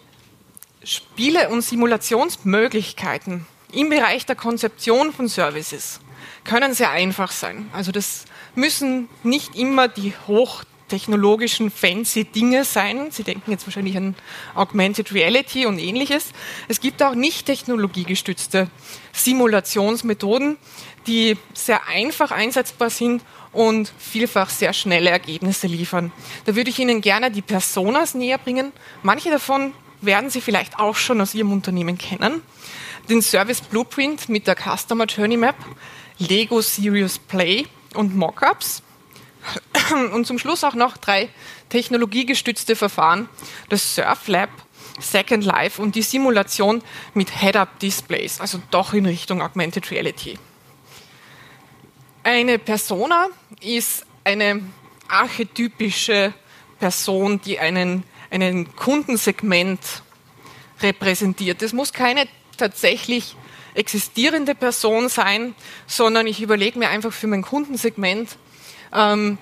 Spiele- 0.84 1.50
und 1.50 1.62
Simulationsmöglichkeiten 1.62 3.46
im 3.72 3.90
Bereich 3.90 4.26
der 4.26 4.36
Konzeption 4.36 5.14
von 5.14 5.28
Services 5.28 6.00
können 6.44 6.74
sehr 6.74 6.92
einfach 6.92 7.32
sein. 7.32 7.70
Also 7.74 7.92
das 7.92 8.26
müssen 8.56 9.10
nicht 9.24 9.56
immer 9.56 9.88
die 9.88 10.14
hoch 10.28 10.64
technologischen 10.90 11.72
fancy 11.72 12.26
Dinge 12.26 12.66
sein. 12.66 13.10
Sie 13.10 13.24
denken 13.24 13.50
jetzt 13.50 13.66
wahrscheinlich 13.66 13.98
an 13.98 14.16
Augmented 14.54 15.14
Reality 15.14 15.66
und 15.66 15.80
ähnliches. 15.80 16.34
Es 16.68 16.82
gibt 16.82 17.02
auch 17.02 17.16
nicht 17.16 17.48
technologiegestützte 17.48 18.70
Simulationsmethoden, 19.12 20.58
die 21.08 21.38
sehr 21.54 21.88
einfach 21.88 22.32
einsetzbar 22.32 22.90
sind 22.90 23.24
und 23.54 23.93
vielfach 23.97 24.49
sehr 24.49 24.74
schnelle 24.74 25.12
Ergebnisse 25.12 25.68
liefern. 25.68 26.12
Da 26.45 26.56
würde 26.56 26.70
ich 26.70 26.80
Ihnen 26.80 27.01
gerne 27.01 27.32
die 27.32 27.41
Personas 27.41 28.16
näher 28.16 28.38
bringen. 28.38 28.74
Manche 29.04 29.30
davon 29.30 29.74
werden 30.01 30.30
Sie 30.30 30.41
vielleicht 30.41 30.80
auch 30.80 30.95
schon 30.95 31.22
aus 31.22 31.34
Ihrem 31.34 31.51
Unternehmen 31.51 31.97
kennen. 31.97 32.41
Den 33.10 33.22
Service 33.22 33.62
Blueprint 33.62 34.28
mit 34.30 34.47
der 34.47 34.56
Customer 34.56 35.06
Journey 35.06 35.38
Map, 35.38 35.56
Lego 36.18 36.62
Serious 36.62 37.20
Play 37.20 37.68
und 37.95 38.16
Mockups. 38.16 38.82
Und 40.14 40.26
zum 40.26 40.39
Schluss 40.39 40.64
auch 40.64 40.74
noch 40.74 40.95
drei 40.95 41.28
technologiegestützte 41.68 42.78
Verfahren, 42.78 43.28
das 43.68 43.95
Surf 43.95 44.30
Lab, 44.30 44.49
Second 44.99 45.43
Life 45.43 45.82
und 45.82 45.95
die 45.95 46.01
Simulation 46.01 46.82
mit 47.14 47.41
Head-Up-Displays, 47.41 48.39
also 48.39 48.62
doch 48.72 48.93
in 48.93 49.06
Richtung 49.06 49.41
Augmented 49.41 49.91
Reality. 49.91 50.38
Eine 52.26 52.58
Persona 52.58 53.28
ist 53.60 54.06
eine 54.24 54.62
archetypische 55.10 56.34
Person, 56.80 57.42
die 57.42 57.60
einen, 57.60 58.06
einen 58.32 58.74
Kundensegment 58.78 59.82
repräsentiert. 60.82 61.62
Es 61.62 61.74
muss 61.74 61.92
keine 61.92 62.30
tatsächlich 62.56 63.36
existierende 63.74 64.56
Person 64.56 65.10
sein, 65.10 65.54
sondern 65.86 66.26
ich 66.26 66.42
überlege 66.42 66.80
mir 66.80 66.88
einfach 66.88 67.12
für 67.12 67.28
mein 67.28 67.42
Kundensegment 67.42 68.38
ähm, 68.94 69.38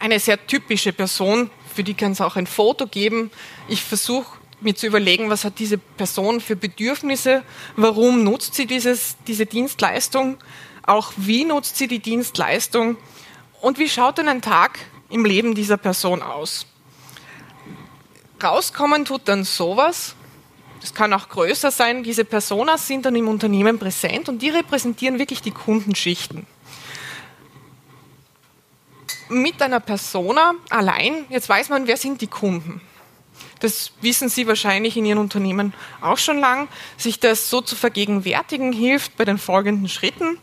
eine 0.00 0.18
sehr 0.18 0.44
typische 0.48 0.92
Person, 0.92 1.48
für 1.72 1.84
die 1.84 1.94
kann 1.94 2.10
es 2.10 2.20
auch 2.20 2.34
ein 2.34 2.48
Foto 2.48 2.88
geben. 2.88 3.30
Ich 3.68 3.84
versuche 3.84 4.38
mir 4.60 4.74
zu 4.74 4.88
überlegen, 4.88 5.30
was 5.30 5.44
hat 5.44 5.60
diese 5.60 5.78
Person 5.78 6.40
für 6.40 6.56
Bedürfnisse, 6.56 7.44
warum 7.76 8.24
nutzt 8.24 8.54
sie 8.54 8.66
dieses, 8.66 9.16
diese 9.28 9.46
Dienstleistung, 9.46 10.38
auch 10.86 11.12
wie 11.16 11.44
nutzt 11.44 11.76
sie 11.76 11.88
die 11.88 11.98
Dienstleistung 11.98 12.96
und 13.60 13.78
wie 13.78 13.88
schaut 13.88 14.18
denn 14.18 14.28
ein 14.28 14.42
Tag 14.42 14.78
im 15.08 15.24
Leben 15.24 15.54
dieser 15.54 15.76
Person 15.76 16.22
aus. 16.22 16.66
Rauskommen 18.42 19.04
tut 19.04 19.22
dann 19.24 19.44
sowas, 19.44 20.14
das 20.80 20.92
kann 20.92 21.14
auch 21.14 21.30
größer 21.30 21.70
sein, 21.70 22.02
diese 22.02 22.26
Personas 22.26 22.86
sind 22.86 23.06
dann 23.06 23.16
im 23.16 23.26
Unternehmen 23.26 23.78
präsent 23.78 24.28
und 24.28 24.42
die 24.42 24.50
repräsentieren 24.50 25.18
wirklich 25.18 25.40
die 25.40 25.50
Kundenschichten. 25.50 26.46
Mit 29.30 29.62
einer 29.62 29.80
Persona 29.80 30.52
allein, 30.68 31.24
jetzt 31.30 31.48
weiß 31.48 31.70
man, 31.70 31.86
wer 31.86 31.96
sind 31.96 32.20
die 32.20 32.26
Kunden. 32.26 32.82
Das 33.64 33.92
wissen 34.02 34.28
Sie 34.28 34.46
wahrscheinlich 34.46 34.94
in 34.98 35.06
Ihren 35.06 35.16
Unternehmen 35.16 35.72
auch 36.02 36.18
schon 36.18 36.38
lang. 36.38 36.68
Sich 36.98 37.18
das 37.18 37.48
so 37.48 37.62
zu 37.62 37.76
vergegenwärtigen 37.76 38.74
hilft 38.74 39.16
bei 39.16 39.24
den 39.24 39.38
folgenden 39.38 39.88
Schritten. 39.88 40.36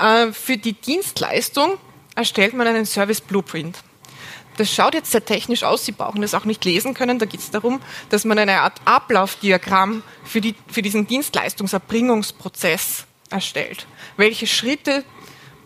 Äh, 0.00 0.32
für 0.32 0.56
die 0.56 0.72
Dienstleistung 0.72 1.76
erstellt 2.14 2.54
man 2.54 2.66
einen 2.66 2.86
Service 2.86 3.20
Blueprint. 3.20 3.76
Das 4.56 4.72
schaut 4.72 4.94
jetzt 4.94 5.10
sehr 5.10 5.26
technisch 5.26 5.62
aus, 5.62 5.84
Sie 5.84 5.92
brauchen 5.92 6.22
das 6.22 6.32
auch 6.32 6.46
nicht 6.46 6.64
lesen 6.64 6.94
können. 6.94 7.18
Da 7.18 7.26
geht 7.26 7.40
es 7.40 7.50
darum, 7.50 7.82
dass 8.08 8.24
man 8.24 8.38
eine 8.38 8.62
Art 8.62 8.80
Ablaufdiagramm 8.86 10.02
für, 10.24 10.40
die, 10.40 10.54
für 10.66 10.80
diesen 10.80 11.06
Dienstleistungserbringungsprozess 11.06 13.04
erstellt. 13.28 13.86
Welche 14.16 14.46
Schritte 14.46 15.04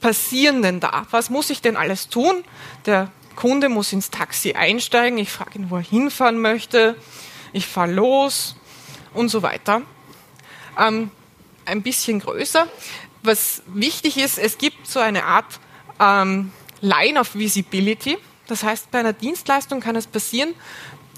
passieren 0.01 0.63
denn 0.63 0.81
da? 0.81 1.07
Was 1.13 1.31
muss 1.31 1.51
ich 1.51 1.63
denn 1.63 1.77
alles 1.77 2.09
tun? 2.09 2.43
Der 2.87 3.13
Kunde 3.39 3.69
muss 3.69 3.93
ins 3.93 4.11
Taxi 4.11 4.55
einsteigen, 4.55 5.17
ich 5.17 5.31
frage 5.31 5.61
ihn, 5.61 5.71
wo 5.71 5.77
er 5.77 5.83
hinfahren 5.83 6.41
möchte, 6.41 6.97
ich 7.53 7.69
fahre 7.69 7.93
los 7.93 8.57
und 9.15 9.29
so 9.29 9.43
weiter. 9.43 9.83
Ähm, 10.77 11.13
ein 11.65 11.83
bisschen 11.83 12.19
größer. 12.19 12.67
Was 13.23 13.63
wichtig 13.69 14.17
ist, 14.17 14.39
es 14.39 14.59
gibt 14.59 14.89
so 14.89 14.99
eine 14.99 15.23
Art 15.23 15.61
ähm, 16.01 16.51
Line 16.81 17.21
of 17.21 17.37
Visibility. 17.37 18.19
Das 18.49 18.65
heißt, 18.65 18.91
bei 18.91 18.99
einer 18.99 19.13
Dienstleistung 19.13 19.79
kann 19.79 19.95
es 19.95 20.09
passieren, 20.09 20.53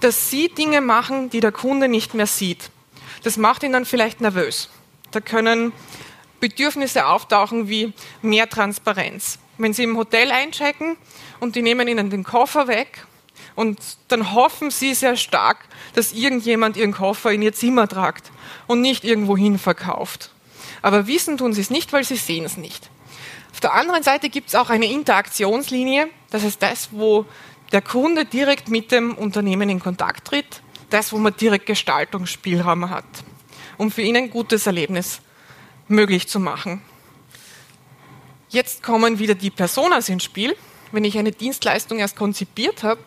dass 0.00 0.28
Sie 0.28 0.50
Dinge 0.50 0.82
machen, 0.82 1.30
die 1.30 1.40
der 1.40 1.52
Kunde 1.52 1.88
nicht 1.88 2.12
mehr 2.12 2.26
sieht. 2.26 2.70
Das 3.22 3.38
macht 3.38 3.62
ihn 3.62 3.72
dann 3.72 3.86
vielleicht 3.86 4.20
nervös. 4.20 4.68
Da 5.10 5.20
können 5.20 5.72
Bedürfnisse 6.38 7.06
auftauchen 7.06 7.70
wie 7.70 7.94
mehr 8.20 8.46
Transparenz. 8.50 9.38
Wenn 9.60 9.74
Sie 9.74 9.82
im 9.82 9.98
Hotel 9.98 10.30
einchecken 10.30 10.96
und 11.38 11.54
die 11.54 11.60
nehmen 11.60 11.86
Ihnen 11.86 12.08
den 12.08 12.24
Koffer 12.24 12.66
weg 12.66 13.04
und 13.56 13.78
dann 14.08 14.32
hoffen 14.32 14.70
Sie 14.70 14.94
sehr 14.94 15.16
stark, 15.16 15.58
dass 15.94 16.12
irgendjemand 16.14 16.78
Ihren 16.78 16.92
Koffer 16.92 17.30
in 17.30 17.42
Ihr 17.42 17.52
Zimmer 17.52 17.86
tragt 17.86 18.30
und 18.66 18.80
nicht 18.80 19.04
irgendwohin 19.04 19.58
verkauft. 19.58 20.30
Aber 20.80 21.06
wissen 21.06 21.36
tun 21.36 21.52
Sie 21.52 21.60
es 21.60 21.68
nicht, 21.68 21.92
weil 21.92 22.04
Sie 22.04 22.16
sehen 22.16 22.46
es 22.46 22.56
nicht. 22.56 22.88
Auf 23.52 23.60
der 23.60 23.74
anderen 23.74 24.02
Seite 24.02 24.30
gibt 24.30 24.48
es 24.48 24.54
auch 24.54 24.70
eine 24.70 24.90
Interaktionslinie, 24.90 26.08
das 26.30 26.42
ist 26.42 26.62
das, 26.62 26.88
wo 26.92 27.26
der 27.72 27.82
Kunde 27.82 28.24
direkt 28.24 28.70
mit 28.70 28.90
dem 28.90 29.14
Unternehmen 29.14 29.68
in 29.68 29.78
Kontakt 29.80 30.28
tritt, 30.28 30.62
das, 30.88 31.12
wo 31.12 31.18
man 31.18 31.36
direkt 31.36 31.66
Gestaltungsspielraum 31.66 32.88
hat, 32.88 33.04
um 33.76 33.90
für 33.90 34.00
ihn 34.00 34.16
ein 34.16 34.30
gutes 34.30 34.66
Erlebnis 34.66 35.20
möglich 35.86 36.28
zu 36.28 36.40
machen. 36.40 36.80
Jetzt 38.52 38.82
kommen 38.82 39.20
wieder 39.20 39.36
die 39.36 39.50
Personas 39.50 40.08
ins 40.08 40.24
Spiel. 40.24 40.56
Wenn 40.90 41.04
ich 41.04 41.16
eine 41.16 41.30
Dienstleistung 41.30 42.00
erst 42.00 42.16
konzipiert 42.16 42.82
habe, 42.82 43.00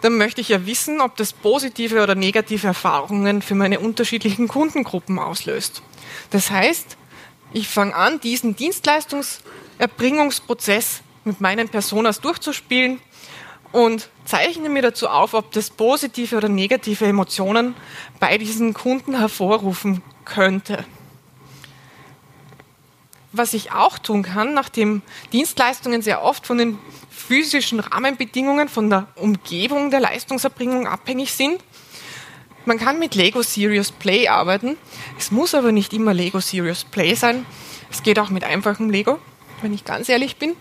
dann 0.00 0.16
möchte 0.16 0.40
ich 0.40 0.48
ja 0.48 0.64
wissen, 0.64 1.02
ob 1.02 1.16
das 1.16 1.34
positive 1.34 2.02
oder 2.02 2.14
negative 2.14 2.66
Erfahrungen 2.66 3.42
für 3.42 3.54
meine 3.54 3.80
unterschiedlichen 3.80 4.48
Kundengruppen 4.48 5.18
auslöst. 5.18 5.82
Das 6.30 6.50
heißt, 6.50 6.96
ich 7.52 7.68
fange 7.68 7.94
an, 7.94 8.20
diesen 8.20 8.56
Dienstleistungserbringungsprozess 8.56 11.02
mit 11.24 11.42
meinen 11.42 11.68
Personas 11.68 12.22
durchzuspielen 12.22 13.00
und 13.72 14.08
zeichne 14.24 14.70
mir 14.70 14.80
dazu 14.80 15.08
auf, 15.08 15.34
ob 15.34 15.52
das 15.52 15.68
positive 15.68 16.38
oder 16.38 16.48
negative 16.48 17.04
Emotionen 17.04 17.74
bei 18.18 18.38
diesen 18.38 18.72
Kunden 18.72 19.18
hervorrufen 19.18 20.00
könnte. 20.24 20.86
Was 23.32 23.54
ich 23.54 23.72
auch 23.72 23.98
tun 23.98 24.22
kann, 24.22 24.54
nachdem 24.54 25.02
Dienstleistungen 25.32 26.02
sehr 26.02 26.22
oft 26.22 26.46
von 26.46 26.58
den 26.58 26.78
physischen 27.10 27.78
Rahmenbedingungen, 27.78 28.68
von 28.68 28.90
der 28.90 29.06
Umgebung 29.14 29.90
der 29.90 30.00
Leistungserbringung 30.00 30.88
abhängig 30.88 31.32
sind, 31.32 31.62
man 32.66 32.78
kann 32.78 32.98
mit 32.98 33.14
Lego 33.14 33.42
Serious 33.42 33.90
Play 33.90 34.28
arbeiten. 34.28 34.76
Es 35.18 35.30
muss 35.30 35.54
aber 35.54 35.72
nicht 35.72 35.92
immer 35.92 36.12
Lego 36.12 36.40
Serious 36.40 36.84
Play 36.84 37.14
sein. 37.14 37.46
Es 37.90 38.02
geht 38.02 38.18
auch 38.18 38.30
mit 38.30 38.44
einfachem 38.44 38.90
Lego, 38.90 39.18
wenn 39.62 39.72
ich 39.72 39.84
ganz 39.84 40.08
ehrlich 40.08 40.36
bin. 40.36 40.54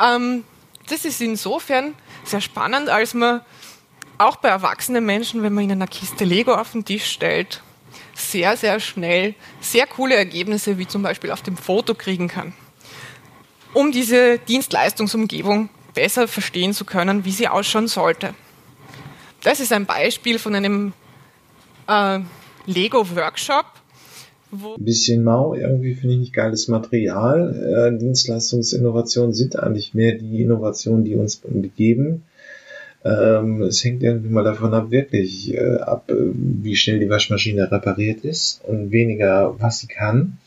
Ähm, 0.00 0.44
das 0.88 1.04
ist 1.04 1.20
insofern 1.20 1.94
sehr 2.24 2.40
spannend, 2.40 2.88
als 2.88 3.14
man 3.14 3.42
auch 4.18 4.36
bei 4.36 4.48
erwachsenen 4.48 5.04
Menschen, 5.04 5.42
wenn 5.42 5.52
man 5.52 5.64
ihnen 5.64 5.82
eine 5.82 5.88
Kiste 5.88 6.24
Lego 6.24 6.54
auf 6.54 6.72
den 6.72 6.84
Tisch 6.84 7.06
stellt, 7.06 7.62
sehr, 8.14 8.56
sehr 8.56 8.80
schnell 8.80 9.34
sehr 9.60 9.86
coole 9.86 10.14
Ergebnisse 10.14 10.78
wie 10.78 10.86
zum 10.86 11.02
Beispiel 11.02 11.30
auf 11.30 11.42
dem 11.42 11.56
Foto 11.56 11.94
kriegen 11.94 12.28
kann, 12.28 12.52
um 13.72 13.92
diese 13.92 14.38
Dienstleistungsumgebung 14.38 15.68
besser 15.94 16.28
verstehen 16.28 16.72
zu 16.72 16.84
können, 16.84 17.24
wie 17.24 17.32
sie 17.32 17.48
ausschauen 17.48 17.88
sollte. 17.88 18.34
Das 19.42 19.60
ist 19.60 19.72
ein 19.72 19.86
Beispiel 19.86 20.38
von 20.38 20.54
einem 20.54 20.92
äh, 21.88 22.20
Lego-Workshop. 22.66 23.66
Ein 24.52 24.84
bisschen 24.84 25.24
mau, 25.24 25.54
irgendwie 25.54 25.94
finde 25.94 26.14
ich 26.14 26.20
nicht 26.20 26.32
geiles 26.34 26.68
Material. 26.68 27.92
Äh, 27.94 27.98
Dienstleistungsinnovationen 27.98 29.32
sind 29.32 29.58
eigentlich 29.58 29.94
mehr 29.94 30.12
die 30.12 30.42
Innovationen, 30.42 31.04
die 31.04 31.16
uns 31.16 31.40
geben. 31.74 32.24
Ähm, 33.04 33.62
es 33.62 33.82
hängt 33.82 34.02
irgendwie 34.02 34.30
mal 34.30 34.44
davon 34.44 34.74
ab, 34.74 34.90
wirklich 34.90 35.54
äh, 35.54 35.78
ab, 35.78 36.10
äh, 36.10 36.14
wie 36.34 36.76
schnell 36.76 37.00
die 37.00 37.10
Waschmaschine 37.10 37.70
repariert 37.70 38.24
ist 38.24 38.60
und 38.64 38.92
weniger, 38.92 39.56
was 39.58 39.80
sie 39.80 39.88
kann. 39.88 40.38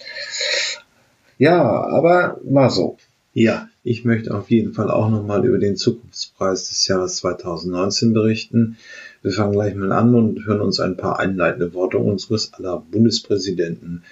Ja, 1.37 1.61
aber 1.61 2.39
war 2.43 2.69
so. 2.69 2.97
Ja, 3.33 3.67
ich 3.83 4.05
möchte 4.05 4.33
auf 4.33 4.49
jeden 4.49 4.73
Fall 4.73 4.89
auch 4.89 5.09
nochmal 5.09 5.45
über 5.45 5.57
den 5.57 5.75
Zukunftspreis 5.75 6.69
des 6.69 6.87
Jahres 6.87 7.17
2019 7.17 8.13
berichten. 8.13 8.77
Wir 9.21 9.31
fangen 9.31 9.51
gleich 9.51 9.75
mal 9.75 9.91
an 9.91 10.15
und 10.15 10.45
hören 10.45 10.61
uns 10.61 10.79
ein 10.79 10.95
paar 10.95 11.19
einleitende 11.19 11.73
Worte 11.73 11.97
unseres 11.97 12.53
aller 12.53 12.79
Bundespräsidenten 12.79 14.03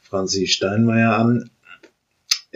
Franzi 0.00 0.46
Steinmeier 0.46 1.16
an. 1.16 1.50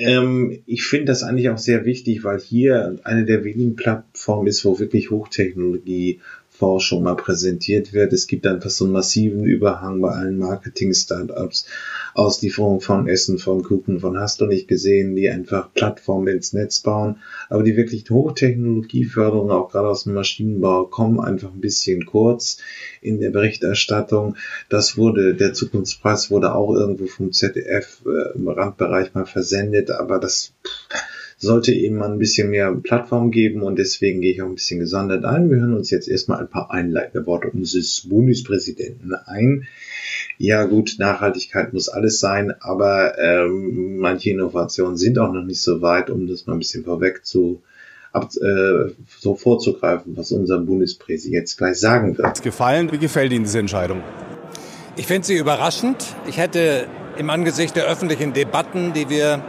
Ähm, 0.03 0.63
ich 0.67 0.85
finde 0.85 1.07
das 1.07 1.23
eigentlich 1.23 1.51
auch 1.51 1.59
sehr 1.59 1.85
wichtig, 1.85 2.25
weil 2.25 2.41
hier 2.41 2.99
eine 3.05 3.25
der 3.25 3.45
wenigen 3.45 3.77
Plattformen 3.77 4.47
ist, 4.47 4.65
wo 4.65 4.79
wirklich 4.79 5.11
Hochtechnologie 5.11 6.21
Forschung 6.51 7.03
mal 7.03 7.17
präsentiert 7.17 7.93
wird. 7.93 8.13
Es 8.13 8.27
gibt 8.27 8.47
einfach 8.47 8.71
so 8.71 8.85
einen 8.85 8.93
massiven 8.93 9.45
Überhang 9.45 10.01
bei 10.01 10.11
allen 10.11 10.39
Marketing-Startups 10.39 11.66
Auslieferung 12.14 12.80
von 12.80 13.09
Essen, 13.09 13.39
von 13.39 13.62
Kuchen, 13.62 14.01
von 14.01 14.18
hast 14.18 14.40
du 14.40 14.47
nicht 14.47 14.68
gesehen, 14.68 15.16
die 15.16 15.30
einfach 15.30 15.72
Plattformen 15.72 16.28
ins 16.28 16.52
Netz 16.52 16.80
bauen. 16.80 17.16
Aber 17.48 17.62
die 17.62 17.76
wirklich 17.76 18.09
Hochtechnologieförderung, 18.10 19.51
auch 19.51 19.70
gerade 19.70 19.89
aus 19.89 20.05
dem 20.05 20.14
Maschinenbau, 20.14 20.84
kommen 20.86 21.20
einfach 21.20 21.52
ein 21.52 21.60
bisschen 21.60 22.06
kurz 22.06 22.59
in 23.01 23.20
der 23.20 23.30
Berichterstattung. 23.30 24.36
Das 24.68 24.97
wurde, 24.97 25.34
der 25.34 25.55
Zukunftspreis 25.55 26.30
wurde 26.30 26.55
auch 26.55 26.74
irgendwo 26.74 27.06
vom 27.06 27.32
ZDF 27.32 28.02
äh, 28.06 28.36
im 28.36 28.48
Randbereich 28.48 29.14
mal 29.14 29.26
versendet, 29.26 29.90
aber 29.90 30.18
das 30.18 30.52
sollte 31.43 31.73
eben 31.73 31.97
mal 31.97 32.10
ein 32.10 32.20
bisschen 32.20 32.51
mehr 32.51 32.73
Plattform 32.73 33.32
geben 33.32 33.62
und 33.62 33.77
deswegen 33.77 34.20
gehe 34.20 34.32
ich 34.32 34.43
auch 34.43 34.47
ein 34.47 34.55
bisschen 34.55 34.78
gesondert 34.78 35.24
ein. 35.24 35.51
Wir 35.51 35.59
hören 35.59 35.74
uns 35.74 35.90
jetzt 35.90 36.09
erstmal 36.09 36.39
ein 36.39 36.48
paar 36.48 36.70
einleitende 36.70 37.27
Worte 37.27 37.51
unseres 37.51 38.06
Bundespräsidenten 38.09 39.12
ein. 39.12 39.66
Ja 40.39 40.64
gut, 40.64 40.97
Nachhaltigkeit 40.98 41.73
muss 41.73 41.89
alles 41.89 42.20
sein, 42.20 42.55
aber 42.60 43.19
ähm, 43.19 43.98
manche 43.98 44.31
Innovationen 44.31 44.97
sind 44.97 45.19
auch 45.19 45.32
noch 45.32 45.43
nicht 45.43 45.60
so 45.60 45.82
weit, 45.82 46.10
um 46.10 46.28
das 46.28 46.47
mal 46.47 46.52
ein 46.52 46.60
bisschen 46.60 46.85
vorweg 46.85 47.27
zu 47.27 47.60
ab, 48.12 48.31
äh, 48.40 48.93
so 49.19 49.35
vorzugreifen, 49.35 50.16
was 50.16 50.31
unser 50.31 50.59
Bundespräsident 50.59 51.35
jetzt 51.35 51.59
gleich 51.59 51.81
sagen 51.81 52.16
wird. 52.19 52.40
Gefallen? 52.43 52.93
Wie 52.93 52.98
gefällt 52.98 53.32
Ihnen 53.32 53.44
diese 53.44 53.59
Entscheidung? 53.59 54.01
Ich 54.94 55.09
finde 55.09 55.27
sie 55.27 55.36
überraschend. 55.36 56.14
Ich 56.28 56.36
hätte 56.36 56.86
im 57.19 57.31
Angesicht 57.31 57.74
der 57.74 57.86
öffentlichen 57.86 58.32
Debatten, 58.32 58.93
die 58.93 59.09
wir 59.09 59.43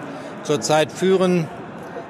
zurzeit 0.44 0.92
führen, 0.92 1.48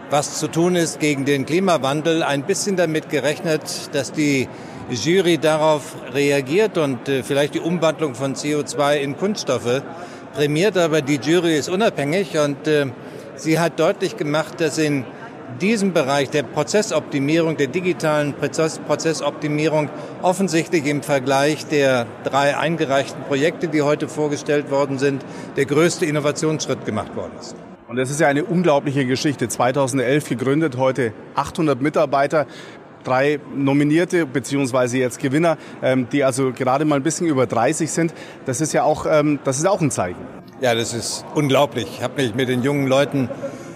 was 0.10 0.40
zu 0.40 0.48
tun 0.48 0.76
ist 0.76 1.00
gegen 1.00 1.26
den 1.26 1.46
Klimawandel, 1.46 2.24
ein 2.24 2.44
bisschen 2.44 2.76
damit 2.76 3.10
gerechnet, 3.10 3.64
dass 3.94 4.12
die 4.12 4.48
Jury 4.90 5.38
darauf 5.38 5.96
reagiert 6.14 6.78
und 6.78 7.08
äh, 7.10 7.24
vielleicht 7.24 7.56
die 7.56 7.60
Umwandlung 7.60 8.16
von 8.16 8.36
CO2 8.36 8.98
in 8.98 9.18
Kunststoffe 9.18 9.82
prämiert. 10.34 10.78
Aber 10.78 11.02
die 11.02 11.16
Jury 11.16 11.58
ist 11.58 11.70
unabhängig 11.70 12.38
und 12.38 12.68
äh, 12.68 12.88
sie 13.36 13.60
hat 13.60 13.80
deutlich 13.80 14.18
gemacht, 14.18 14.60
dass 14.60 14.78
in 14.78 15.06
diesem 15.62 15.94
Bereich 15.94 16.30
der 16.30 16.44
Prozessoptimierung, 16.44 17.58
der 17.58 17.68
digitalen 17.68 18.34
Prozess 18.34 18.80
Prozessoptimierung 18.80 19.90
offensichtlich 20.22 20.86
im 20.86 21.04
Vergleich 21.04 21.66
der 21.68 22.08
drei 22.24 22.58
eingereichten 22.58 23.24
Projekte, 23.24 23.68
die 23.68 23.82
heute 23.82 24.08
vorgestellt 24.08 24.72
worden 24.72 24.98
sind, 24.98 25.24
der 25.56 25.66
größte 25.66 26.06
Innovationsschritt 26.06 26.86
gemacht 26.86 27.16
worden 27.16 27.34
ist. 27.40 27.56
Und 27.94 28.00
es 28.00 28.10
ist 28.10 28.20
ja 28.20 28.28
eine 28.28 28.44
unglaubliche 28.44 29.06
Geschichte. 29.06 29.48
2011 29.48 30.28
gegründet, 30.28 30.78
heute 30.78 31.14
800 31.36 31.80
Mitarbeiter 31.80 32.48
drei 33.04 33.40
Nominierte 33.56 34.26
beziehungsweise 34.26 34.98
jetzt 34.98 35.20
Gewinner, 35.20 35.60
ähm, 35.84 36.08
die 36.12 36.24
also 36.24 36.54
gerade 36.54 36.86
mal 36.86 36.96
ein 36.96 37.04
bisschen 37.04 37.28
über 37.28 37.46
30 37.46 37.92
sind. 37.92 38.16
Das 38.48 38.62
ist 38.62 38.74
ja 38.74 38.82
auch, 38.82 39.06
ähm, 39.08 39.38
das 39.44 39.60
ist 39.60 39.68
auch 39.68 39.80
ein 39.80 39.92
Zeichen. 39.92 40.18
Ja, 40.60 40.74
das 40.74 40.96
ist 40.96 41.24
unglaublich. 41.36 41.86
Ich 41.98 42.02
habe 42.02 42.20
mich 42.20 42.34
mit 42.34 42.50
den 42.50 42.64
jungen 42.64 42.88
Leuten 42.88 43.30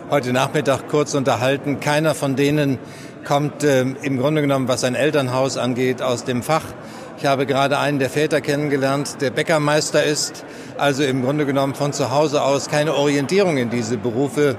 heute 0.09 0.33
Nachmittag 0.33 0.87
kurz 0.87 1.13
unterhalten. 1.13 1.79
Keiner 1.79 2.15
von 2.15 2.35
denen 2.35 2.79
kommt 3.23 3.63
ähm, 3.63 3.97
im 4.01 4.17
Grunde 4.17 4.41
genommen, 4.41 4.67
was 4.67 4.83
ein 4.83 4.95
Elternhaus 4.95 5.57
angeht, 5.57 6.01
aus 6.01 6.23
dem 6.23 6.41
Fach. 6.41 6.65
Ich 7.19 7.25
habe 7.25 7.47
gerade 7.47 7.79
einen 7.79 7.97
der 7.97 8.11
Väter 8.11 8.41
kennengelernt, 8.41 9.21
der 9.21 9.31
Bäckermeister 9.31 10.03
ist, 10.03 10.45
also 10.77 11.03
im 11.03 11.23
Grunde 11.23 11.47
genommen 11.47 11.73
von 11.73 11.91
zu 11.91 12.11
Hause 12.11 12.43
aus 12.43 12.69
keine 12.69 12.93
Orientierung 12.93 13.57
in 13.57 13.71
diese 13.71 13.97
Berufe 13.97 14.55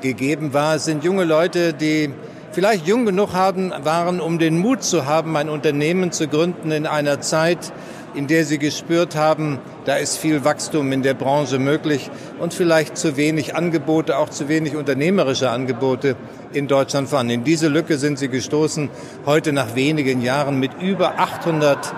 gegeben 0.00 0.54
war. 0.54 0.76
Es 0.76 0.86
sind 0.86 1.04
junge 1.04 1.24
Leute, 1.24 1.74
die 1.74 2.08
vielleicht 2.52 2.86
jung 2.86 3.04
genug 3.04 3.34
haben, 3.34 3.74
waren, 3.82 4.22
um 4.22 4.38
den 4.38 4.56
Mut 4.56 4.82
zu 4.82 5.04
haben, 5.04 5.36
ein 5.36 5.50
Unternehmen 5.50 6.12
zu 6.12 6.28
gründen 6.28 6.70
in 6.70 6.86
einer 6.86 7.20
Zeit, 7.20 7.74
in 8.14 8.26
der 8.26 8.44
sie 8.44 8.58
gespürt 8.58 9.16
haben, 9.16 9.58
da 9.84 9.96
ist 9.96 10.18
viel 10.18 10.44
Wachstum 10.44 10.92
in 10.92 11.02
der 11.02 11.14
Branche 11.14 11.58
möglich 11.58 12.10
und 12.38 12.54
vielleicht 12.54 12.96
zu 12.96 13.16
wenig 13.16 13.56
Angebote, 13.56 14.18
auch 14.18 14.28
zu 14.28 14.48
wenig 14.48 14.76
unternehmerische 14.76 15.50
Angebote 15.50 16.16
in 16.52 16.68
Deutschland 16.68 17.08
vorhanden. 17.08 17.32
In 17.32 17.44
diese 17.44 17.68
Lücke 17.68 17.98
sind 17.98 18.18
sie 18.18 18.28
gestoßen, 18.28 18.90
heute 19.26 19.52
nach 19.52 19.74
wenigen 19.74 20.22
Jahren 20.22 20.58
mit 20.60 20.72
über 20.80 21.18
800 21.18 21.94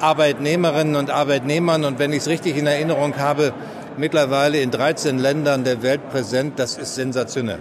Arbeitnehmerinnen 0.00 0.96
und 0.96 1.10
Arbeitnehmern 1.10 1.84
und 1.84 1.98
wenn 1.98 2.12
ich 2.12 2.18
es 2.18 2.28
richtig 2.28 2.56
in 2.56 2.66
Erinnerung 2.66 3.16
habe, 3.16 3.52
mittlerweile 3.96 4.60
in 4.60 4.70
13 4.70 5.18
Ländern 5.18 5.64
der 5.64 5.82
Welt 5.82 6.08
präsent. 6.10 6.58
Das 6.58 6.76
ist 6.76 6.94
sensationell. 6.94 7.60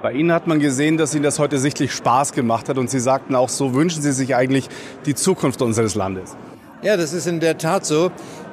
Bei 0.00 0.12
Ihnen 0.12 0.32
hat 0.32 0.46
man 0.46 0.60
gesehen, 0.60 0.96
dass 0.96 1.14
Ihnen 1.14 1.24
das 1.24 1.40
heute 1.40 1.58
sichtlich 1.58 1.92
Spaß 1.92 2.32
gemacht 2.32 2.68
hat 2.68 2.78
und 2.78 2.88
Sie 2.88 3.00
sagten 3.00 3.34
auch, 3.34 3.48
so 3.48 3.74
wünschen 3.74 4.00
Sie 4.00 4.12
sich 4.12 4.36
eigentlich 4.36 4.68
die 5.06 5.14
Zukunft 5.14 5.60
unseres 5.60 5.96
Landes. 5.96 6.36
Ja, 6.80 6.96
das 6.96 7.12
ist 7.12 7.26
in 7.26 7.40
der 7.40 7.58
Tat 7.58 7.84
so. 7.84 8.12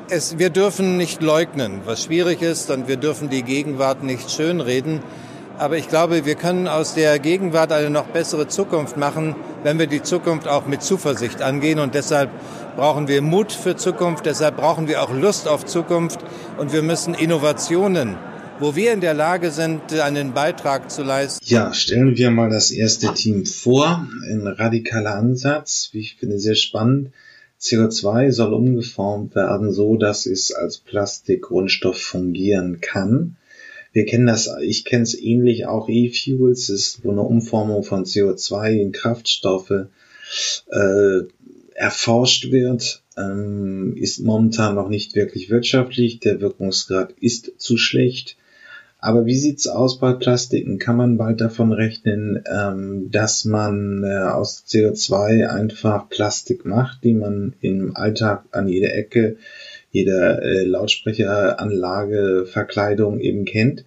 Es, 0.10 0.39
wir 0.39 0.49
dürfen 0.49 0.97
nicht 0.97 1.22
leugnen, 1.22 1.81
was 1.85 2.03
schwierig 2.06 2.41
ist, 2.41 2.72
und 2.72 2.88
wir 2.88 2.97
dürfen 2.97 3.30
die 3.30 3.43
Gegenwart 3.43 4.03
nicht 4.03 4.31
schönreden. 4.31 5.02
Aber 5.60 5.77
ich 5.77 5.88
glaube, 5.88 6.26
wir 6.26 6.34
können 6.34 6.68
aus 6.68 6.95
der 6.95 7.19
Gegenwart 7.19 7.72
eine 7.72 7.91
noch 7.91 8.07
bessere 8.07 8.47
Zukunft 8.47 8.97
machen, 8.97 9.35
wenn 9.64 9.77
wir 9.77 9.85
die 9.85 10.02
Zukunft 10.02 10.47
auch 10.47 10.65
mit 10.65 10.81
Zuversicht 10.81 11.43
angehen. 11.43 11.77
Und 11.77 11.93
deshalb 11.93 12.31
brauchen 12.76 13.07
wir 13.07 13.22
Mut 13.22 13.52
für 13.52 13.76
Zukunft, 13.76 14.26
deshalb 14.26 14.57
brauchen 14.57 14.88
wir 14.88 15.03
auch 15.03 15.14
Lust 15.14 15.47
auf 15.47 15.64
Zukunft 15.65 16.19
und 16.57 16.73
wir 16.73 16.81
müssen 16.81 17.14
Innovationen 17.14 18.18
wo 18.57 18.73
wir 18.73 18.93
in 18.93 19.02
der 19.02 19.14
Lage 19.14 19.52
sind, 19.52 19.93
einen 19.99 20.34
Beitrag 20.34 20.89
zu 20.89 21.03
leisten. 21.03 21.43
Ja, 21.45 21.73
stellen 21.73 22.15
wir 22.15 22.31
mal 22.31 22.49
das 22.49 22.72
erste 22.72 23.14
Team 23.14 23.45
vor. 23.45 24.07
Ein 24.30 24.47
radikaler 24.47 25.15
Ansatz, 25.15 25.89
wie 25.91 25.99
ich 25.99 26.15
finde, 26.15 26.39
sehr 26.39 26.56
spannend. 26.56 27.10
CO2 27.60 28.32
soll 28.32 28.53
umgeformt 28.53 29.36
werden, 29.36 29.72
so 29.72 29.98
dass 29.98 30.26
es 30.26 30.53
als 30.53 30.77
Plastikgrundstoff 30.77 31.98
fungieren 31.99 32.82
kann. 32.82 33.38
Wir 33.94 34.06
kennen 34.06 34.27
das, 34.27 34.49
ich 34.61 34.84
kenne 34.84 35.03
es 35.03 35.18
ähnlich, 35.18 35.65
auch 35.65 35.88
E-Fuels 35.88 36.69
ist, 36.69 37.03
wo 37.03 37.11
eine 37.11 37.22
Umformung 37.22 37.84
von 37.84 38.03
CO2 38.03 38.73
in 38.73 38.91
Kraftstoffe 38.91 39.88
äh, 40.69 41.22
erforscht 41.76 42.52
wird, 42.52 43.03
ähm, 43.18 43.95
ist 43.98 44.19
momentan 44.19 44.76
noch 44.76 44.90
nicht 44.90 45.15
wirklich 45.15 45.49
wirtschaftlich. 45.49 46.19
Der 46.19 46.41
Wirkungsgrad 46.41 47.14
ist 47.19 47.53
zu 47.57 47.77
schlecht. 47.77 48.38
Aber 49.06 49.27
wie 49.27 49.36
sieht's 49.36 49.68
aus 49.68 49.99
bei 49.99 50.14
Plastiken? 50.14 50.80
Kann 50.80 50.98
man 50.98 51.18
bald 51.18 51.40
davon 51.40 51.72
rechnen, 51.72 52.44
ähm, 52.52 53.11
dass 53.11 53.45
man 53.45 54.03
äh, 54.03 54.07
aus 54.07 54.64
CO2 54.68 55.48
einfach 55.48 56.10
Plastik 56.10 56.65
macht, 56.65 57.03
die 57.03 57.14
man 57.14 57.53
im 57.61 57.95
Alltag 57.95 58.45
an 58.49 58.68
jeder 58.68 58.95
Ecke, 58.95 59.38
jeder 59.91 60.41
äh, 60.41 60.64
Lautsprecheranlage, 60.64 62.48
Verkleidung 62.48 63.19
eben 63.19 63.45
kennt? 63.45 63.86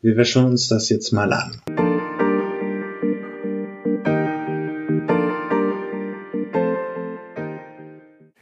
Wir 0.00 0.24
schauen 0.24 0.52
uns 0.52 0.68
das 0.68 0.88
jetzt 0.88 1.12
mal 1.12 1.34
an. 1.34 1.60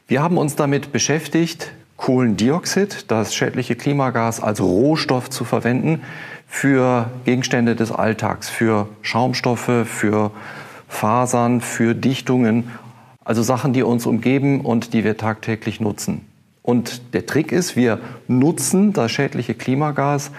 Wir 0.06 0.22
haben 0.22 0.38
uns 0.38 0.54
damit 0.54 0.92
beschäftigt, 0.92 1.72
Kohlendioxid, 2.02 3.12
das 3.12 3.32
schädliche 3.32 3.76
Klimagas, 3.76 4.42
als 4.42 4.60
Rohstoff 4.60 5.30
zu 5.30 5.44
verwenden 5.44 6.02
für 6.48 7.08
Gegenstände 7.24 7.76
des 7.76 7.92
Alltags, 7.92 8.50
für 8.50 8.88
Schaumstoffe, 9.02 9.86
für 9.86 10.32
Fasern, 10.88 11.60
für 11.60 11.94
Dichtungen, 11.94 12.72
also 13.24 13.44
Sachen, 13.44 13.72
die 13.72 13.84
uns 13.84 14.04
umgeben 14.04 14.62
und 14.62 14.94
die 14.94 15.04
wir 15.04 15.16
tagtäglich 15.16 15.80
nutzen. 15.80 16.26
Und 16.62 17.14
der 17.14 17.24
Trick 17.24 17.52
ist, 17.52 17.76
wir 17.76 18.00
nutzen 18.26 18.92
das 18.92 19.12
schädliche 19.12 19.54
Klimagas, 19.54 20.32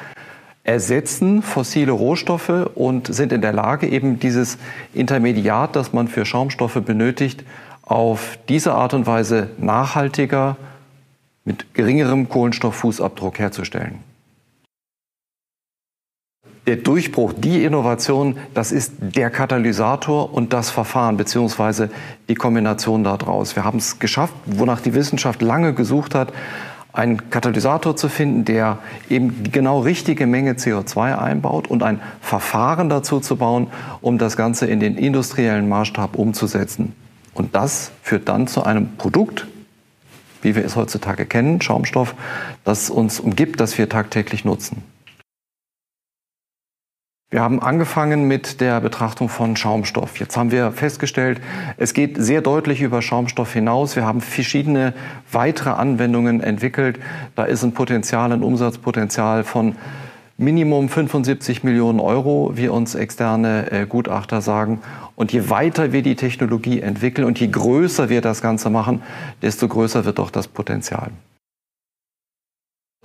ersetzen 0.65 1.41
fossile 1.41 1.93
Rohstoffe 1.93 2.71
und 2.75 3.07
sind 3.07 3.31
in 3.31 3.39
der 3.39 3.53
Lage, 3.53 3.87
eben 3.87 4.19
dieses 4.19 4.57
Intermediat, 4.93 5.77
das 5.77 5.93
man 5.93 6.09
für 6.09 6.25
Schaumstoffe 6.25 6.81
benötigt, 6.83 7.45
auf 7.83 8.37
diese 8.49 8.73
Art 8.73 8.93
und 8.93 9.07
Weise 9.07 9.51
nachhaltiger, 9.57 10.57
mit 11.45 11.73
geringerem 11.73 12.29
Kohlenstofffußabdruck 12.29 13.39
herzustellen. 13.39 13.99
Der 16.65 16.77
Durchbruch, 16.77 17.33
die 17.35 17.65
Innovation, 17.65 18.37
das 18.53 18.71
ist 18.71 18.93
der 18.99 19.29
Katalysator 19.29 20.33
und 20.33 20.53
das 20.53 20.69
Verfahren 20.69 21.17
beziehungsweise 21.17 21.89
die 22.29 22.35
Kombination 22.35 23.03
daraus. 23.03 23.57
Wir 23.57 23.65
haben 23.65 23.79
es 23.79 23.99
geschafft, 23.99 24.33
wonach 24.45 24.79
die 24.79 24.93
Wissenschaft 24.93 25.41
lange 25.41 25.73
gesucht 25.73 26.15
hat, 26.15 26.31
einen 26.93 27.29
Katalysator 27.29 27.97
zu 27.97 28.07
finden, 28.07 28.45
der 28.45 28.77
eben 29.09 29.43
die 29.43 29.51
genau 29.51 29.79
richtige 29.79 30.25
Menge 30.25 30.53
CO2 30.53 31.17
einbaut 31.17 31.67
und 31.67 31.83
ein 31.83 31.99
Verfahren 32.21 32.87
dazu 32.87 33.19
zu 33.19 33.35
bauen, 33.35 33.67
um 33.99 34.17
das 34.17 34.37
Ganze 34.37 34.67
in 34.67 34.79
den 34.79 34.95
industriellen 34.95 35.67
Maßstab 35.67 36.15
umzusetzen. 36.15 36.93
Und 37.33 37.55
das 37.55 37.91
führt 38.03 38.29
dann 38.29 38.47
zu 38.47 38.63
einem 38.63 38.95
Produkt, 38.95 39.47
wie 40.43 40.55
wir 40.55 40.65
es 40.65 40.75
heutzutage 40.75 41.25
kennen, 41.25 41.61
Schaumstoff, 41.61 42.15
das 42.63 42.89
uns 42.89 43.19
umgibt, 43.19 43.59
das 43.59 43.77
wir 43.77 43.89
tagtäglich 43.89 44.45
nutzen. 44.45 44.83
Wir 47.33 47.41
haben 47.41 47.63
angefangen 47.63 48.27
mit 48.27 48.61
der 48.61 48.79
Betrachtung 48.79 49.27
von 49.27 49.55
Schaumstoff. 49.55 50.19
Jetzt 50.19 50.37
haben 50.37 50.51
wir 50.51 50.71
festgestellt, 50.71 51.41
es 51.77 51.95
geht 51.95 52.15
sehr 52.17 52.41
deutlich 52.41 52.81
über 52.81 53.01
Schaumstoff 53.01 53.53
hinaus. 53.53 53.95
Wir 53.95 54.05
haben 54.05 54.21
verschiedene 54.21 54.93
weitere 55.31 55.71
Anwendungen 55.71 56.41
entwickelt. 56.41 56.99
Da 57.35 57.45
ist 57.45 57.63
ein 57.63 57.73
Potenzial, 57.73 58.31
ein 58.31 58.43
Umsatzpotenzial 58.43 59.43
von 59.43 59.75
Minimum 60.37 60.89
75 60.89 61.63
Millionen 61.63 61.99
Euro, 61.99 62.51
wie 62.53 62.67
uns 62.67 62.93
externe 62.93 63.71
äh, 63.71 63.87
Gutachter 63.87 64.41
sagen. 64.41 64.81
Und 65.15 65.31
je 65.31 65.49
weiter 65.49 65.91
wir 65.91 66.01
die 66.01 66.15
Technologie 66.15 66.81
entwickeln 66.81 67.25
und 67.25 67.39
je 67.39 67.47
größer 67.47 68.09
wir 68.09 68.21
das 68.21 68.41
Ganze 68.41 68.69
machen, 68.69 69.03
desto 69.41 69.67
größer 69.67 70.05
wird 70.05 70.19
auch 70.19 70.31
das 70.31 70.47
Potenzial. 70.47 71.11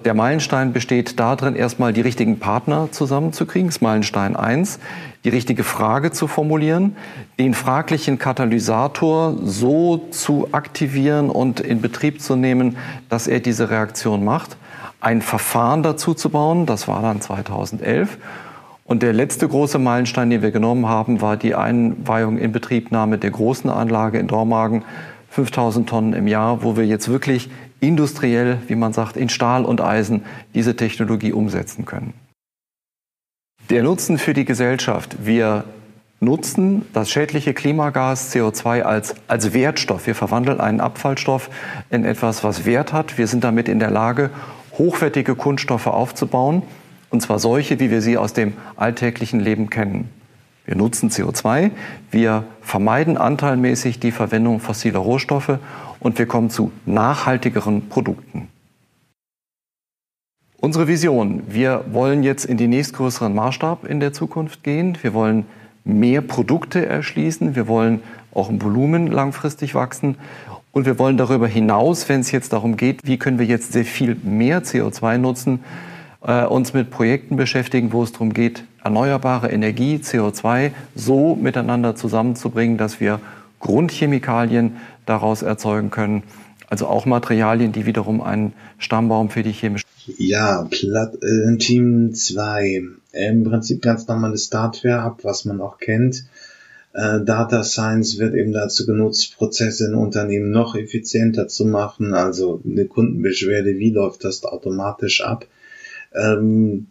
Der 0.04 0.14
Meilenstein 0.14 0.72
besteht 0.72 1.18
darin, 1.18 1.56
erstmal 1.56 1.92
die 1.92 2.02
richtigen 2.02 2.38
Partner 2.38 2.88
zusammenzukriegen, 2.92 3.66
das 3.66 3.76
ist 3.76 3.82
Meilenstein 3.82 4.36
1, 4.36 4.78
die 5.24 5.28
richtige 5.28 5.64
Frage 5.64 6.12
zu 6.12 6.28
formulieren, 6.28 6.96
den 7.40 7.52
fraglichen 7.52 8.16
Katalysator 8.16 9.36
so 9.42 10.06
zu 10.12 10.50
aktivieren 10.52 11.30
und 11.30 11.58
in 11.58 11.80
Betrieb 11.80 12.20
zu 12.20 12.36
nehmen, 12.36 12.76
dass 13.08 13.26
er 13.26 13.40
diese 13.40 13.70
Reaktion 13.70 14.24
macht, 14.24 14.56
ein 15.00 15.20
Verfahren 15.20 15.82
dazu 15.82 16.14
zu 16.14 16.30
bauen, 16.30 16.64
das 16.64 16.86
war 16.86 17.02
dann 17.02 17.20
2011. 17.20 18.18
Und 18.88 19.02
der 19.02 19.12
letzte 19.12 19.46
große 19.46 19.78
Meilenstein, 19.78 20.30
den 20.30 20.40
wir 20.40 20.50
genommen 20.50 20.88
haben, 20.88 21.20
war 21.20 21.36
die 21.36 21.54
Einweihung 21.54 22.38
in 22.38 22.52
Betriebnahme 22.52 23.18
der 23.18 23.30
großen 23.30 23.68
Anlage 23.68 24.18
in 24.18 24.28
Dormagen, 24.28 24.82
5000 25.28 25.86
Tonnen 25.86 26.14
im 26.14 26.26
Jahr, 26.26 26.62
wo 26.62 26.74
wir 26.78 26.86
jetzt 26.86 27.10
wirklich 27.10 27.50
industriell, 27.80 28.60
wie 28.66 28.76
man 28.76 28.94
sagt, 28.94 29.18
in 29.18 29.28
Stahl 29.28 29.66
und 29.66 29.82
Eisen 29.82 30.22
diese 30.54 30.74
Technologie 30.74 31.34
umsetzen 31.34 31.84
können. 31.84 32.14
Der 33.68 33.82
Nutzen 33.82 34.16
für 34.16 34.32
die 34.32 34.46
Gesellschaft. 34.46 35.18
Wir 35.22 35.64
nutzen 36.20 36.86
das 36.94 37.10
schädliche 37.10 37.52
Klimagas 37.52 38.34
CO2 38.34 38.80
als, 38.80 39.16
als 39.28 39.52
Wertstoff. 39.52 40.06
Wir 40.06 40.14
verwandeln 40.14 40.62
einen 40.62 40.80
Abfallstoff 40.80 41.50
in 41.90 42.06
etwas, 42.06 42.42
was 42.42 42.64
Wert 42.64 42.94
hat. 42.94 43.18
Wir 43.18 43.26
sind 43.26 43.44
damit 43.44 43.68
in 43.68 43.80
der 43.80 43.90
Lage, 43.90 44.30
hochwertige 44.78 45.34
Kunststoffe 45.34 45.88
aufzubauen. 45.88 46.62
Und 47.10 47.22
zwar 47.22 47.38
solche, 47.38 47.80
wie 47.80 47.90
wir 47.90 48.02
sie 48.02 48.16
aus 48.16 48.32
dem 48.32 48.52
alltäglichen 48.76 49.40
Leben 49.40 49.70
kennen. 49.70 50.10
Wir 50.66 50.76
nutzen 50.76 51.08
CO2, 51.08 51.70
wir 52.10 52.44
vermeiden 52.60 53.16
anteilmäßig 53.16 54.00
die 54.00 54.12
Verwendung 54.12 54.60
fossiler 54.60 54.98
Rohstoffe 54.98 55.58
und 55.98 56.18
wir 56.18 56.26
kommen 56.26 56.50
zu 56.50 56.72
nachhaltigeren 56.84 57.88
Produkten. 57.88 58.48
Unsere 60.60 60.88
Vision, 60.88 61.44
wir 61.48 61.84
wollen 61.92 62.22
jetzt 62.22 62.44
in 62.44 62.56
den 62.56 62.70
nächstgrößeren 62.70 63.34
Maßstab 63.34 63.86
in 63.86 64.00
der 64.00 64.12
Zukunft 64.12 64.64
gehen. 64.64 64.98
Wir 65.00 65.14
wollen 65.14 65.46
mehr 65.84 66.20
Produkte 66.20 66.84
erschließen. 66.84 67.54
Wir 67.54 67.68
wollen 67.68 68.02
auch 68.34 68.50
im 68.50 68.60
Volumen 68.60 69.06
langfristig 69.06 69.74
wachsen. 69.74 70.16
Und 70.72 70.84
wir 70.84 70.98
wollen 70.98 71.16
darüber 71.16 71.46
hinaus, 71.46 72.08
wenn 72.08 72.20
es 72.20 72.30
jetzt 72.30 72.52
darum 72.52 72.76
geht, 72.76 73.00
wie 73.04 73.18
können 73.18 73.38
wir 73.38 73.46
jetzt 73.46 73.72
sehr 73.72 73.84
viel 73.84 74.16
mehr 74.22 74.62
CO2 74.62 75.16
nutzen, 75.16 75.60
äh, 76.22 76.44
uns 76.44 76.72
mit 76.72 76.90
Projekten 76.90 77.36
beschäftigen, 77.36 77.92
wo 77.92 78.02
es 78.02 78.12
darum 78.12 78.32
geht, 78.32 78.64
erneuerbare 78.82 79.50
Energie, 79.50 79.96
CO2 79.96 80.72
so 80.94 81.36
miteinander 81.36 81.94
zusammenzubringen, 81.94 82.78
dass 82.78 83.00
wir 83.00 83.20
Grundchemikalien 83.60 84.76
daraus 85.06 85.42
erzeugen 85.42 85.90
können. 85.90 86.22
Also 86.70 86.86
auch 86.86 87.06
Materialien, 87.06 87.72
die 87.72 87.86
wiederum 87.86 88.20
einen 88.20 88.52
Stammbaum 88.78 89.30
für 89.30 89.42
die 89.42 89.52
chemische. 89.52 89.84
Ja, 90.18 90.66
Plat 90.70 91.14
äh, 91.22 91.56
Team 91.56 92.14
2. 92.14 92.82
Im 93.12 93.44
Prinzip 93.44 93.82
ganz 93.82 94.06
normales 94.06 94.46
Startware 94.46 95.00
ab, 95.00 95.20
was 95.22 95.44
man 95.44 95.60
auch 95.60 95.78
kennt. 95.78 96.24
Äh, 96.92 97.20
Data 97.24 97.64
Science 97.64 98.18
wird 98.18 98.34
eben 98.34 98.52
dazu 98.52 98.86
genutzt, 98.86 99.36
Prozesse 99.36 99.86
in 99.86 99.94
Unternehmen 99.94 100.50
noch 100.50 100.74
effizienter 100.74 101.48
zu 101.48 101.64
machen. 101.64 102.12
Also 102.12 102.60
eine 102.64 102.84
Kundenbeschwerde, 102.84 103.78
wie 103.78 103.90
läuft 103.90 104.24
das 104.24 104.44
automatisch 104.44 105.22
ab? 105.22 105.46
Ähm, 106.14 106.88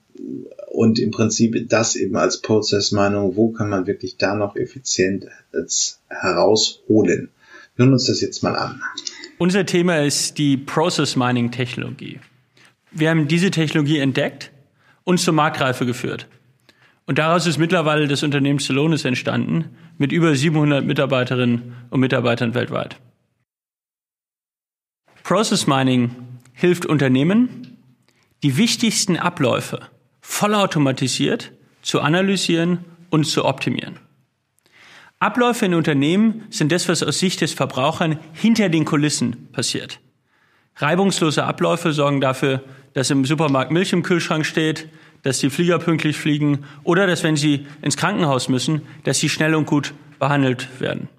und 0.68 1.00
im 1.00 1.12
Prinzip 1.12 1.70
das 1.70 1.96
eben 1.96 2.16
als 2.18 2.42
Prozessmeinung, 2.42 3.36
wo 3.36 3.52
kann 3.52 3.70
man 3.70 3.88
wirklich 3.88 4.18
da 4.18 4.36
noch 4.36 4.56
effizient 4.56 5.26
herausholen. 6.08 7.30
Wir 7.76 7.86
hören 7.86 7.94
uns 7.94 8.06
das 8.06 8.22
jetzt 8.22 8.44
mal 8.44 8.56
an. 8.56 8.82
Unser 9.38 9.66
Thema 9.66 10.04
ist 10.04 10.38
die 10.38 10.58
Process 10.58 11.16
Mining 11.16 11.52
Technologie. 11.52 12.20
Wir 12.92 13.10
haben 13.10 13.28
diese 13.28 13.52
Technologie 13.52 14.00
entdeckt 14.00 14.52
und 15.04 15.20
zur 15.20 15.34
Marktreife 15.34 15.86
geführt. 15.86 16.28
Und 17.06 17.20
daraus 17.20 17.48
ist 17.48 17.58
mittlerweile 17.58 18.08
das 18.08 18.24
Unternehmen 18.24 18.60
Celonis 18.60 19.06
entstanden 19.06 19.66
mit 19.98 20.12
über 20.12 20.36
700 20.36 20.86
Mitarbeiterinnen 20.86 21.74
und 21.90 22.00
Mitarbeitern 22.00 22.54
weltweit. 22.54 22.98
Process 25.24 25.68
Mining 25.68 26.12
hilft 26.54 26.86
Unternehmen, 26.86 27.67
die 28.44 28.58
wichtigsten 28.58 29.18
Abläufe 29.18 29.82
vollautomatisiert 30.22 31.52
zu 31.82 32.02
analysieren 32.02 32.86
und 33.10 33.26
zu 33.26 33.46
optimieren. 33.46 34.00
Abläufe 35.20 35.66
in 35.66 35.74
Unternehmen 35.74 36.44
sind 36.50 36.72
das, 36.72 36.88
was 36.88 37.02
aus 37.02 37.18
Sicht 37.18 37.42
des 37.42 37.54
Verbrauchern 37.54 38.20
hinter 38.34 38.70
den 38.70 38.86
Kulissen 38.86 39.48
passiert. 39.52 40.00
Reibungslose 40.76 41.44
Abläufe 41.44 41.92
sorgen 41.92 42.22
dafür, 42.22 42.64
dass 42.94 43.10
im 43.10 43.26
Supermarkt 43.26 43.72
Milch 43.72 43.94
im 43.94 44.04
Kühlschrank 44.04 44.46
steht, 44.46 44.90
dass 45.24 45.40
die 45.40 45.50
Flieger 45.50 45.80
pünktlich 45.80 46.18
fliegen 46.18 46.66
oder 46.84 47.08
dass, 47.08 47.24
wenn 47.24 47.36
sie 47.36 47.66
ins 47.82 47.98
Krankenhaus 47.98 48.48
müssen, 48.48 48.84
dass 49.04 49.18
sie 49.18 49.30
schnell 49.30 49.56
und 49.56 49.66
gut 49.66 49.94
behandelt 50.20 50.68
werden. 50.80 51.10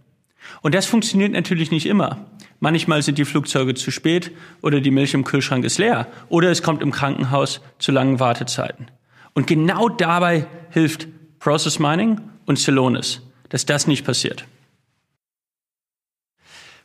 Und 0.63 0.75
das 0.75 0.87
funktioniert 0.87 1.33
natürlich 1.33 1.71
nicht 1.71 1.87
immer. 1.87 2.27
Manchmal 2.61 3.03
sind 3.03 3.19
die 3.19 3.25
Flugzeuge 3.25 3.75
zu 3.75 3.91
spät 3.91 4.33
oder 4.63 4.81
die 4.81 4.91
Milch 4.91 5.15
im 5.15 5.25
Kühlschrank 5.25 5.65
ist 5.65 5.79
leer 5.79 6.09
oder 6.29 6.51
es 6.51 6.63
kommt 6.63 6.83
im 6.83 6.91
Krankenhaus 6.91 7.61
zu 7.79 7.93
langen 7.93 8.19
Wartezeiten. 8.19 8.91
Und 9.35 9.47
genau 9.47 9.89
dabei 9.89 10.47
hilft 10.71 11.07
Process 11.39 11.79
Mining 11.79 12.21
und 12.47 12.59
Celonis 12.59 13.23
dass 13.49 13.67
das 13.67 13.87
nicht 13.87 14.05
passiert. 14.05 14.45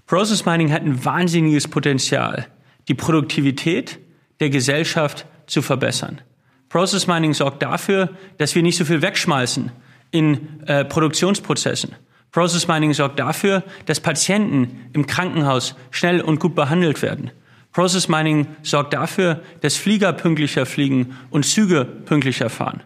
Process 0.05 0.45
Mining 0.45 0.71
hat 0.71 0.83
ein 0.83 1.03
wahnsinniges 1.05 1.67
Potenzial, 1.67 2.47
die 2.87 2.93
Produktivität 2.93 3.99
der 4.39 4.49
Gesellschaft 4.49 5.25
zu 5.47 5.61
verbessern. 5.61 6.21
Process 6.69 7.07
Mining 7.07 7.33
sorgt 7.33 7.61
dafür, 7.61 8.09
dass 8.37 8.55
wir 8.55 8.63
nicht 8.63 8.77
so 8.77 8.85
viel 8.85 9.01
wegschmeißen 9.01 9.71
in 10.11 10.61
äh, 10.65 10.83
Produktionsprozessen. 10.85 11.95
Process 12.33 12.67
Mining 12.67 12.93
sorgt 12.93 13.19
dafür, 13.19 13.63
dass 13.85 13.99
Patienten 13.99 14.89
im 14.93 15.05
Krankenhaus 15.05 15.75
schnell 15.91 16.19
und 16.19 16.39
gut 16.39 16.55
behandelt 16.55 17.01
werden. 17.03 17.29
Process 17.71 18.07
Mining 18.09 18.47
sorgt 18.63 18.93
dafür, 18.93 19.43
dass 19.61 19.77
Flieger 19.77 20.11
pünktlicher 20.13 20.65
fliegen 20.65 21.15
und 21.29 21.45
Züge 21.45 21.85
pünktlicher 21.85 22.49
fahren. 22.49 22.81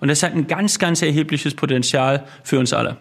Und 0.00 0.08
das 0.08 0.22
hat 0.22 0.32
ein 0.32 0.46
ganz, 0.46 0.78
ganz 0.78 1.02
erhebliches 1.02 1.54
Potenzial 1.54 2.26
für 2.42 2.58
uns 2.58 2.72
alle. 2.72 2.96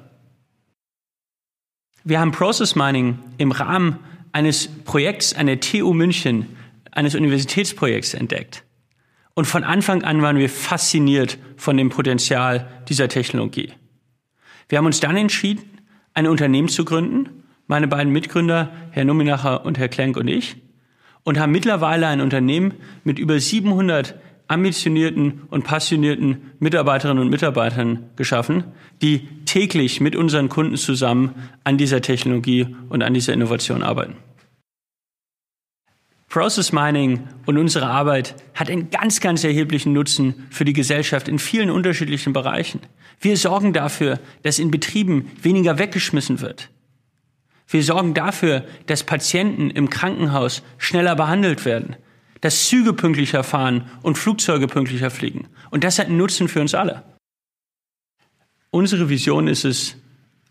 Wir 2.04 2.20
haben 2.20 2.34
Process 2.34 2.76
Mining 2.76 3.18
im 3.38 3.52
Rahmen 3.52 4.00
eines 4.34 4.68
Projekts 4.68 5.34
an 5.34 5.48
der 5.48 5.62
TU 5.62 5.94
München, 5.94 6.58
eines 6.92 7.16
Universitätsprojekts 7.16 8.14
entdeckt. 8.14 8.64
Und 9.34 9.46
von 9.46 9.64
Anfang 9.64 10.04
an 10.04 10.22
waren 10.22 10.38
wir 10.38 10.50
fasziniert 10.50 11.38
von 11.56 11.78
dem 11.78 11.90
Potenzial 11.90 12.68
dieser 12.90 13.08
Technologie. 13.08 13.72
Wir 14.68 14.78
haben 14.78 14.86
uns 14.86 15.00
dann 15.00 15.16
entschieden, 15.16 15.76
ein 16.16 16.28
Unternehmen 16.28 16.70
zu 16.70 16.84
gründen, 16.86 17.44
meine 17.68 17.88
beiden 17.88 18.12
Mitgründer, 18.12 18.72
Herr 18.92 19.06
Nominacher 19.06 19.66
und 19.66 19.78
Herr 19.78 19.90
Klenk 19.90 20.18
und 20.18 20.28
ich, 20.28 20.58
und 21.24 21.40
haben 21.40 21.52
mittlerweile 21.52 22.08
ein 22.08 22.22
Unternehmen 22.22 22.74
mit 23.04 23.20
über 23.20 23.40
700 23.40 24.16
ambitionierten 24.48 25.42
und 25.50 25.64
passionierten 25.64 26.52
Mitarbeiterinnen 26.60 27.22
und 27.22 27.30
Mitarbeitern 27.30 28.10
geschaffen, 28.16 28.64
die 29.02 29.28
täglich 29.46 30.02
mit 30.02 30.16
unseren 30.16 30.50
Kunden 30.50 30.78
zusammen 30.78 31.36
an 31.64 31.78
dieser 31.78 32.02
Technologie 32.02 32.76
und 32.90 33.04
an 33.04 33.14
dieser 33.14 33.34
Innovation 33.34 33.82
arbeiten. 33.82 34.16
Process 36.36 36.74
Mining 36.74 37.30
und 37.45 37.57
unsere 37.57 37.88
Arbeit 37.88 38.36
hat 38.56 38.70
einen 38.70 38.90
ganz, 38.90 39.22
ganz 39.22 39.45
erheblichen 39.45 39.94
Nutzen 39.94 40.48
für 40.49 40.66
die 40.66 40.74
Gesellschaft 40.74 41.30
in 41.30 41.40
vielen 41.40 41.70
unterschiedlichen 41.70 42.34
Bereichen. 42.34 42.82
Wir 43.22 43.38
sorgen 43.38 43.72
dafür, 43.72 44.20
dass 44.44 44.60
in 44.60 44.70
Betrieben 44.70 45.32
weniger 45.41 45.80
weggeschmissen 45.80 46.41
wird. 46.41 46.72
Wir 47.70 47.82
sorgen 47.84 48.14
dafür, 48.14 48.66
dass 48.88 49.06
Patienten 49.06 49.70
im 49.70 49.90
Krankenhaus 49.90 50.62
schneller 50.78 51.16
behandelt 51.16 51.64
werden 51.64 51.95
dass 52.41 52.68
Züge 52.68 52.94
pünktlicher 52.94 53.44
fahren 53.44 53.90
und 54.03 54.20
Flugzeuge 54.20 54.68
pünktlicher 54.68 55.10
fliegen. 55.10 55.48
Und 55.72 55.84
das 55.84 55.98
hat 55.98 56.07
einen 56.07 56.18
Nutzen 56.18 56.48
für 56.48 56.62
uns 56.62 56.76
alle. 56.76 57.02
Unsere 58.70 59.10
Vision 59.10 59.48
ist 59.48 59.66
es, 59.66 59.95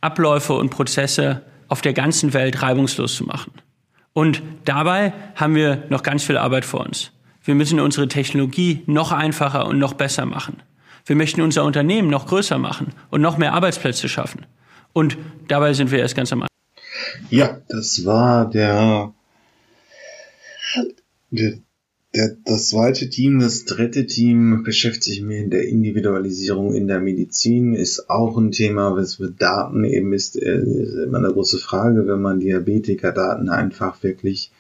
Abläufe 0.01 0.55
und 0.55 0.71
Prozesse 0.71 1.45
auf 1.69 1.83
der 1.83 1.93
ganzen 1.93 2.33
Welt 2.33 2.63
reibungslos 2.63 3.15
zu 3.15 3.25
machen. 3.25 3.53
Und 4.15 4.43
dabei 4.65 5.13
haben 5.35 5.55
wir 5.55 5.85
noch 5.91 6.03
ganz 6.03 6.25
viel 6.25 6.39
Arbeit 6.39 6.65
vor 6.65 6.81
uns. 6.81 7.11
Wir 7.45 7.55
müssen 7.55 7.79
unsere 7.81 8.09
Technologie 8.09 8.83
noch 8.87 9.13
einfacher 9.13 9.67
und 9.67 9.79
noch 9.79 9.93
besser 9.93 10.25
machen. 10.25 10.63
Wir 11.05 11.17
möchten 11.17 11.43
unser 11.43 11.65
Unternehmen 11.65 12.09
noch 12.09 12.27
größer 12.27 12.57
machen 12.57 12.95
und 13.11 13.21
noch 13.21 13.37
mehr 13.37 13.53
Arbeitsplätze 13.53 14.09
schaffen. 14.09 14.47
Und 14.95 15.19
dabei 15.49 15.75
sind 15.75 15.91
wir 15.91 15.99
erst 15.99 16.17
ganz 16.17 16.33
am 16.33 16.43
Anfang. 16.43 16.49
Ja, 17.29 17.59
das 17.69 18.07
war 18.07 18.49
der, 18.49 19.13
der, 21.31 21.59
der, 22.15 22.37
das 22.45 22.69
zweite 22.69 23.09
Team. 23.09 23.41
Das 23.41 23.65
dritte 23.65 24.07
Team 24.07 24.63
beschäftigt 24.63 25.05
sich 25.05 25.23
mit 25.23 25.53
der 25.53 25.69
Individualisierung 25.69 26.75
in 26.75 26.87
der 26.87 27.01
Medizin. 27.01 27.75
Ist 27.75 28.09
auch 28.09 28.37
ein 28.37 28.53
Thema, 28.53 28.97
was 28.97 29.17
für 29.17 29.31
Daten 29.31 29.85
eben 29.85 30.13
ist, 30.13 30.37
äh, 30.37 30.63
ist 30.63 30.95
immer 30.95 31.19
eine 31.19 31.33
große 31.33 31.59
Frage, 31.59 32.07
wenn 32.07 32.21
man 32.21 32.41
Diabetiker-Daten 32.41 33.49
einfach 33.49 34.03
wirklich 34.03 34.53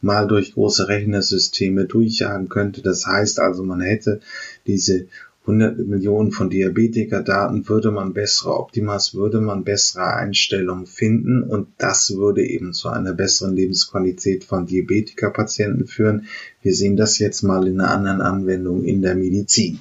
mal 0.00 0.26
durch 0.26 0.54
große 0.54 0.88
Rechnersysteme 0.88 1.86
durchjagen 1.86 2.48
könnte. 2.48 2.82
Das 2.82 3.06
heißt 3.06 3.40
also, 3.40 3.64
man 3.64 3.80
hätte 3.80 4.20
diese 4.66 5.06
100 5.48 5.78
Millionen 5.78 6.30
von 6.30 6.50
Diabetiker-Daten 6.50 7.66
würde 7.70 7.90
man 7.90 8.12
bessere 8.12 8.54
Optimas, 8.58 9.14
würde 9.14 9.40
man 9.40 9.64
bessere 9.64 10.14
Einstellungen 10.14 10.86
finden 10.86 11.42
und 11.42 11.68
das 11.78 12.14
würde 12.14 12.44
eben 12.44 12.74
zu 12.74 12.90
einer 12.90 13.14
besseren 13.14 13.56
Lebensqualität 13.56 14.44
von 14.44 14.66
Diabetiker-Patienten 14.66 15.86
führen. 15.86 16.26
Wir 16.60 16.74
sehen 16.74 16.98
das 16.98 17.18
jetzt 17.18 17.42
mal 17.42 17.66
in 17.66 17.80
einer 17.80 17.90
anderen 17.90 18.20
Anwendung 18.20 18.84
in 18.84 19.00
der 19.00 19.14
Medizin. 19.14 19.78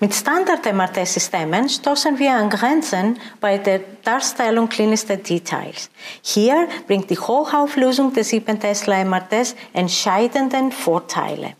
Mit 0.00 0.12
Standard-MRT-Systemen 0.12 1.68
stoßen 1.68 2.18
wir 2.18 2.32
an 2.32 2.50
Grenzen 2.50 3.16
bei 3.40 3.58
der 3.58 3.80
Darstellung 4.02 4.68
klinischer 4.68 5.16
Details. 5.16 5.90
Hier 6.22 6.66
bringt 6.88 7.08
die 7.10 7.18
Hochauflösung 7.18 8.12
des 8.12 8.30
7 8.30 8.58
Tesla 8.58 9.04
MRTs 9.04 9.54
entscheidenden 9.72 10.72
Vorteile. 10.72 11.54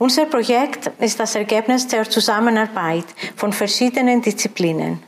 Unser 0.00 0.26
Projekt 0.26 0.92
ist 1.00 1.18
das 1.18 1.34
Ergebnis 1.34 1.88
der 1.88 2.08
Zusammenarbeit 2.08 3.06
von 3.34 3.52
verschiedenen 3.52 4.22
Disziplinen. 4.22 5.02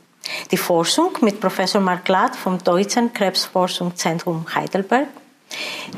Die 0.51 0.57
Forschung 0.57 1.11
mit 1.21 1.39
Professor 1.39 1.79
Mark 1.79 2.09
Ladd 2.09 2.35
vom 2.35 2.61
Deutschen 2.61 3.13
Krebsforschungszentrum 3.13 4.45
Heidelberg, 4.53 5.07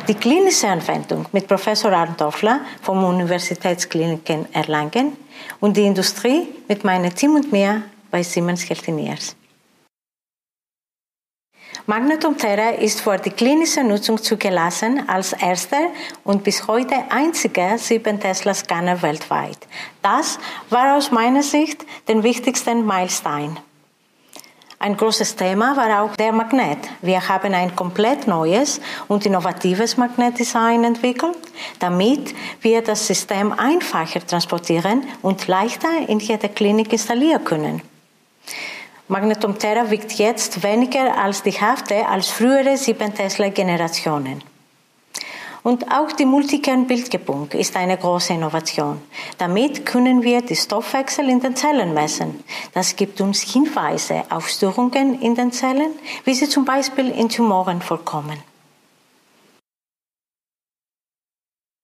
die 0.08 0.14
klinische 0.14 0.68
Anwendung 0.68 1.26
mit 1.32 1.48
Professor 1.48 1.92
Arndt 1.92 2.22
Dorfler 2.22 2.62
vom 2.84 3.04
Universitätskliniken 3.04 4.54
Erlangen 4.54 5.18
und 5.60 5.76
die 5.76 5.86
Industrie 5.86 6.48
mit 6.68 6.84
meinem 6.84 7.14
Team 7.16 7.34
und 7.34 7.52
mir 7.52 7.82
bei 8.12 8.22
Siemens 8.22 8.70
Healthineers. 8.70 9.36
Magnetum 11.86 12.38
Terra 12.38 12.70
ist 12.70 13.02
für 13.02 13.18
die 13.18 13.32
klinische 13.32 13.84
Nutzung 13.84 14.18
zugelassen 14.18 15.04
als 15.10 15.34
erster 15.34 15.90
und 16.24 16.42
bis 16.42 16.66
heute 16.66 16.96
einziger 17.10 17.78
7 17.78 18.22
Tesla 18.22 18.54
Scanner 18.54 19.02
weltweit. 19.02 19.58
Das 20.02 20.40
war 20.70 20.96
aus 20.96 21.12
meiner 21.12 21.44
Sicht 21.44 21.86
der 22.08 22.24
wichtigste 22.24 22.74
Meilenstein. 22.74 23.60
Ein 24.80 24.96
großes 24.96 25.36
Thema 25.36 25.76
war 25.76 26.04
auch 26.04 26.16
der 26.16 26.32
Magnet. 26.32 26.80
Wir 27.02 27.28
haben 27.28 27.54
ein 27.54 27.76
komplett 27.76 28.28
neues 28.28 28.80
und 29.10 29.26
innovatives 29.26 29.98
Magnetdesign 29.98 30.86
entwickelt, 30.86 31.38
damit 31.80 32.34
wir 32.62 32.82
das 32.82 33.06
System 33.06 33.52
einfacher 33.52 34.26
transportieren 34.26 35.04
und 35.22 35.48
leichter 35.48 35.90
in 36.08 36.20
jeder 36.20 36.48
Klinik 36.48 36.94
installieren 36.94 37.44
können. 37.44 37.93
Magnetum 39.10 39.60
Terra 39.60 39.92
wiegt 39.92 40.14
jetzt 40.14 40.64
weniger 40.64 41.18
als 41.18 41.44
die 41.44 41.52
Hälfte 41.52 42.08
als 42.08 42.30
frühere 42.30 42.78
7 42.78 43.14
Tesla-Generationen. 43.14 44.42
Und 45.62 45.92
auch 45.92 46.12
die 46.12 46.26
Multikern-Bildgebung 46.26 47.52
ist 47.52 47.76
eine 47.76 47.98
große 47.98 48.34
Innovation. 48.34 49.02
Damit 49.38 49.86
können 49.86 50.22
wir 50.22 50.42
die 50.42 50.56
Stoffwechsel 50.56 51.30
in 51.30 51.40
den 51.42 51.56
Zellen 51.56 51.94
messen. 51.94 52.44
Das 52.74 52.96
gibt 52.96 53.22
uns 53.22 53.42
Hinweise 53.42 54.24
auf 54.30 54.50
Störungen 54.50 55.22
in 55.22 55.36
den 55.36 55.52
Zellen, 55.52 55.92
wie 56.26 56.34
sie 56.34 56.50
zum 56.50 56.66
Beispiel 56.66 57.10
in 57.10 57.30
Tumoren 57.30 57.82
vorkommen. 57.82 58.38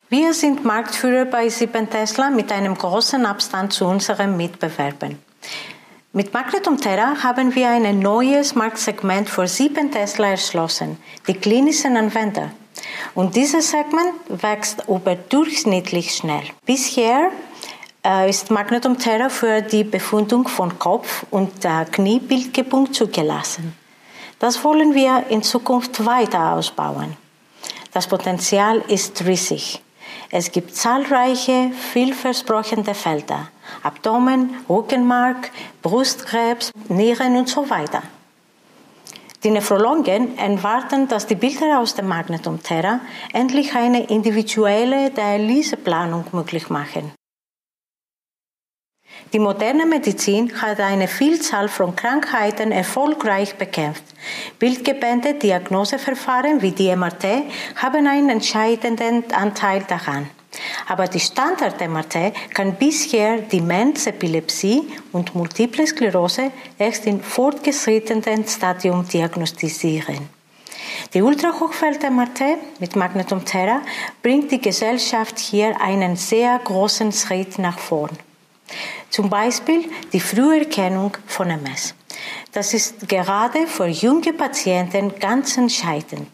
Wir 0.10 0.34
sind 0.34 0.66
Marktführer 0.66 1.26
bei 1.26 1.50
7 1.50 1.90
Tesla 1.90 2.30
mit 2.30 2.52
einem 2.52 2.76
großen 2.76 3.26
Abstand 3.26 3.74
zu 3.74 3.86
unseren 3.86 4.36
Mitbewerbern. 4.36 5.20
Mit 6.12 6.34
Magnetum 6.34 6.82
Terra 6.82 7.22
haben 7.22 7.54
wir 7.54 7.70
ein 7.70 8.00
neues 8.00 8.56
Marktsegment 8.56 9.30
für 9.30 9.48
7 9.48 9.92
Tesla 9.92 10.30
erschlossen, 10.30 10.98
die 11.28 11.36
klinischen 11.36 11.96
Anwender. 11.98 12.50
Und 13.14 13.36
dieses 13.36 13.70
Segment 13.70 14.16
wächst 14.28 14.86
überdurchschnittlich 14.88 16.16
schnell. 16.16 16.42
Bisher 16.66 17.30
äh, 18.04 18.28
ist 18.28 18.50
Magnetum 18.50 18.98
Terra 18.98 19.30
für 19.30 19.62
die 19.62 19.84
Befundung 19.84 20.48
von 20.48 20.80
Kopf- 20.80 21.28
und 21.30 21.64
äh, 21.64 21.86
Kniebildgebung 21.86 22.92
zugelassen. 22.92 23.76
Das 24.40 24.64
wollen 24.64 24.96
wir 24.96 25.28
in 25.30 25.44
Zukunft 25.44 26.04
weiter 26.04 26.54
ausbauen. 26.54 27.18
Das 27.92 28.08
Potenzial 28.08 28.80
ist 28.88 29.24
riesig. 29.28 29.80
Es 30.32 30.52
gibt 30.52 30.76
zahlreiche, 30.76 31.72
vielversprechende 31.94 32.94
Felder. 32.94 33.50
Abdomen, 33.84 34.56
Rückenmark, 34.70 35.52
Brustkrebs, 35.82 36.72
Nieren 36.88 37.38
und 37.38 37.50
so 37.50 37.70
weiter. 37.70 38.02
Die 39.44 39.52
Nephrologen 39.52 40.38
erwarten, 40.38 41.08
dass 41.08 41.26
die 41.26 41.36
Bilder 41.36 41.80
aus 41.80 41.96
dem 41.96 42.08
Magnetum 42.08 42.62
Terra 42.62 43.00
endlich 43.32 43.74
eine 43.74 44.06
individuelle 44.08 45.12
Dialyseplanung 45.12 46.26
möglich 46.34 46.70
machen. 46.70 47.14
Die 49.32 49.40
moderne 49.40 49.86
Medizin 49.86 50.60
hat 50.60 50.80
eine 50.80 51.08
Vielzahl 51.08 51.68
von 51.70 51.96
Krankheiten 51.96 52.72
erfolgreich 52.72 53.56
bekämpft. 53.56 54.04
Bildgebende 54.58 55.36
Diagnoseverfahren 55.36 56.64
wie 56.64 56.72
die 56.72 56.96
MRT 56.96 57.26
haben 57.76 58.08
einen 58.08 58.30
entscheidenden 58.30 59.32
Anteil 59.32 59.84
daran. 59.88 60.30
Aber 60.88 61.08
die 61.08 61.20
Standard-MRT 61.20 62.34
kann 62.56 62.74
bisher 62.76 63.38
Demenz, 63.38 64.08
Epilepsie 64.08 64.82
und 65.12 65.36
Multiple 65.36 65.86
Sklerose 65.86 66.52
erst 66.80 67.06
im 67.06 67.22
fortgeschrittenen 67.22 68.48
Stadium 68.48 69.08
diagnostizieren. 69.08 70.28
Die 71.14 71.22
Ultrahochfeld-MRT 71.22 72.80
mit 72.80 72.96
Magnetum 72.96 73.46
Terra 73.46 73.82
bringt 74.24 74.52
die 74.52 74.60
Gesellschaft 74.60 75.38
hier 75.38 75.80
einen 75.80 76.16
sehr 76.16 76.60
großen 76.64 77.12
Schritt 77.12 77.60
nach 77.60 77.78
vorn. 77.78 78.18
Zum 79.10 79.30
Beispiel 79.30 79.90
die 80.14 80.20
Früherkennung 80.20 81.18
von 81.28 81.50
MS. 81.50 81.96
Das 82.52 82.74
ist 82.74 83.08
gerade 83.08 83.68
für 83.68 83.88
junge 83.88 84.34
Patienten 84.34 85.18
ganz 85.20 85.58
entscheidend. 85.58 86.30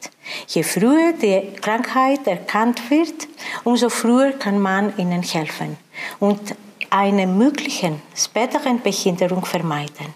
Je 0.47 0.63
früher 0.63 1.13
die 1.13 1.53
Krankheit 1.61 2.25
erkannt 2.25 2.89
wird, 2.89 3.27
umso 3.63 3.89
früher 3.89 4.31
kann 4.31 4.59
man 4.59 4.97
ihnen 4.97 5.21
helfen 5.21 5.77
und 6.19 6.55
eine 6.89 7.27
mögliche 7.27 7.99
späteren 8.15 8.81
Behinderung 8.81 9.45
vermeiden. 9.45 10.13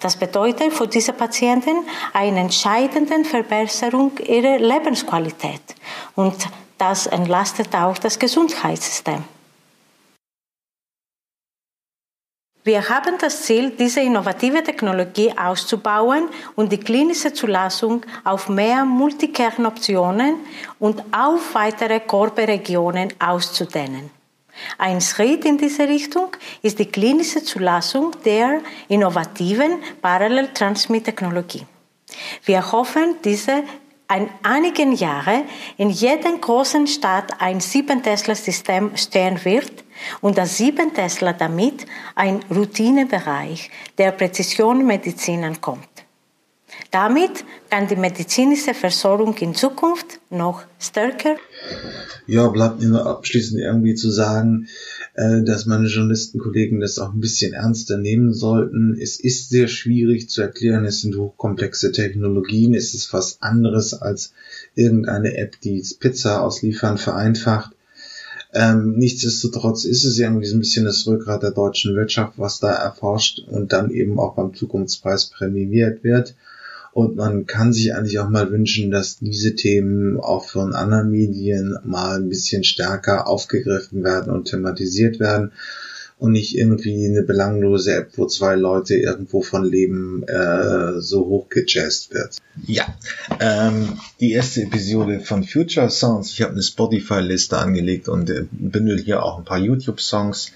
Das 0.00 0.16
bedeutet 0.16 0.72
für 0.72 0.86
diese 0.86 1.12
Patienten 1.12 1.84
eine 2.12 2.40
entscheidende 2.40 3.24
Verbesserung 3.24 4.12
ihrer 4.18 4.58
Lebensqualität 4.58 5.62
und 6.14 6.34
das 6.78 7.06
entlastet 7.06 7.74
auch 7.74 7.98
das 7.98 8.18
Gesundheitssystem. 8.18 9.24
Wir 12.64 12.88
haben 12.88 13.18
das 13.20 13.42
Ziel, 13.42 13.72
diese 13.78 14.00
innovative 14.00 14.62
Technologie 14.62 15.30
auszubauen 15.36 16.30
und 16.56 16.72
die 16.72 16.78
klinische 16.78 17.30
Zulassung 17.34 18.06
auf 18.24 18.48
mehr 18.48 18.86
Multikernoptionen 18.86 20.36
und 20.78 21.02
auf 21.12 21.54
weitere 21.54 22.00
Körperregionen 22.00 23.12
auszudehnen. 23.18 24.08
Ein 24.78 25.02
Schritt 25.02 25.44
in 25.44 25.58
diese 25.58 25.86
Richtung 25.86 26.28
ist 26.62 26.78
die 26.78 26.86
klinische 26.86 27.44
Zulassung 27.44 28.12
der 28.24 28.62
innovativen 28.88 29.82
Parallel-Transmit-Technologie. 30.00 31.66
Wir 32.46 32.72
hoffen, 32.72 33.16
diese 33.22 33.64
in 34.10 34.30
einigen 34.42 34.92
Jahren 34.92 35.42
in 35.76 35.90
jeder 35.90 36.32
großen 36.32 36.86
Stadt 36.86 37.30
ein 37.40 37.60
7-Tesla-System 37.60 38.96
stehen 38.96 39.44
wird 39.44 39.83
und 40.20 40.38
das 40.38 40.58
7 40.58 40.92
Tesla 40.94 41.32
damit 41.32 41.86
ein 42.14 42.40
Routinebereich 42.50 43.70
der 43.98 44.12
Präzisionmedizin 44.12 45.44
ankommt. 45.44 45.88
Damit 46.90 47.44
kann 47.70 47.88
die 47.88 47.96
medizinische 47.96 48.74
Versorgung 48.74 49.36
in 49.38 49.54
Zukunft 49.54 50.20
noch 50.30 50.62
stärker. 50.78 51.36
Ja, 52.26 52.48
bleibt 52.48 52.80
mir 52.80 52.88
nur 52.88 53.06
abschließend 53.06 53.60
irgendwie 53.60 53.94
zu 53.94 54.10
sagen, 54.10 54.68
äh, 55.14 55.42
dass 55.42 55.66
meine 55.66 55.88
Journalistenkollegen 55.88 56.80
das 56.80 56.98
auch 56.98 57.12
ein 57.12 57.20
bisschen 57.20 57.52
ernster 57.52 57.98
nehmen 57.98 58.32
sollten. 58.32 58.96
Es 59.00 59.18
ist 59.20 59.50
sehr 59.50 59.68
schwierig 59.68 60.30
zu 60.30 60.42
erklären, 60.42 60.84
es 60.84 61.00
sind 61.00 61.16
hochkomplexe 61.16 61.92
Technologien, 61.92 62.74
es 62.74 62.94
ist 62.94 63.12
was 63.12 63.42
anderes 63.42 63.94
als 63.94 64.32
irgendeine 64.74 65.36
App, 65.36 65.60
die 65.60 65.84
Pizza 65.98 66.42
ausliefern 66.42 66.98
vereinfacht. 66.98 67.73
Ähm, 68.54 68.92
nichtsdestotrotz 68.96 69.84
ist 69.84 70.04
es 70.04 70.16
ja 70.16 70.28
irgendwie 70.28 70.46
so 70.46 70.56
ein 70.56 70.60
bisschen 70.60 70.84
das 70.84 71.06
Rückgrat 71.06 71.42
der 71.42 71.50
deutschen 71.50 71.96
Wirtschaft, 71.96 72.34
was 72.36 72.60
da 72.60 72.72
erforscht 72.72 73.40
und 73.48 73.72
dann 73.72 73.90
eben 73.90 74.20
auch 74.20 74.36
beim 74.36 74.54
Zukunftspreis 74.54 75.26
prämiert 75.26 76.04
wird. 76.04 76.36
Und 76.92 77.16
man 77.16 77.46
kann 77.46 77.72
sich 77.72 77.92
eigentlich 77.92 78.20
auch 78.20 78.28
mal 78.28 78.52
wünschen, 78.52 78.92
dass 78.92 79.18
diese 79.18 79.56
Themen 79.56 80.20
auch 80.20 80.48
von 80.48 80.72
anderen 80.72 81.10
Medien 81.10 81.76
mal 81.84 82.20
ein 82.20 82.28
bisschen 82.28 82.62
stärker 82.62 83.26
aufgegriffen 83.26 84.04
werden 84.04 84.32
und 84.32 84.44
thematisiert 84.44 85.18
werden 85.18 85.50
und 86.18 86.32
nicht 86.32 86.56
irgendwie 86.56 87.06
eine 87.06 87.22
belanglose 87.22 87.94
App, 87.94 88.12
wo 88.16 88.26
zwei 88.26 88.54
Leute 88.54 88.94
irgendwo 88.94 89.42
von 89.42 89.64
leben, 89.64 90.22
äh, 90.28 91.00
so 91.00 91.26
hochgejazzt 91.26 92.14
wird. 92.14 92.36
Ja, 92.66 92.86
ähm, 93.40 93.98
die 94.20 94.32
erste 94.32 94.62
Episode 94.62 95.20
von 95.20 95.44
Future 95.44 95.90
Sounds. 95.90 96.30
Ich 96.30 96.42
habe 96.42 96.52
eine 96.52 96.62
Spotify-Liste 96.62 97.58
angelegt 97.58 98.08
und 98.08 98.30
äh, 98.30 98.46
bündel 98.50 99.00
hier 99.00 99.22
auch 99.22 99.38
ein 99.38 99.44
paar 99.44 99.58
YouTube-Songs. 99.58 100.52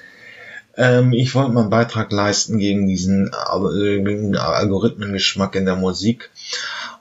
Ähm, 0.77 1.13
ich 1.13 1.35
wollte 1.35 1.51
mal 1.51 1.63
einen 1.63 1.71
Beitrag 1.71 2.13
leisten 2.13 2.59
gegen 2.59 2.87
diesen 2.87 3.27
äh, 3.27 4.37
Algorithmengeschmack 4.39 5.57
in 5.57 5.65
der 5.65 5.77
Musik. 5.77 6.31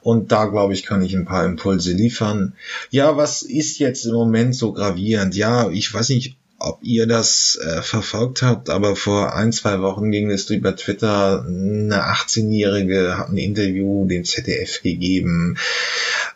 Und 0.02 0.32
da, 0.32 0.46
glaube 0.46 0.74
ich, 0.74 0.84
kann 0.84 1.04
ich 1.04 1.16
ein 1.16 1.26
paar 1.26 1.46
Impulse 1.46 1.92
liefern. 1.92 2.54
Ja, 2.90 3.18
was 3.18 3.44
ist 3.44 3.78
jetzt 3.78 4.06
im 4.06 4.14
Moment 4.14 4.56
so 4.56 4.74
gravierend? 4.74 5.36
Ja, 5.36 5.70
ich 5.70 5.94
weiß 5.94 6.10
nicht, 6.10 6.38
ob 6.60 6.80
ihr 6.82 7.06
das 7.06 7.60
äh, 7.62 7.82
verfolgt 7.82 8.42
habt, 8.42 8.70
aber 8.70 8.96
vor 8.96 9.36
ein, 9.36 9.52
zwei 9.52 9.82
Wochen 9.82 10.12
ging 10.12 10.32
es 10.32 10.50
über 10.50 10.76
Twitter. 10.76 11.46
Eine 11.46 12.04
18-Jährige 12.12 13.18
hat 13.18 13.30
ein 13.30 13.38
Interview 13.38 14.06
dem 14.08 14.24
ZDF 14.24 14.82
gegeben. 14.82 15.58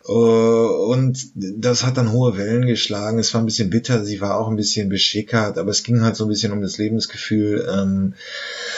Äh, 0.08 0.12
und 0.12 1.32
das 1.36 1.84
hat 1.86 1.98
dann 1.98 2.12
hohe 2.12 2.38
Wellen 2.38 2.68
geschlagen. 2.68 3.18
Es 3.18 3.34
war 3.34 3.42
ein 3.42 3.46
bisschen 3.46 3.72
bitter, 3.72 4.06
sie 4.06 4.22
war 4.22 4.38
auch 4.38 4.48
ein 4.48 4.58
bisschen 4.58 4.90
beschickert, 4.90 5.58
aber 5.58 5.72
es 5.72 5.84
ging 5.84 6.02
halt 6.02 6.16
so 6.16 6.26
ein 6.26 6.30
bisschen 6.30 6.52
um 6.52 6.62
das 6.62 6.78
Lebensgefühl. 6.78 7.68
Ähm, 7.72 8.14
äh, 8.14 8.71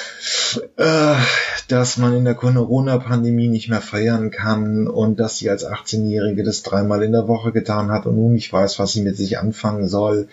dass 1.67 1.97
man 1.97 2.15
in 2.15 2.25
der 2.25 2.35
Corona-Pandemie 2.35 3.47
nicht 3.47 3.69
mehr 3.69 3.81
feiern 3.81 4.31
kann 4.31 4.87
und 4.87 5.19
dass 5.19 5.37
sie 5.37 5.49
als 5.49 5.65
18-Jährige 5.65 6.43
das 6.43 6.63
dreimal 6.63 7.03
in 7.03 7.11
der 7.11 7.27
Woche 7.27 7.51
getan 7.51 7.91
hat 7.91 8.05
und 8.05 8.15
nun 8.15 8.33
nicht 8.33 8.51
weiß, 8.51 8.79
was 8.79 8.93
sie 8.93 9.01
mit 9.01 9.17
sich 9.17 9.37
anfangen 9.37 9.87
soll. 9.87 10.27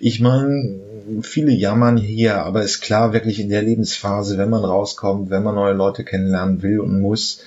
Ich 0.00 0.20
meine, 0.20 0.80
viele 1.22 1.52
jammern 1.52 1.96
hier, 1.96 2.42
aber 2.42 2.62
ist 2.62 2.80
klar, 2.80 3.12
wirklich 3.12 3.40
in 3.40 3.48
der 3.48 3.62
Lebensphase, 3.62 4.38
wenn 4.38 4.50
man 4.50 4.64
rauskommt, 4.64 5.30
wenn 5.30 5.42
man 5.42 5.54
neue 5.54 5.74
Leute 5.74 6.04
kennenlernen 6.04 6.62
will 6.62 6.80
und 6.80 7.00
muss, 7.00 7.40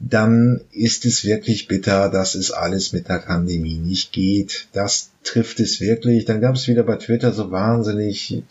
dann 0.00 0.60
ist 0.72 1.04
es 1.04 1.24
wirklich 1.24 1.68
bitter, 1.68 2.08
dass 2.08 2.34
es 2.34 2.50
alles 2.50 2.92
mit 2.92 3.08
der 3.08 3.18
Pandemie 3.18 3.78
nicht 3.78 4.12
geht. 4.12 4.68
Das 4.72 5.10
trifft 5.22 5.60
es 5.60 5.80
wirklich. 5.80 6.24
Dann 6.24 6.40
gab 6.40 6.56
es 6.56 6.68
wieder 6.68 6.82
bei 6.82 6.96
Twitter 6.96 7.32
so 7.32 7.50
wahnsinnig 7.50 8.42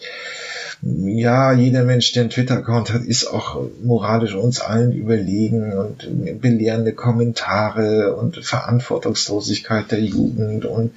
ja, 0.86 1.54
jeder 1.54 1.84
Mensch, 1.84 2.12
der 2.12 2.24
einen 2.24 2.30
Twitter-Account 2.30 2.92
hat, 2.94 3.04
ist 3.04 3.28
auch 3.28 3.70
moralisch 3.82 4.34
uns 4.34 4.60
allen 4.60 4.92
überlegen 4.92 5.72
und 5.72 6.42
belehrende 6.42 6.92
Kommentare 6.92 8.16
und 8.18 8.44
Verantwortungslosigkeit 8.44 9.92
der 9.92 10.02
Jugend 10.02 10.66
und 10.66 10.92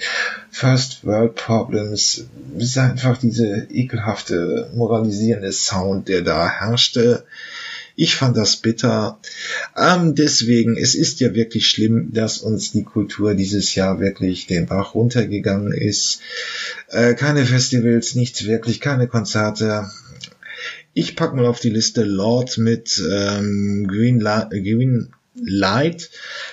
First 0.50 1.06
World 1.06 1.36
Problems. 1.36 2.24
Es 2.56 2.64
ist 2.64 2.78
einfach 2.78 3.16
diese 3.18 3.68
ekelhafte, 3.70 4.70
moralisierende 4.74 5.52
Sound, 5.52 6.08
der 6.08 6.22
da 6.22 6.48
herrschte. 6.48 7.22
Ich 7.96 8.14
fand 8.14 8.36
das 8.36 8.56
bitter. 8.58 9.18
Ähm, 9.74 10.14
deswegen, 10.14 10.76
es 10.76 10.94
ist 10.94 11.20
ja 11.20 11.34
wirklich 11.34 11.66
schlimm, 11.68 12.12
dass 12.12 12.38
uns 12.38 12.70
die 12.70 12.84
Kultur 12.84 13.34
dieses 13.34 13.74
Jahr 13.74 14.00
wirklich 14.00 14.46
den 14.46 14.66
Bach 14.66 14.94
runtergegangen 14.94 15.72
ist. 15.72 16.20
Äh, 16.88 17.14
keine 17.14 17.46
Festivals, 17.46 18.14
nichts 18.14 18.44
wirklich, 18.44 18.80
keine 18.80 19.08
Konzerte. 19.08 19.90
Ich 20.92 21.16
pack 21.16 21.34
mal 21.34 21.46
auf 21.46 21.60
die 21.60 21.70
Liste 21.70 22.04
Lord 22.04 22.58
mit 22.58 23.02
ähm, 23.10 23.86
Green, 23.88 24.20
La 24.20 24.44
Green 24.44 25.14
Light. 25.44 26.10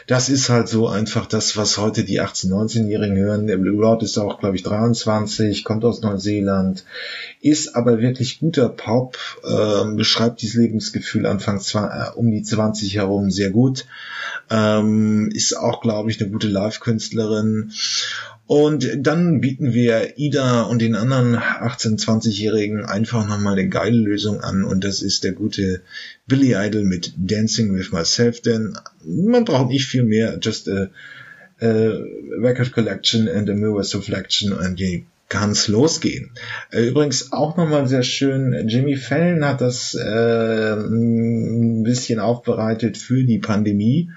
Das 0.08 0.30
ist 0.30 0.50
halt 0.50 0.68
so 0.68 0.88
einfach 0.88 1.26
das, 1.26 1.56
was 1.56 1.78
heute 1.78 2.04
die 2.04 2.22
18-, 2.22 2.50
19-Jährigen 2.50 3.18
hören. 3.18 3.48
Der 3.48 3.58
Blue 3.58 3.82
Lord 3.82 4.04
ist 4.04 4.18
auch, 4.18 4.40
glaube 4.40 4.56
ich, 4.56 4.64
23, 4.64 5.64
kommt 5.64 5.86
aus 5.86 6.02
Neuseeland, 6.02 6.84
ist 7.42 7.76
aber 7.76 8.00
wirklich 8.00 8.40
guter 8.40 8.70
Pop, 8.70 9.18
äh, 9.44 9.96
beschreibt 9.96 10.42
dieses 10.42 10.56
Lebensgefühl 10.56 11.26
Anfang 11.26 11.60
zwei, 11.60 11.86
äh, 11.86 12.12
um 12.16 12.32
die 12.32 12.44
20 12.44 12.96
herum 12.96 13.32
sehr 13.32 13.52
gut. 13.52 13.86
Ähm, 14.50 15.30
ist 15.34 15.58
auch, 15.58 15.82
glaube 15.82 16.12
ich, 16.12 16.22
eine 16.22 16.30
gute 16.30 16.48
Live-Künstlerin 16.48 17.72
und 18.46 18.90
dann 18.98 19.40
bieten 19.40 19.74
wir 19.74 20.18
Ida 20.18 20.64
und 20.64 20.82
den 20.82 20.96
anderen 20.96 21.38
18-, 21.38 21.98
20-Jährigen 21.98 22.84
einfach 22.84 23.26
nochmal 23.26 23.54
eine 23.54 23.70
geile 23.70 23.98
Lösung 23.98 24.42
an. 24.42 24.64
Und 24.66 24.84
das 24.84 25.02
ist 25.02 25.24
der 25.24 25.32
gute 25.32 25.82
Billy 26.28 26.54
Idol 26.54 26.84
mit 26.84 27.14
Dancing 27.16 27.74
with 27.74 27.92
Myself, 27.92 28.42
denn 28.42 28.78
man 29.06 29.46
braucht 29.46 29.70
nicht 29.70 29.86
viel 29.86 30.04
mehr, 30.04 30.40
just 30.42 30.68
a, 30.68 30.90
a 31.62 32.00
record 32.38 32.74
collection 32.74 33.30
and 33.30 33.50
a 33.50 33.54
mirror's 33.54 33.96
reflection 33.96 34.52
und 34.52 34.78
die 34.78 35.06
kann's 35.30 35.70
losgehen. 35.70 36.32
Äh, 36.70 36.88
übrigens 36.90 37.32
auch 37.32 37.56
nochmal 37.56 37.88
sehr 37.88 38.04
schön, 38.04 38.68
Jimmy 38.68 38.98
Fallon 38.98 39.46
hat 39.46 39.62
das 39.62 39.96
äh, 39.96 40.74
ein 40.74 41.84
bisschen 41.84 42.20
aufbereitet 42.20 42.98
für 42.98 43.24
die 43.24 43.40
Pandemie 43.40 44.12